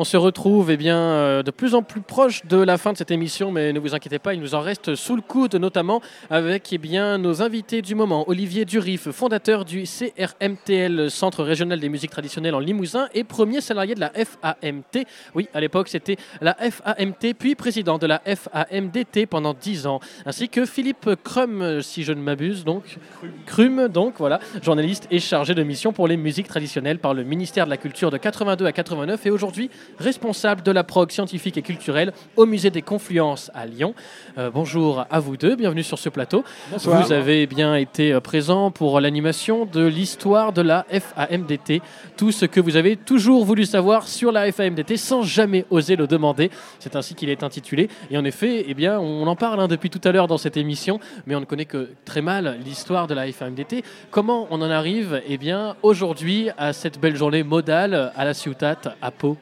On 0.00 0.04
se 0.04 0.16
retrouve 0.16 0.70
eh 0.70 0.78
bien, 0.78 0.96
euh, 0.96 1.42
de 1.42 1.50
plus 1.50 1.74
en 1.74 1.82
plus 1.82 2.00
proche 2.00 2.46
de 2.46 2.56
la 2.56 2.78
fin 2.78 2.94
de 2.94 2.96
cette 2.96 3.10
émission, 3.10 3.52
mais 3.52 3.70
ne 3.74 3.78
vous 3.78 3.94
inquiétez 3.94 4.18
pas, 4.18 4.32
il 4.32 4.40
nous 4.40 4.54
en 4.54 4.60
reste 4.60 4.94
sous 4.94 5.14
le 5.14 5.20
coude, 5.20 5.56
notamment 5.56 6.00
avec 6.30 6.72
eh 6.72 6.78
bien, 6.78 7.18
nos 7.18 7.42
invités 7.42 7.82
du 7.82 7.94
moment. 7.94 8.26
Olivier 8.26 8.64
Durif, 8.64 9.10
fondateur 9.10 9.66
du 9.66 9.82
CRMTL, 9.82 11.10
Centre 11.10 11.44
régional 11.44 11.80
des 11.80 11.90
musiques 11.90 12.12
traditionnelles 12.12 12.54
en 12.54 12.60
Limousin, 12.60 13.08
et 13.12 13.24
premier 13.24 13.60
salarié 13.60 13.94
de 13.94 14.00
la 14.00 14.10
FAMT. 14.14 15.04
Oui, 15.34 15.50
à 15.52 15.60
l'époque, 15.60 15.88
c'était 15.88 16.16
la 16.40 16.54
FAMT, 16.54 17.34
puis 17.38 17.54
président 17.54 17.98
de 17.98 18.06
la 18.06 18.22
FAMDT 18.24 19.26
pendant 19.26 19.52
10 19.52 19.86
ans. 19.86 20.00
Ainsi 20.24 20.48
que 20.48 20.64
Philippe 20.64 21.10
Crum, 21.22 21.82
si 21.82 22.04
je 22.04 22.14
ne 22.14 22.22
m'abuse, 22.22 22.64
donc. 22.64 22.96
Crum, 23.44 23.88
donc, 23.88 24.14
voilà, 24.16 24.40
journaliste 24.62 25.08
et 25.10 25.20
chargé 25.20 25.54
de 25.54 25.62
mission 25.62 25.92
pour 25.92 26.08
les 26.08 26.16
musiques 26.16 26.48
traditionnelles 26.48 27.00
par 27.00 27.12
le 27.12 27.22
ministère 27.22 27.66
de 27.66 27.70
la 27.70 27.76
Culture 27.76 28.10
de 28.10 28.16
82 28.16 28.64
à 28.64 28.72
89 28.72 29.26
et 29.26 29.30
aujourd'hui 29.30 29.68
responsable 29.98 30.62
de 30.62 30.70
la 30.70 30.84
prog 30.84 31.10
scientifique 31.10 31.56
et 31.56 31.62
culturelle 31.62 32.12
au 32.36 32.46
musée 32.46 32.70
des 32.70 32.82
Confluences 32.82 33.50
à 33.54 33.66
Lyon. 33.66 33.94
Euh, 34.38 34.50
bonjour 34.52 35.04
à 35.10 35.20
vous 35.20 35.36
deux, 35.36 35.56
bienvenue 35.56 35.82
sur 35.82 35.98
ce 35.98 36.08
plateau. 36.08 36.44
Bonsoir. 36.70 37.02
Vous 37.02 37.12
avez 37.12 37.46
bien 37.46 37.74
été 37.74 38.12
euh, 38.12 38.20
présent 38.20 38.70
pour 38.70 39.00
l'animation 39.00 39.66
de 39.66 39.84
l'histoire 39.84 40.52
de 40.52 40.62
la 40.62 40.86
FAMDT, 40.90 41.82
tout 42.16 42.32
ce 42.32 42.46
que 42.46 42.60
vous 42.60 42.76
avez 42.76 42.96
toujours 42.96 43.44
voulu 43.44 43.64
savoir 43.64 44.08
sur 44.08 44.32
la 44.32 44.50
FAMDT 44.50 44.96
sans 44.96 45.22
jamais 45.22 45.66
oser 45.70 45.96
le 45.96 46.06
demander. 46.06 46.50
C'est 46.78 46.96
ainsi 46.96 47.14
qu'il 47.14 47.28
est 47.28 47.42
intitulé. 47.42 47.88
Et 48.10 48.18
en 48.18 48.24
effet, 48.24 48.64
eh 48.68 48.74
bien, 48.74 48.98
on 48.98 49.26
en 49.26 49.36
parle 49.36 49.60
hein, 49.60 49.68
depuis 49.68 49.90
tout 49.90 50.00
à 50.04 50.12
l'heure 50.12 50.26
dans 50.26 50.38
cette 50.38 50.56
émission, 50.56 51.00
mais 51.26 51.34
on 51.34 51.40
ne 51.40 51.44
connaît 51.44 51.64
que 51.64 51.90
très 52.04 52.22
mal 52.22 52.58
l'histoire 52.64 53.06
de 53.06 53.14
la 53.14 53.30
FAMDT. 53.30 53.82
Comment 54.10 54.46
on 54.50 54.62
en 54.62 54.70
arrive 54.70 55.22
eh 55.26 55.38
bien, 55.38 55.76
aujourd'hui 55.82 56.48
à 56.58 56.72
cette 56.72 57.00
belle 57.00 57.16
journée 57.16 57.42
modale 57.42 58.12
à 58.16 58.24
la 58.24 58.34
Ciutat, 58.34 58.96
à 59.00 59.10
Pau? 59.10 59.36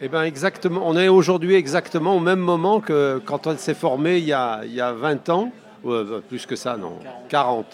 Eh 0.00 0.08
ben 0.08 0.22
exactement. 0.22 0.82
On 0.86 0.96
est 0.96 1.08
aujourd'hui 1.08 1.54
exactement 1.54 2.16
au 2.16 2.20
même 2.20 2.38
moment 2.40 2.80
que 2.80 3.20
quand 3.24 3.46
on 3.46 3.56
s'est 3.56 3.74
formé 3.74 4.18
il 4.18 4.24
y, 4.24 4.32
a, 4.32 4.62
il 4.64 4.74
y 4.74 4.80
a 4.80 4.92
20 4.92 5.28
ans. 5.28 5.52
euh, 5.86 6.20
plus 6.28 6.46
que 6.46 6.56
ça, 6.56 6.76
non. 6.76 6.98
40. 7.28 7.66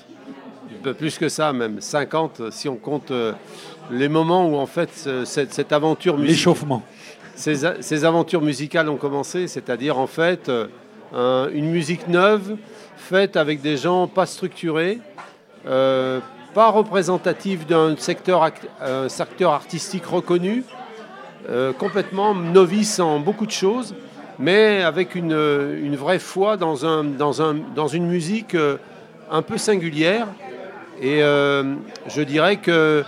Un 0.73 0.83
peu 0.83 0.95
plus 0.95 1.19
que 1.19 1.29
ça, 1.29 1.53
même. 1.53 1.81
50, 1.81 2.51
si 2.51 2.69
on 2.69 2.77
compte 2.77 3.11
euh, 3.13 3.33
les 3.91 4.09
moments 4.09 4.49
où, 4.49 4.57
en 4.57 4.67
fait, 4.67 4.91
ce- 4.93 5.25
cette, 5.25 5.53
cette 5.55 5.73
aventure 5.73 6.15
musicale. 6.15 6.35
L'échauffement. 6.37 6.83
Ces, 7.37 8.05
aventures 8.05 8.41
musicales 8.43 8.89
ont 8.89 8.97
commencé, 8.97 9.47
c'est-à-dire, 9.47 9.99
en 9.99 10.07
fait, 10.09 10.49
euh, 10.49 10.67
un- 11.15 11.49
une 11.53 11.71
musique 11.71 12.09
neuve, 12.09 12.57
faite 12.97 13.37
avec 13.37 13.61
des 13.61 13.77
gens 13.77 14.09
pas 14.09 14.27
structurés, 14.27 14.99
euh, 15.69 16.19
pas 16.55 16.71
représentatifs 16.71 17.67
d'un 17.67 17.95
secteur 17.97 18.43
artistique 19.53 20.07
reconnu, 20.07 20.65
euh, 21.49 21.73
complètement 21.73 22.35
novice 22.35 22.99
en 23.01 23.21
beaucoup 23.21 23.47
de 23.47 23.53
choses, 23.53 23.95
mais 24.39 24.83
avec 24.83 25.15
une, 25.15 25.33
euh, 25.33 25.81
une 25.83 25.97
vraie 25.97 26.19
foi 26.19 26.57
dans, 26.57 26.85
un, 26.85 27.05
dans, 27.05 27.41
un, 27.43 27.57
dans 27.75 27.89
une 27.89 28.07
musique 28.07 28.55
euh, 28.55 28.77
un 29.31 29.43
peu 29.43 29.57
singulière. 29.59 30.27
Et 31.01 31.21
je 31.21 32.23
dirais 32.23 32.57
que 32.57 32.71
euh, 32.71 33.03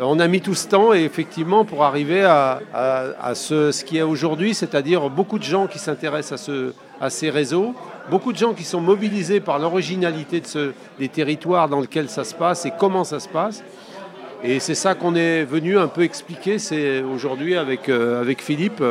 on 0.00 0.18
a 0.18 0.26
mis 0.26 0.40
tout 0.40 0.54
ce 0.54 0.66
temps 0.66 0.92
et 0.92 1.04
effectivement 1.04 1.64
pour 1.64 1.84
arriver 1.84 2.24
à, 2.24 2.60
à- 2.74 3.34
ce, 3.34 3.70
ce 3.70 3.84
qui 3.84 3.98
est 3.98 4.02
aujourd'hui, 4.02 4.54
c'est-à-dire 4.54 5.08
beaucoup 5.08 5.38
de 5.38 5.44
gens 5.44 5.66
qui 5.68 5.78
s'intéressent 5.78 6.40
à, 6.40 6.44
ce, 6.44 6.72
à 7.00 7.10
ces 7.10 7.30
réseaux, 7.30 7.74
beaucoup 8.10 8.32
de 8.32 8.38
gens 8.38 8.54
qui 8.54 8.64
sont 8.64 8.80
mobilisés 8.80 9.38
par 9.38 9.60
l'originalité 9.60 10.40
de 10.40 10.46
ce, 10.46 10.72
des 10.98 11.08
territoires 11.08 11.68
dans 11.68 11.80
lesquels 11.80 12.08
ça 12.08 12.24
se 12.24 12.34
passe 12.34 12.66
et 12.66 12.72
comment 12.76 13.04
ça 13.04 13.20
se 13.20 13.28
passe. 13.28 13.62
Et 14.44 14.58
c'est 14.58 14.74
ça 14.74 14.94
qu'on 14.94 15.14
est 15.14 15.44
venu 15.44 15.78
un 15.78 15.86
peu 15.86 16.02
expliquer 16.02 16.56
aujourd'hui 17.04 17.56
avec, 17.56 17.88
euh, 17.88 18.20
avec 18.20 18.42
Philippe. 18.42 18.82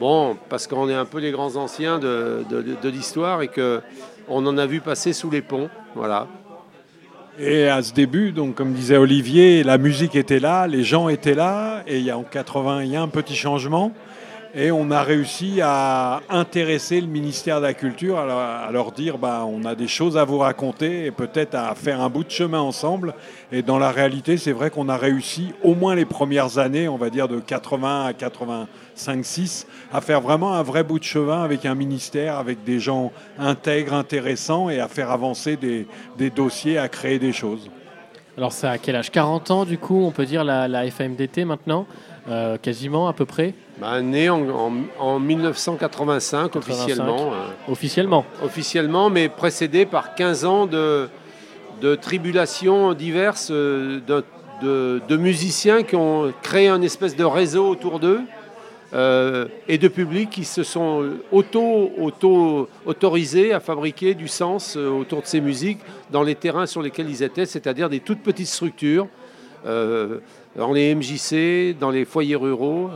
Bon, 0.00 0.36
parce 0.48 0.66
qu'on 0.66 0.88
est 0.88 0.94
un 0.94 1.04
peu 1.04 1.18
les 1.18 1.30
grands 1.30 1.56
anciens 1.56 1.98
de 1.98 2.88
l'histoire 2.88 3.42
et 3.42 3.48
qu'on 3.48 4.46
en 4.46 4.58
a 4.58 4.66
vu 4.66 4.80
passer 4.80 5.12
sous 5.12 5.30
les 5.30 5.42
ponts. 5.42 5.68
Voilà. 5.94 6.26
Et 7.40 7.68
à 7.68 7.82
ce 7.82 7.92
début, 7.92 8.32
donc 8.32 8.56
comme 8.56 8.72
disait 8.72 8.96
Olivier, 8.96 9.62
la 9.62 9.78
musique 9.78 10.16
était 10.16 10.40
là, 10.40 10.66
les 10.66 10.82
gens 10.82 11.08
étaient 11.08 11.34
là, 11.34 11.84
et 11.86 11.98
il 11.98 12.04
y 12.04 12.10
a 12.10 12.18
en 12.18 12.24
80, 12.24 12.82
il 12.82 12.90
y 12.90 12.96
a 12.96 13.02
un 13.02 13.08
petit 13.08 13.36
changement, 13.36 13.92
et 14.54 14.70
on 14.70 14.90
a 14.90 15.02
réussi 15.02 15.60
à 15.62 16.20
intéresser 16.30 17.00
le 17.00 17.06
ministère 17.06 17.60
de 17.60 17.66
la 17.66 17.74
Culture, 17.74 18.18
à 18.18 18.70
leur, 18.72 18.92
dire, 18.92 19.18
bah, 19.18 19.44
on 19.46 19.64
a 19.64 19.74
des 19.74 19.88
choses 19.88 20.16
à 20.16 20.24
vous 20.24 20.38
raconter, 20.38 21.06
et 21.06 21.10
peut-être 21.10 21.54
à 21.54 21.74
faire 21.74 22.00
un 22.00 22.08
bout 22.08 22.24
de 22.24 22.30
chemin 22.30 22.60
ensemble. 22.60 23.14
Et 23.52 23.62
dans 23.62 23.78
la 23.78 23.90
réalité, 23.90 24.36
c'est 24.36 24.52
vrai 24.52 24.70
qu'on 24.70 24.88
a 24.88 24.96
réussi, 24.96 25.52
au 25.62 25.74
moins 25.74 25.94
les 25.94 26.06
premières 26.06 26.58
années, 26.58 26.88
on 26.88 26.96
va 26.96 27.10
dire 27.10 27.28
de 27.28 27.40
80 27.40 28.06
à 28.06 28.12
85-6, 28.12 29.66
à 29.92 30.00
faire 30.00 30.20
vraiment 30.20 30.54
un 30.54 30.62
vrai 30.62 30.82
bout 30.82 30.98
de 30.98 31.04
chemin 31.04 31.42
avec 31.42 31.66
un 31.66 31.74
ministère, 31.74 32.36
avec 32.36 32.64
des 32.64 32.80
gens 32.80 33.12
intègres, 33.38 33.94
intéressants, 33.94 34.70
et 34.70 34.80
à 34.80 34.88
faire 34.88 35.10
avancer 35.10 35.56
des, 35.56 36.30
dossiers, 36.30 36.78
à 36.78 36.88
créer 36.88 37.18
des 37.18 37.32
choses. 37.32 37.70
Alors 38.36 38.52
c'est 38.52 38.68
à 38.68 38.78
quel 38.78 38.94
âge? 38.94 39.10
40 39.10 39.50
ans 39.50 39.64
du 39.64 39.78
coup, 39.78 40.04
on 40.04 40.12
peut 40.12 40.24
dire 40.24 40.44
la, 40.44 40.68
la 40.68 40.84
maintenant? 41.44 41.86
Euh, 42.28 42.56
Quasiment 42.58 43.08
à 43.08 43.12
peu 43.12 43.24
près 43.24 43.54
Bah, 43.80 44.00
né 44.02 44.28
en, 44.28 44.42
en- 44.50 44.72
en 44.98 45.18
1985 45.20 46.56
officiellement. 46.56 47.32
euh, 47.32 47.72
Officiellement 47.72 48.24
Officiellement, 48.42 49.08
mais 49.10 49.28
précédé 49.28 49.86
par 49.86 50.14
15 50.14 50.44
ans 50.44 50.66
de, 50.66 51.08
de 51.80 51.94
tribulations 51.94 52.92
diverses 52.92 53.48
euh, 53.50 54.00
de, 54.06 54.24
de- 54.62 55.00
de 55.08 55.16
musiciens 55.16 55.82
qui 55.84 55.96
ont 55.96 56.32
créé 56.42 56.68
un 56.68 56.82
espèce 56.82 57.16
de 57.16 57.24
réseau 57.24 57.66
autour 57.68 57.98
d'eux 57.98 58.20
euh, 58.94 59.46
et 59.68 59.78
de 59.78 59.88
publics 59.88 60.30
qui 60.30 60.44
se 60.44 60.62
sont 60.62 61.04
auto, 61.32 61.92
auto 61.98 62.68
autorisés 62.86 63.52
à 63.52 63.60
fabriquer 63.60 64.14
du 64.14 64.28
sens 64.28 64.76
autour 64.76 65.22
de 65.22 65.26
ces 65.26 65.40
musiques 65.40 65.80
dans 66.10 66.22
les 66.22 66.34
terrains 66.34 66.66
sur 66.66 66.82
lesquels 66.82 67.08
ils 67.08 67.22
étaient, 67.22 67.46
c'est-à-dire 67.46 67.88
des 67.88 68.00
toutes 68.00 68.22
petites 68.22 68.46
structures, 68.48 69.06
dans 69.64 70.72
les 70.72 70.94
MJC, 70.94 71.76
dans 71.78 71.90
les 71.90 72.04
foyers 72.04 72.36
ruraux. 72.36 72.90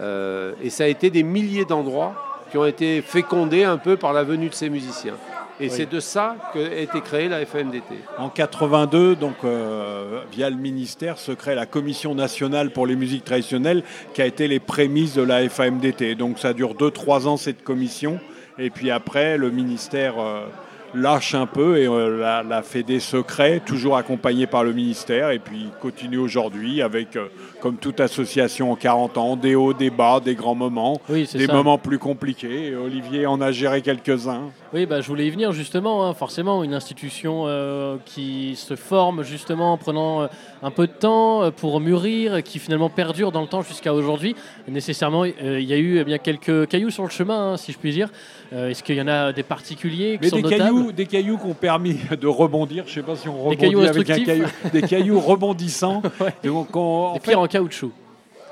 euh, 0.00 0.52
et 0.62 0.70
ça 0.70 0.84
a 0.84 0.86
été 0.86 1.10
des 1.10 1.22
milliers 1.22 1.64
d'endroits 1.64 2.14
qui 2.50 2.58
ont 2.58 2.64
été 2.66 3.02
fécondés 3.02 3.64
un 3.64 3.76
peu 3.78 3.96
par 3.96 4.12
la 4.12 4.24
venue 4.24 4.48
de 4.48 4.54
ces 4.54 4.70
musiciens. 4.70 5.14
Et 5.60 5.64
Oui. 5.64 5.70
c'est 5.70 5.88
de 5.88 6.00
ça 6.00 6.36
qu'a 6.52 6.60
été 6.80 7.00
créée 7.02 7.28
la 7.28 7.44
FMDT. 7.44 7.94
En 8.18 8.30
82, 8.30 9.14
donc 9.14 9.34
euh, 9.44 10.22
via 10.32 10.48
le 10.50 10.56
ministère, 10.56 11.18
se 11.18 11.30
crée 11.32 11.54
la 11.54 11.66
Commission 11.66 12.14
nationale 12.14 12.70
pour 12.70 12.86
les 12.86 12.96
musiques 12.96 13.24
traditionnelles, 13.24 13.84
qui 14.14 14.22
a 14.22 14.26
été 14.26 14.48
les 14.48 14.60
prémices 14.60 15.14
de 15.14 15.22
la 15.22 15.46
FAMDT. 15.48 16.14
Donc 16.16 16.38
ça 16.38 16.52
dure 16.54 16.74
2-3 16.74 17.26
ans 17.28 17.36
cette 17.36 17.62
commission, 17.62 18.18
et 18.58 18.70
puis 18.70 18.90
après 18.90 19.36
le 19.36 19.50
ministère 19.50 20.14
euh, 20.18 20.46
lâche 20.94 21.34
un 21.34 21.46
peu 21.46 21.78
et 21.78 21.86
euh, 21.86 22.18
la, 22.20 22.42
la 22.42 22.62
fait 22.62 22.82
des 22.82 23.00
secrets, 23.00 23.60
toujours 23.60 23.96
accompagné 23.96 24.46
par 24.46 24.64
le 24.64 24.72
ministère, 24.72 25.30
et 25.30 25.38
puis 25.38 25.68
continue 25.80 26.18
aujourd'hui 26.18 26.82
avec, 26.82 27.16
euh, 27.16 27.28
comme 27.60 27.76
toute 27.76 28.00
association 28.00 28.72
en 28.72 28.76
40 28.76 29.18
ans, 29.18 29.36
des 29.36 29.54
hauts, 29.54 29.72
des 29.72 29.90
bas, 29.90 30.20
des 30.20 30.34
grands 30.34 30.54
moments, 30.54 31.00
Oui, 31.08 31.28
des 31.32 31.46
ça. 31.46 31.52
moments 31.52 31.78
plus 31.78 31.98
compliqués. 31.98 32.68
Et 32.68 32.76
Olivier 32.76 33.26
en 33.26 33.40
a 33.40 33.52
géré 33.52 33.82
quelques-uns. 33.82 34.50
Oui, 34.72 34.86
bah, 34.86 35.00
je 35.00 35.08
voulais 35.08 35.26
y 35.26 35.30
venir 35.30 35.52
justement, 35.52 36.06
hein, 36.06 36.14
forcément, 36.14 36.62
une 36.64 36.74
institution 36.74 37.44
euh, 37.46 37.96
qui 38.04 38.54
se 38.56 38.76
forme 38.76 39.22
justement 39.22 39.72
en 39.72 39.76
prenant 39.78 40.28
un 40.62 40.70
peu 40.70 40.86
de 40.86 40.92
temps 40.92 41.42
euh, 41.42 41.50
pour 41.50 41.80
mûrir, 41.80 42.42
qui 42.42 42.58
finalement 42.58 42.88
perdure 42.88 43.32
dans 43.32 43.40
le 43.40 43.48
temps 43.48 43.62
jusqu'à 43.62 43.92
aujourd'hui. 43.92 44.36
Nécessairement, 44.68 45.24
euh, 45.24 45.60
il 45.60 45.66
y 45.68 45.72
a 45.72 45.76
eu 45.76 45.98
eh 45.98 46.04
bien, 46.04 46.18
quelques 46.18 46.68
cailloux 46.68 46.90
sur 46.90 47.02
le 47.02 47.10
chemin, 47.10 47.52
hein, 47.52 47.56
si 47.56 47.72
je 47.72 47.78
puis 47.78 47.90
dire. 47.92 48.08
Euh, 48.52 48.68
Est-ce 48.70 48.82
qu'il 48.82 48.94
y 48.96 49.02
en 49.02 49.08
a 49.08 49.32
des 49.32 49.42
particuliers 49.42 50.14
qui 50.14 50.20
Mais 50.22 50.28
sont 50.28 50.36
des 50.36 50.42
notables 50.42 50.62
cailloux, 50.62 50.92
des 50.92 51.06
cailloux 51.06 51.38
qui 51.38 51.46
ont 51.46 51.54
permis 51.54 51.98
de 52.20 52.26
rebondir. 52.26 52.84
Je 52.86 52.90
ne 52.90 52.94
sais 52.94 53.02
pas 53.10 53.16
si 53.16 53.28
on 53.28 53.36
rebondit 53.38 53.56
cailloux 53.56 53.80
avec 53.80 54.10
un 54.10 54.24
caillou. 54.24 54.44
Des 54.72 54.82
cailloux 54.82 55.20
rebondissants. 55.20 56.02
Donc 56.44 56.74
on- 56.76 57.06
en 57.06 57.14
Des 57.14 57.20
fait, 57.20 57.34
en 57.34 57.46
caoutchouc. 57.46 57.90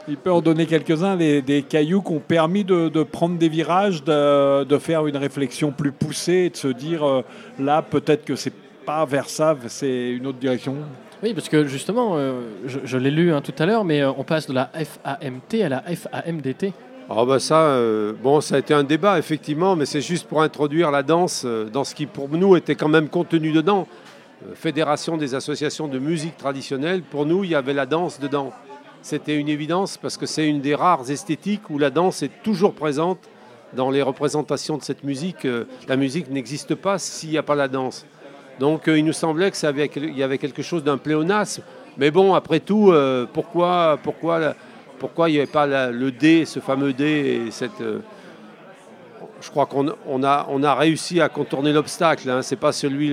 Il 0.08 0.16
peut 0.16 0.32
en 0.32 0.40
donner 0.40 0.66
quelques-uns, 0.66 1.16
des, 1.16 1.40
des 1.42 1.62
cailloux 1.62 2.02
qui 2.02 2.12
ont 2.12 2.18
permis 2.26 2.64
de, 2.64 2.88
de 2.88 3.02
prendre 3.04 3.36
des 3.38 3.48
virages, 3.48 4.02
de, 4.02 4.64
de 4.64 4.78
faire 4.78 5.06
une 5.06 5.16
réflexion 5.16 5.70
plus 5.70 5.92
poussée 5.92 6.46
et 6.46 6.50
de 6.50 6.56
se 6.56 6.68
dire 6.68 7.06
euh, 7.06 7.22
là, 7.60 7.82
peut-être 7.82 8.24
que 8.24 8.34
c'est 8.34 8.52
pas 8.84 9.04
vers 9.04 9.28
ça, 9.28 9.56
c'est 9.68 10.10
une 10.10 10.26
autre 10.26 10.38
direction. 10.38 10.74
Oui, 11.22 11.34
parce 11.34 11.50
que 11.50 11.66
justement, 11.66 12.12
euh, 12.14 12.40
je, 12.64 12.96
l'ai 12.96 13.10
lu 13.10 13.32
hein, 13.32 13.42
tout 13.42 13.52
à 13.58 13.66
l'heure, 13.66 13.84
mais 13.84 14.00
euh, 14.00 14.10
on 14.16 14.24
passe 14.24 14.46
de 14.46 14.54
la 14.54 14.70
FAMT 14.72 15.62
à 15.62 15.68
la 15.68 15.82
FAMDT. 15.82 16.72
Ah 17.10 17.24
bah 17.26 17.38
ça, 17.40 17.60
euh, 17.62 18.14
bon, 18.22 18.40
ça 18.40 18.54
a 18.54 18.58
été 18.58 18.72
un 18.72 18.84
débat 18.84 19.18
effectivement, 19.18 19.76
mais 19.76 19.84
c'est 19.84 20.00
juste 20.00 20.26
pour 20.26 20.40
introduire 20.40 20.90
la 20.90 21.02
danse 21.02 21.44
dans 21.44 21.84
ce 21.84 21.94
qui 21.94 22.06
pour 22.06 22.28
nous 22.28 22.56
était 22.56 22.74
quand 22.74 22.88
même 22.88 23.08
contenu 23.08 23.52
dedans. 23.52 23.86
fédération 24.54 25.18
des 25.18 25.34
associations 25.34 25.88
de 25.88 25.98
musique 25.98 26.38
traditionnelle, 26.38 27.02
pour 27.02 27.26
nous, 27.26 27.44
il 27.44 27.50
y 27.50 27.54
avait 27.54 27.74
la 27.74 27.84
danse 27.84 28.18
dedans. 28.18 28.52
C'était 29.02 29.36
une 29.36 29.48
évidence 29.48 29.98
parce 29.98 30.16
que 30.16 30.24
c'est 30.24 30.48
une 30.48 30.60
des 30.60 30.74
rares 30.74 31.10
esthétiques 31.10 31.68
où 31.68 31.78
la 31.78 31.90
danse 31.90 32.22
est 32.22 32.42
toujours 32.42 32.74
présente 32.74 33.18
dans 33.74 33.90
les 33.90 34.02
représentations 34.02 34.78
de 34.78 34.82
cette 34.82 35.04
musique. 35.04 35.46
La 35.88 35.96
musique 35.96 36.30
n'existe 36.30 36.74
pas 36.74 36.98
s'il 36.98 37.30
n'y 37.30 37.38
a 37.38 37.42
pas 37.42 37.56
la 37.56 37.68
danse. 37.68 38.06
Donc 38.60 38.86
euh, 38.86 38.98
il 38.98 39.04
nous 39.06 39.14
semblait 39.14 39.50
qu'il 39.50 40.16
y 40.16 40.22
avait 40.22 40.38
quelque 40.38 40.62
chose 40.62 40.84
d'un 40.84 40.98
pléonasme. 40.98 41.62
Mais 41.96 42.10
bon, 42.10 42.34
après 42.34 42.60
tout, 42.60 42.92
euh, 42.92 43.26
pourquoi, 43.32 43.98
pourquoi, 44.02 44.54
il 45.28 45.32
n'y 45.32 45.38
avait 45.38 45.46
pas 45.46 45.66
le 45.90 46.12
D, 46.12 46.44
ce 46.44 46.60
fameux 46.60 46.92
D 46.92 47.04
et 47.46 47.50
cette... 47.50 47.82
je 49.40 49.50
crois 49.50 49.66
qu'on 49.66 49.86
on 50.06 50.22
a, 50.22 50.46
on 50.50 50.62
a 50.62 50.74
réussi 50.74 51.20
à 51.20 51.28
contourner 51.28 51.72
l'obstacle. 51.72 52.28
Hein. 52.28 52.42
C'est 52.42 52.56
pas 52.56 52.72
celui, 52.72 53.12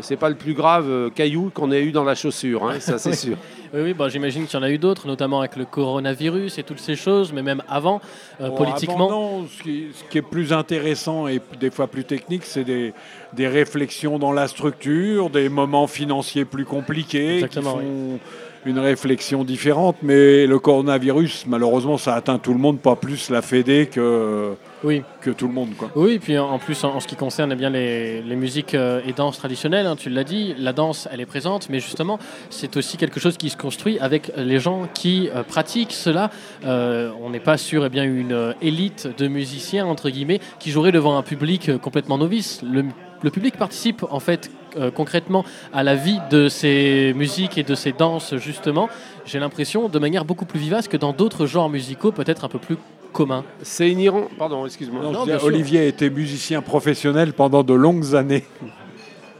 c'est 0.00 0.16
pas 0.16 0.28
le 0.28 0.34
plus 0.34 0.54
grave 0.54 0.86
euh, 0.88 1.10
caillou 1.10 1.50
qu'on 1.52 1.70
ait 1.70 1.82
eu 1.82 1.92
dans 1.92 2.04
la 2.04 2.14
chaussure, 2.14 2.68
hein, 2.68 2.80
ça 2.80 2.98
c'est 2.98 3.12
sûr. 3.16 3.36
Oui, 3.74 3.80
oui, 3.82 3.94
bah, 3.94 4.08
j'imagine 4.08 4.46
qu'il 4.46 4.58
y 4.58 4.62
en 4.62 4.64
a 4.64 4.70
eu 4.70 4.78
d'autres, 4.78 5.06
notamment 5.06 5.40
avec 5.40 5.56
le 5.56 5.64
coronavirus 5.64 6.58
et 6.58 6.62
toutes 6.62 6.78
ces 6.78 6.94
choses, 6.96 7.32
mais 7.32 7.42
même 7.42 7.62
avant, 7.68 8.00
euh, 8.40 8.48
Bon, 8.48 8.56
politiquement. 8.56 9.08
avant, 9.08 9.40
non, 9.40 9.46
ce, 9.48 9.62
qui, 9.62 9.86
ce 9.92 10.04
qui 10.10 10.18
est 10.18 10.22
plus 10.22 10.52
intéressant 10.52 11.26
et 11.26 11.40
des 11.60 11.70
fois 11.70 11.86
plus 11.88 12.04
technique, 12.04 12.44
c'est 12.44 12.64
des, 12.64 12.94
des 13.32 13.48
réflexions 13.48 14.18
dans 14.18 14.32
la 14.32 14.48
structure, 14.48 15.30
des 15.30 15.48
moments 15.48 15.86
financiers 15.88 16.44
plus 16.44 16.64
compliqués 16.64 17.34
Exactement, 17.36 17.74
qui 17.74 17.80
font 17.80 18.18
une 18.66 18.78
réflexion 18.78 19.44
différente. 19.44 19.96
Mais 20.02 20.46
le 20.46 20.58
coronavirus, 20.58 21.46
malheureusement, 21.46 21.98
ça 21.98 22.14
atteint 22.14 22.38
tout 22.38 22.52
le 22.52 22.58
monde, 22.58 22.80
pas 22.80 22.96
plus 22.96 23.30
la 23.30 23.42
Fédé 23.42 23.86
que, 23.86 24.54
oui. 24.84 25.02
que 25.20 25.30
tout 25.30 25.46
le 25.48 25.54
monde. 25.54 25.70
Quoi. 25.76 25.90
Oui, 25.94 26.12
et 26.12 26.18
puis 26.18 26.38
en 26.38 26.58
plus, 26.58 26.82
en, 26.84 26.96
en 26.96 27.00
ce 27.00 27.06
qui 27.06 27.16
concerne 27.16 27.52
eh 27.52 27.56
bien, 27.56 27.70
les, 27.70 28.22
les 28.22 28.36
musiques 28.36 28.74
euh, 28.74 29.00
et 29.06 29.12
danses 29.12 29.38
traditionnelles, 29.38 29.86
hein, 29.86 29.96
tu 29.96 30.10
l'as 30.10 30.24
dit, 30.24 30.54
la 30.58 30.72
danse, 30.72 31.08
elle 31.12 31.20
est 31.20 31.26
présente, 31.26 31.68
mais 31.70 31.80
justement, 31.80 32.18
c'est 32.50 32.76
aussi 32.76 32.96
quelque 32.96 33.20
chose 33.20 33.36
qui 33.36 33.50
se 33.50 33.56
construit 33.56 33.98
avec 33.98 34.32
les 34.36 34.58
gens 34.58 34.88
qui 34.94 35.28
euh, 35.34 35.42
pratiquent 35.42 35.92
cela. 35.92 36.30
Euh, 36.64 37.10
on 37.22 37.30
n'est 37.30 37.40
pas 37.40 37.56
sur 37.58 37.84
eh 37.84 37.88
bien, 37.88 38.04
une 38.04 38.54
élite 38.62 39.08
de 39.18 39.28
musiciens, 39.28 39.86
entre 39.86 40.10
guillemets, 40.10 40.40
qui 40.58 40.70
joueraient 40.70 40.92
devant 40.92 41.16
un 41.16 41.22
public 41.22 41.76
complètement 41.80 42.18
novice. 42.18 42.60
Le, 42.62 42.84
le 43.22 43.30
public 43.30 43.56
participe, 43.56 44.04
en 44.10 44.20
fait, 44.20 44.50
euh, 44.78 44.90
concrètement 44.90 45.44
à 45.72 45.82
la 45.82 45.94
vie 45.94 46.18
de 46.30 46.48
ces 46.48 47.12
musiques 47.16 47.58
et 47.58 47.62
de 47.62 47.74
ces 47.74 47.92
danses, 47.92 48.36
justement, 48.36 48.88
j'ai 49.24 49.38
l'impression, 49.38 49.88
de 49.88 49.98
manière 49.98 50.24
beaucoup 50.24 50.44
plus 50.44 50.60
vivace 50.60 50.88
que 50.88 50.96
dans 50.96 51.12
d'autres 51.12 51.46
genres 51.46 51.68
musicaux, 51.70 52.12
peut-être 52.12 52.44
un 52.44 52.48
peu 52.48 52.58
plus 52.58 52.76
communs. 53.12 53.44
C'est 53.62 53.90
inhérent. 53.90 54.24
Pardon, 54.38 54.66
excuse-moi. 54.66 55.02
Olivier 55.42 55.88
était 55.88 56.10
musicien 56.10 56.60
professionnel 56.62 57.32
pendant 57.32 57.62
de 57.62 57.72
longues 57.74 58.14
années. 58.14 58.44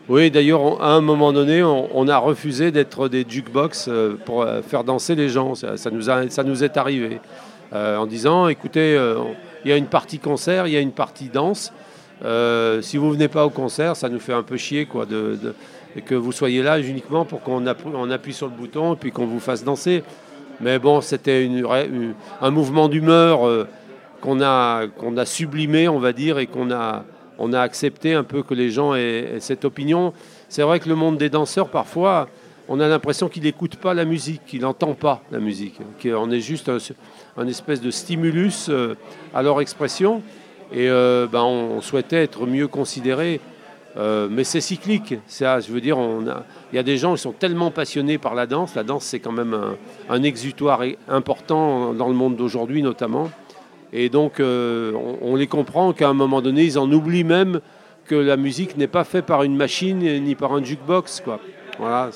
Oui, 0.09 0.31
d'ailleurs, 0.31 0.81
à 0.83 0.93
un 0.95 1.01
moment 1.01 1.33
donné, 1.33 1.63
on, 1.65 1.89
on 1.93 2.07
a 2.09 2.17
refusé 2.17 2.71
d'être 2.71 3.09
des 3.09 3.25
jukebox 3.29 3.87
euh, 3.89 4.15
pour 4.25 4.43
euh, 4.43 4.63
faire 4.63 4.85
danser 4.85 5.17
les 5.17 5.29
gens. 5.29 5.55
Ça, 5.57 5.77
ça 5.77 5.91
nous, 5.91 6.09
a- 6.09 6.31
ça 6.31 6.45
nous 6.45 6.63
est 6.63 6.77
arrivé. 6.77 7.21
Euh, 7.73 7.97
en 7.97 8.07
disant, 8.07 8.47
écoutez, 8.47 8.95
euh, 8.97 9.17
il 9.65 9.71
y 9.71 9.75
a 9.75 9.77
une 9.77 9.87
partie 9.89 10.21
concert, 10.21 10.69
il 10.69 10.75
y 10.75 10.77
a 10.77 10.81
une 10.81 10.93
partie 10.93 11.29
danse. 11.29 11.73
Euh, 12.25 12.81
si 12.83 12.97
vous 12.97 13.11
venez 13.13 13.29
pas 13.29 13.45
au 13.45 13.51
concert, 13.51 13.97
ça 13.97 14.09
nous 14.09 14.21
fait 14.21 14.33
un 14.33 14.43
peu 14.43 14.57
chier 14.57 14.87
quoi, 14.87 15.07
que 16.05 16.15
vous 16.15 16.33
soyez 16.33 16.63
là 16.63 16.79
uniquement 16.81 17.25
pour 17.25 17.43
qu'on 17.43 17.67
appuie, 17.67 18.33
sur 18.33 18.47
le 18.47 18.55
bouton 18.55 18.95
et 18.95 18.97
puis 18.97 19.13
qu'on 19.13 19.27
vous 19.27 19.41
fasse 19.41 19.65
danser. 19.65 20.03
Mais 20.61 20.79
bon, 20.79 21.01
c'était 21.01 21.51
un 22.41 22.51
mouvement 22.51 22.89
d'humeur 22.89 23.47
euh, 23.47 23.69
qu'on 24.21 24.41
a, 24.41 24.87
sublimé, 25.25 25.89
on 25.89 25.99
va 25.99 26.13
dire, 26.13 26.39
et 26.39 26.47
qu'on 26.47 26.71
a, 26.71 27.05
accepté 27.55 28.15
un 28.15 28.25
peu 28.25 28.43
que 28.43 28.55
les 28.55 28.71
gens 28.71 28.95
aient, 28.95 29.37
cette 29.41 29.67
opinion. 29.67 30.15
C'est 30.49 30.63
vrai 30.63 30.81
que 30.81 30.89
le 30.89 30.95
monde 30.95 31.19
des 31.19 31.29
danseurs, 31.29 31.69
parfois, 31.69 32.29
on 32.69 32.81
a 32.81 32.89
l'impression 32.89 33.29
qu'il 33.29 33.43
n'écoute 33.43 33.77
pas 33.77 33.93
la 33.93 34.05
musique, 34.05 34.45
qu'il 34.47 34.63
n'entend 34.63 34.95
pas 34.95 35.23
la 35.31 35.39
musique, 35.39 35.79
qu'on 36.03 36.31
est 36.31 36.41
juste 36.41 36.71
un, 36.71 36.79
un 37.37 37.47
espèce 37.47 37.81
de 37.81 37.91
stimulus 37.91 38.69
euh, 38.69 38.95
à 39.35 39.43
leur 39.43 39.61
expression. 39.61 40.23
Et 40.73 40.89
euh, 40.89 41.27
ben, 41.31 41.43
on 41.43 41.81
souhaitait 41.81 42.23
être 42.23 42.47
mieux 42.47 42.69
considérés. 42.69 43.41
Euh, 43.97 44.29
mais 44.31 44.45
c'est 44.45 44.61
cyclique. 44.61 45.15
Ça, 45.27 45.61
je 45.61 45.73
veux 45.73 45.81
dire, 45.81 45.99
il 46.73 46.77
y 46.77 46.79
a 46.79 46.83
des 46.83 46.99
gens 46.99 47.15
qui 47.15 47.23
sont 47.23 47.33
tellement 47.33 47.71
passionnés 47.71 48.19
par 48.19 48.35
la 48.35 48.47
danse. 48.47 48.75
La 48.75 48.83
danse, 48.83 49.05
c'est 49.05 49.21
quand 49.21 49.33
même 49.33 49.57
un, 50.11 50.23
exutoire 50.23 50.83
important 51.09 51.95
dans 51.95 52.09
le 52.09 52.15
monde 52.15 52.37
d'aujourd'hui, 52.37 52.83
notamment. 52.83 53.31
Et 53.93 54.09
donc, 54.09 54.41
euh, 54.41 54.93
on, 54.93 55.33
on 55.33 55.37
les 55.37 55.47
comprend 55.47 55.93
qu'à 55.93 56.09
un 56.09 56.15
moment 56.15 56.43
donné, 56.43 56.65
ils 56.65 56.79
en 56.79 56.91
oublient 56.93 57.25
même 57.25 57.61
que 58.05 58.15
la 58.15 58.37
musique 58.37 58.77
n'est 58.77 58.87
pas 58.87 59.05
faite 59.05 59.25
par 59.25 59.43
une 59.43 59.57
machine 59.57 59.99
ni 60.23 60.35
par 60.35 60.53
un 60.53 60.63
jukebox. 60.63 61.23
Quoi. 61.25 61.41
Voilà. 61.79 62.11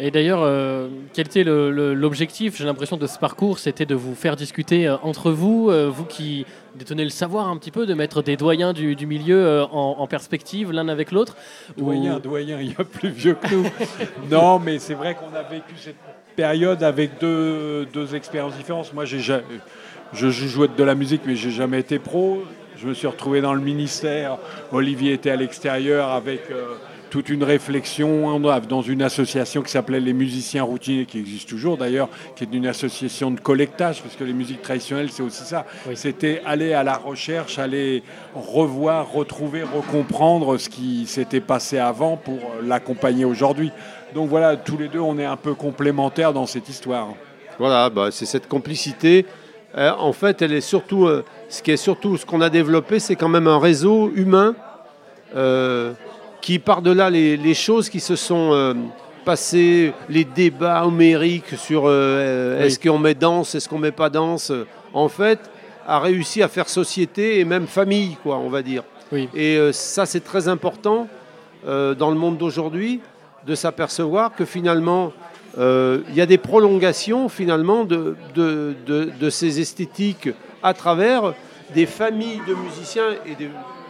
Et 0.00 0.12
d'ailleurs, 0.12 0.42
euh, 0.42 0.88
quel 1.12 1.26
était 1.26 1.42
l'objectif, 1.42 2.56
j'ai 2.56 2.64
l'impression, 2.64 2.96
de 2.96 3.06
ce 3.06 3.18
parcours 3.18 3.58
C'était 3.58 3.86
de 3.86 3.96
vous 3.96 4.14
faire 4.14 4.36
discuter 4.36 4.86
euh, 4.86 4.96
entre 5.02 5.32
vous, 5.32 5.70
euh, 5.70 5.90
vous 5.92 6.04
qui 6.04 6.46
détenez 6.76 7.02
le 7.02 7.10
savoir 7.10 7.48
un 7.48 7.56
petit 7.56 7.72
peu, 7.72 7.84
de 7.84 7.94
mettre 7.94 8.22
des 8.22 8.36
doyens 8.36 8.72
du, 8.72 8.94
milieu 9.06 9.64
en, 9.72 10.06
perspective 10.06 10.70
l'un 10.70 10.88
avec 10.88 11.10
l'autre 11.10 11.36
Doyen, 11.76 12.20
doyen, 12.20 12.60
il 12.60 12.68
y 12.68 12.76
a 12.78 12.84
plus 12.84 13.08
vieux 13.08 13.34
que 13.34 13.52
nous. 13.52 13.64
non, 14.30 14.60
mais 14.60 14.78
c'est 14.78 14.94
vrai 14.94 15.16
qu'on 15.16 15.34
a 15.36 15.42
vécu 15.42 15.74
cette 15.76 15.96
période 16.36 16.84
avec 16.84 17.18
deux, 17.20 18.14
expériences 18.14 18.56
différentes. 18.56 18.94
Moi, 18.94 19.04
je 19.04 20.30
jouais 20.30 20.68
de 20.68 20.84
la 20.84 20.94
musique, 20.94 21.22
mais 21.26 21.34
j'ai 21.34 21.50
jamais 21.50 21.80
été 21.80 21.98
pro. 21.98 22.44
Je 22.76 22.86
me 22.86 22.94
suis 22.94 23.08
retrouvé 23.08 23.40
dans 23.40 23.54
le 23.54 23.60
ministère. 23.60 24.38
Olivier 24.70 25.14
était 25.14 25.30
à 25.30 25.36
l'extérieur 25.36 26.10
avec 26.10 26.42
toute 27.10 27.28
une 27.28 27.44
réflexion 27.44 28.38
dans 28.40 28.82
une 28.82 29.02
association 29.02 29.62
qui 29.62 29.70
s'appelait 29.70 30.00
les 30.00 30.12
musiciens 30.12 30.62
routiniers, 30.62 31.06
qui 31.06 31.18
existe 31.18 31.48
toujours 31.48 31.76
d'ailleurs, 31.76 32.08
qui 32.36 32.44
est 32.44 32.52
une 32.52 32.66
association 32.66 33.30
de 33.30 33.40
collectage, 33.40 34.02
parce 34.02 34.16
que 34.16 34.24
les 34.24 34.32
musiques 34.32 34.62
traditionnelles, 34.62 35.10
c'est 35.10 35.22
aussi 35.22 35.44
ça. 35.44 35.64
C'était 35.94 36.42
aller 36.44 36.72
à 36.72 36.82
la 36.82 36.96
recherche, 36.96 37.58
aller 37.58 38.02
revoir, 38.34 39.12
retrouver, 39.12 39.62
recomprendre 39.62 40.58
ce 40.58 40.68
qui 40.68 41.06
s'était 41.06 41.40
passé 41.40 41.78
avant 41.78 42.16
pour 42.16 42.38
l'accompagner 42.62 43.24
aujourd'hui. 43.24 43.70
Donc 44.14 44.28
voilà, 44.28 44.56
tous 44.56 44.76
les 44.76 44.88
deux, 44.88 45.00
on 45.00 45.18
est 45.18 45.24
un 45.24 45.36
peu 45.36 45.54
complémentaires 45.54 46.32
dans 46.32 46.46
cette 46.46 46.68
histoire. 46.68 47.08
Voilà, 47.58 47.90
bah, 47.90 48.08
c'est 48.10 48.26
cette 48.26 48.48
complicité. 48.48 49.26
Euh, 49.76 49.92
en 49.98 50.12
fait, 50.12 50.40
elle 50.42 50.52
est 50.52 50.62
surtout, 50.62 51.06
euh, 51.06 51.24
ce 51.48 51.62
qui 51.62 51.70
est 51.70 51.76
surtout 51.76 52.16
ce 52.16 52.24
qu'on 52.24 52.40
a 52.40 52.50
développé, 52.50 52.98
c'est 52.98 53.16
quand 53.16 53.28
même 53.28 53.46
un 53.46 53.58
réseau 53.58 54.10
humain 54.14 54.54
euh, 55.36 55.92
qui, 56.40 56.58
par-delà 56.58 57.10
les, 57.10 57.36
les 57.36 57.54
choses 57.54 57.88
qui 57.88 58.00
se 58.00 58.16
sont 58.16 58.50
euh, 58.52 58.74
passées, 59.24 59.92
les 60.08 60.24
débats 60.24 60.84
homériques 60.86 61.56
sur 61.56 61.86
euh, 61.86 61.90
euh, 61.90 62.58
Oui. 62.60 62.66
est-ce 62.66 62.78
qu'on 62.78 62.98
met 62.98 63.14
danse, 63.14 63.54
est-ce 63.54 63.68
qu'on 63.68 63.78
met 63.78 63.92
pas 63.92 64.08
danse, 64.10 64.52
en 64.94 65.08
fait, 65.08 65.38
a 65.86 65.98
réussi 66.00 66.42
à 66.42 66.48
faire 66.48 66.68
société 66.68 67.40
et 67.40 67.44
même 67.44 67.66
famille, 67.66 68.16
quoi, 68.22 68.36
on 68.38 68.48
va 68.48 68.62
dire. 68.62 68.82
Et 69.34 69.56
euh, 69.56 69.72
ça, 69.72 70.04
c'est 70.06 70.20
très 70.24 70.48
important 70.48 71.08
dans 71.66 72.10
le 72.10 72.16
monde 72.16 72.38
d'aujourd'hui 72.38 73.00
de 73.46 73.54
s'apercevoir 73.56 74.32
que 74.34 74.44
finalement, 74.44 75.12
il 75.58 76.14
y 76.14 76.20
a 76.20 76.26
des 76.26 76.38
prolongations 76.38 77.28
finalement 77.28 77.84
de, 77.84 78.14
de, 78.34 78.76
de- 78.86 79.10
de 79.20 79.30
ces 79.30 79.58
esthétiques 79.60 80.28
à 80.62 80.72
travers 80.72 81.34
des 81.74 81.86
familles 81.86 82.40
de 82.46 82.54
musiciens 82.54 83.10
et 83.26 83.34
de, 83.34 83.48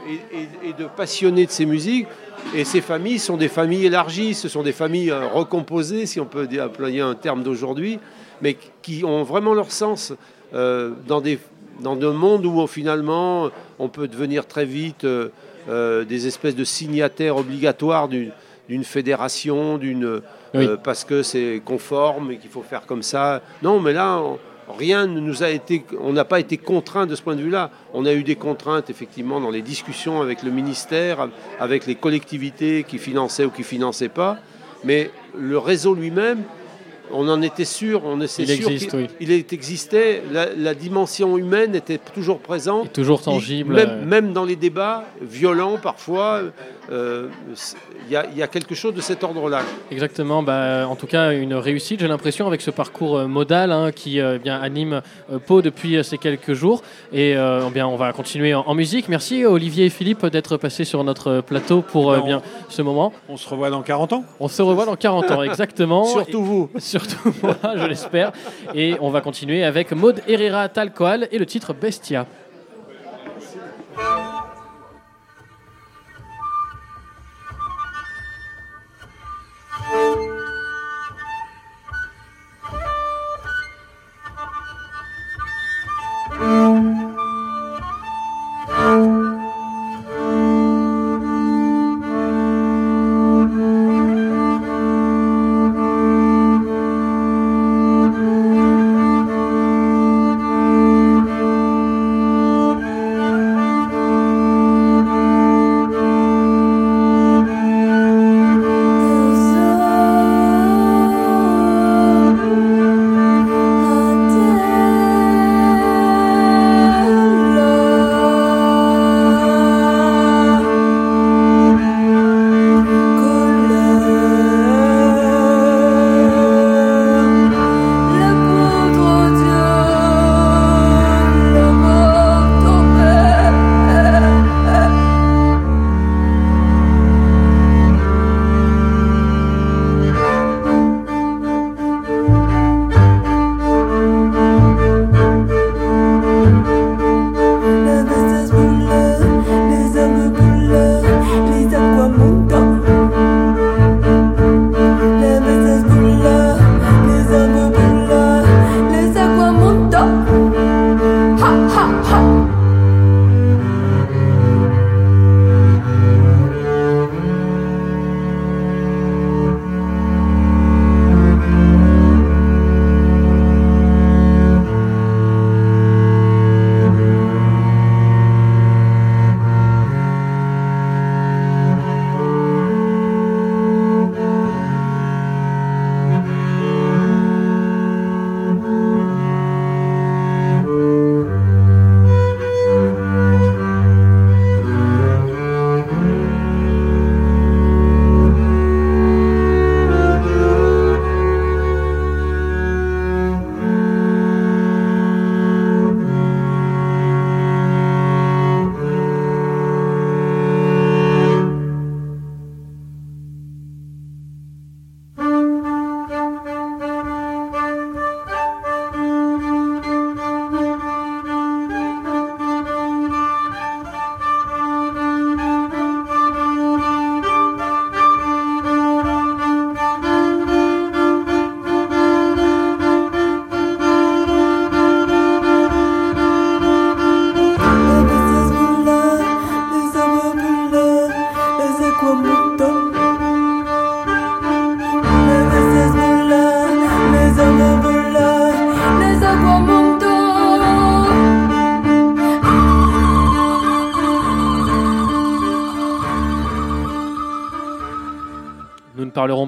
et- 0.09 0.37
et- 0.67 0.71
et 0.71 0.73
de 0.73 0.87
passionnés 0.87 1.47
de 1.47 1.51
ces 1.51 1.67
musiques. 1.67 2.07
Et 2.55 2.65
ces 2.65 2.81
familles 2.81 3.19
sont 3.19 3.37
des 3.37 3.49
familles 3.49 3.87
élargies, 3.87 4.35
ce 4.35 4.49
sont 4.49 4.63
des 4.63 4.73
familles 4.73 5.11
euh, 5.11 5.27
recomposées, 5.29 6.07
si 6.07 6.21
on 6.21 6.25
peut 6.27 6.49
employer 6.61 7.01
un 7.01 7.15
terme 7.15 7.43
d'aujourd'hui, 7.43 7.99
mais 8.41 8.57
qui 8.83 9.05
ont 9.05 9.23
vraiment 9.25 9.55
leur 9.55 9.71
sens 9.73 10.13
euh, 10.55 10.93
dans 11.07 11.21
des 11.21 11.39
dans 11.81 11.97
un 12.01 12.13
monde 12.13 12.45
où 12.45 12.67
finalement 12.67 13.51
on 13.79 13.89
peut 13.89 14.09
devenir 14.09 14.47
très 14.47 14.65
vite 14.65 15.05
euh, 15.05 15.29
euh, 15.69 16.05
des 16.05 16.27
espèces 16.27 16.57
de 16.57 16.65
signataires 16.65 17.37
obligatoires 17.37 18.09
d'une 18.09 18.85
fédération, 18.85 19.79
d'une 19.79 20.21
Oui. 20.55 20.67
parce 20.83 21.05
que 21.05 21.23
c'est 21.23 21.61
conforme 21.65 22.33
et 22.33 22.39
qu'il 22.39 22.51
faut 22.51 22.63
faire 22.63 22.85
comme 22.87 23.03
ça. 23.03 23.43
Non, 23.63 23.79
mais 23.81 23.93
là, 23.93 24.19
on- 24.19 24.39
rien 24.69 25.07
ne 25.07 25.21
nous 25.21 25.43
a 25.43 25.51
été, 25.51 25.85
on 26.01 26.13
n'a 26.13 26.25
pas 26.25 26.41
été 26.41 26.57
contraint 26.59 27.07
de 27.07 27.15
ce 27.15 27.23
point 27.23 27.37
de 27.37 27.43
vue-là. 27.43 27.71
On 27.95 28.05
a 28.07 28.13
eu 28.13 28.23
des 28.23 28.37
contraintes 28.37 28.91
effectivement 28.91 29.41
dans 29.41 29.51
les 29.51 29.63
discussions 29.63 30.21
avec 30.21 30.43
le 30.43 30.51
ministère, 30.51 31.29
avec 31.61 31.87
les 31.87 31.95
collectivités 31.95 32.85
qui 32.87 32.99
finançaient 32.99 33.45
ou 33.45 33.51
qui 33.51 33.63
finançaient 33.63 34.09
pas, 34.09 34.39
mais 34.85 35.11
le 35.37 35.59
réseau 35.59 35.95
lui-même. 35.95 36.43
On 37.11 37.27
en 37.31 37.41
était 37.41 37.65
sûr, 37.65 38.03
on 38.05 38.21
était 38.21 38.43
Il 38.43 38.49
sûr 38.57 38.69
existe, 38.71 38.93
oui. 38.93 39.07
il 39.19 39.33
existait, 39.33 40.23
la, 40.31 40.55
la 40.55 40.75
dimension 40.75 41.39
humaine 41.39 41.75
était 41.75 41.97
toujours 41.97 42.39
présente. 42.39 42.93
toujours 42.93 43.23
tangible, 43.23 43.73
Même, 43.75 44.05
même 44.05 44.33
dans 44.35 44.45
les 44.45 44.57
débats, 44.57 45.07
violents 45.23 45.79
parfois, 45.83 46.43
euh, 46.91 47.29
il 48.07 48.13
y, 48.13 48.17
a- 48.17 48.27
il 48.33 48.39
y 48.39 48.43
a 48.43 48.47
quelque 48.49 48.75
chose 48.75 48.95
de 48.95 49.01
cet 49.01 49.23
ordre-là. 49.25 49.61
Exactement, 49.91 50.43
bah, 50.43 50.87
en 50.89 50.97
tout 50.97 51.07
cas 51.07 51.33
une 51.33 51.55
réussite, 51.55 52.01
j'ai 52.01 52.09
l'impression, 52.09 52.47
avec 52.47 52.61
ce 52.61 52.71
parcours 52.71 53.19
euh, 53.19 53.27
modal 53.27 53.73
hein, 53.73 53.93
qui 53.93 54.21
euh, 54.21 54.39
bien, 54.39 54.61
anime 54.61 55.03
euh, 55.33 55.39
Pau 55.39 55.61
depuis 55.63 55.97
euh, 55.97 56.03
ces 56.03 56.19
quelques 56.19 56.55
jours. 56.55 56.83
Et 57.13 57.37
euh, 57.37 57.61
eh 57.67 57.71
bien, 57.71 57.87
on 57.87 57.97
va 57.97 58.13
continuer 58.13 58.55
en, 58.55 58.61
en 58.63 58.75
musique. 58.75 59.09
Merci 59.09 59.45
Olivier 59.45 59.87
et 59.87 59.91
Philippe 59.91 60.25
d'être 60.27 60.57
passés 60.57 60.85
sur 60.85 61.05
notre 61.05 61.41
plateau 61.41 61.83
pour 61.83 62.11
euh, 62.13 62.19
Non. 62.19 62.25
bien, 62.25 62.43
ce 62.69 62.83
moment. 62.83 63.13
On 63.29 63.37
se 63.37 63.49
revoit 63.49 63.71
dans 63.71 63.83
40 63.83 64.13
ans 64.15 64.25
On 64.41 64.49
se 64.49 64.63
revoit 64.63 64.87
dans 64.87 64.97
40 64.97 65.31
ans, 65.31 65.43
exactement. 65.43 66.05
Surtout 66.05 66.43
vous. 66.43 66.71
Surtout 66.79 67.35
moi, 67.43 67.57
je 67.77 67.85
l'espère. 67.87 68.33
Et 68.75 68.95
on 69.01 69.11
va 69.11 69.21
continuer 69.21 69.65
avec 69.65 69.93
Maud 69.93 70.23
Herrera 70.27 70.69
Talcoal 70.69 71.29
et 71.33 71.39
le 71.39 71.47
titre 71.47 71.75
Bestia. 71.75 72.27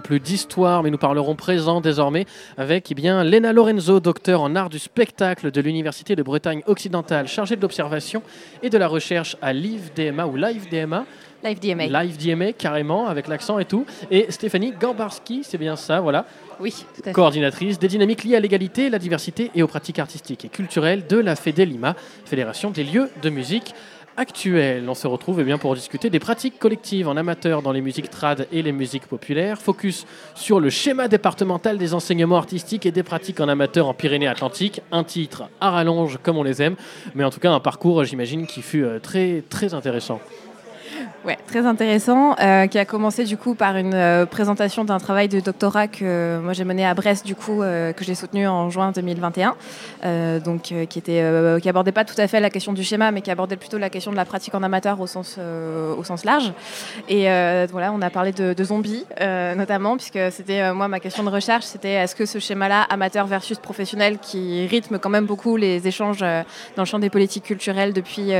Parlerons 0.00 0.20
plus 0.20 0.20
d'histoire, 0.20 0.82
mais 0.82 0.90
nous 0.90 0.98
parlerons 0.98 1.36
présent 1.36 1.80
désormais 1.80 2.26
avec 2.56 2.90
eh 2.90 2.94
bien, 2.94 3.22
Lena 3.24 3.52
Lorenzo, 3.52 4.00
docteur 4.00 4.40
en 4.42 4.56
art 4.56 4.70
du 4.70 4.78
spectacle 4.78 5.50
de 5.50 5.60
l'Université 5.60 6.16
de 6.16 6.22
Bretagne 6.22 6.62
occidentale, 6.66 7.28
chargée 7.28 7.56
de 7.56 7.60
l'observation 7.60 8.22
et 8.62 8.70
de 8.70 8.78
la 8.78 8.88
recherche 8.88 9.36
à 9.42 9.52
l'IFDMA 9.52 10.26
ou 10.26 10.36
LiveDMA. 10.36 11.04
Live 11.42 11.58
DMA. 11.58 11.86
Live 11.86 12.18
DMA, 12.18 12.52
carrément, 12.52 13.08
avec 13.08 13.26
l'accent 13.26 13.58
et 13.58 13.64
tout. 13.64 13.86
Et 14.10 14.26
Stéphanie 14.30 14.74
Gambarski, 14.78 15.40
c'est 15.42 15.56
bien 15.56 15.74
ça, 15.74 16.00
voilà. 16.00 16.26
Oui, 16.60 16.84
tout 16.94 17.00
à 17.00 17.04
fait. 17.04 17.12
Coordinatrice 17.12 17.78
des 17.78 17.88
dynamiques 17.88 18.24
liées 18.24 18.36
à 18.36 18.40
l'égalité, 18.40 18.90
la 18.90 18.98
diversité 18.98 19.50
et 19.54 19.62
aux 19.62 19.66
pratiques 19.66 19.98
artistiques 19.98 20.44
et 20.44 20.48
culturelles 20.50 21.06
de 21.06 21.16
la 21.16 21.36
FEDE 21.36 21.60
Lima, 21.60 21.96
Fédération 22.26 22.70
des 22.70 22.84
lieux 22.84 23.08
de 23.22 23.30
musique 23.30 23.74
actuels. 24.16 24.88
On 24.88 24.94
se 24.94 25.06
retrouve 25.06 25.40
eh 25.40 25.44
bien, 25.44 25.58
pour 25.58 25.74
discuter 25.74 26.10
des 26.10 26.18
pratiques 26.18 26.58
collectives 26.58 27.08
en 27.08 27.16
amateur 27.16 27.62
dans 27.62 27.72
les 27.72 27.80
musiques 27.80 28.10
trad 28.10 28.46
et 28.52 28.62
les 28.62 28.72
musiques 28.72 29.06
populaires. 29.06 29.60
Focus 29.60 30.06
sur 30.34 30.60
le 30.60 30.70
schéma 30.70 31.08
départemental 31.08 31.78
des 31.78 31.94
enseignements 31.94 32.36
artistiques 32.36 32.86
et 32.86 32.92
des 32.92 33.02
pratiques 33.02 33.40
en 33.40 33.48
amateur 33.48 33.86
en 33.86 33.94
Pyrénées-Atlantiques. 33.94 34.82
Un 34.92 35.04
titre 35.04 35.44
à 35.60 35.70
rallonge 35.70 36.18
comme 36.22 36.38
on 36.38 36.42
les 36.42 36.62
aime, 36.62 36.76
mais 37.14 37.24
en 37.24 37.30
tout 37.30 37.40
cas 37.40 37.50
un 37.50 37.60
parcours, 37.60 38.04
j'imagine, 38.04 38.46
qui 38.46 38.62
fut 38.62 38.84
euh, 38.84 38.98
très, 38.98 39.42
très 39.48 39.74
intéressant. 39.74 40.20
Ouais, 41.24 41.36
très 41.46 41.66
intéressant, 41.66 42.34
euh, 42.40 42.66
qui 42.66 42.78
a 42.78 42.86
commencé 42.86 43.24
du 43.24 43.36
coup 43.36 43.54
par 43.54 43.76
une 43.76 43.92
euh, 43.92 44.24
présentation 44.24 44.84
d'un 44.84 44.98
travail 44.98 45.28
de 45.28 45.38
doctorat 45.38 45.86
que 45.86 45.98
euh, 46.02 46.40
moi 46.40 46.54
j'ai 46.54 46.64
mené 46.64 46.86
à 46.86 46.94
Brest 46.94 47.26
du 47.26 47.34
coup 47.34 47.60
que 47.60 48.04
j'ai 48.04 48.14
soutenu 48.14 48.48
en 48.48 48.70
juin 48.70 48.90
2021, 48.90 49.54
euh, 50.04 50.40
donc 50.40 50.62
qui 50.62 50.98
était 50.98 51.22
qui 51.60 51.68
abordait 51.68 51.92
pas 51.92 52.04
tout 52.04 52.18
à 52.18 52.26
fait 52.26 52.40
la 52.40 52.48
question 52.48 52.72
du 52.72 52.82
schéma, 52.82 53.10
mais 53.10 53.20
qui 53.20 53.30
abordait 53.30 53.56
plutôt 53.56 53.76
la 53.76 53.90
question 53.90 54.10
de 54.10 54.16
la 54.16 54.24
pratique 54.24 54.54
en 54.54 54.62
amateur 54.62 54.98
au 55.00 55.06
sens 55.06 55.38
au 55.38 56.02
sens 56.04 56.24
large. 56.24 56.52
Et 57.08 57.24
voilà, 57.70 57.92
on 57.92 58.00
a 58.00 58.10
parlé 58.10 58.32
de, 58.32 58.64
zombies 58.64 59.04
notamment 59.56 59.96
puisque 59.96 60.18
c'était 60.30 60.72
moi 60.72 60.88
ma 60.88 61.00
question 61.00 61.22
de 61.22 61.30
recherche, 61.30 61.64
c'était 61.64 61.92
est-ce 61.92 62.14
que 62.14 62.24
ce 62.24 62.38
schéma-là 62.38 62.82
amateur 62.82 63.26
versus 63.26 63.58
professionnel 63.58 64.18
qui 64.18 64.66
rythme 64.66 64.98
quand 64.98 65.10
même 65.10 65.26
beaucoup 65.26 65.56
les 65.56 65.86
échanges 65.86 66.20
dans 66.20 66.82
le 66.82 66.84
champ 66.84 66.98
des 66.98 67.10
politiques 67.10 67.44
culturelles 67.44 67.92
depuis 67.92 68.32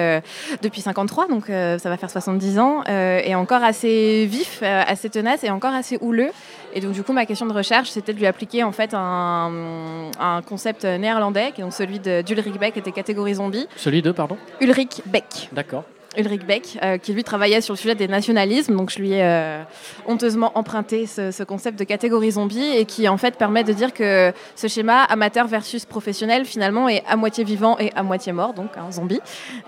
depuis 0.62 0.81
53, 0.81 1.28
donc 1.28 1.47
ça 1.47 1.89
va 1.89 1.97
faire 1.97 2.10
70 2.10 2.40
ans, 2.59 2.83
euh, 2.89 3.21
est 3.25 3.35
encore 3.35 3.62
assez 3.62 4.27
vif, 4.27 4.61
euh, 4.62 4.83
assez 4.87 5.11
tenace 5.11 5.45
et 5.45 5.51
encore 5.51 5.75
assez 5.75 5.99
houleux. 6.01 6.31
Et 6.75 6.81
donc 6.81 6.93
du 6.93 7.03
coup, 7.03 7.12
ma 7.12 7.27
question 7.27 7.47
de 7.47 7.53
recherche, 7.53 7.91
c'était 7.91 8.12
de 8.12 8.19
lui 8.19 8.27
appliquer 8.27 8.62
en 8.62 8.73
fait 8.73 8.95
un, 8.95 10.11
un 10.19 10.43
concept 10.43 10.85
néerlandais, 10.85 11.53
qui 11.53 11.61
est 11.61 11.65
donc 11.65 11.73
celui 11.73 11.99
d'Ulrich 11.99 12.59
Beck, 12.59 12.75
qui 12.75 12.79
était 12.79 12.93
catégorie 12.93 13.35
zombie. 13.35 13.67
Celui 13.77 14.03
de, 14.03 14.12
pardon? 14.12 14.37
Ulrich 14.61 15.03
Beck. 15.07 15.49
D'accord. 15.53 15.85
Ulrich 16.16 16.45
Beck, 16.45 16.78
euh, 16.82 16.99
qui 16.99 17.12
lui 17.12 17.23
travaillait 17.23 17.61
sur 17.61 17.74
le 17.74 17.78
sujet 17.78 17.95
des 17.95 18.09
nationalismes. 18.09 18.77
Donc 18.77 18.91
je 18.91 18.99
lui 18.99 19.12
ai 19.12 19.23
euh, 19.23 19.62
honteusement 20.07 20.51
emprunté 20.57 21.07
ce, 21.07 21.31
ce 21.31 21.43
concept 21.45 21.78
de 21.78 21.85
catégorie 21.85 22.32
zombie 22.32 22.77
et 22.77 22.85
qui 22.85 23.09
en 23.09 23.16
fait 23.16 23.37
permet 23.37 23.62
de 23.62 23.73
dire 23.73 23.93
que 23.93 24.32
ce 24.57 24.66
schéma 24.66 25.05
amateur 25.05 25.47
versus 25.47 25.85
professionnel 25.85 26.45
finalement 26.45 26.89
est 26.89 27.05
à 27.09 27.16
moitié 27.16 27.45
vivant 27.45 27.78
et 27.78 27.93
à 27.95 28.03
moitié 28.03 28.32
mort, 28.32 28.55
donc 28.55 28.70
un 28.77 28.91
zombie. 28.91 29.20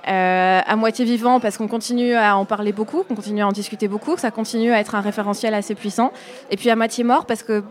Euh, 0.09 0.61
à 0.67 0.77
moitié 0.77 1.05
vivant 1.05 1.39
parce 1.39 1.57
qu'on 1.57 1.69
continue 1.69 2.15
à 2.15 2.37
en 2.37 2.45
parler 2.45 2.73
beaucoup, 2.73 3.05
qu'on 3.05 3.15
continue 3.15 3.43
à 3.43 3.47
en 3.47 3.53
discuter 3.53 3.87
beaucoup, 3.87 4.15
que 4.15 4.21
ça 4.21 4.33
continue 4.33 4.73
à 4.73 4.81
être 4.81 4.97
un 4.97 5.01
référentiel 5.01 5.55
assez 5.55 5.77
puissant. 5.77 6.13
Et 6.51 6.57
puis 6.57 6.71
à 6.71 6.77
moitié 6.77 7.05
mort 7.05 7.27
parce 7.27 7.45
que 7.45 7.63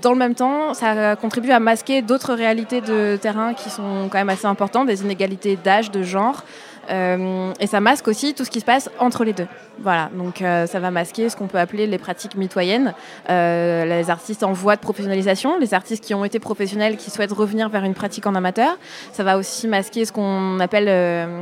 dans 0.00 0.12
le 0.12 0.18
même 0.18 0.34
temps, 0.34 0.74
ça 0.74 1.16
contribue 1.16 1.50
à 1.50 1.60
masquer 1.60 2.02
d'autres 2.02 2.34
réalités 2.34 2.80
de 2.80 3.16
terrain 3.16 3.54
qui 3.54 3.70
sont 3.70 4.08
quand 4.10 4.18
même 4.18 4.28
assez 4.28 4.46
importantes, 4.46 4.86
des 4.86 5.02
inégalités 5.02 5.56
d'âge, 5.56 5.90
de 5.90 6.02
genre. 6.02 6.42
Euh, 6.90 7.52
et 7.60 7.66
ça 7.66 7.80
masque 7.80 8.08
aussi 8.08 8.34
tout 8.34 8.44
ce 8.44 8.50
qui 8.50 8.60
se 8.60 8.64
passe 8.64 8.90
entre 8.98 9.24
les 9.24 9.32
deux. 9.32 9.46
Voilà, 9.80 10.08
donc 10.14 10.40
euh, 10.40 10.66
ça 10.66 10.78
va 10.78 10.90
masquer 10.90 11.28
ce 11.28 11.36
qu'on 11.36 11.48
peut 11.48 11.58
appeler 11.58 11.86
les 11.86 11.98
pratiques 11.98 12.36
mitoyennes, 12.36 12.94
euh, 13.28 13.84
les 13.84 14.08
artistes 14.08 14.44
en 14.44 14.52
voie 14.52 14.76
de 14.76 14.80
professionnalisation, 14.80 15.58
les 15.58 15.74
artistes 15.74 16.04
qui 16.04 16.14
ont 16.14 16.24
été 16.24 16.38
professionnels 16.38 16.96
qui 16.96 17.10
souhaitent 17.10 17.32
revenir 17.32 17.68
vers 17.68 17.84
une 17.84 17.94
pratique 17.94 18.26
en 18.26 18.34
amateur. 18.34 18.78
Ça 19.12 19.24
va 19.24 19.36
aussi 19.36 19.66
masquer 19.66 20.04
ce 20.04 20.12
qu'on 20.12 20.60
appelle 20.60 20.88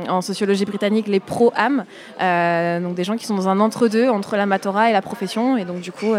en 0.09 0.21
sociologie 0.21 0.65
britannique 0.65 1.07
les 1.07 1.19
pro-am, 1.19 1.85
euh, 2.21 2.79
donc 2.79 2.95
des 2.95 3.03
gens 3.03 3.17
qui 3.17 3.25
sont 3.25 3.35
dans 3.35 3.49
un 3.49 3.59
entre-deux 3.59 4.09
entre 4.09 4.35
l'amatorat 4.35 4.89
et 4.89 4.93
la 4.93 5.01
profession. 5.01 5.57
Et 5.57 5.65
donc 5.65 5.81
du 5.81 5.91
coup, 5.91 6.13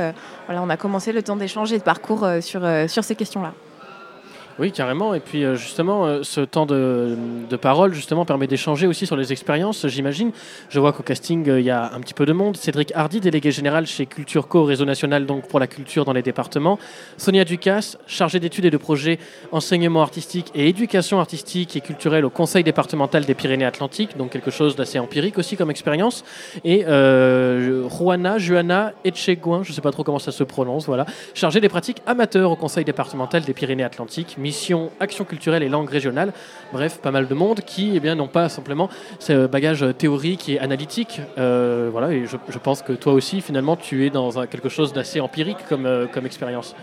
voilà, 0.46 0.62
on 0.62 0.70
a 0.70 0.76
commencé 0.76 1.12
le 1.12 1.22
temps 1.22 1.36
d'échanger 1.36 1.78
de 1.78 1.82
parcours 1.82 2.26
sur, 2.40 2.62
sur 2.88 3.04
ces 3.04 3.14
questions-là. 3.14 3.52
Oui, 4.60 4.70
carrément. 4.70 5.14
Et 5.14 5.20
puis 5.20 5.44
euh, 5.44 5.56
justement, 5.56 6.06
euh, 6.06 6.22
ce 6.22 6.40
temps 6.40 6.64
de, 6.64 7.16
parole 7.60 7.92
justement 7.92 8.24
permet 8.24 8.46
d'échanger 8.46 8.86
aussi 8.86 9.04
sur 9.04 9.16
les 9.16 9.32
expériences, 9.32 9.86
j'imagine. 9.88 10.30
Je 10.68 10.78
vois 10.78 10.92
qu'au 10.92 11.02
casting, 11.02 11.48
euh, 11.48 11.60
il 11.60 11.66
y 11.66 11.70
a 11.70 11.92
un 11.92 12.00
petit 12.00 12.14
peu 12.14 12.24
de 12.24 12.32
monde. 12.32 12.56
Cédric 12.56 12.92
Hardy, 12.94 13.20
délégué 13.20 13.50
général 13.50 13.86
chez 13.86 14.06
Culture 14.06 14.46
Co, 14.46 14.64
réseau 14.64 14.84
national 14.84 15.26
donc 15.26 15.48
pour 15.48 15.58
la 15.58 15.66
culture 15.66 16.04
dans 16.04 16.12
les 16.12 16.22
départements. 16.22 16.78
Sonia 17.16 17.44
Ducasse, 17.44 17.98
chargée 18.06 18.38
d'études 18.38 18.64
et 18.64 18.70
de 18.70 18.76
projets 18.76 19.18
enseignement 19.50 20.02
artistique 20.02 20.52
et 20.54 20.68
éducation 20.68 21.18
artistique 21.18 21.74
et 21.74 21.80
culturelle 21.80 22.24
au 22.24 22.30
Conseil 22.30 22.62
départemental 22.62 23.24
des 23.24 23.34
Pyrénées-Atlantiques, 23.34 24.16
donc 24.16 24.30
quelque 24.30 24.52
chose 24.52 24.76
d'assez 24.76 25.00
empirique 25.00 25.36
aussi 25.38 25.56
comme 25.56 25.70
expérience. 25.70 26.24
Et 26.64 26.84
euh, 26.86 27.88
Juana, 27.88 28.38
Juana 28.38 28.92
Etcheguin, 29.04 29.64
je 29.64 29.70
ne 29.70 29.74
sais 29.74 29.80
pas 29.80 29.90
trop 29.90 30.04
comment 30.04 30.20
ça 30.20 30.32
se 30.32 30.44
prononce, 30.44 30.86
voilà, 30.86 31.06
chargée 31.34 31.60
des 31.60 31.68
pratiques 31.68 32.02
amateurs 32.06 32.52
au 32.52 32.56
Conseil 32.56 32.84
départemental 32.84 33.42
des 33.42 33.52
Pyrénées-Atlantiques 33.52 34.36
mission 34.44 34.90
action 35.00 35.24
culturelle 35.24 35.62
et 35.62 35.70
langue 35.70 35.88
régionale. 35.88 36.32
Bref, 36.72 36.98
pas 36.98 37.10
mal 37.10 37.26
de 37.26 37.34
monde 37.34 37.60
qui 37.62 37.92
eh 37.94 38.00
bien, 38.00 38.14
n'ont 38.14 38.28
pas 38.28 38.50
simplement 38.50 38.90
ce 39.18 39.46
bagage 39.46 39.84
théorique 39.96 40.50
et 40.50 40.60
analytique. 40.60 41.20
Euh, 41.38 41.88
voilà, 41.90 42.12
et 42.12 42.26
je, 42.26 42.58
pense 42.58 42.82
que 42.82 42.92
toi 42.92 43.14
aussi, 43.14 43.40
finalement, 43.40 43.76
tu 43.76 44.04
es 44.04 44.10
dans 44.10 44.46
quelque 44.46 44.68
chose 44.68 44.92
d'assez 44.92 45.20
empirique 45.20 45.62
comme, 45.68 45.86
euh, 45.86 46.06
expérience. 46.26 46.76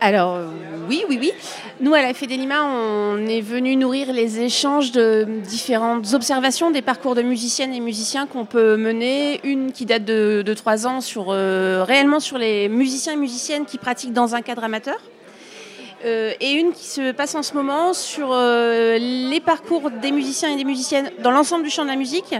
Alors 0.00 0.34
euh, 0.36 0.46
oui, 0.88 1.02
oui, 1.08 1.18
oui. 1.20 1.32
Nous, 1.80 1.92
à 1.94 2.02
la 2.02 2.14
Fédélima, 2.14 2.62
on 2.64 3.26
est 3.26 3.40
venu 3.40 3.74
nourrir 3.74 4.12
les 4.12 4.38
échanges 4.38 4.92
de 4.92 5.26
différentes 5.44 6.14
observations 6.14 6.70
des 6.70 6.82
parcours 6.82 7.16
de 7.16 7.22
musiciennes 7.22 7.74
et 7.74 7.80
musiciens 7.80 8.26
qu'on 8.28 8.44
peut 8.44 8.76
mener. 8.76 9.40
Une 9.42 9.72
qui 9.72 9.84
date 9.86 10.04
de, 10.04 10.54
trois 10.54 10.86
ans 10.86 11.00
sur 11.00 11.30
réellement 11.30 12.20
sur 12.20 12.38
les 12.38 12.68
musiciens 12.68 13.14
et 13.14 13.22
musiciennes 13.26 13.64
qui 13.64 13.78
pratiquent 13.78 14.12
dans 14.12 14.36
un 14.36 14.42
cadre 14.42 14.62
amateur. 14.62 14.98
Euh, 16.04 16.32
et 16.40 16.52
une 16.52 16.72
qui 16.72 16.86
se 16.86 17.10
passe 17.10 17.34
en 17.34 17.42
ce 17.42 17.54
moment 17.54 17.92
sur 17.92 18.28
euh, 18.30 18.98
les 18.98 19.40
parcours 19.40 19.90
des 19.90 20.12
musiciens 20.12 20.50
et 20.50 20.56
des 20.56 20.64
musiciennes 20.64 21.10
dans 21.20 21.32
l'ensemble 21.32 21.64
du 21.64 21.70
champ 21.70 21.82
de 21.82 21.88
la 21.88 21.96
musique 21.96 22.36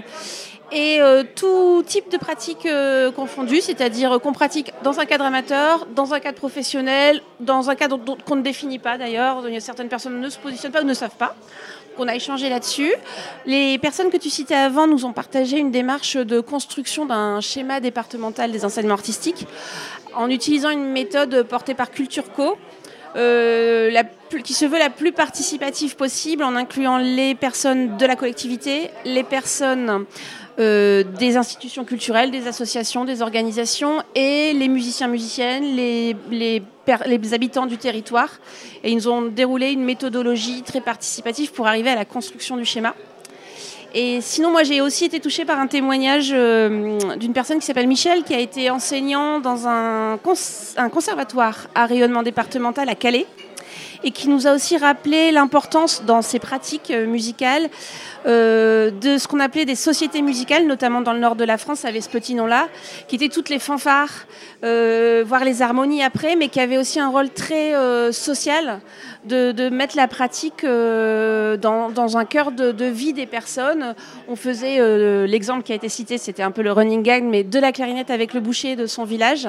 et 0.70 1.00
euh, 1.00 1.24
tout 1.34 1.82
type 1.84 2.10
de 2.12 2.18
pratiques 2.18 2.68
confondues, 3.16 3.62
c'est-à-dire 3.62 4.20
qu'on 4.20 4.32
pratique 4.32 4.72
dans 4.84 5.00
un 5.00 5.06
cadre 5.06 5.24
amateur, 5.24 5.86
dans 5.86 6.14
un 6.14 6.20
cadre 6.20 6.36
professionnel, 6.36 7.22
dans 7.40 7.70
un 7.70 7.74
cadre 7.74 7.98
qu'on 8.24 8.36
ne 8.36 8.42
définit 8.42 8.78
pas 8.78 8.96
d'ailleurs. 8.98 9.42
Certaines 9.60 9.88
personnes 9.88 10.20
ne 10.20 10.28
se 10.28 10.38
positionnent 10.38 10.72
pas 10.72 10.82
ou 10.82 10.86
ne 10.86 10.94
savent 10.94 11.16
pas. 11.16 11.34
On 12.00 12.06
a 12.06 12.14
échangé 12.14 12.48
là-dessus. 12.48 12.92
Les 13.44 13.76
personnes 13.78 14.10
que 14.10 14.18
tu 14.18 14.30
citais 14.30 14.54
avant 14.54 14.86
nous 14.86 15.04
ont 15.04 15.12
partagé 15.12 15.58
une 15.58 15.72
démarche 15.72 16.16
de 16.16 16.38
construction 16.38 17.06
d'un 17.06 17.40
schéma 17.40 17.80
départemental 17.80 18.52
des 18.52 18.64
enseignements 18.64 18.94
artistiques 18.94 19.46
en 20.14 20.30
utilisant 20.30 20.70
une 20.70 20.92
méthode 20.92 21.42
portée 21.44 21.74
par 21.74 21.90
Culture 21.90 22.30
Co. 22.32 22.56
euh, 23.16 23.90
qui 24.44 24.54
se 24.54 24.64
veut 24.66 24.78
la 24.78 24.90
plus 24.90 25.12
participative 25.12 25.96
possible 25.96 26.44
en 26.44 26.54
incluant 26.54 26.98
les 26.98 27.34
personnes 27.34 27.96
de 27.96 28.06
la 28.06 28.16
collectivité, 28.16 28.90
les 29.04 29.24
personnes 29.24 30.04
euh, 30.58 31.04
des 31.04 31.36
institutions 31.36 31.84
culturelles, 31.84 32.30
des 32.30 32.48
associations, 32.48 33.04
des 33.04 33.22
organisations 33.22 34.02
et 34.14 34.52
les 34.52 34.68
musiciens, 34.68 35.06
musiciennes, 35.06 35.76
les, 35.76 36.16
les, 36.30 36.62
habitants 37.32 37.66
du 37.66 37.78
territoire. 37.78 38.30
Et 38.82 38.90
ils 38.90 39.08
ont 39.08 39.22
déroulé 39.22 39.70
une 39.70 39.84
méthodologie 39.84 40.62
très 40.62 40.80
participative 40.80 41.52
pour 41.52 41.66
arriver 41.68 41.90
à 41.90 41.94
la 41.94 42.04
construction 42.04 42.56
du 42.56 42.64
schéma. 42.64 42.94
Et 43.94 44.20
sinon, 44.20 44.50
moi, 44.50 44.64
j'ai 44.64 44.82
aussi 44.82 45.06
été 45.06 45.18
touchée 45.18 45.46
par 45.46 45.58
un 45.58 45.66
témoignage 45.66 46.30
euh, 46.32 46.98
d'une 47.16 47.32
personne 47.32 47.58
qui 47.58 47.64
s'appelle 47.64 47.88
Michel, 47.88 48.22
qui 48.22 48.34
a 48.34 48.38
été 48.38 48.68
enseignant 48.68 49.40
dans 49.40 49.66
un, 49.66 50.18
cons- 50.22 50.34
un 50.76 50.90
conservatoire 50.90 51.68
à 51.74 51.86
rayonnement 51.86 52.22
départemental 52.22 52.88
à 52.90 52.94
Calais 52.94 53.26
et 54.04 54.10
qui 54.12 54.28
nous 54.28 54.46
a 54.46 54.52
aussi 54.54 54.76
rappelé 54.76 55.32
l'importance 55.32 56.04
dans 56.04 56.22
ses 56.22 56.38
pratiques 56.38 56.90
euh, 56.90 57.06
musicales 57.06 57.68
euh, 58.26 58.90
de 58.90 59.16
ce 59.16 59.26
qu'on 59.26 59.40
appelait 59.40 59.64
des 59.64 59.74
sociétés 59.74 60.20
musicales, 60.22 60.66
notamment 60.66 61.00
dans 61.00 61.14
le 61.14 61.18
nord 61.18 61.34
de 61.34 61.44
la 61.44 61.56
France, 61.56 61.84
avait 61.86 62.02
ce 62.02 62.10
petit 62.10 62.34
nom-là, 62.34 62.68
qui 63.08 63.16
étaient 63.16 63.28
toutes 63.30 63.48
les 63.48 63.58
fanfares, 63.58 64.26
voire 64.62 65.44
les 65.44 65.62
harmonies 65.62 66.02
après, 66.02 66.36
mais 66.36 66.48
qui 66.48 66.60
avaient 66.60 66.78
aussi 66.78 67.00
un 67.00 67.08
rôle 67.08 67.30
très 67.30 67.72
social 68.12 68.80
de, 69.24 69.52
de 69.52 69.68
mettre 69.68 69.96
la 69.96 70.08
pratique 70.08 70.64
euh, 70.64 71.56
dans, 71.56 71.90
dans 71.90 72.16
un 72.16 72.24
cœur 72.24 72.52
de, 72.52 72.72
de 72.72 72.84
vie 72.84 73.12
des 73.12 73.26
personnes. 73.26 73.94
On 74.28 74.36
faisait, 74.36 74.80
euh, 74.80 75.26
l'exemple 75.26 75.62
qui 75.62 75.72
a 75.72 75.74
été 75.74 75.88
cité, 75.88 76.18
c'était 76.18 76.42
un 76.42 76.50
peu 76.50 76.62
le 76.62 76.72
running 76.72 77.02
gag, 77.02 77.24
mais 77.24 77.44
de 77.44 77.58
la 77.58 77.72
clarinette 77.72 78.10
avec 78.10 78.34
le 78.34 78.40
boucher 78.40 78.76
de 78.76 78.86
son 78.86 79.04
village. 79.04 79.48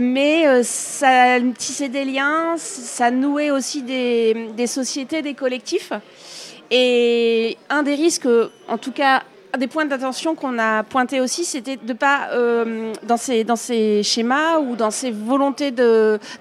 Mais 0.00 0.46
euh, 0.46 0.62
ça 0.62 1.38
tissait 1.56 1.88
des 1.88 2.04
liens, 2.04 2.56
ça 2.56 3.10
nouait 3.10 3.50
aussi 3.50 3.82
des, 3.82 4.48
des 4.56 4.66
sociétés, 4.66 5.22
des 5.22 5.34
collectifs. 5.34 5.92
Et 6.70 7.56
un 7.70 7.82
des 7.82 7.94
risques, 7.94 8.28
en 8.68 8.78
tout 8.78 8.92
cas, 8.92 9.22
un 9.52 9.58
des 9.58 9.66
points 9.66 9.86
d'attention 9.86 10.34
qu'on 10.34 10.58
a 10.58 10.82
pointé 10.82 11.20
aussi, 11.20 11.44
c'était 11.44 11.76
de 11.76 11.92
pas, 11.92 12.28
euh, 12.32 12.92
dans, 13.04 13.16
ces, 13.16 14.02
schémas 14.02 14.58
ou 14.58 14.76
dans 14.76 14.90
ces 14.90 15.10
volontés 15.10 15.70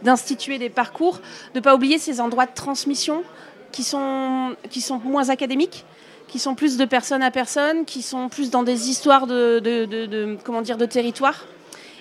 d'instituer 0.03 0.57
des 0.57 0.69
parcours, 0.69 1.21
de 1.53 1.59
pas 1.59 1.75
oublier 1.75 1.99
ces 1.99 2.19
endroits 2.19 2.45
de 2.45 2.53
transmission 2.53 3.23
qui 3.71 3.83
sont, 3.83 4.55
qui 4.69 4.81
sont 4.81 4.99
moins 4.99 5.29
académiques 5.29 5.85
qui 6.27 6.39
sont 6.39 6.55
plus 6.55 6.75
de 6.75 6.83
personne 6.83 7.23
à 7.23 7.31
personne, 7.31 7.85
qui 7.85 8.01
sont 8.01 8.27
plus 8.27 8.49
dans 8.49 8.63
des 8.63 8.89
histoires 8.89 9.27
de, 9.27 9.59
de- 9.59 9.85
de- 9.85 10.37
comment 10.43 10.61
dire, 10.61 10.75
de 10.77 10.85
territoire. 10.85 11.45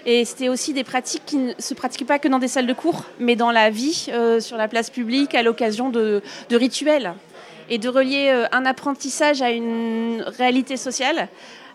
Et 0.04 0.24
c'était 0.24 0.48
aussi 0.48 0.72
des 0.72 0.82
pratiques 0.82 1.22
qui 1.24 1.36
ne 1.36 1.52
se 1.60 1.74
pratiquaient 1.74 2.04
pas 2.04 2.18
que 2.18 2.26
dans 2.26 2.40
des 2.40 2.48
salles 2.48 2.66
de 2.66 2.72
cours, 2.72 3.04
mais 3.20 3.36
dans 3.36 3.52
la 3.52 3.70
vie, 3.70 4.06
euh, 4.08 4.40
sur 4.40 4.56
la 4.56 4.66
place 4.66 4.90
publique, 4.90 5.36
à 5.36 5.44
l'occasion 5.44 5.90
de 5.90 6.22
rituels. 6.50 7.14
Et 7.68 7.78
de 7.78 7.88
relier 7.88 8.30
euh, 8.30 8.46
un 8.52 8.64
apprentissage 8.64 9.42
à 9.42 9.50
une 9.50 10.22
réalité 10.38 10.76
sociale 10.76 11.28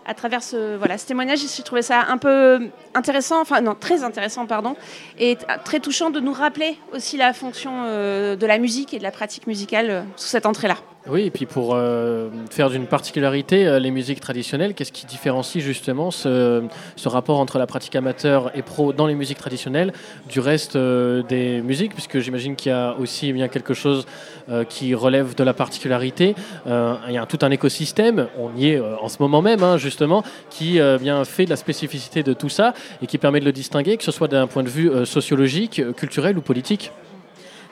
à 0.04 0.14
travers 0.14 0.42
ce, 0.42 0.76
voilà, 0.76 0.98
ce 0.98 1.06
témoignage. 1.06 1.40
J'ai 1.40 1.62
trouvé 1.62 1.82
ça 1.82 2.04
un 2.08 2.18
peu 2.18 2.70
intéressant, 2.94 3.40
enfin 3.40 3.60
non, 3.60 3.74
très 3.74 4.02
intéressant, 4.02 4.46
pardon, 4.46 4.76
et 5.18 5.36
très 5.64 5.80
touchant 5.80 6.10
de 6.10 6.20
nous 6.20 6.32
rappeler 6.32 6.76
aussi 6.92 7.16
la 7.16 7.32
fonction 7.32 7.84
euh, 7.86 8.36
de 8.36 8.46
la 8.46 8.58
musique 8.58 8.94
et 8.94 8.98
de 8.98 9.02
la 9.02 9.12
pratique 9.12 9.46
musicale 9.46 9.90
euh, 9.90 10.02
sous 10.16 10.28
cette 10.28 10.46
entrée-là. 10.46 10.76
Oui, 11.08 11.22
et 11.22 11.30
puis 11.30 11.46
pour 11.46 11.74
euh, 11.74 12.28
faire 12.50 12.70
d'une 12.70 12.86
particularité 12.86 13.66
euh, 13.66 13.80
les 13.80 13.90
musiques 13.90 14.20
traditionnelles, 14.20 14.72
qu'est-ce 14.72 14.92
qui 14.92 15.04
différencie 15.04 15.62
justement 15.62 16.12
ce, 16.12 16.62
rapport 17.06 17.40
entre 17.40 17.58
la 17.58 17.66
pratique 17.66 17.96
amateur 17.96 18.56
et 18.56 18.62
pro 18.62 18.92
dans 18.92 19.08
les 19.08 19.16
musiques 19.16 19.38
traditionnelles 19.38 19.92
du 20.28 20.38
reste 20.38 20.76
euh, 20.76 21.24
des 21.24 21.60
musiques, 21.60 21.94
puisque 21.94 22.20
j'imagine 22.20 22.54
qu'il 22.54 22.70
y 22.70 22.74
a 22.74 22.94
aussi 23.00 23.32
bien 23.32 23.48
quelque 23.48 23.74
chose 23.74 24.06
qui 24.68 24.94
relève 24.94 25.36
de 25.36 25.44
la 25.44 25.54
particularité. 25.54 26.34
Il 26.66 27.14
y 27.14 27.16
a 27.16 27.26
tout 27.26 27.38
un 27.42 27.50
écosystème, 27.52 28.26
on 28.36 28.50
y 28.56 28.70
est 28.70 28.80
en 28.80 29.08
ce 29.08 29.18
moment 29.20 29.40
même 29.40 29.62
hein, 29.62 29.76
justement, 29.76 30.24
qui 30.50 30.80
bien 31.00 31.24
fait 31.24 31.44
de 31.44 31.50
la 31.50 31.56
spécificité 31.56 32.24
de 32.24 32.32
tout 32.32 32.48
ça 32.48 32.74
et 33.02 33.06
qui 33.06 33.18
permet 33.18 33.38
de 33.38 33.44
le 33.44 33.52
distinguer, 33.52 33.96
que 33.96 34.04
ce 34.04 34.10
soit 34.10 34.26
d'un 34.26 34.48
point 34.48 34.64
de 34.64 34.68
vue 34.68 34.90
sociologique, 35.06 35.80
culturel 35.94 36.36
ou 36.38 36.40
politique. 36.40 36.90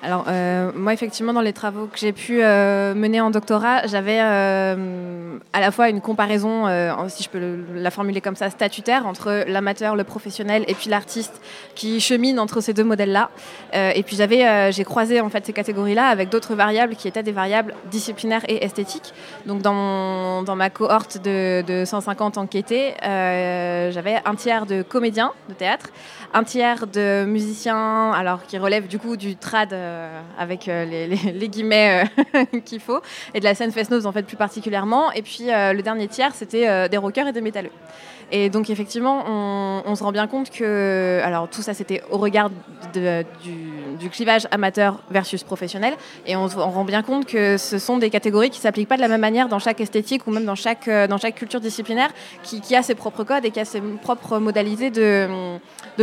Alors, 0.02 0.24
euh, 0.28 0.70
moi, 0.74 0.94
effectivement, 0.94 1.34
dans 1.34 1.42
les 1.42 1.52
travaux 1.52 1.84
que 1.86 1.98
j'ai 1.98 2.12
pu 2.12 2.42
euh, 2.42 2.94
mener 2.94 3.20
en 3.20 3.28
doctorat, 3.30 3.86
j'avais 3.86 4.18
euh, 4.18 5.36
à 5.52 5.60
la 5.60 5.70
fois 5.70 5.90
une 5.90 6.00
comparaison, 6.00 6.66
euh, 6.66 6.90
si 7.08 7.22
je 7.22 7.28
peux 7.28 7.58
la 7.74 7.90
formuler 7.90 8.22
comme 8.22 8.34
ça, 8.34 8.48
statutaire 8.48 9.06
entre 9.06 9.44
l'amateur, 9.46 9.96
le 9.96 10.04
professionnel 10.04 10.64
et 10.68 10.74
puis 10.74 10.88
l'artiste 10.88 11.42
qui 11.74 12.00
chemine 12.00 12.38
entre 12.38 12.62
ces 12.62 12.72
deux 12.72 12.82
modèles-là. 12.84 13.28
Euh, 13.74 13.92
et 13.94 14.02
puis, 14.02 14.16
j'avais, 14.16 14.46
euh, 14.48 14.72
j'ai 14.72 14.84
croisé 14.84 15.20
en 15.20 15.28
fait 15.28 15.44
ces 15.44 15.52
catégories-là 15.52 16.06
avec 16.06 16.30
d'autres 16.30 16.54
variables 16.54 16.96
qui 16.96 17.06
étaient 17.06 17.22
des 17.22 17.32
variables 17.32 17.74
disciplinaires 17.90 18.42
et 18.48 18.64
esthétiques. 18.64 19.12
Donc, 19.44 19.60
dans, 19.60 19.74
mon- 19.74 20.42
dans 20.42 20.56
ma 20.56 20.70
cohorte 20.70 21.18
de, 21.22 21.60
de 21.60 21.84
150 21.84 22.38
enquêtés, 22.38 22.94
j'avais 23.02 24.16
un 24.24 24.34
tiers 24.34 24.64
de 24.64 24.80
comédiens 24.80 25.32
de 25.50 25.54
théâtre, 25.54 25.90
un 26.32 26.44
tiers 26.44 26.86
de 26.86 27.24
musiciens, 27.24 28.12
alors 28.12 28.44
qui 28.46 28.58
relèvent 28.58 28.86
du 28.86 28.98
coup 28.98 29.16
du 29.16 29.36
trad 29.36 29.72
euh, 29.72 30.20
avec 30.38 30.68
euh, 30.68 30.84
les, 30.84 31.48
guillemets 31.48 32.06
euh, 32.34 32.44
qu'il 32.64 32.80
faut, 32.80 33.00
et 33.34 33.40
de 33.40 33.44
la 33.44 33.54
scène 33.54 33.72
fest-noz 33.72 34.06
en 34.06 34.12
fait 34.12 34.22
plus 34.22 34.36
particulièrement. 34.36 35.10
Et 35.12 35.22
puis 35.22 35.46
le 35.48 35.80
dernier 35.80 36.08
tiers, 36.08 36.34
c'était 36.34 36.88
des 36.88 36.96
rockers 36.96 37.28
et 37.28 37.32
des 37.32 37.40
métalleux. 37.40 37.70
Et 38.32 38.50
donc 38.50 38.70
effectivement, 38.70 39.24
on, 39.26 39.94
se 39.94 40.02
rend 40.02 40.12
bien 40.12 40.26
compte 40.26 40.50
que, 40.50 41.20
alors 41.24 41.48
tout 41.48 41.62
ça 41.62 41.74
c'était 41.74 42.02
au 42.10 42.18
regard 42.18 42.50
du, 42.92 44.08
clivage 44.10 44.46
amateur 44.50 45.02
versus 45.10 45.42
professionnel, 45.42 45.94
et 46.26 46.36
on, 46.36 46.44
on 46.44 46.70
rend 46.70 46.84
bien 46.84 47.02
compte 47.02 47.26
que 47.26 47.56
ce 47.56 47.78
sont 47.78 47.98
des 47.98 48.10
catégories 48.10 48.50
qui 48.50 48.60
s'appliquent 48.60 48.88
pas 48.88 48.96
de 48.96 49.00
la 49.00 49.08
même 49.08 49.20
manière 49.20 49.48
dans 49.48 49.58
chaque 49.58 49.80
esthétique 49.80 50.26
ou 50.26 50.30
même 50.30 50.44
dans 50.44 50.54
chaque, 50.54 50.88
euh, 50.88 51.06
dans 51.06 51.18
chaque 51.18 51.34
culture 51.34 51.60
disciplinaire, 51.60 52.10
qui, 52.42 52.74
a 52.74 52.82
ses 52.82 52.94
propres 52.94 53.24
codes 53.24 53.44
et 53.44 53.50
qui 53.50 53.60
a 53.60 53.64
ses 53.64 53.80
propres 53.80 54.38
modalités 54.38 54.90
de, 54.90 55.28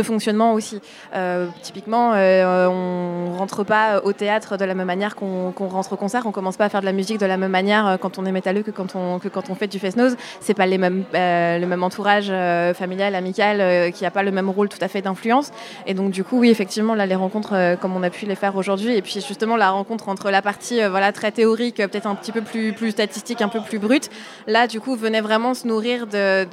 fonctionnement 0.02 0.54
aussi. 0.54 0.80
Euh, 1.14 1.48
typiquement, 1.62 2.12
euh, 2.14 2.68
on 2.68 3.36
rentre 3.36 3.64
pas 3.64 4.00
au 4.04 4.12
théâtre 4.12 4.56
de 4.56 4.64
la 4.64 4.74
même 4.74 4.86
manière 4.86 5.16
qu'on 5.16 5.52
rentre 5.58 5.92
au 5.92 5.96
concert, 5.96 6.26
on 6.26 6.32
commence 6.32 6.56
pas 6.56 6.66
à 6.66 6.68
faire 6.68 6.80
de 6.80 6.86
la 6.86 6.92
musique 6.92 7.18
de 7.18 7.26
la 7.26 7.36
même 7.36 7.50
manière 7.50 7.86
euh, 7.86 7.96
quand 7.96 8.18
on 8.18 8.24
est 8.24 8.32
métalleux 8.32 8.62
que 8.62 8.70
quand 8.70 8.94
on, 8.94 9.18
que 9.18 9.28
quand 9.28 9.50
on 9.50 9.54
fait 9.54 9.66
du 9.66 9.78
fest-noz. 9.78 10.16
C'est 10.40 10.54
pas 10.54 10.66
les 10.66 10.78
mêmes, 10.78 11.04
le 11.12 11.64
même 11.64 11.82
entourage 11.82 12.17
euh, 12.30 12.74
familial, 12.74 13.14
amical, 13.14 13.60
euh, 13.60 13.90
qui 13.90 14.04
a 14.04 14.10
pas 14.10 14.22
le 14.22 14.30
même 14.30 14.50
rôle 14.50 14.68
tout 14.68 14.78
à 14.80 14.88
fait 14.88 15.02
d'influence. 15.02 15.50
Et 15.86 15.94
donc 15.94 16.10
du 16.10 16.24
coup, 16.24 16.38
oui, 16.38 16.50
effectivement, 16.50 16.94
là, 16.94 17.06
les 17.06 17.14
rencontres, 17.14 17.54
euh, 17.54 17.76
comme 17.76 17.94
on 17.96 18.02
a 18.02 18.10
pu 18.10 18.26
les 18.26 18.34
faire 18.34 18.56
aujourd'hui, 18.56 18.96
et 18.96 19.02
puis 19.02 19.20
justement 19.26 19.56
la 19.56 19.70
rencontre 19.70 20.08
entre 20.08 20.30
la 20.30 20.42
partie 20.42 20.80
voilà 20.88 21.12
très 21.12 21.32
théorique, 21.32 21.76
peut-être 21.76 22.06
un 22.06 22.14
petit 22.14 22.32
peu 22.32 22.42
plus 22.42 22.72
plus 22.72 22.90
statistique, 22.90 23.42
un 23.42 23.48
peu 23.48 23.60
plus 23.60 23.78
brute, 23.78 24.10
là, 24.46 24.66
du 24.66 24.80
coup, 24.80 24.96
venait 24.96 25.20
vraiment 25.20 25.54
se 25.54 25.66
nourrir 25.66 26.06
de, 26.06 26.44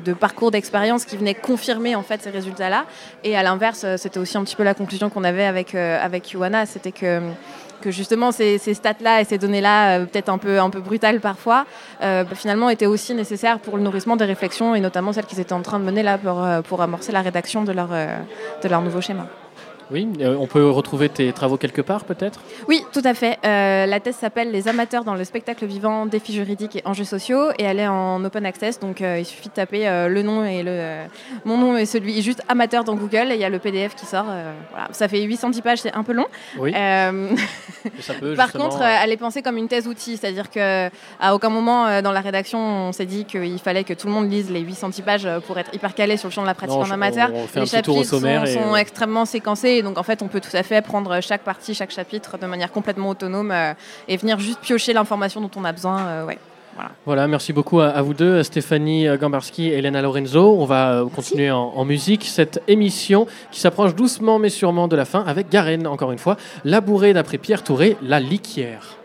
de, 0.00 0.12
parcours 0.12 0.50
d'expérience 0.50 1.04
qui 1.04 1.16
venaient 1.16 1.34
confirmer 1.34 1.94
en 1.94 2.02
fait 2.02 2.22
ces 2.22 2.30
résultats-là. 2.30 2.84
Et 3.24 3.36
à 3.36 3.42
l'inverse, 3.42 3.84
c'était 3.96 4.18
aussi 4.18 4.36
un 4.36 4.44
petit 4.44 4.56
peu 4.56 4.64
la 4.64 4.74
conclusion 4.74 5.10
qu'on 5.10 5.24
avait 5.24 5.44
avec 5.44 5.74
avec 5.74 6.36
c'était 6.66 6.92
que 6.92 7.20
que 7.80 7.90
justement 7.90 8.32
ces, 8.32 8.58
stats-là 8.58 9.20
et 9.20 9.24
ces 9.24 9.38
données-là, 9.38 9.98
euh, 9.98 10.04
peut-être 10.04 10.28
un 10.28 10.38
peu, 10.38 10.60
un 10.60 10.70
peu 10.70 10.80
brutales 10.80 11.20
parfois, 11.20 11.66
euh, 12.02 12.24
bah, 12.24 12.34
finalement 12.34 12.70
étaient 12.70 12.86
aussi 12.86 13.14
nécessaires 13.14 13.58
pour 13.58 13.76
le 13.76 13.82
nourrissement 13.82 14.16
des 14.16 14.24
réflexions 14.24 14.74
et 14.74 14.80
notamment 14.80 15.12
celles 15.12 15.26
qu'ils 15.26 15.40
étaient 15.40 15.52
en 15.52 15.62
train 15.62 15.78
de 15.78 15.84
mener 15.84 16.02
là 16.02 16.18
pour, 16.18 16.42
euh, 16.42 16.62
pour 16.62 16.82
amorcer 16.82 17.12
la 17.12 17.22
rédaction 17.22 17.64
de 17.64 17.72
leur, 17.72 17.88
de 17.88 18.68
leur 18.68 18.82
nouveau 18.82 19.00
schéma. 19.00 19.26
Oui, 19.90 20.08
euh, 20.20 20.36
on 20.38 20.46
peut 20.46 20.70
retrouver 20.70 21.08
tes 21.08 21.32
travaux 21.32 21.56
quelque 21.56 21.80
part 21.80 22.04
peut-être? 22.04 22.40
Oui, 22.68 22.84
tout 22.92 23.02
à 23.04 23.14
fait. 23.14 23.38
Euh, 23.44 23.86
la 23.86 24.00
thèse 24.00 24.16
s'appelle 24.16 24.50
Les 24.50 24.68
amateurs 24.68 25.04
dans 25.04 25.14
le 25.14 25.24
spectacle 25.24 25.66
vivant, 25.66 26.06
défis 26.06 26.32
juridiques 26.32 26.76
et 26.76 26.82
enjeux 26.84 27.04
sociaux 27.04 27.50
et 27.58 27.64
elle 27.64 27.80
est 27.80 27.88
en 27.88 28.24
open 28.24 28.46
access. 28.46 28.78
Donc 28.78 29.00
euh, 29.00 29.18
il 29.18 29.24
suffit 29.24 29.48
de 29.48 29.54
taper 29.54 29.88
euh, 29.88 30.08
le 30.08 30.22
nom 30.22 30.44
et 30.44 30.62
le, 30.62 31.06
mon 31.44 31.56
nom 31.58 31.76
et 31.76 31.86
celui 31.86 32.22
juste 32.22 32.42
amateur 32.48 32.84
dans 32.84 32.94
Google 32.94 33.32
et 33.32 33.34
il 33.34 33.40
y 33.40 33.44
a 33.44 33.48
le 33.48 33.58
PDF 33.58 33.94
qui 33.96 34.06
sort. 34.06 34.26
voilà. 34.70 34.88
Ça 34.92 35.08
fait 35.08 35.22
810 35.22 35.62
pages, 35.62 35.78
c'est 35.78 35.92
un 35.92 36.04
peu 36.04 36.12
long. 36.12 36.26
Oui. 36.58 36.72
Ça 36.72 38.14
peut 38.14 38.34
Par 38.34 38.52
contre, 38.52 38.82
elle 38.82 39.10
est 39.10 39.16
pensée 39.16 39.42
comme 39.42 39.56
une 39.56 39.68
thèse 39.68 39.86
outil, 39.86 40.16
c'est-à-dire 40.16 40.50
que 40.50 40.88
à 41.18 41.34
aucun 41.34 41.48
moment 41.48 42.00
dans 42.02 42.12
la 42.12 42.20
rédaction 42.20 42.58
on 42.58 42.92
s'est 42.92 43.06
dit 43.06 43.24
qu'il 43.24 43.58
fallait 43.58 43.84
que 43.84 43.94
tout 43.94 44.06
le 44.06 44.12
monde 44.12 44.30
lise 44.30 44.50
les 44.50 44.60
810 44.60 45.02
pages 45.02 45.28
pour 45.46 45.58
être 45.58 45.74
hyper 45.74 45.94
calé 45.94 46.16
sur 46.16 46.28
le 46.28 46.32
champ 46.32 46.42
de 46.42 46.46
la 46.46 46.54
pratique 46.54 46.76
Non, 46.76 46.84
en 46.84 46.90
amateur. 46.90 47.30
on 47.32 47.46
fait 47.46 47.60
les 47.60 47.74
un 47.74 47.78
petit 47.78 47.82
tour 47.82 47.96
au 47.96 47.98
chapitres 48.04 48.20
sommaire 48.20 48.46
sont, 48.46 48.60
et, 48.60 48.62
sont 48.62 48.76
extrêmement 48.76 49.24
séquencés, 49.24 49.79
et 49.80 49.82
donc 49.82 49.98
en 49.98 50.02
fait 50.04 50.22
on 50.22 50.28
peut 50.28 50.40
tout 50.40 50.56
à 50.56 50.62
fait 50.62 50.80
prendre 50.82 51.20
chaque 51.20 51.42
partie, 51.42 51.74
chaque 51.74 51.90
chapitre 51.90 52.38
de 52.38 52.46
manière 52.46 52.70
complètement 52.70 53.08
autonome 53.08 53.50
euh, 53.50 53.72
et 54.08 54.16
venir 54.16 54.38
juste 54.38 54.60
piocher 54.60 54.92
l'information 54.92 55.40
dont 55.40 55.50
on 55.56 55.64
a 55.64 55.72
besoin. 55.72 55.98
euh, 56.00 56.24
ouais. 56.26 56.38
Voilà. 56.76 56.90
Voilà, 57.04 57.26
merci 57.26 57.52
beaucoup 57.52 57.80
à, 57.80 57.88
à 57.88 58.00
vous 58.00 58.14
deux, 58.14 58.44
Stéphanie 58.44 59.08
euh, 59.08 59.16
Gambarski 59.18 59.68
et 59.70 59.78
Elena 59.78 60.00
Lorenzo. 60.02 60.56
On 60.56 60.64
va 60.66 60.92
euh, 60.92 61.06
continuer 61.06 61.50
en, 61.50 61.72
en 61.74 61.84
musique 61.84 62.24
cette 62.24 62.62
émission 62.68 63.26
qui 63.50 63.58
s'approche 63.58 63.94
doucement 63.96 64.38
mais 64.38 64.50
sûrement 64.50 64.86
de 64.86 64.94
la 64.94 65.04
fin 65.04 65.24
avec 65.26 65.48
Garen, 65.50 65.86
encore 65.88 66.12
une 66.12 66.18
fois, 66.18 66.36
labourée 66.64 67.12
d'après 67.12 67.38
Pierre 67.38 67.64
Touré, 67.64 67.96
La 68.02 68.20
Liquière. 68.20 68.96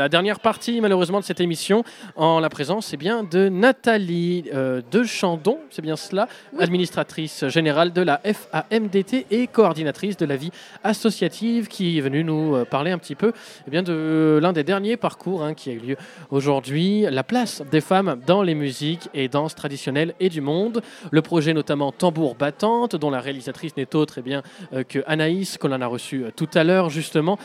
La 0.00 0.08
dernière 0.08 0.40
partie, 0.40 0.80
malheureusement, 0.80 1.20
de 1.20 1.24
cette 1.26 1.42
émission, 1.42 1.84
en 2.16 2.40
la 2.40 2.48
présence 2.48 2.94
eh 2.94 2.96
bien, 2.96 3.22
de 3.22 3.50
Nathalie 3.50 4.44
euh, 4.54 4.80
de 4.90 5.02
Chandon, 5.04 5.58
c'est 5.68 5.82
bien 5.82 5.96
cela, 5.96 6.26
administratrice 6.58 7.46
générale 7.48 7.92
de 7.92 8.00
la 8.00 8.18
FAMDT 8.24 9.26
et 9.30 9.46
coordinatrice 9.46 10.16
de 10.16 10.24
la 10.24 10.36
vie 10.36 10.52
associative, 10.84 11.68
qui 11.68 11.98
est 11.98 12.00
venue 12.00 12.24
nous 12.24 12.56
euh, 12.56 12.64
parler 12.64 12.92
un 12.92 12.96
petit 12.96 13.14
peu 13.14 13.34
eh 13.66 13.70
bien, 13.70 13.82
de 13.82 14.38
l'un 14.40 14.54
des 14.54 14.64
derniers 14.64 14.96
parcours 14.96 15.44
hein, 15.44 15.52
qui 15.52 15.68
a 15.68 15.74
eu 15.74 15.80
lieu 15.80 15.96
aujourd'hui, 16.30 17.02
la 17.02 17.22
place 17.22 17.62
des 17.70 17.82
femmes 17.82 18.22
dans 18.26 18.42
les 18.42 18.54
musiques 18.54 19.10
et 19.12 19.28
danses 19.28 19.54
traditionnelles 19.54 20.14
et 20.18 20.30
du 20.30 20.40
monde. 20.40 20.80
Le 21.10 21.20
projet 21.20 21.52
notamment 21.52 21.92
Tambour 21.92 22.36
Battante, 22.36 22.96
dont 22.96 23.10
la 23.10 23.20
réalisatrice 23.20 23.76
n'est 23.76 23.94
autre 23.94 24.14
eh 24.16 24.22
bien, 24.22 24.42
euh, 24.72 24.82
que 24.82 25.00
Anaïs, 25.06 25.58
qu'on 25.58 25.72
en 25.72 25.82
a 25.82 25.86
reçu 25.86 26.24
euh, 26.24 26.30
tout 26.34 26.48
à 26.54 26.64
l'heure 26.64 26.88
justement 26.88 27.38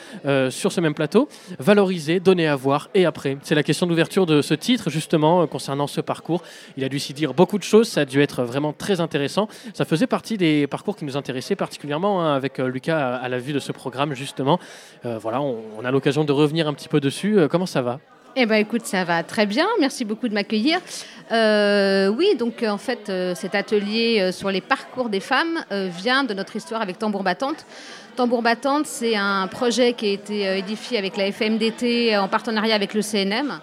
sur 0.50 0.72
ce 0.72 0.80
même 0.80 0.94
plateau. 0.94 1.28
Valoriser, 1.60 2.20
donner 2.20 2.45
à 2.48 2.56
voir 2.56 2.90
et 2.94 3.06
après. 3.06 3.38
C'est 3.44 3.56
la 3.56 3.64
question 3.64 3.88
d'ouverture 3.88 4.26
de 4.26 4.42
ce 4.42 4.54
titre 4.54 4.90
justement 4.90 5.42
euh, 5.42 5.46
concernant 5.46 5.88
ce 5.88 6.02
parcours. 6.02 6.42
Il 6.78 6.84
a 6.84 6.90
dû 6.90 7.00
s'y 7.00 7.14
dire 7.14 7.34
beaucoup 7.34 7.58
de 7.58 7.64
choses, 7.64 7.88
ça 7.88 8.02
a 8.02 8.06
dû 8.06 8.22
être 8.22 8.44
vraiment 8.44 8.74
très 8.74 9.02
intéressant. 9.02 9.48
Ça 9.74 9.86
faisait 9.86 10.08
partie 10.08 10.38
des 10.38 10.68
parcours 10.68 10.96
qui 10.96 11.06
nous 11.06 11.18
intéressaient 11.18 11.56
particulièrement 11.56 12.22
hein, 12.22 12.36
avec 12.36 12.60
euh, 12.60 12.68
Lucas 12.68 13.18
à, 13.18 13.30
la 13.30 13.40
vue 13.40 13.54
de 13.54 13.60
ce 13.60 13.72
programme 13.72 14.14
justement. 14.14 14.60
Euh, 15.06 15.18
voilà, 15.18 15.42
on, 15.42 15.84
a 15.84 15.92
l'occasion 15.92 16.24
de 16.24 16.32
revenir 16.32 16.68
un 16.68 16.74
petit 16.74 16.90
peu 16.90 17.00
dessus. 17.00 17.38
Comment 17.50 17.66
ça 17.66 17.82
va? 17.82 18.00
Eh 18.38 18.46
ben, 18.46 18.58
écoute, 18.58 18.86
ça 18.86 19.06
va 19.06 19.24
très 19.24 19.46
bien. 19.46 19.66
Merci 19.80 20.04
beaucoup 20.04 20.28
de 20.28 20.34
m'accueillir. 20.34 20.82
Euh, 21.32 22.10
oui, 22.10 22.36
donc 22.38 22.64
euh, 22.64 22.70
en 22.70 22.78
fait, 22.78 23.08
euh, 23.08 23.34
cet 23.34 23.56
atelier 23.56 24.34
sur 24.34 24.52
les 24.52 24.60
parcours 24.60 25.08
des 25.08 25.22
femmes 25.22 25.64
vient 25.72 26.26
de 26.26 26.34
notre 26.34 26.54
histoire 26.58 26.82
avec 26.82 27.00
Tambour 27.00 27.24
Battante. 27.24 27.66
Tambour 28.18 28.42
Battante, 28.42 28.88
c'est 28.88 29.16
un 29.16 29.48
projet 29.48 29.94
qui 29.94 30.08
a 30.08 30.10
été 30.10 30.58
édifié 30.58 30.98
avec 30.98 31.16
la 31.16 31.32
FMDT 31.32 32.18
en 32.18 32.28
partenariat 32.28 32.76
avec 32.76 32.94
le 32.94 33.02
CNM. 33.02 33.62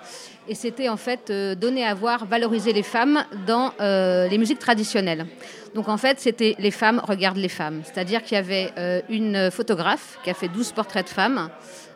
Et 0.49 0.55
c'était 0.55 0.89
en 0.89 0.97
fait 0.97 1.31
donner 1.59 1.85
à 1.85 1.93
voir, 1.93 2.25
valoriser 2.25 2.73
les 2.73 2.83
femmes 2.83 3.25
dans 3.47 3.73
les 3.79 4.39
musiques 4.39 4.59
traditionnelles. 4.59 5.27
Donc 5.75 5.89
en 5.89 5.97
fait, 5.97 6.21
c'était 6.21 6.55
les 6.59 6.71
femmes 6.71 7.01
regardent 7.07 7.39
les 7.39 7.49
femmes. 7.49 7.83
C'est-à-dire 7.85 8.23
qu'il 8.23 8.35
y 8.35 8.39
avait 8.39 8.73
euh, 8.77 9.01
une 9.09 9.51
photographe 9.51 10.19
qui 10.23 10.31
a 10.31 10.35
fait 10.35 10.49
12 10.49 10.73
portraits 10.73 11.07
de 11.07 11.11
femmes 11.11 11.49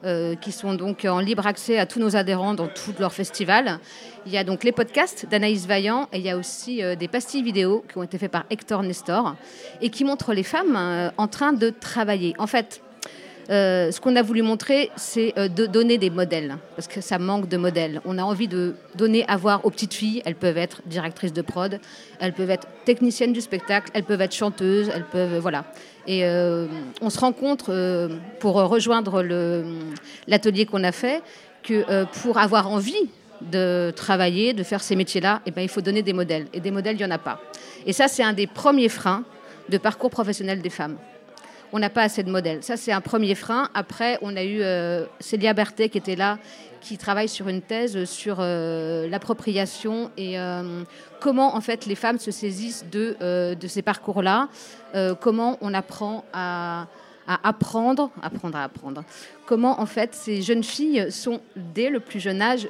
euh, 0.05 0.35
qui 0.35 0.51
sont 0.53 0.75
donc 0.75 1.05
en 1.05 1.21
libre 1.21 1.47
accès 1.47 1.79
à 1.79 1.85
tous 1.85 2.01
nos 2.01 2.17
adhérents 2.17 2.55
dans 2.55 2.69
tous 2.69 2.95
leurs 2.99 3.13
festivals. 3.13 3.79
Il 4.25 4.33
y 4.33 4.39
a 4.39 4.45
donc 4.45 4.65
les 4.65 4.73
podcasts 4.73 5.27
d'Anaïs 5.29 5.67
Vaillant 5.67 6.09
et 6.13 6.19
il 6.19 6.25
y 6.25 6.31
a 6.31 6.39
aussi 6.39 6.83
euh, 6.83 6.97
des 6.97 7.09
pastilles 7.09 7.43
vidéo 7.43 7.85
qui 7.91 7.99
ont 7.99 8.03
été 8.03 8.17
faites 8.17 8.33
par 8.33 8.45
Hector 8.49 8.83
Nestor 8.83 9.37
et 9.83 9.91
qui 9.91 10.05
montrent 10.05 10.33
les 10.33 10.43
femmes 10.43 11.13
en 11.17 11.29
train 11.29 11.53
de 11.53 11.71
travailler. 11.71 12.35
En 12.39 12.47
fait, 12.47 12.81
euh, 13.51 13.91
ce 13.91 14.01
qu'on 14.01 14.17
a 14.17 14.23
voulu 14.23 14.43
montrer, 14.43 14.91
c'est 14.97 15.33
euh, 15.39 15.49
de 15.49 15.67
donner 15.67 15.99
des 15.99 16.11
modèles, 16.11 16.57
parce 16.75 16.89
que 16.89 17.01
ça 17.01 17.19
manque 17.19 17.49
de 17.49 17.57
modèles. 17.57 18.01
On 18.05 18.19
a 18.19 18.23
envie 18.23 18.49
de 18.49 18.75
donner 18.95 19.25
à 19.29 19.37
voir 19.37 19.65
aux 19.65 19.71
petites 19.71 19.95
filles. 19.95 20.23
Elles 20.25 20.35
peuvent 20.35 20.59
être 20.59 20.83
directrices 20.87 21.33
de 21.33 21.43
prod, 21.43 21.79
elles 22.21 22.33
peuvent 22.33 22.51
être 22.51 22.67
techniciennes 22.85 23.33
du 23.33 23.41
spectacle, 23.41 23.91
elles 23.95 24.05
peuvent 24.05 24.21
être 24.21 24.35
chanteuses, 24.35 24.91
elles 24.95 25.05
peuvent 25.05 25.39
voilà. 25.39 25.65
Et 26.07 26.25
euh, 26.25 26.67
on 27.01 27.11
se 27.11 27.19
rencontre 27.19 27.67
euh, 27.71 28.09
pour 28.39 28.55
rejoindre 28.55 29.23
l'atelier 30.27 30.67
qu'on 30.67 30.85
a 30.85 30.93
fait 30.93 31.23
que 31.63 31.85
euh, 31.91 32.05
pour 32.23 32.39
avoir 32.39 32.71
envie 32.71 33.11
de 33.41 33.93
travailler, 33.95 34.53
de 34.53 34.63
faire 34.63 34.83
ces 34.83 34.97
métiers-là, 34.97 35.43
eh 35.47 35.51
ben, 35.51 35.63
il 35.63 35.69
faut 35.69 35.81
donner 35.81 36.03
des 36.03 36.13
modèles. 36.13 36.47
Et 36.53 36.61
des 36.61 36.71
modèles, 36.71 36.95
il 36.95 36.99
n'y 36.99 37.05
en 37.05 37.11
a 37.11 37.19
pas. 37.19 37.41
Et 37.85 37.93
ça, 37.93 38.09
c'est 38.09 38.23
un 38.23 38.33
des 38.33 38.47
premiers 38.47 38.89
freins 38.89 39.25
de 39.69 39.79
parcours 39.79 40.11
professionnel 40.11 40.63
des 40.63 40.71
femmes 40.71 40.97
on 41.77 41.79
n'a 41.79 41.91
pas 41.91 42.05
assez 42.05 42.23
de 42.23 42.31
modèles. 42.31 42.63
Ça, 42.63 42.79
c'est 42.79 42.91
un 42.91 43.03
premier 43.03 43.35
frein. 43.35 43.69
Après, 43.75 44.19
on 44.23 44.35
a 44.35 44.43
eu 44.43 44.63
euh, 44.63 45.05
Célia 45.21 45.53
Berthet 45.53 45.91
qui 45.91 45.99
était 45.99 46.17
là, 46.17 46.39
qui 46.81 46.97
travaille 46.97 47.29
sur 47.29 47.49
une 47.49 47.61
thèse 47.61 48.05
sur 48.07 48.39
euh, 48.41 49.07
l'appropriation 49.11 50.11
et 50.17 50.39
euh, 50.41 50.85
comment, 51.21 51.55
en 51.55 51.61
fait, 51.61 51.85
les 51.85 51.95
femmes 51.95 52.19
se 52.19 52.31
saisissent 52.31 52.87
de, 52.91 53.15
euh, 53.21 53.55
de 53.55 53.69
ces 53.69 53.83
parcours-là, 53.83 54.49
comment 55.21 55.59
on 55.61 55.75
apprend 55.75 56.25
à, 56.33 56.87
apprendre, 57.27 58.11
apprendre 58.23 58.57
à 58.57 58.65
apprendre, 58.65 59.05
comment, 59.45 59.79
en 59.79 59.85
fait, 59.85 60.15
ces 60.15 60.41
jeunes 60.41 60.65
filles 60.65 61.13
sont, 61.13 61.43
dès 61.55 61.91
le 61.91 62.01
plus 62.01 62.21
jeune 62.21 62.41
âge, 62.41 62.67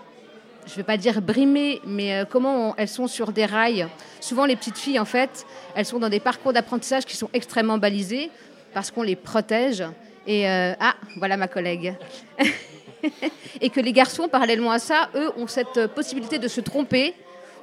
je 0.66 0.72
ne 0.72 0.76
vais 0.78 0.82
pas 0.82 0.96
dire 0.96 1.22
brimées, 1.22 1.80
mais 1.86 2.24
comment 2.28 2.70
on- 2.70 2.74
elles 2.76 2.88
sont 2.88 3.06
sur 3.06 3.30
des 3.30 3.46
rails. 3.46 3.86
Souvent, 4.20 4.46
les 4.46 4.56
petites 4.56 4.78
filles, 4.78 4.98
en 4.98 5.04
fait, 5.04 5.46
elles 5.76 5.86
sont 5.86 6.00
dans 6.00 6.08
des 6.08 6.18
parcours 6.18 6.52
d'apprentissage 6.52 7.04
qui 7.04 7.16
sont 7.16 7.30
extrêmement 7.32 7.78
balisés 7.78 8.32
parce 8.72 8.90
qu'on 8.90 9.02
les 9.02 9.16
protège. 9.16 9.84
Et 10.26 10.48
euh, 10.48 10.74
ah, 10.80 10.94
voilà 11.16 11.36
ma 11.36 11.48
collègue. 11.48 11.94
et 13.60 13.70
que 13.70 13.80
les 13.80 13.92
garçons, 13.92 14.28
parallèlement 14.28 14.70
à 14.70 14.78
ça, 14.78 15.10
eux, 15.14 15.30
ont 15.36 15.46
cette 15.46 15.86
possibilité 15.88 16.38
de 16.38 16.48
se 16.48 16.60
tromper, 16.60 17.14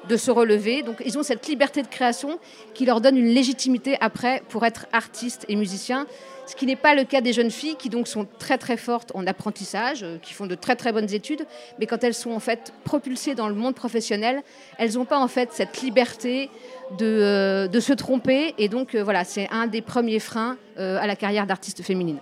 de 0.08 0.18
se 0.18 0.32
relever. 0.32 0.82
Donc, 0.82 1.02
ils 1.06 1.18
ont 1.18 1.24
cette 1.24 1.48
liberté 1.48 1.82
de 1.82 1.88
création 1.88 2.40
qui 2.74 2.86
leur 2.86 3.02
donne 3.02 3.18
une 3.18 3.34
légitimité 3.34 3.98
après 4.02 4.42
pour 4.50 4.66
être 4.66 4.88
artistes 4.92 5.46
et 5.50 5.56
musiciens. 5.56 6.08
Ce 6.46 6.56
qui 6.56 6.66
n'est 6.66 6.76
pas 6.76 6.94
le 6.94 7.06
cas 7.06 7.22
des 7.22 7.32
jeunes 7.32 7.52
filles 7.52 7.76
qui 7.78 7.90
donc 7.90 8.08
sont 8.08 8.28
très 8.38 8.58
très 8.58 8.76
fortes 8.78 9.12
en 9.16 9.26
apprentissage, 9.28 10.04
euh, 10.04 10.18
qui 10.22 10.34
font 10.34 10.46
de 10.46 10.56
très 10.56 10.76
très 10.76 10.92
bonnes 10.92 11.12
études, 11.14 11.46
mais 11.80 11.86
quand 11.86 12.04
elles 12.04 12.14
sont 12.14 12.32
en 12.32 12.40
fait 12.40 12.74
propulsées 12.84 13.34
dans 13.34 13.48
le 13.48 13.56
monde 13.56 13.76
professionnel, 13.76 14.42
elles 14.78 14.94
n'ont 14.96 15.06
pas 15.06 15.20
en 15.20 15.30
fait 15.30 15.50
cette 15.54 15.82
liberté 15.82 16.50
de, 16.98 17.06
euh, 17.06 17.68
de 17.68 17.80
se 17.80 17.94
tromper. 17.94 18.54
Et 18.58 18.68
donc 18.68 18.94
euh, 18.94 19.04
voilà, 19.04 19.24
c'est 19.24 19.48
un 19.52 19.68
des 19.68 19.82
premiers 19.82 20.20
freins 20.20 20.58
euh, 20.78 20.98
à 21.02 21.08
la 21.08 21.16
carrière 21.16 21.48
d'artiste 21.48 21.82
féminine. 21.82 22.18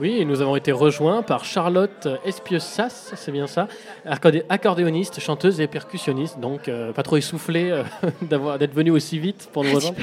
Oui, 0.00 0.16
et 0.18 0.24
nous 0.24 0.40
avons 0.40 0.56
été 0.56 0.72
rejoints 0.72 1.22
par 1.22 1.44
Charlotte 1.44 2.08
Espieusas, 2.24 3.12
c'est 3.14 3.30
bien 3.30 3.46
ça, 3.46 3.68
accordé- 4.04 4.42
accordéoniste, 4.48 5.20
chanteuse 5.20 5.60
et 5.60 5.68
percussionniste, 5.68 6.40
donc 6.40 6.66
euh, 6.68 6.92
pas 6.92 7.04
trop 7.04 7.16
essoufflée 7.16 7.70
euh, 7.70 7.84
d'être 8.58 8.74
venue 8.74 8.90
aussi 8.90 9.20
vite 9.20 9.48
pour 9.52 9.62
nous 9.62 9.72
rejoindre. 9.72 9.96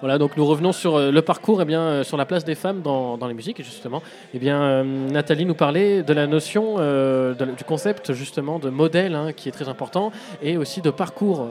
Voilà, 0.00 0.18
donc 0.18 0.36
nous 0.36 0.44
revenons 0.44 0.72
sur 0.72 0.96
euh, 0.96 1.10
le 1.10 1.22
parcours, 1.22 1.62
et 1.62 1.64
bien, 1.64 1.80
euh, 1.80 2.04
sur 2.04 2.16
la 2.16 2.26
place 2.26 2.44
des 2.44 2.54
femmes 2.54 2.82
dans, 2.82 3.16
dans 3.16 3.26
les 3.26 3.34
musiques, 3.34 3.62
justement. 3.62 4.02
Eh 4.32 4.38
bien, 4.38 4.60
euh, 4.62 4.82
Nathalie 4.84 5.44
nous 5.44 5.54
parlait 5.54 6.02
de 6.02 6.12
la 6.12 6.26
notion, 6.26 6.74
du 6.74 7.64
concept 7.64 8.12
justement 8.12 8.58
de 8.58 8.70
modèle, 8.70 9.14
hein, 9.14 9.32
qui 9.32 9.48
est 9.48 9.52
très 9.52 9.68
important, 9.68 10.10
et 10.42 10.56
aussi 10.56 10.80
de 10.80 10.90
parcours 10.90 11.48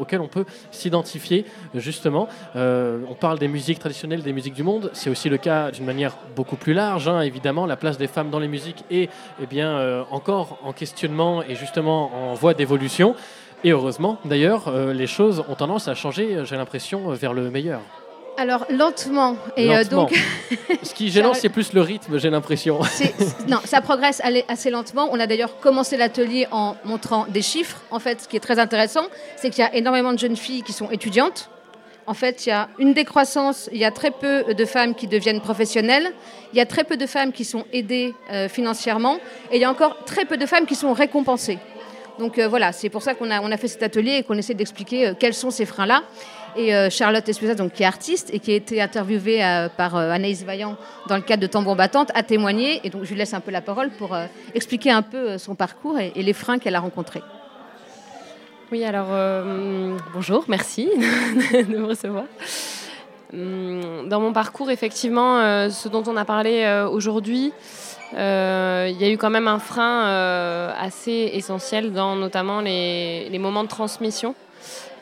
auquel 0.00 0.20
on 0.20 0.28
peut 0.28 0.44
s'identifier, 0.70 1.44
justement. 1.74 2.28
On 2.54 3.14
parle 3.18 3.38
des 3.38 3.48
musiques 3.48 3.78
traditionnelles, 3.78 4.22
des 4.22 4.32
musiques 4.32 4.54
du 4.54 4.62
monde, 4.62 4.90
c'est 4.92 5.10
aussi 5.10 5.28
le 5.28 5.38
cas 5.38 5.70
d'une 5.70 5.84
manière 5.84 6.16
beaucoup 6.34 6.56
plus 6.56 6.74
large, 6.74 7.08
hein, 7.08 7.20
évidemment. 7.20 7.66
La 7.66 7.76
place 7.76 7.98
des 7.98 8.06
femmes 8.06 8.30
dans 8.30 8.38
les 8.38 8.48
musiques 8.48 8.84
est 8.90 9.08
eh 9.42 9.46
bien, 9.46 10.04
encore 10.10 10.58
en 10.64 10.72
questionnement 10.72 11.42
et 11.42 11.54
justement 11.54 12.30
en 12.30 12.34
voie 12.34 12.54
d'évolution. 12.54 13.14
Et 13.64 13.70
heureusement, 13.70 14.18
d'ailleurs, 14.24 14.68
euh, 14.68 14.92
les 14.92 15.06
choses 15.06 15.42
ont 15.48 15.54
tendance 15.54 15.88
à 15.88 15.94
changer, 15.94 16.44
j'ai 16.44 16.56
l'impression, 16.56 17.10
vers 17.10 17.32
le 17.32 17.50
meilleur. 17.50 17.80
Alors 18.36 18.66
lentement. 18.68 19.36
Et 19.56 19.74
euh, 19.74 19.84
donc, 19.84 20.12
Ce 20.82 20.94
qui 20.94 21.06
est 21.06 21.10
gênant, 21.10 21.34
c'est 21.34 21.48
plus 21.48 21.72
le 21.72 21.80
rythme, 21.80 22.18
j'ai 22.18 22.30
l'impression. 22.30 22.80
non, 23.48 23.58
ça 23.64 23.80
progresse 23.80 24.22
assez 24.48 24.70
lentement. 24.70 25.08
On 25.10 25.18
a 25.18 25.26
d'ailleurs 25.26 25.58
commencé 25.58 25.96
l'atelier 25.96 26.46
en 26.50 26.76
montrant 26.84 27.26
des 27.28 27.42
chiffres. 27.42 27.80
En 27.90 27.98
fait, 27.98 28.20
ce 28.22 28.28
qui 28.28 28.36
est 28.36 28.40
très 28.40 28.58
intéressant, 28.58 29.06
c'est 29.36 29.50
qu'il 29.50 29.64
y 29.64 29.66
a 29.66 29.74
énormément 29.74 30.12
de 30.12 30.18
jeunes 30.18 30.36
filles 30.36 30.62
qui 30.62 30.72
sont 30.72 30.90
étudiantes. 30.90 31.50
En 32.06 32.14
fait, 32.14 32.46
il 32.46 32.50
y 32.50 32.52
a 32.52 32.68
une 32.78 32.94
décroissance, 32.94 33.68
il 33.72 33.78
y 33.78 33.84
a 33.84 33.90
très 33.90 34.12
peu 34.12 34.54
de 34.54 34.64
femmes 34.64 34.94
qui 34.94 35.08
deviennent 35.08 35.40
professionnelles, 35.40 36.12
il 36.52 36.56
y 36.56 36.60
a 36.60 36.66
très 36.66 36.84
peu 36.84 36.96
de 36.96 37.06
femmes 37.06 37.32
qui 37.32 37.44
sont 37.44 37.64
aidées 37.72 38.14
euh, 38.30 38.48
financièrement, 38.48 39.16
et 39.50 39.56
il 39.56 39.60
y 39.60 39.64
a 39.64 39.70
encore 39.70 40.04
très 40.04 40.24
peu 40.24 40.36
de 40.36 40.46
femmes 40.46 40.66
qui 40.66 40.76
sont 40.76 40.92
récompensées. 40.92 41.58
Donc 42.18 42.38
euh, 42.38 42.48
voilà, 42.48 42.72
c'est 42.72 42.88
pour 42.88 43.02
ça 43.02 43.14
qu'on 43.14 43.30
a, 43.30 43.56
fait 43.56 43.68
cet 43.68 43.82
atelier 43.82 44.12
et 44.12 44.22
qu'on 44.22 44.38
essaie 44.38 44.54
d'expliquer 44.54 45.08
euh, 45.08 45.14
quels 45.18 45.34
sont 45.34 45.50
ces 45.50 45.66
freins-là. 45.66 46.02
Et 46.56 46.74
euh, 46.74 46.88
Charlotte 46.88 47.28
Espesa, 47.28 47.54
donc, 47.54 47.74
qui 47.74 47.82
est 47.82 47.86
artiste 47.86 48.30
et 48.32 48.38
qui 48.38 48.52
a 48.52 48.54
été 48.54 48.80
interviewée 48.80 49.40
par 49.76 49.94
Anaïs 49.96 50.42
Vaillant 50.42 50.76
dans 51.06 51.16
le 51.16 51.22
cadre 51.22 51.42
de 51.42 51.46
Tambour 51.46 51.76
Battante, 51.76 52.10
a 52.14 52.22
témoigné. 52.22 52.80
Et 52.84 52.88
donc 52.88 53.04
je 53.04 53.10
lui 53.10 53.16
laisse 53.16 53.34
un 53.34 53.40
peu 53.40 53.50
la 53.50 53.60
parole 53.60 53.90
pour 53.90 54.16
expliquer 54.54 54.90
un 54.90 55.02
peu 55.02 55.36
son 55.36 55.54
parcours 55.54 55.98
et, 55.98 56.12
les 56.16 56.32
freins 56.32 56.58
qu'elle 56.58 56.74
a 56.74 56.80
rencontrés. 56.80 57.22
Oui, 58.72 58.84
alors 58.84 59.08
bonjour, 60.14 60.44
merci 60.48 60.86
de 61.52 61.76
me 61.76 61.84
recevoir. 61.84 62.24
Hum, 63.34 64.08
Dans 64.08 64.20
mon 64.20 64.32
parcours, 64.32 64.70
effectivement, 64.70 65.68
ce 65.68 65.88
dont 65.88 66.04
on 66.06 66.16
a 66.16 66.24
parlé 66.24 66.62
euh, 66.64 66.88
euh, 68.14 68.88
il 68.90 69.00
y 69.00 69.04
a 69.04 69.10
eu 69.10 69.16
quand 69.16 69.30
même 69.30 69.48
un 69.48 69.58
frein 69.58 70.06
euh, 70.06 70.72
assez 70.78 71.30
essentiel 71.34 71.92
dans 71.92 72.16
notamment 72.16 72.60
les, 72.60 73.38
moments 73.38 73.64
de 73.64 73.68
transmission. 73.68 74.34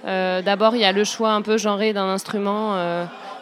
Euh, 0.07 0.43
D'abord, 0.43 0.75
il 0.75 0.81
y 0.81 0.85
a 0.85 0.93
le 0.93 1.05
choix 1.05 1.33
un 1.33 1.43
peu 1.43 1.57
genré 1.59 1.93
d'un 1.93 2.09
instrument 2.09 2.77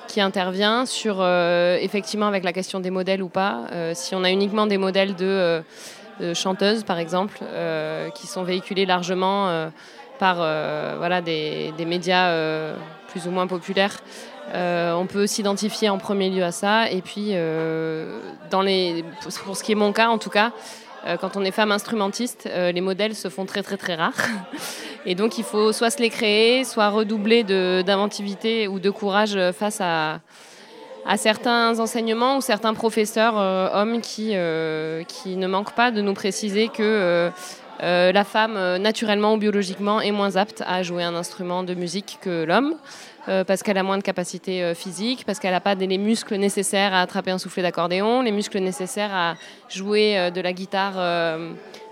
qui 0.08 0.20
intervient 0.20 0.84
sur, 0.84 1.24
effectivement, 1.24 2.26
avec 2.26 2.44
la 2.44 2.52
question 2.52 2.80
des 2.80 2.90
modèles 2.90 3.22
ou 3.22 3.28
pas. 3.28 3.66
Si 3.94 4.14
on 4.14 4.24
a 4.24 4.30
uniquement 4.30 4.66
des 4.66 4.78
modèles 4.78 5.14
de, 5.14 5.62
chanteuses, 6.34 6.84
par 6.84 6.98
exemple, 6.98 7.38
qui 8.14 8.26
sont 8.26 8.42
véhiculés 8.42 8.84
largement 8.84 9.70
par 10.18 10.36
voilà, 10.36 11.20
des, 11.22 11.72
médias 11.86 12.74
plus 13.08 13.26
ou 13.26 13.30
moins 13.30 13.46
populaires, 13.46 13.96
Euh, 14.54 14.92
on 14.92 15.06
peut 15.06 15.26
s'identifier 15.26 15.88
en 15.88 15.98
premier 15.98 16.28
lieu 16.30 16.42
à 16.42 16.52
ça. 16.52 16.90
Et 16.90 17.00
puis, 17.00 17.28
euh, 17.30 18.18
pour 18.50 19.56
ce 19.56 19.62
qui 19.62 19.72
est 19.72 19.76
mon 19.76 19.92
cas, 19.92 20.08
en 20.08 20.18
tout 20.18 20.30
cas, 20.30 20.52
euh, 21.06 21.16
quand 21.16 21.36
on 21.36 21.44
est 21.44 21.50
femme 21.50 21.72
instrumentiste, 21.72 22.48
les 22.54 22.80
modèles 22.80 23.14
se 23.14 23.28
font 23.28 23.46
très 23.46 23.62
très 23.62 23.76
très 23.76 23.94
rares. 23.94 24.12
Et 25.06 25.16
donc, 25.16 25.36
il 25.38 25.44
faut 25.44 25.72
soit 25.72 25.90
se 25.90 25.98
les 25.98 26.10
créer, 26.10 26.64
soit 26.64 26.88
redoubler 26.88 27.42
d'inventivité 27.42 28.68
ou 28.68 28.78
de 28.78 28.90
courage 28.90 29.36
face 29.50 29.80
à, 29.80 30.20
certains 31.16 31.80
enseignements 31.80 32.36
ou 32.36 32.40
certains 32.40 32.72
professeurs 32.72 33.34
hommes 33.34 34.00
qui, 34.00 34.36
ne 34.36 35.46
manquent 35.48 35.74
pas 35.74 35.90
de 35.90 36.00
nous 36.02 36.14
préciser 36.14 36.68
que 36.68 37.32
la 37.80 38.24
femme, 38.24 38.76
naturellement 38.76 39.34
ou 39.34 39.38
biologiquement, 39.38 40.00
est 40.00 40.12
moins 40.12 40.36
apte 40.36 40.62
à 40.64 40.84
jouer 40.84 41.02
un 41.02 41.16
instrument 41.16 41.64
de 41.64 41.74
musique 41.74 42.18
que 42.20 42.44
l'homme. 42.44 42.76
Euh, 43.28 43.44
parce 43.44 43.62
qu'elle 43.62 43.78
a 43.78 43.84
moins 43.84 43.98
de 43.98 44.02
capacité 44.02 44.64
euh, 44.64 44.74
physique, 44.74 45.24
parce 45.24 45.38
qu'elle 45.38 45.52
n'a 45.52 45.60
pas 45.60 45.76
les 45.76 45.98
muscles 45.98 46.34
nécessaires 46.36 46.92
à 46.92 47.02
attraper 47.02 47.30
un 47.30 47.38
soufflet 47.38 47.62
d'accordéon, 47.62 48.20
les 48.22 48.32
muscles 48.32 48.58
nécessaires 48.58 49.14
à 49.14 49.34
jouer 49.68 50.18
euh, 50.18 50.30
de 50.30 50.40
la 50.40 50.52
guitare 50.52 50.96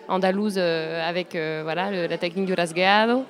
andalouse 0.08 0.58
avec 0.58 1.36
voilà, 1.62 2.08
la 2.08 2.18
technique 2.18 2.46
du 2.46 2.54
rasgado, 2.54 3.24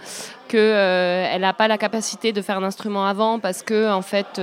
qu'elle 0.48 1.40
n'a 1.42 1.52
pas 1.52 1.68
la 1.68 1.76
capacité 1.76 2.32
de 2.32 2.40
faire 2.40 2.56
un 2.56 2.62
instrument 2.62 3.04
avant 3.04 3.38
parce 3.38 3.62
que 3.62 3.92
en 3.92 4.00
fait, 4.00 4.40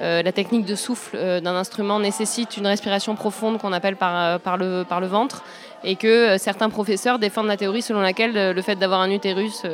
la 0.00 0.32
technique 0.32 0.64
de 0.64 0.74
souffle 0.74 1.18
d'un 1.42 1.54
instrument 1.54 2.00
nécessite 2.00 2.56
une 2.56 2.66
respiration 2.66 3.14
profonde 3.14 3.58
qu'on 3.58 3.74
appelle 3.74 3.96
par, 3.96 4.40
par, 4.40 4.56
le, 4.56 4.84
par 4.88 5.00
le 5.00 5.06
ventre 5.06 5.44
et 5.82 5.96
que 5.96 6.38
certains 6.38 6.70
professeurs 6.70 7.18
défendent 7.18 7.48
la 7.48 7.58
théorie 7.58 7.82
selon 7.82 8.00
laquelle 8.00 8.52
le 8.52 8.62
fait 8.62 8.76
d'avoir 8.76 9.02
un 9.02 9.10
utérus 9.10 9.64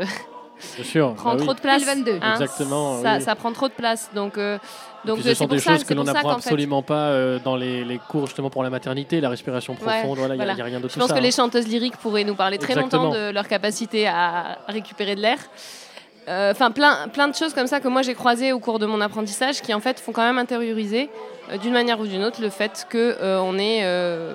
Bien 0.77 0.85
sûr. 0.85 1.15
prend 1.17 1.31
bah 1.31 1.37
oui. 1.39 1.45
trop 1.45 1.55
de 1.55 1.61
place. 1.61 1.83
2022. 1.85 2.19
hein. 2.23 2.33
Exactement, 2.33 3.03
Ça, 3.03 3.15
oui. 3.17 3.23
ça 3.23 3.35
prend 3.35 3.53
trop 3.53 3.69
de 3.69 3.73
place. 3.73 4.11
Donc, 4.15 4.39
euh, 4.39 4.59
donc 5.05 5.19
euh, 5.19 5.23
ce 5.23 5.35
sont 5.35 5.47
pour 5.47 5.55
des 5.55 5.61
ça- 5.61 5.73
choses 5.73 5.85
que 5.85 5.95
l'on 5.95 6.05
n'apprend 6.05 6.31
fait- 6.31 6.37
absolument 6.37 6.83
pas 6.83 7.09
euh, 7.11 7.39
dans 7.43 7.57
les, 7.57 7.85
les 7.85 7.99
cours 7.99 8.27
justement 8.27 8.51
pour 8.51 8.63
la 8.63 8.71
maternité, 8.71 9.21
la 9.21 9.29
respiration 9.31 9.75
Ouais, 9.75 10.01
profonde, 10.01 10.19
voilà, 10.19 10.35
il 10.35 10.55
n'y 10.55 10.61
a, 10.61 10.65
rien 10.65 10.81
de 10.81 10.89
Je 10.89 10.99
pense 10.99 11.11
que 11.13 11.17
hein. 11.19 11.21
les 11.21 11.31
chanteuses 11.31 11.67
lyriques 11.69 11.97
pourraient 11.97 12.25
nous 12.25 12.35
parler 12.35 12.59
très 12.59 12.73
Exactement. 12.75 13.05
longtemps 13.05 13.17
de 13.17 13.31
leur 13.31 13.49
capacité 13.49 14.07
à 14.07 14.59
récupérer 14.69 15.15
de 15.17 15.21
l'air. 15.23 15.39
Euh, 16.29 16.53
Enfin, 16.53 16.71
plein, 16.71 17.09
plein 17.09 17.29
de 17.29 17.35
choses 17.35 17.55
comme 17.55 17.67
ça 17.67 17.81
que 17.81 17.89
moi 17.89 18.03
j'ai 18.03 18.15
croisées 18.15 18.53
au 18.53 18.61
cours 18.61 18.79
de 18.79 18.87
mon 18.87 19.01
apprentissage 19.01 19.63
qui 19.63 19.73
en 19.75 19.81
fait 19.81 19.99
font 19.99 20.13
quand 20.13 20.23
même 20.23 20.39
intérioriser 20.39 21.09
euh, 21.51 21.57
d'une 21.57 21.73
manière 21.73 21.99
ou 21.99 22.07
d'une 22.07 22.23
autre 22.23 22.41
le 22.43 22.51
fait 22.51 22.87
qu'on 22.93 23.59
est 23.59 23.81
euh, 23.85 24.35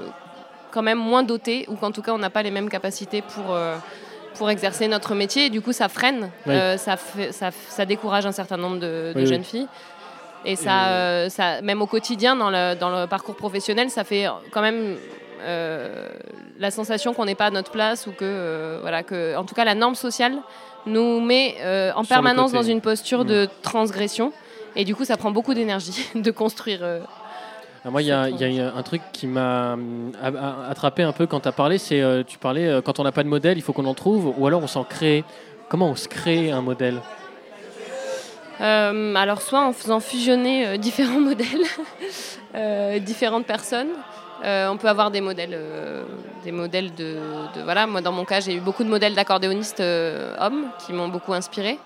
quand 0.72 0.82
même 0.82 0.98
moins 0.98 1.22
doté 1.24 1.66
ou 1.70 1.76
qu'en 1.76 1.92
tout 1.92 2.02
cas 2.02 2.12
on 2.14 2.18
n'a 2.18 2.32
pas 2.32 2.42
les 2.44 2.52
mêmes 2.52 2.70
capacités 2.70 3.22
pour, 3.22 3.54
euh, 3.54 3.76
pour 4.38 4.50
exercer 4.50 4.88
notre 4.88 5.16
métier. 5.16 5.46
Et 5.46 5.50
du 5.50 5.62
coup, 5.62 5.74
ça 5.74 5.90
freine, 5.90 6.30
Oui. 6.46 6.54
euh, 6.54 6.78
ça, 6.78 6.96
ça, 7.32 7.50
ça 7.52 7.86
décourage 7.86 8.26
un 8.26 8.32
certain 8.32 8.58
nombre 8.58 8.76
de, 8.78 8.80
de 8.82 9.14
Oui, 9.16 9.22
oui. 9.22 9.26
jeunes 9.28 9.44
filles. 9.44 9.68
Et 10.48 10.56
ça, 10.56 10.90
euh, 10.90 11.30
ça, 11.30 11.62
même 11.62 11.82
au 11.82 11.88
quotidien, 11.88 12.36
dans 12.36 12.52
le, 12.52 12.76
dans 12.76 12.90
le 13.02 13.08
parcours 13.08 13.36
professionnel, 13.36 13.90
ça 13.90 14.04
fait 14.04 14.28
quand 14.52 14.62
même 14.62 14.96
euh, 15.42 16.10
la 16.60 16.70
sensation 16.72 17.14
qu'on 17.16 17.26
n'est 17.26 17.36
pas 17.36 17.48
à 17.48 17.52
notre 17.52 17.72
place 17.72 18.06
ou 18.06 18.12
que, 18.12 18.18
euh, 18.24 18.78
voilà, 18.82 19.02
que, 19.02 19.36
en 19.36 19.44
tout 19.44 19.56
cas, 19.56 19.66
la 19.66 19.74
norme 19.76 19.96
sociale 19.96 20.36
nous 20.86 21.20
met 21.20 21.56
euh, 21.62 21.92
en 21.96 22.04
Sur 22.04 22.10
permanence 22.10 22.52
dans 22.52 22.62
une 22.62 22.82
posture 22.82 23.24
Mm. 23.24 23.28
de 23.28 23.50
transgression. 23.64 24.32
Et 24.76 24.86
du 24.86 24.94
coup, 24.94 25.04
ça 25.06 25.18
prend 25.18 25.32
beaucoup 25.32 25.54
d'énergie 25.56 26.08
de 26.16 26.32
construire. 26.32 26.82
Ah, 27.88 27.92
Moi, 27.92 28.02
il 28.02 28.08
y, 28.08 28.12
a 28.12 28.24
un 28.24 28.82
truc 28.82 29.04
qui 29.14 29.28
m'a 29.28 29.74
hum, 29.74 30.12
attrapé 30.68 31.04
un 31.04 31.12
peu 31.12 31.28
quand 31.28 31.42
tu 31.42 31.48
as 31.48 31.52
parlé, 31.52 31.78
c'est 31.78 32.02
euh, 32.02 32.24
tu 32.26 32.40
parlais 32.40 32.68
euh, 32.68 32.82
quand 32.82 33.00
on 33.00 33.04
n'a 33.04 33.12
pas 33.12 33.22
de 33.22 33.28
modèle, 33.28 33.60
il 33.60 33.62
faut 33.62 33.74
qu'on 33.74 33.86
en 33.86 33.94
trouve, 33.94 34.34
ou 34.40 34.48
alors 34.48 34.64
on 34.64 34.68
s'en 34.68 34.84
crée. 34.84 35.24
Comment 35.70 35.90
on 35.92 35.96
se 35.96 36.08
crée 36.08 36.52
un 36.52 36.62
modèle? 36.62 37.00
Euh, 38.60 39.14
alors 39.16 39.42
soit 39.42 39.62
en 39.62 39.72
faisant 39.72 40.00
fusionner 40.00 40.80
différents 40.80 41.20
modèles, 41.32 43.04
différentes 43.04 43.46
personnes. 43.46 43.90
On 44.44 44.78
peut 44.78 44.90
avoir 44.90 45.12
des 45.12 45.22
modèles, 45.22 45.60
des 46.44 46.52
modèles 46.52 46.94
de, 46.96 47.18
de- 47.56 47.62
voilà. 47.64 47.86
Moi, 47.86 48.02
dans 48.02 48.12
mon 48.12 48.26
cas, 48.26 48.40
j'ai 48.40 48.56
eu 48.56 48.60
beaucoup 48.62 48.84
de 48.84 48.90
modèles 48.90 49.14
d'accordéonistes 49.14 49.82
hommes 50.40 50.66
qui 50.84 50.94
m'ont 50.94 51.08
beaucoup 51.08 51.34
inspiré. 51.34 51.78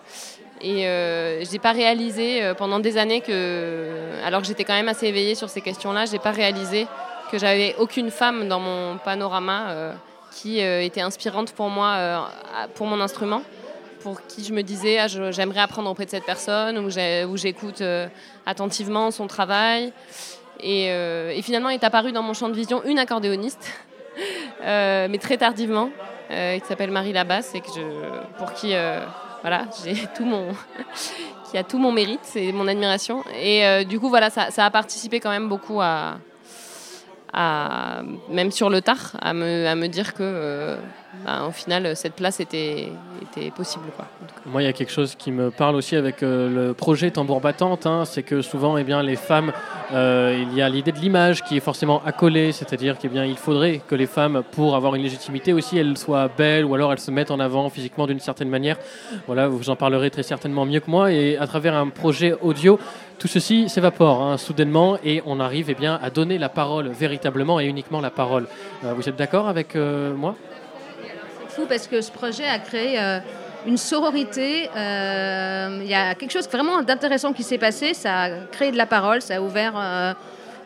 Et 0.62 0.88
euh, 0.88 1.44
j'ai 1.46 1.60
pas 1.60 1.72
réalisé 1.72 2.44
euh, 2.44 2.54
pendant 2.54 2.80
des 2.80 2.98
années 2.98 3.22
que, 3.22 3.88
alors 4.26 4.42
que 4.42 4.48
j'étais 4.48 4.66
quand 4.66 4.74
même 4.74 4.90
assez 4.90 5.08
éveillée 5.08 5.36
sur 5.36 5.50
ces 5.50 5.62
questions-là, 5.62 6.06
j'ai 6.06 6.20
pas 6.20 6.32
réalisé 6.32 6.88
que 7.32 7.38
j'avais 7.38 7.76
aucune 7.78 8.12
femme 8.12 8.48
dans 8.50 8.60
mon 8.60 8.98
panorama 8.98 9.70
euh, 9.70 9.94
qui 10.32 10.60
était 10.60 11.02
inspirante 11.02 11.54
pour 11.54 11.70
moi, 11.70 12.30
pour 12.76 12.86
mon 12.86 13.02
instrument 13.02 13.42
pour 14.04 14.26
qui 14.28 14.46
je 14.46 14.54
me 14.54 14.62
disais 14.62 15.00
ah, 15.00 15.08
je- 15.08 15.32
j'aimerais 15.32 15.60
apprendre 15.60 15.90
auprès 15.90 16.06
de 16.06 16.12
cette 16.12 16.24
personne 16.24 16.78
ou 16.78 17.36
j'écoute 17.38 17.84
attentivement 18.46 19.10
son 19.12 19.26
travail. 19.28 19.92
Et, 20.62 21.42
finalement 21.42 21.70
est 21.70 21.84
apparue 21.84 22.12
dans 22.12 22.22
mon 22.22 22.34
champ 22.34 22.48
de 22.48 22.54
vision 22.54 22.84
une 22.86 23.00
accordéoniste, 23.00 23.72
mais 24.62 25.18
très 25.20 25.38
tardivement, 25.38 25.90
qui 26.30 26.66
s'appelle 26.68 26.92
Marie 26.92 27.12
Labasse 27.12 27.56
et 27.56 27.62
que 27.62 27.68
je, 27.76 27.82
pour 28.38 28.54
qui 28.54 28.74
voilà, 29.42 29.66
j'ai 29.84 29.96
tout 30.16 30.26
mon, 30.26 30.48
qui 31.50 31.58
a 31.58 31.64
tout 31.64 31.78
mon 31.78 31.92
mérite 31.92 32.32
et 32.36 32.52
mon 32.52 32.68
admiration. 32.68 33.24
Et 33.42 33.66
euh, 33.66 33.84
du 33.84 34.00
coup 34.00 34.10
voilà, 34.10 34.30
ça, 34.30 34.48
a 34.58 34.72
participé 34.72 35.20
quand 35.20 35.30
même 35.30 35.50
beaucoup 35.50 35.80
à, 35.82 36.18
même 38.30 38.52
sur 38.52 38.70
le 38.70 38.82
tard, 38.82 39.16
à 39.22 39.34
me, 39.34 39.68
à 39.68 39.76
me 39.76 39.88
dire 39.88 40.14
que 40.14 40.24
euh, 40.24 40.78
bah, 41.26 41.46
au 41.48 41.52
final 41.52 41.96
cette 41.96 42.14
place 42.14 42.40
était, 42.40 42.92
était 43.22 43.52
possible 43.52 43.86
quoi. 43.96 44.06
Moi, 44.46 44.64
il 44.64 44.66
y 44.66 44.70
a 44.70 44.74
quelque 44.74 44.92
chose 44.92 45.16
qui 45.16 45.32
me 45.32 45.52
parle 45.52 45.76
aussi 45.76 45.96
avec 45.96 46.24
euh, 46.24 46.68
le 46.68 46.74
projet 46.74 47.12
Tambour 47.12 47.42
Battante, 47.42 47.86
hein, 47.86 48.06
c'est 48.06 48.24
que 48.24 48.42
souvent, 48.42 48.78
eh 48.78 48.84
bien, 48.84 49.04
les 49.04 49.16
femmes, 49.16 49.52
euh, 49.94 50.42
il 50.42 50.58
y 50.58 50.62
a 50.62 50.70
l'idée 50.70 50.92
de 50.92 50.98
l'image 50.98 51.44
qui 51.44 51.58
est 51.58 51.60
forcément 51.60 52.02
accolée, 52.06 52.52
c'est-à-dire 52.52 52.98
qu'il 52.98 53.12
il 53.16 53.38
faudrait 53.38 53.82
que 53.88 53.96
les 53.96 54.08
femmes, 54.08 54.42
pour 54.52 54.76
avoir 54.76 54.96
une 54.96 55.04
légitimité 55.04 55.54
aussi, 55.54 55.78
elles 55.78 55.98
soient 55.98 56.30
belles 56.36 56.66
ou 56.66 56.74
alors 56.74 56.92
elles 56.94 57.00
se 57.00 57.12
mettent 57.12 57.32
en 57.32 57.40
avant 57.40 57.70
physiquement 57.70 58.08
d'une 58.08 58.20
certaine 58.20 58.50
manière. 58.50 58.78
Voilà, 59.28 59.48
vous 59.48 59.70
en 59.70 59.76
parlerez 59.76 60.10
très 60.10 60.24
certainement 60.24 60.66
mieux 60.66 60.80
que 60.80 60.90
moi. 60.90 61.12
Et 61.12 61.38
à 61.38 61.46
travers 61.46 61.76
un 61.76 61.90
projet 61.90 62.34
audio, 62.42 62.80
tout 63.20 63.28
ceci 63.28 63.68
s'évapore 63.68 64.24
hein, 64.24 64.38
soudainement 64.38 64.98
et 65.04 65.22
on 65.26 65.40
arrive 65.40 65.70
eh 65.70 65.76
bien, 65.76 66.00
à 66.02 66.10
donner 66.10 66.38
la 66.38 66.50
parole 66.50 66.88
véritablement 66.88 67.60
et 67.60 67.66
uniquement 67.66 68.00
la 68.02 68.10
parole. 68.10 68.48
Euh, 68.86 68.94
vous 68.94 69.10
êtes 69.10 69.18
d'accord 69.18 69.48
avec 69.48 69.76
euh, 69.76 70.16
moi? 70.16 70.36
Fou 71.50 71.66
parce 71.68 71.88
que 71.88 72.02
ce 72.02 72.12
projet 72.12 72.48
a 72.48 72.60
créé 72.60 73.00
euh, 73.00 73.20
une 73.66 73.78
sororité. 73.78 74.70
euh, 74.76 75.80
Il 75.82 75.88
y 75.88 75.94
a 75.94 76.16
quelque 76.16 76.32
chose 76.32 76.48
vraiment 76.48 76.82
d'intéressant 76.82 77.34
qui 77.34 77.44
s'est 77.44 77.58
passé. 77.58 77.94
Ça 77.94 78.24
a 78.24 78.30
créé 78.52 78.72
de 78.72 78.78
la 78.78 78.86
parole, 78.86 79.22
ça 79.22 79.38
a 79.38 79.42
ouvert 79.42 79.74
euh, 79.76 80.14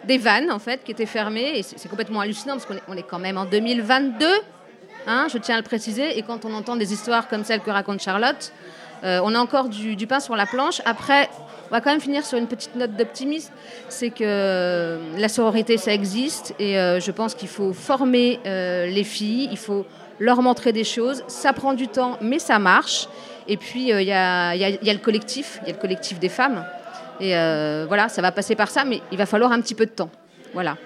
des 0.06 0.18
vannes 0.18 0.52
en 0.52 0.60
fait 0.60 0.84
qui 0.84 0.92
étaient 0.92 1.06
fermées. 1.06 1.64
C'est 1.64 1.90
complètement 1.90 2.20
hallucinant 2.20 2.58
parce 2.58 2.66
qu'on 2.66 2.96
est, 2.96 3.04
quand 3.04 3.20
même 3.20 3.38
en 3.38 3.46
2022. 3.46 4.26
hein, 5.08 5.28
je 5.32 5.38
tiens 5.38 5.56
à 5.56 5.58
le 5.58 5.64
préciser. 5.64 6.18
Et 6.18 6.24
quand 6.24 6.46
on 6.46 6.54
entend 6.54 6.76
des 6.76 6.94
histoires 6.94 7.28
comme 7.28 7.44
celle 7.44 7.62
que 7.62 7.72
raconte 7.72 8.02
Charlotte, 8.02 8.52
on 9.06 9.36
a 9.36 9.40
encore 9.40 9.68
du, 9.68 10.08
pain 10.08 10.22
sur 10.22 10.38
la 10.38 10.46
planche. 10.46 10.82
Après, 10.86 11.30
on 11.70 11.72
va 11.72 11.82
quand 11.82 11.92
même 11.92 12.00
finir 12.00 12.26
sur 12.26 12.38
une 12.38 12.48
petite 12.48 12.74
note 12.76 12.96
d'optimisme. 12.96 13.52
C'est 13.90 14.12
que 14.12 14.98
la 15.18 15.28
sororité, 15.28 15.78
ça 15.78 15.94
existe. 15.94 16.56
Et 16.58 16.76
je 16.76 17.12
pense 17.12 17.36
qu'il 17.36 17.50
faut 17.50 17.74
former 17.74 18.40
les 18.46 19.04
filles. 19.04 19.50
Il 19.52 19.58
faut 19.58 19.86
leur 20.24 20.42
montrer 20.42 20.72
des 20.72 20.86
choses. 20.86 21.24
Ça 21.28 21.52
prend 21.52 21.74
du 21.74 21.90
temps, 21.90 22.18
mais 22.22 22.40
ça 22.40 22.58
marche. 22.58 23.10
Et 23.48 23.58
puis, 23.58 23.92
euh, 23.92 24.02
il 24.02 24.08
y, 24.08 24.14
a, 24.14 24.56
y 24.56 24.90
a 24.90 24.94
le 24.94 25.00
collectif. 25.00 25.60
Il 25.64 25.68
y 25.68 25.72
a 25.72 25.74
le 25.74 25.82
collectif 25.82 26.18
des 26.18 26.30
femmes. 26.30 26.64
Et 27.20 27.36
euh, 27.36 27.84
voilà, 27.88 28.08
ça 28.08 28.22
va 28.22 28.32
passer 28.32 28.56
par 28.56 28.70
ça, 28.70 28.86
mais 28.86 29.02
il 29.12 29.18
va 29.18 29.26
falloir 29.26 29.52
un 29.52 29.60
petit 29.60 29.76
peu 29.76 29.86
de 29.86 29.92
temps. 29.92 30.10
Voilà. 30.54 30.78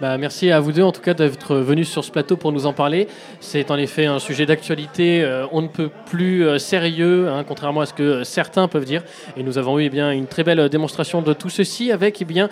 Bah, 0.00 0.18
merci 0.18 0.50
à 0.50 0.58
vous 0.58 0.72
deux 0.72 0.82
en 0.82 0.90
tout 0.90 1.00
cas 1.00 1.14
d'être 1.14 1.54
venus 1.54 1.88
sur 1.88 2.02
ce 2.02 2.10
plateau 2.10 2.36
pour 2.36 2.50
nous 2.50 2.66
en 2.66 2.72
parler. 2.72 3.06
C'est 3.38 3.70
en 3.70 3.76
effet 3.76 4.06
un 4.06 4.18
sujet 4.18 4.44
d'actualité, 4.44 5.22
euh, 5.22 5.46
on 5.52 5.62
ne 5.62 5.68
peut 5.68 5.88
plus 6.06 6.44
euh, 6.44 6.58
sérieux, 6.58 7.28
hein, 7.28 7.44
contrairement 7.46 7.82
à 7.82 7.86
ce 7.86 7.94
que 7.94 8.02
euh, 8.02 8.24
certains 8.24 8.66
peuvent 8.66 8.84
dire. 8.84 9.04
Et 9.36 9.44
nous 9.44 9.56
avons 9.56 9.78
eu 9.78 9.84
eh 9.84 9.90
bien, 9.90 10.10
une 10.10 10.26
très 10.26 10.42
belle 10.42 10.68
démonstration 10.68 11.22
de 11.22 11.32
tout 11.32 11.48
ceci 11.48 11.92
avec 11.92 12.20
eh 12.20 12.24
bien, 12.24 12.48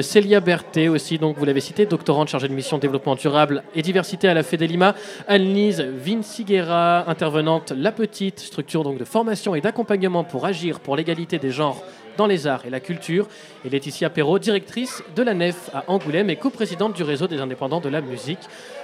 Célia 0.00 0.40
Berthet 0.40 0.88
aussi, 0.88 1.18
donc 1.18 1.36
vous 1.36 1.44
l'avez 1.44 1.60
cité, 1.60 1.84
doctorante 1.84 2.28
chargée 2.28 2.48
de 2.48 2.54
mission 2.54 2.78
développement 2.78 3.14
durable 3.14 3.62
et 3.74 3.82
diversité 3.82 4.28
à 4.28 4.34
la 4.34 4.42
Fédélima, 4.42 4.94
Annelise 5.28 5.82
Vinciguera, 5.82 7.08
intervenante 7.10 7.72
La 7.76 7.92
Petite, 7.92 8.40
structure 8.40 8.84
donc 8.84 8.98
de 8.98 9.04
formation 9.04 9.54
et 9.54 9.60
d'accompagnement 9.60 10.24
pour 10.24 10.46
agir 10.46 10.80
pour 10.80 10.96
l'égalité 10.96 11.38
des 11.38 11.50
genres 11.50 11.82
dans 12.16 12.26
les 12.26 12.46
arts 12.46 12.64
et 12.66 12.70
la 12.70 12.80
culture, 12.80 13.28
et 13.64 13.70
Laetitia 13.70 14.10
Perrault, 14.10 14.38
directrice 14.38 15.02
de 15.14 15.22
la 15.22 15.34
Nef 15.34 15.70
à 15.74 15.84
Angoulême 15.88 16.30
et 16.30 16.36
coprésidente 16.36 16.94
du 16.94 17.02
réseau 17.02 17.26
des 17.26 17.40
indépendants 17.40 17.80
de 17.80 17.88
la 17.88 18.00
musique. 18.00 18.38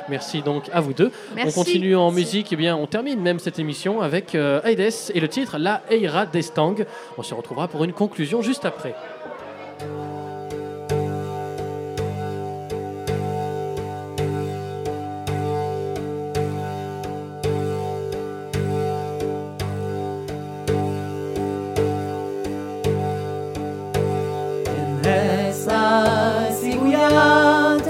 Merci 0.09 0.43
donc 0.43 0.65
à 0.73 0.81
vous 0.81 0.93
deux. 0.93 1.13
Merci. 1.35 1.51
On 1.59 1.63
continue 1.63 1.97
en 1.97 2.11
musique, 2.11 2.53
et 2.53 2.57
bien 2.57 2.77
on 2.77 2.87
termine 2.87 3.21
même 3.21 3.39
cette 3.39 3.59
émission 3.59 4.01
avec 4.01 4.35
euh, 4.35 4.63
Aides 4.63 4.93
et 5.15 5.21
le 5.21 5.29
titre 5.29 5.59
La 5.59 5.83
Eira 5.91 6.27
d'Estang. 6.27 6.77
On 7.19 7.23
se 7.23 7.35
retrouvera 7.35 7.69
pour 7.69 7.85
une 7.85 7.93
conclusion 7.93 8.43
juste 8.43 8.65
après. 8.65 8.95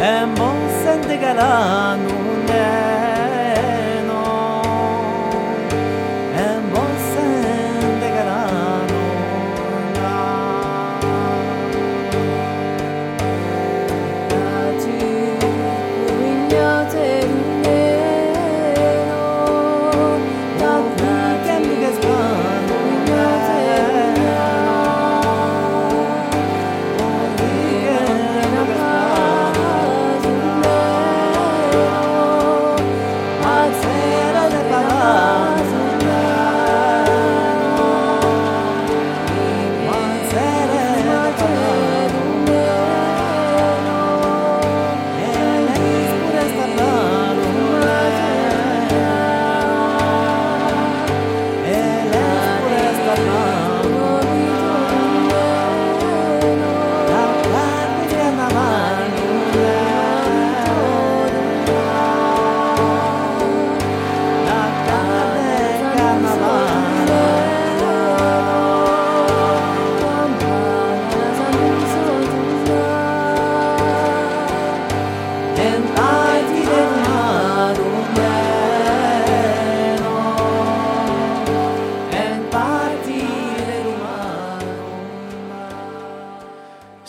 Eman 0.00 0.56
sende 0.82 1.16
gelen 1.16 2.00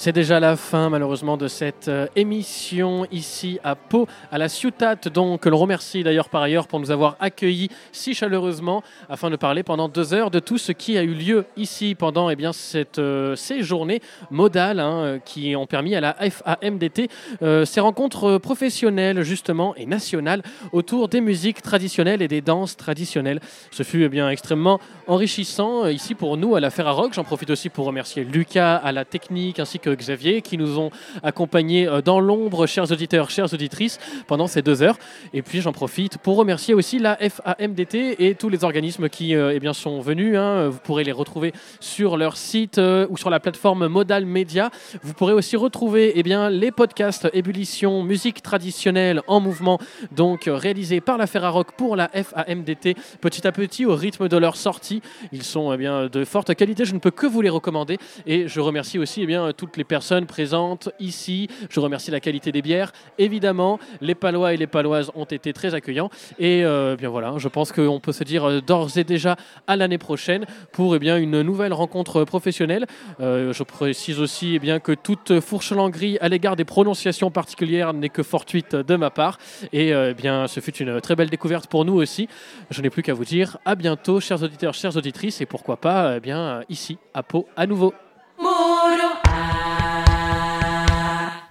C'est 0.01 0.13
déjà 0.13 0.39
la 0.39 0.55
fin, 0.55 0.89
malheureusement, 0.89 1.37
de 1.37 1.47
cette 1.47 1.87
euh, 1.87 2.07
émission 2.15 3.05
ici 3.11 3.59
à 3.63 3.75
Pau, 3.75 4.07
à 4.31 4.39
la 4.39 4.49
Ciutat, 4.49 4.95
que 4.95 5.47
l'on 5.47 5.57
remercie 5.57 6.01
d'ailleurs 6.03 6.29
par 6.29 6.41
ailleurs 6.41 6.67
pour 6.67 6.79
nous 6.79 6.89
avoir 6.89 7.17
accueillis 7.19 7.69
si 7.91 8.15
chaleureusement 8.15 8.81
afin 9.09 9.29
de 9.29 9.35
parler 9.35 9.61
pendant 9.61 9.89
deux 9.89 10.15
heures 10.15 10.31
de 10.31 10.39
tout 10.39 10.57
ce 10.57 10.71
qui 10.71 10.97
a 10.97 11.03
eu 11.03 11.13
lieu 11.13 11.45
ici 11.55 11.93
pendant 11.93 12.31
eh 12.31 12.35
bien, 12.35 12.51
cette, 12.51 12.97
euh, 12.97 13.35
ces 13.35 13.61
journées 13.61 14.01
modales 14.31 14.79
hein, 14.79 14.91
euh, 14.91 15.19
qui 15.19 15.55
ont 15.55 15.67
permis 15.67 15.93
à 15.93 16.01
la 16.01 16.15
FAMDT 16.15 17.07
euh, 17.43 17.63
ces 17.65 17.79
rencontres 17.79 18.23
euh, 18.23 18.39
professionnelles 18.39 19.21
justement 19.21 19.75
et 19.75 19.85
nationales 19.85 20.41
autour 20.71 21.09
des 21.09 21.21
musiques 21.21 21.61
traditionnelles 21.61 22.23
et 22.23 22.27
des 22.27 22.41
danses 22.41 22.75
traditionnelles. 22.75 23.39
Ce 23.69 23.83
fut 23.83 24.05
eh 24.05 24.09
bien 24.09 24.31
extrêmement 24.31 24.79
enrichissant 25.05 25.85
ici 25.85 26.15
pour 26.15 26.37
nous 26.37 26.55
à 26.55 26.59
la 26.59 26.71
Ferrarock. 26.71 27.13
J'en 27.13 27.23
profite 27.23 27.51
aussi 27.51 27.69
pour 27.69 27.85
remercier 27.85 28.23
Lucas 28.23 28.77
à 28.77 28.91
la 28.91 29.05
technique 29.05 29.59
ainsi 29.59 29.77
que 29.77 29.90
Xavier 29.95 30.41
qui 30.41 30.57
nous 30.57 30.79
ont 30.79 30.91
accompagnés 31.23 31.87
euh, 31.87 32.01
dans 32.01 32.19
l'ombre, 32.19 32.65
chers 32.67 32.91
auditeurs, 32.91 33.29
chères 33.29 33.53
auditrices, 33.53 33.99
pendant 34.27 34.47
ces 34.47 34.61
deux 34.61 34.81
heures. 34.81 34.97
Et 35.33 35.41
puis 35.41 35.61
j'en 35.61 35.73
profite 35.73 36.17
pour 36.17 36.37
remercier 36.37 36.73
aussi 36.73 36.99
la 36.99 37.17
FAMDT 37.17 38.25
et 38.25 38.35
tous 38.35 38.49
les 38.49 38.63
organismes 38.63 39.09
qui 39.09 39.35
euh, 39.35 39.53
eh 39.53 39.59
bien, 39.59 39.73
sont 39.73 39.99
venus. 40.01 40.37
hein. 40.37 40.69
Vous 40.69 40.79
pourrez 40.79 41.03
les 41.03 41.11
retrouver 41.11 41.53
sur 41.79 42.17
leur 42.17 42.37
site 42.37 42.77
euh, 42.77 43.07
ou 43.09 43.17
sur 43.17 43.29
la 43.29 43.39
plateforme 43.39 43.87
Modal 43.87 44.25
Media. 44.25 44.69
Vous 45.03 45.13
pourrez 45.13 45.33
aussi 45.33 45.55
retrouver 45.55 46.13
eh 46.15 46.23
bien, 46.23 46.49
les 46.49 46.71
podcasts 46.71 47.29
Ébullition, 47.33 48.03
musique 48.03 48.41
traditionnelle 48.41 49.21
en 49.27 49.39
mouvement, 49.39 49.79
donc 50.11 50.47
euh, 50.47 50.55
réalisés 50.55 51.01
par 51.01 51.17
la 51.17 51.27
Ferrarock 51.27 51.71
pour 51.73 51.95
la 51.95 52.09
FAMDT, 52.09 52.95
petit 53.19 53.47
à 53.47 53.51
petit 53.51 53.85
au 53.85 53.95
rythme 53.95 54.27
de 54.27 54.37
leur 54.37 54.55
sortie. 54.55 55.01
Ils 55.31 55.43
sont 55.43 55.73
eh 55.73 55.77
bien, 55.77 56.07
de 56.07 56.25
forte 56.25 56.53
qualité, 56.55 56.85
je 56.85 56.93
ne 56.93 56.99
peux 56.99 57.11
que 57.11 57.27
vous 57.27 57.41
les 57.41 57.49
recommander. 57.49 57.97
Et 58.25 58.47
je 58.47 58.59
remercie 58.59 58.99
aussi 58.99 59.21
eh 59.23 59.25
bien, 59.25 59.51
toutes 59.53 59.77
les 59.77 59.80
personnes 59.83 60.25
présentes 60.25 60.89
ici. 60.99 61.47
Je 61.69 61.79
remercie 61.79 62.11
la 62.11 62.19
qualité 62.19 62.51
des 62.51 62.61
bières. 62.61 62.91
Évidemment, 63.17 63.79
les 64.01 64.15
Palois 64.15 64.53
et 64.53 64.57
les 64.57 64.67
Paloises 64.67 65.11
ont 65.15 65.25
été 65.25 65.53
très 65.53 65.73
accueillants. 65.73 66.09
Et 66.39 66.63
euh, 66.63 66.95
bien 66.95 67.09
voilà, 67.09 67.33
je 67.37 67.47
pense 67.47 67.71
qu'on 67.71 67.99
peut 67.99 68.11
se 68.11 68.23
dire 68.23 68.49
euh, 68.49 68.61
d'ores 68.61 68.97
et 68.97 69.03
déjà 69.03 69.35
à 69.67 69.75
l'année 69.75 69.97
prochaine 69.97 70.45
pour 70.71 70.95
eh 70.95 70.99
bien, 70.99 71.17
une 71.17 71.41
nouvelle 71.41 71.73
rencontre 71.73 72.23
professionnelle. 72.23 72.85
Euh, 73.19 73.53
je 73.53 73.63
précise 73.63 74.19
aussi 74.19 74.55
eh 74.55 74.59
bien, 74.59 74.79
que 74.79 74.91
toute 74.91 75.39
fourche-languerie 75.39 76.17
à 76.21 76.29
l'égard 76.29 76.55
des 76.55 76.65
prononciations 76.65 77.31
particulières 77.31 77.93
n'est 77.93 78.09
que 78.09 78.23
fortuite 78.23 78.75
de 78.75 78.95
ma 78.95 79.09
part. 79.09 79.37
Et 79.73 79.89
eh 79.89 80.13
bien, 80.13 80.47
ce 80.47 80.59
fut 80.59 80.75
une 80.77 81.01
très 81.01 81.15
belle 81.15 81.29
découverte 81.29 81.67
pour 81.67 81.85
nous 81.85 81.95
aussi. 81.95 82.27
Je 82.69 82.81
n'ai 82.81 82.89
plus 82.89 83.03
qu'à 83.03 83.13
vous 83.13 83.25
dire 83.25 83.57
à 83.65 83.75
bientôt, 83.75 84.19
chers 84.19 84.41
auditeurs, 84.43 84.73
chères 84.73 84.95
auditrices, 84.95 85.41
et 85.41 85.45
pourquoi 85.45 85.77
pas 85.77 86.17
eh 86.17 86.19
bien, 86.19 86.61
ici, 86.69 86.97
à 87.13 87.23
Pau, 87.23 87.47
à 87.55 87.65
nouveau. 87.65 87.93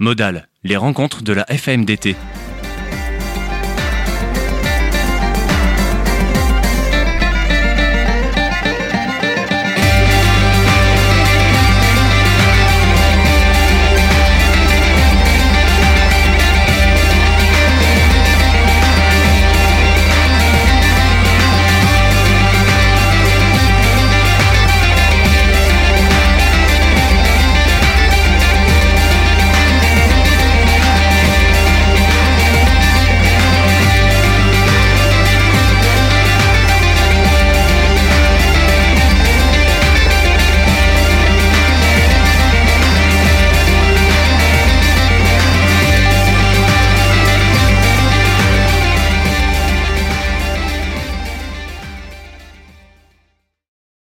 Modal, 0.02 0.48
les 0.64 0.78
rencontres 0.78 1.22
de 1.22 1.35
la 1.35 1.44
FAMDT. 1.44 2.16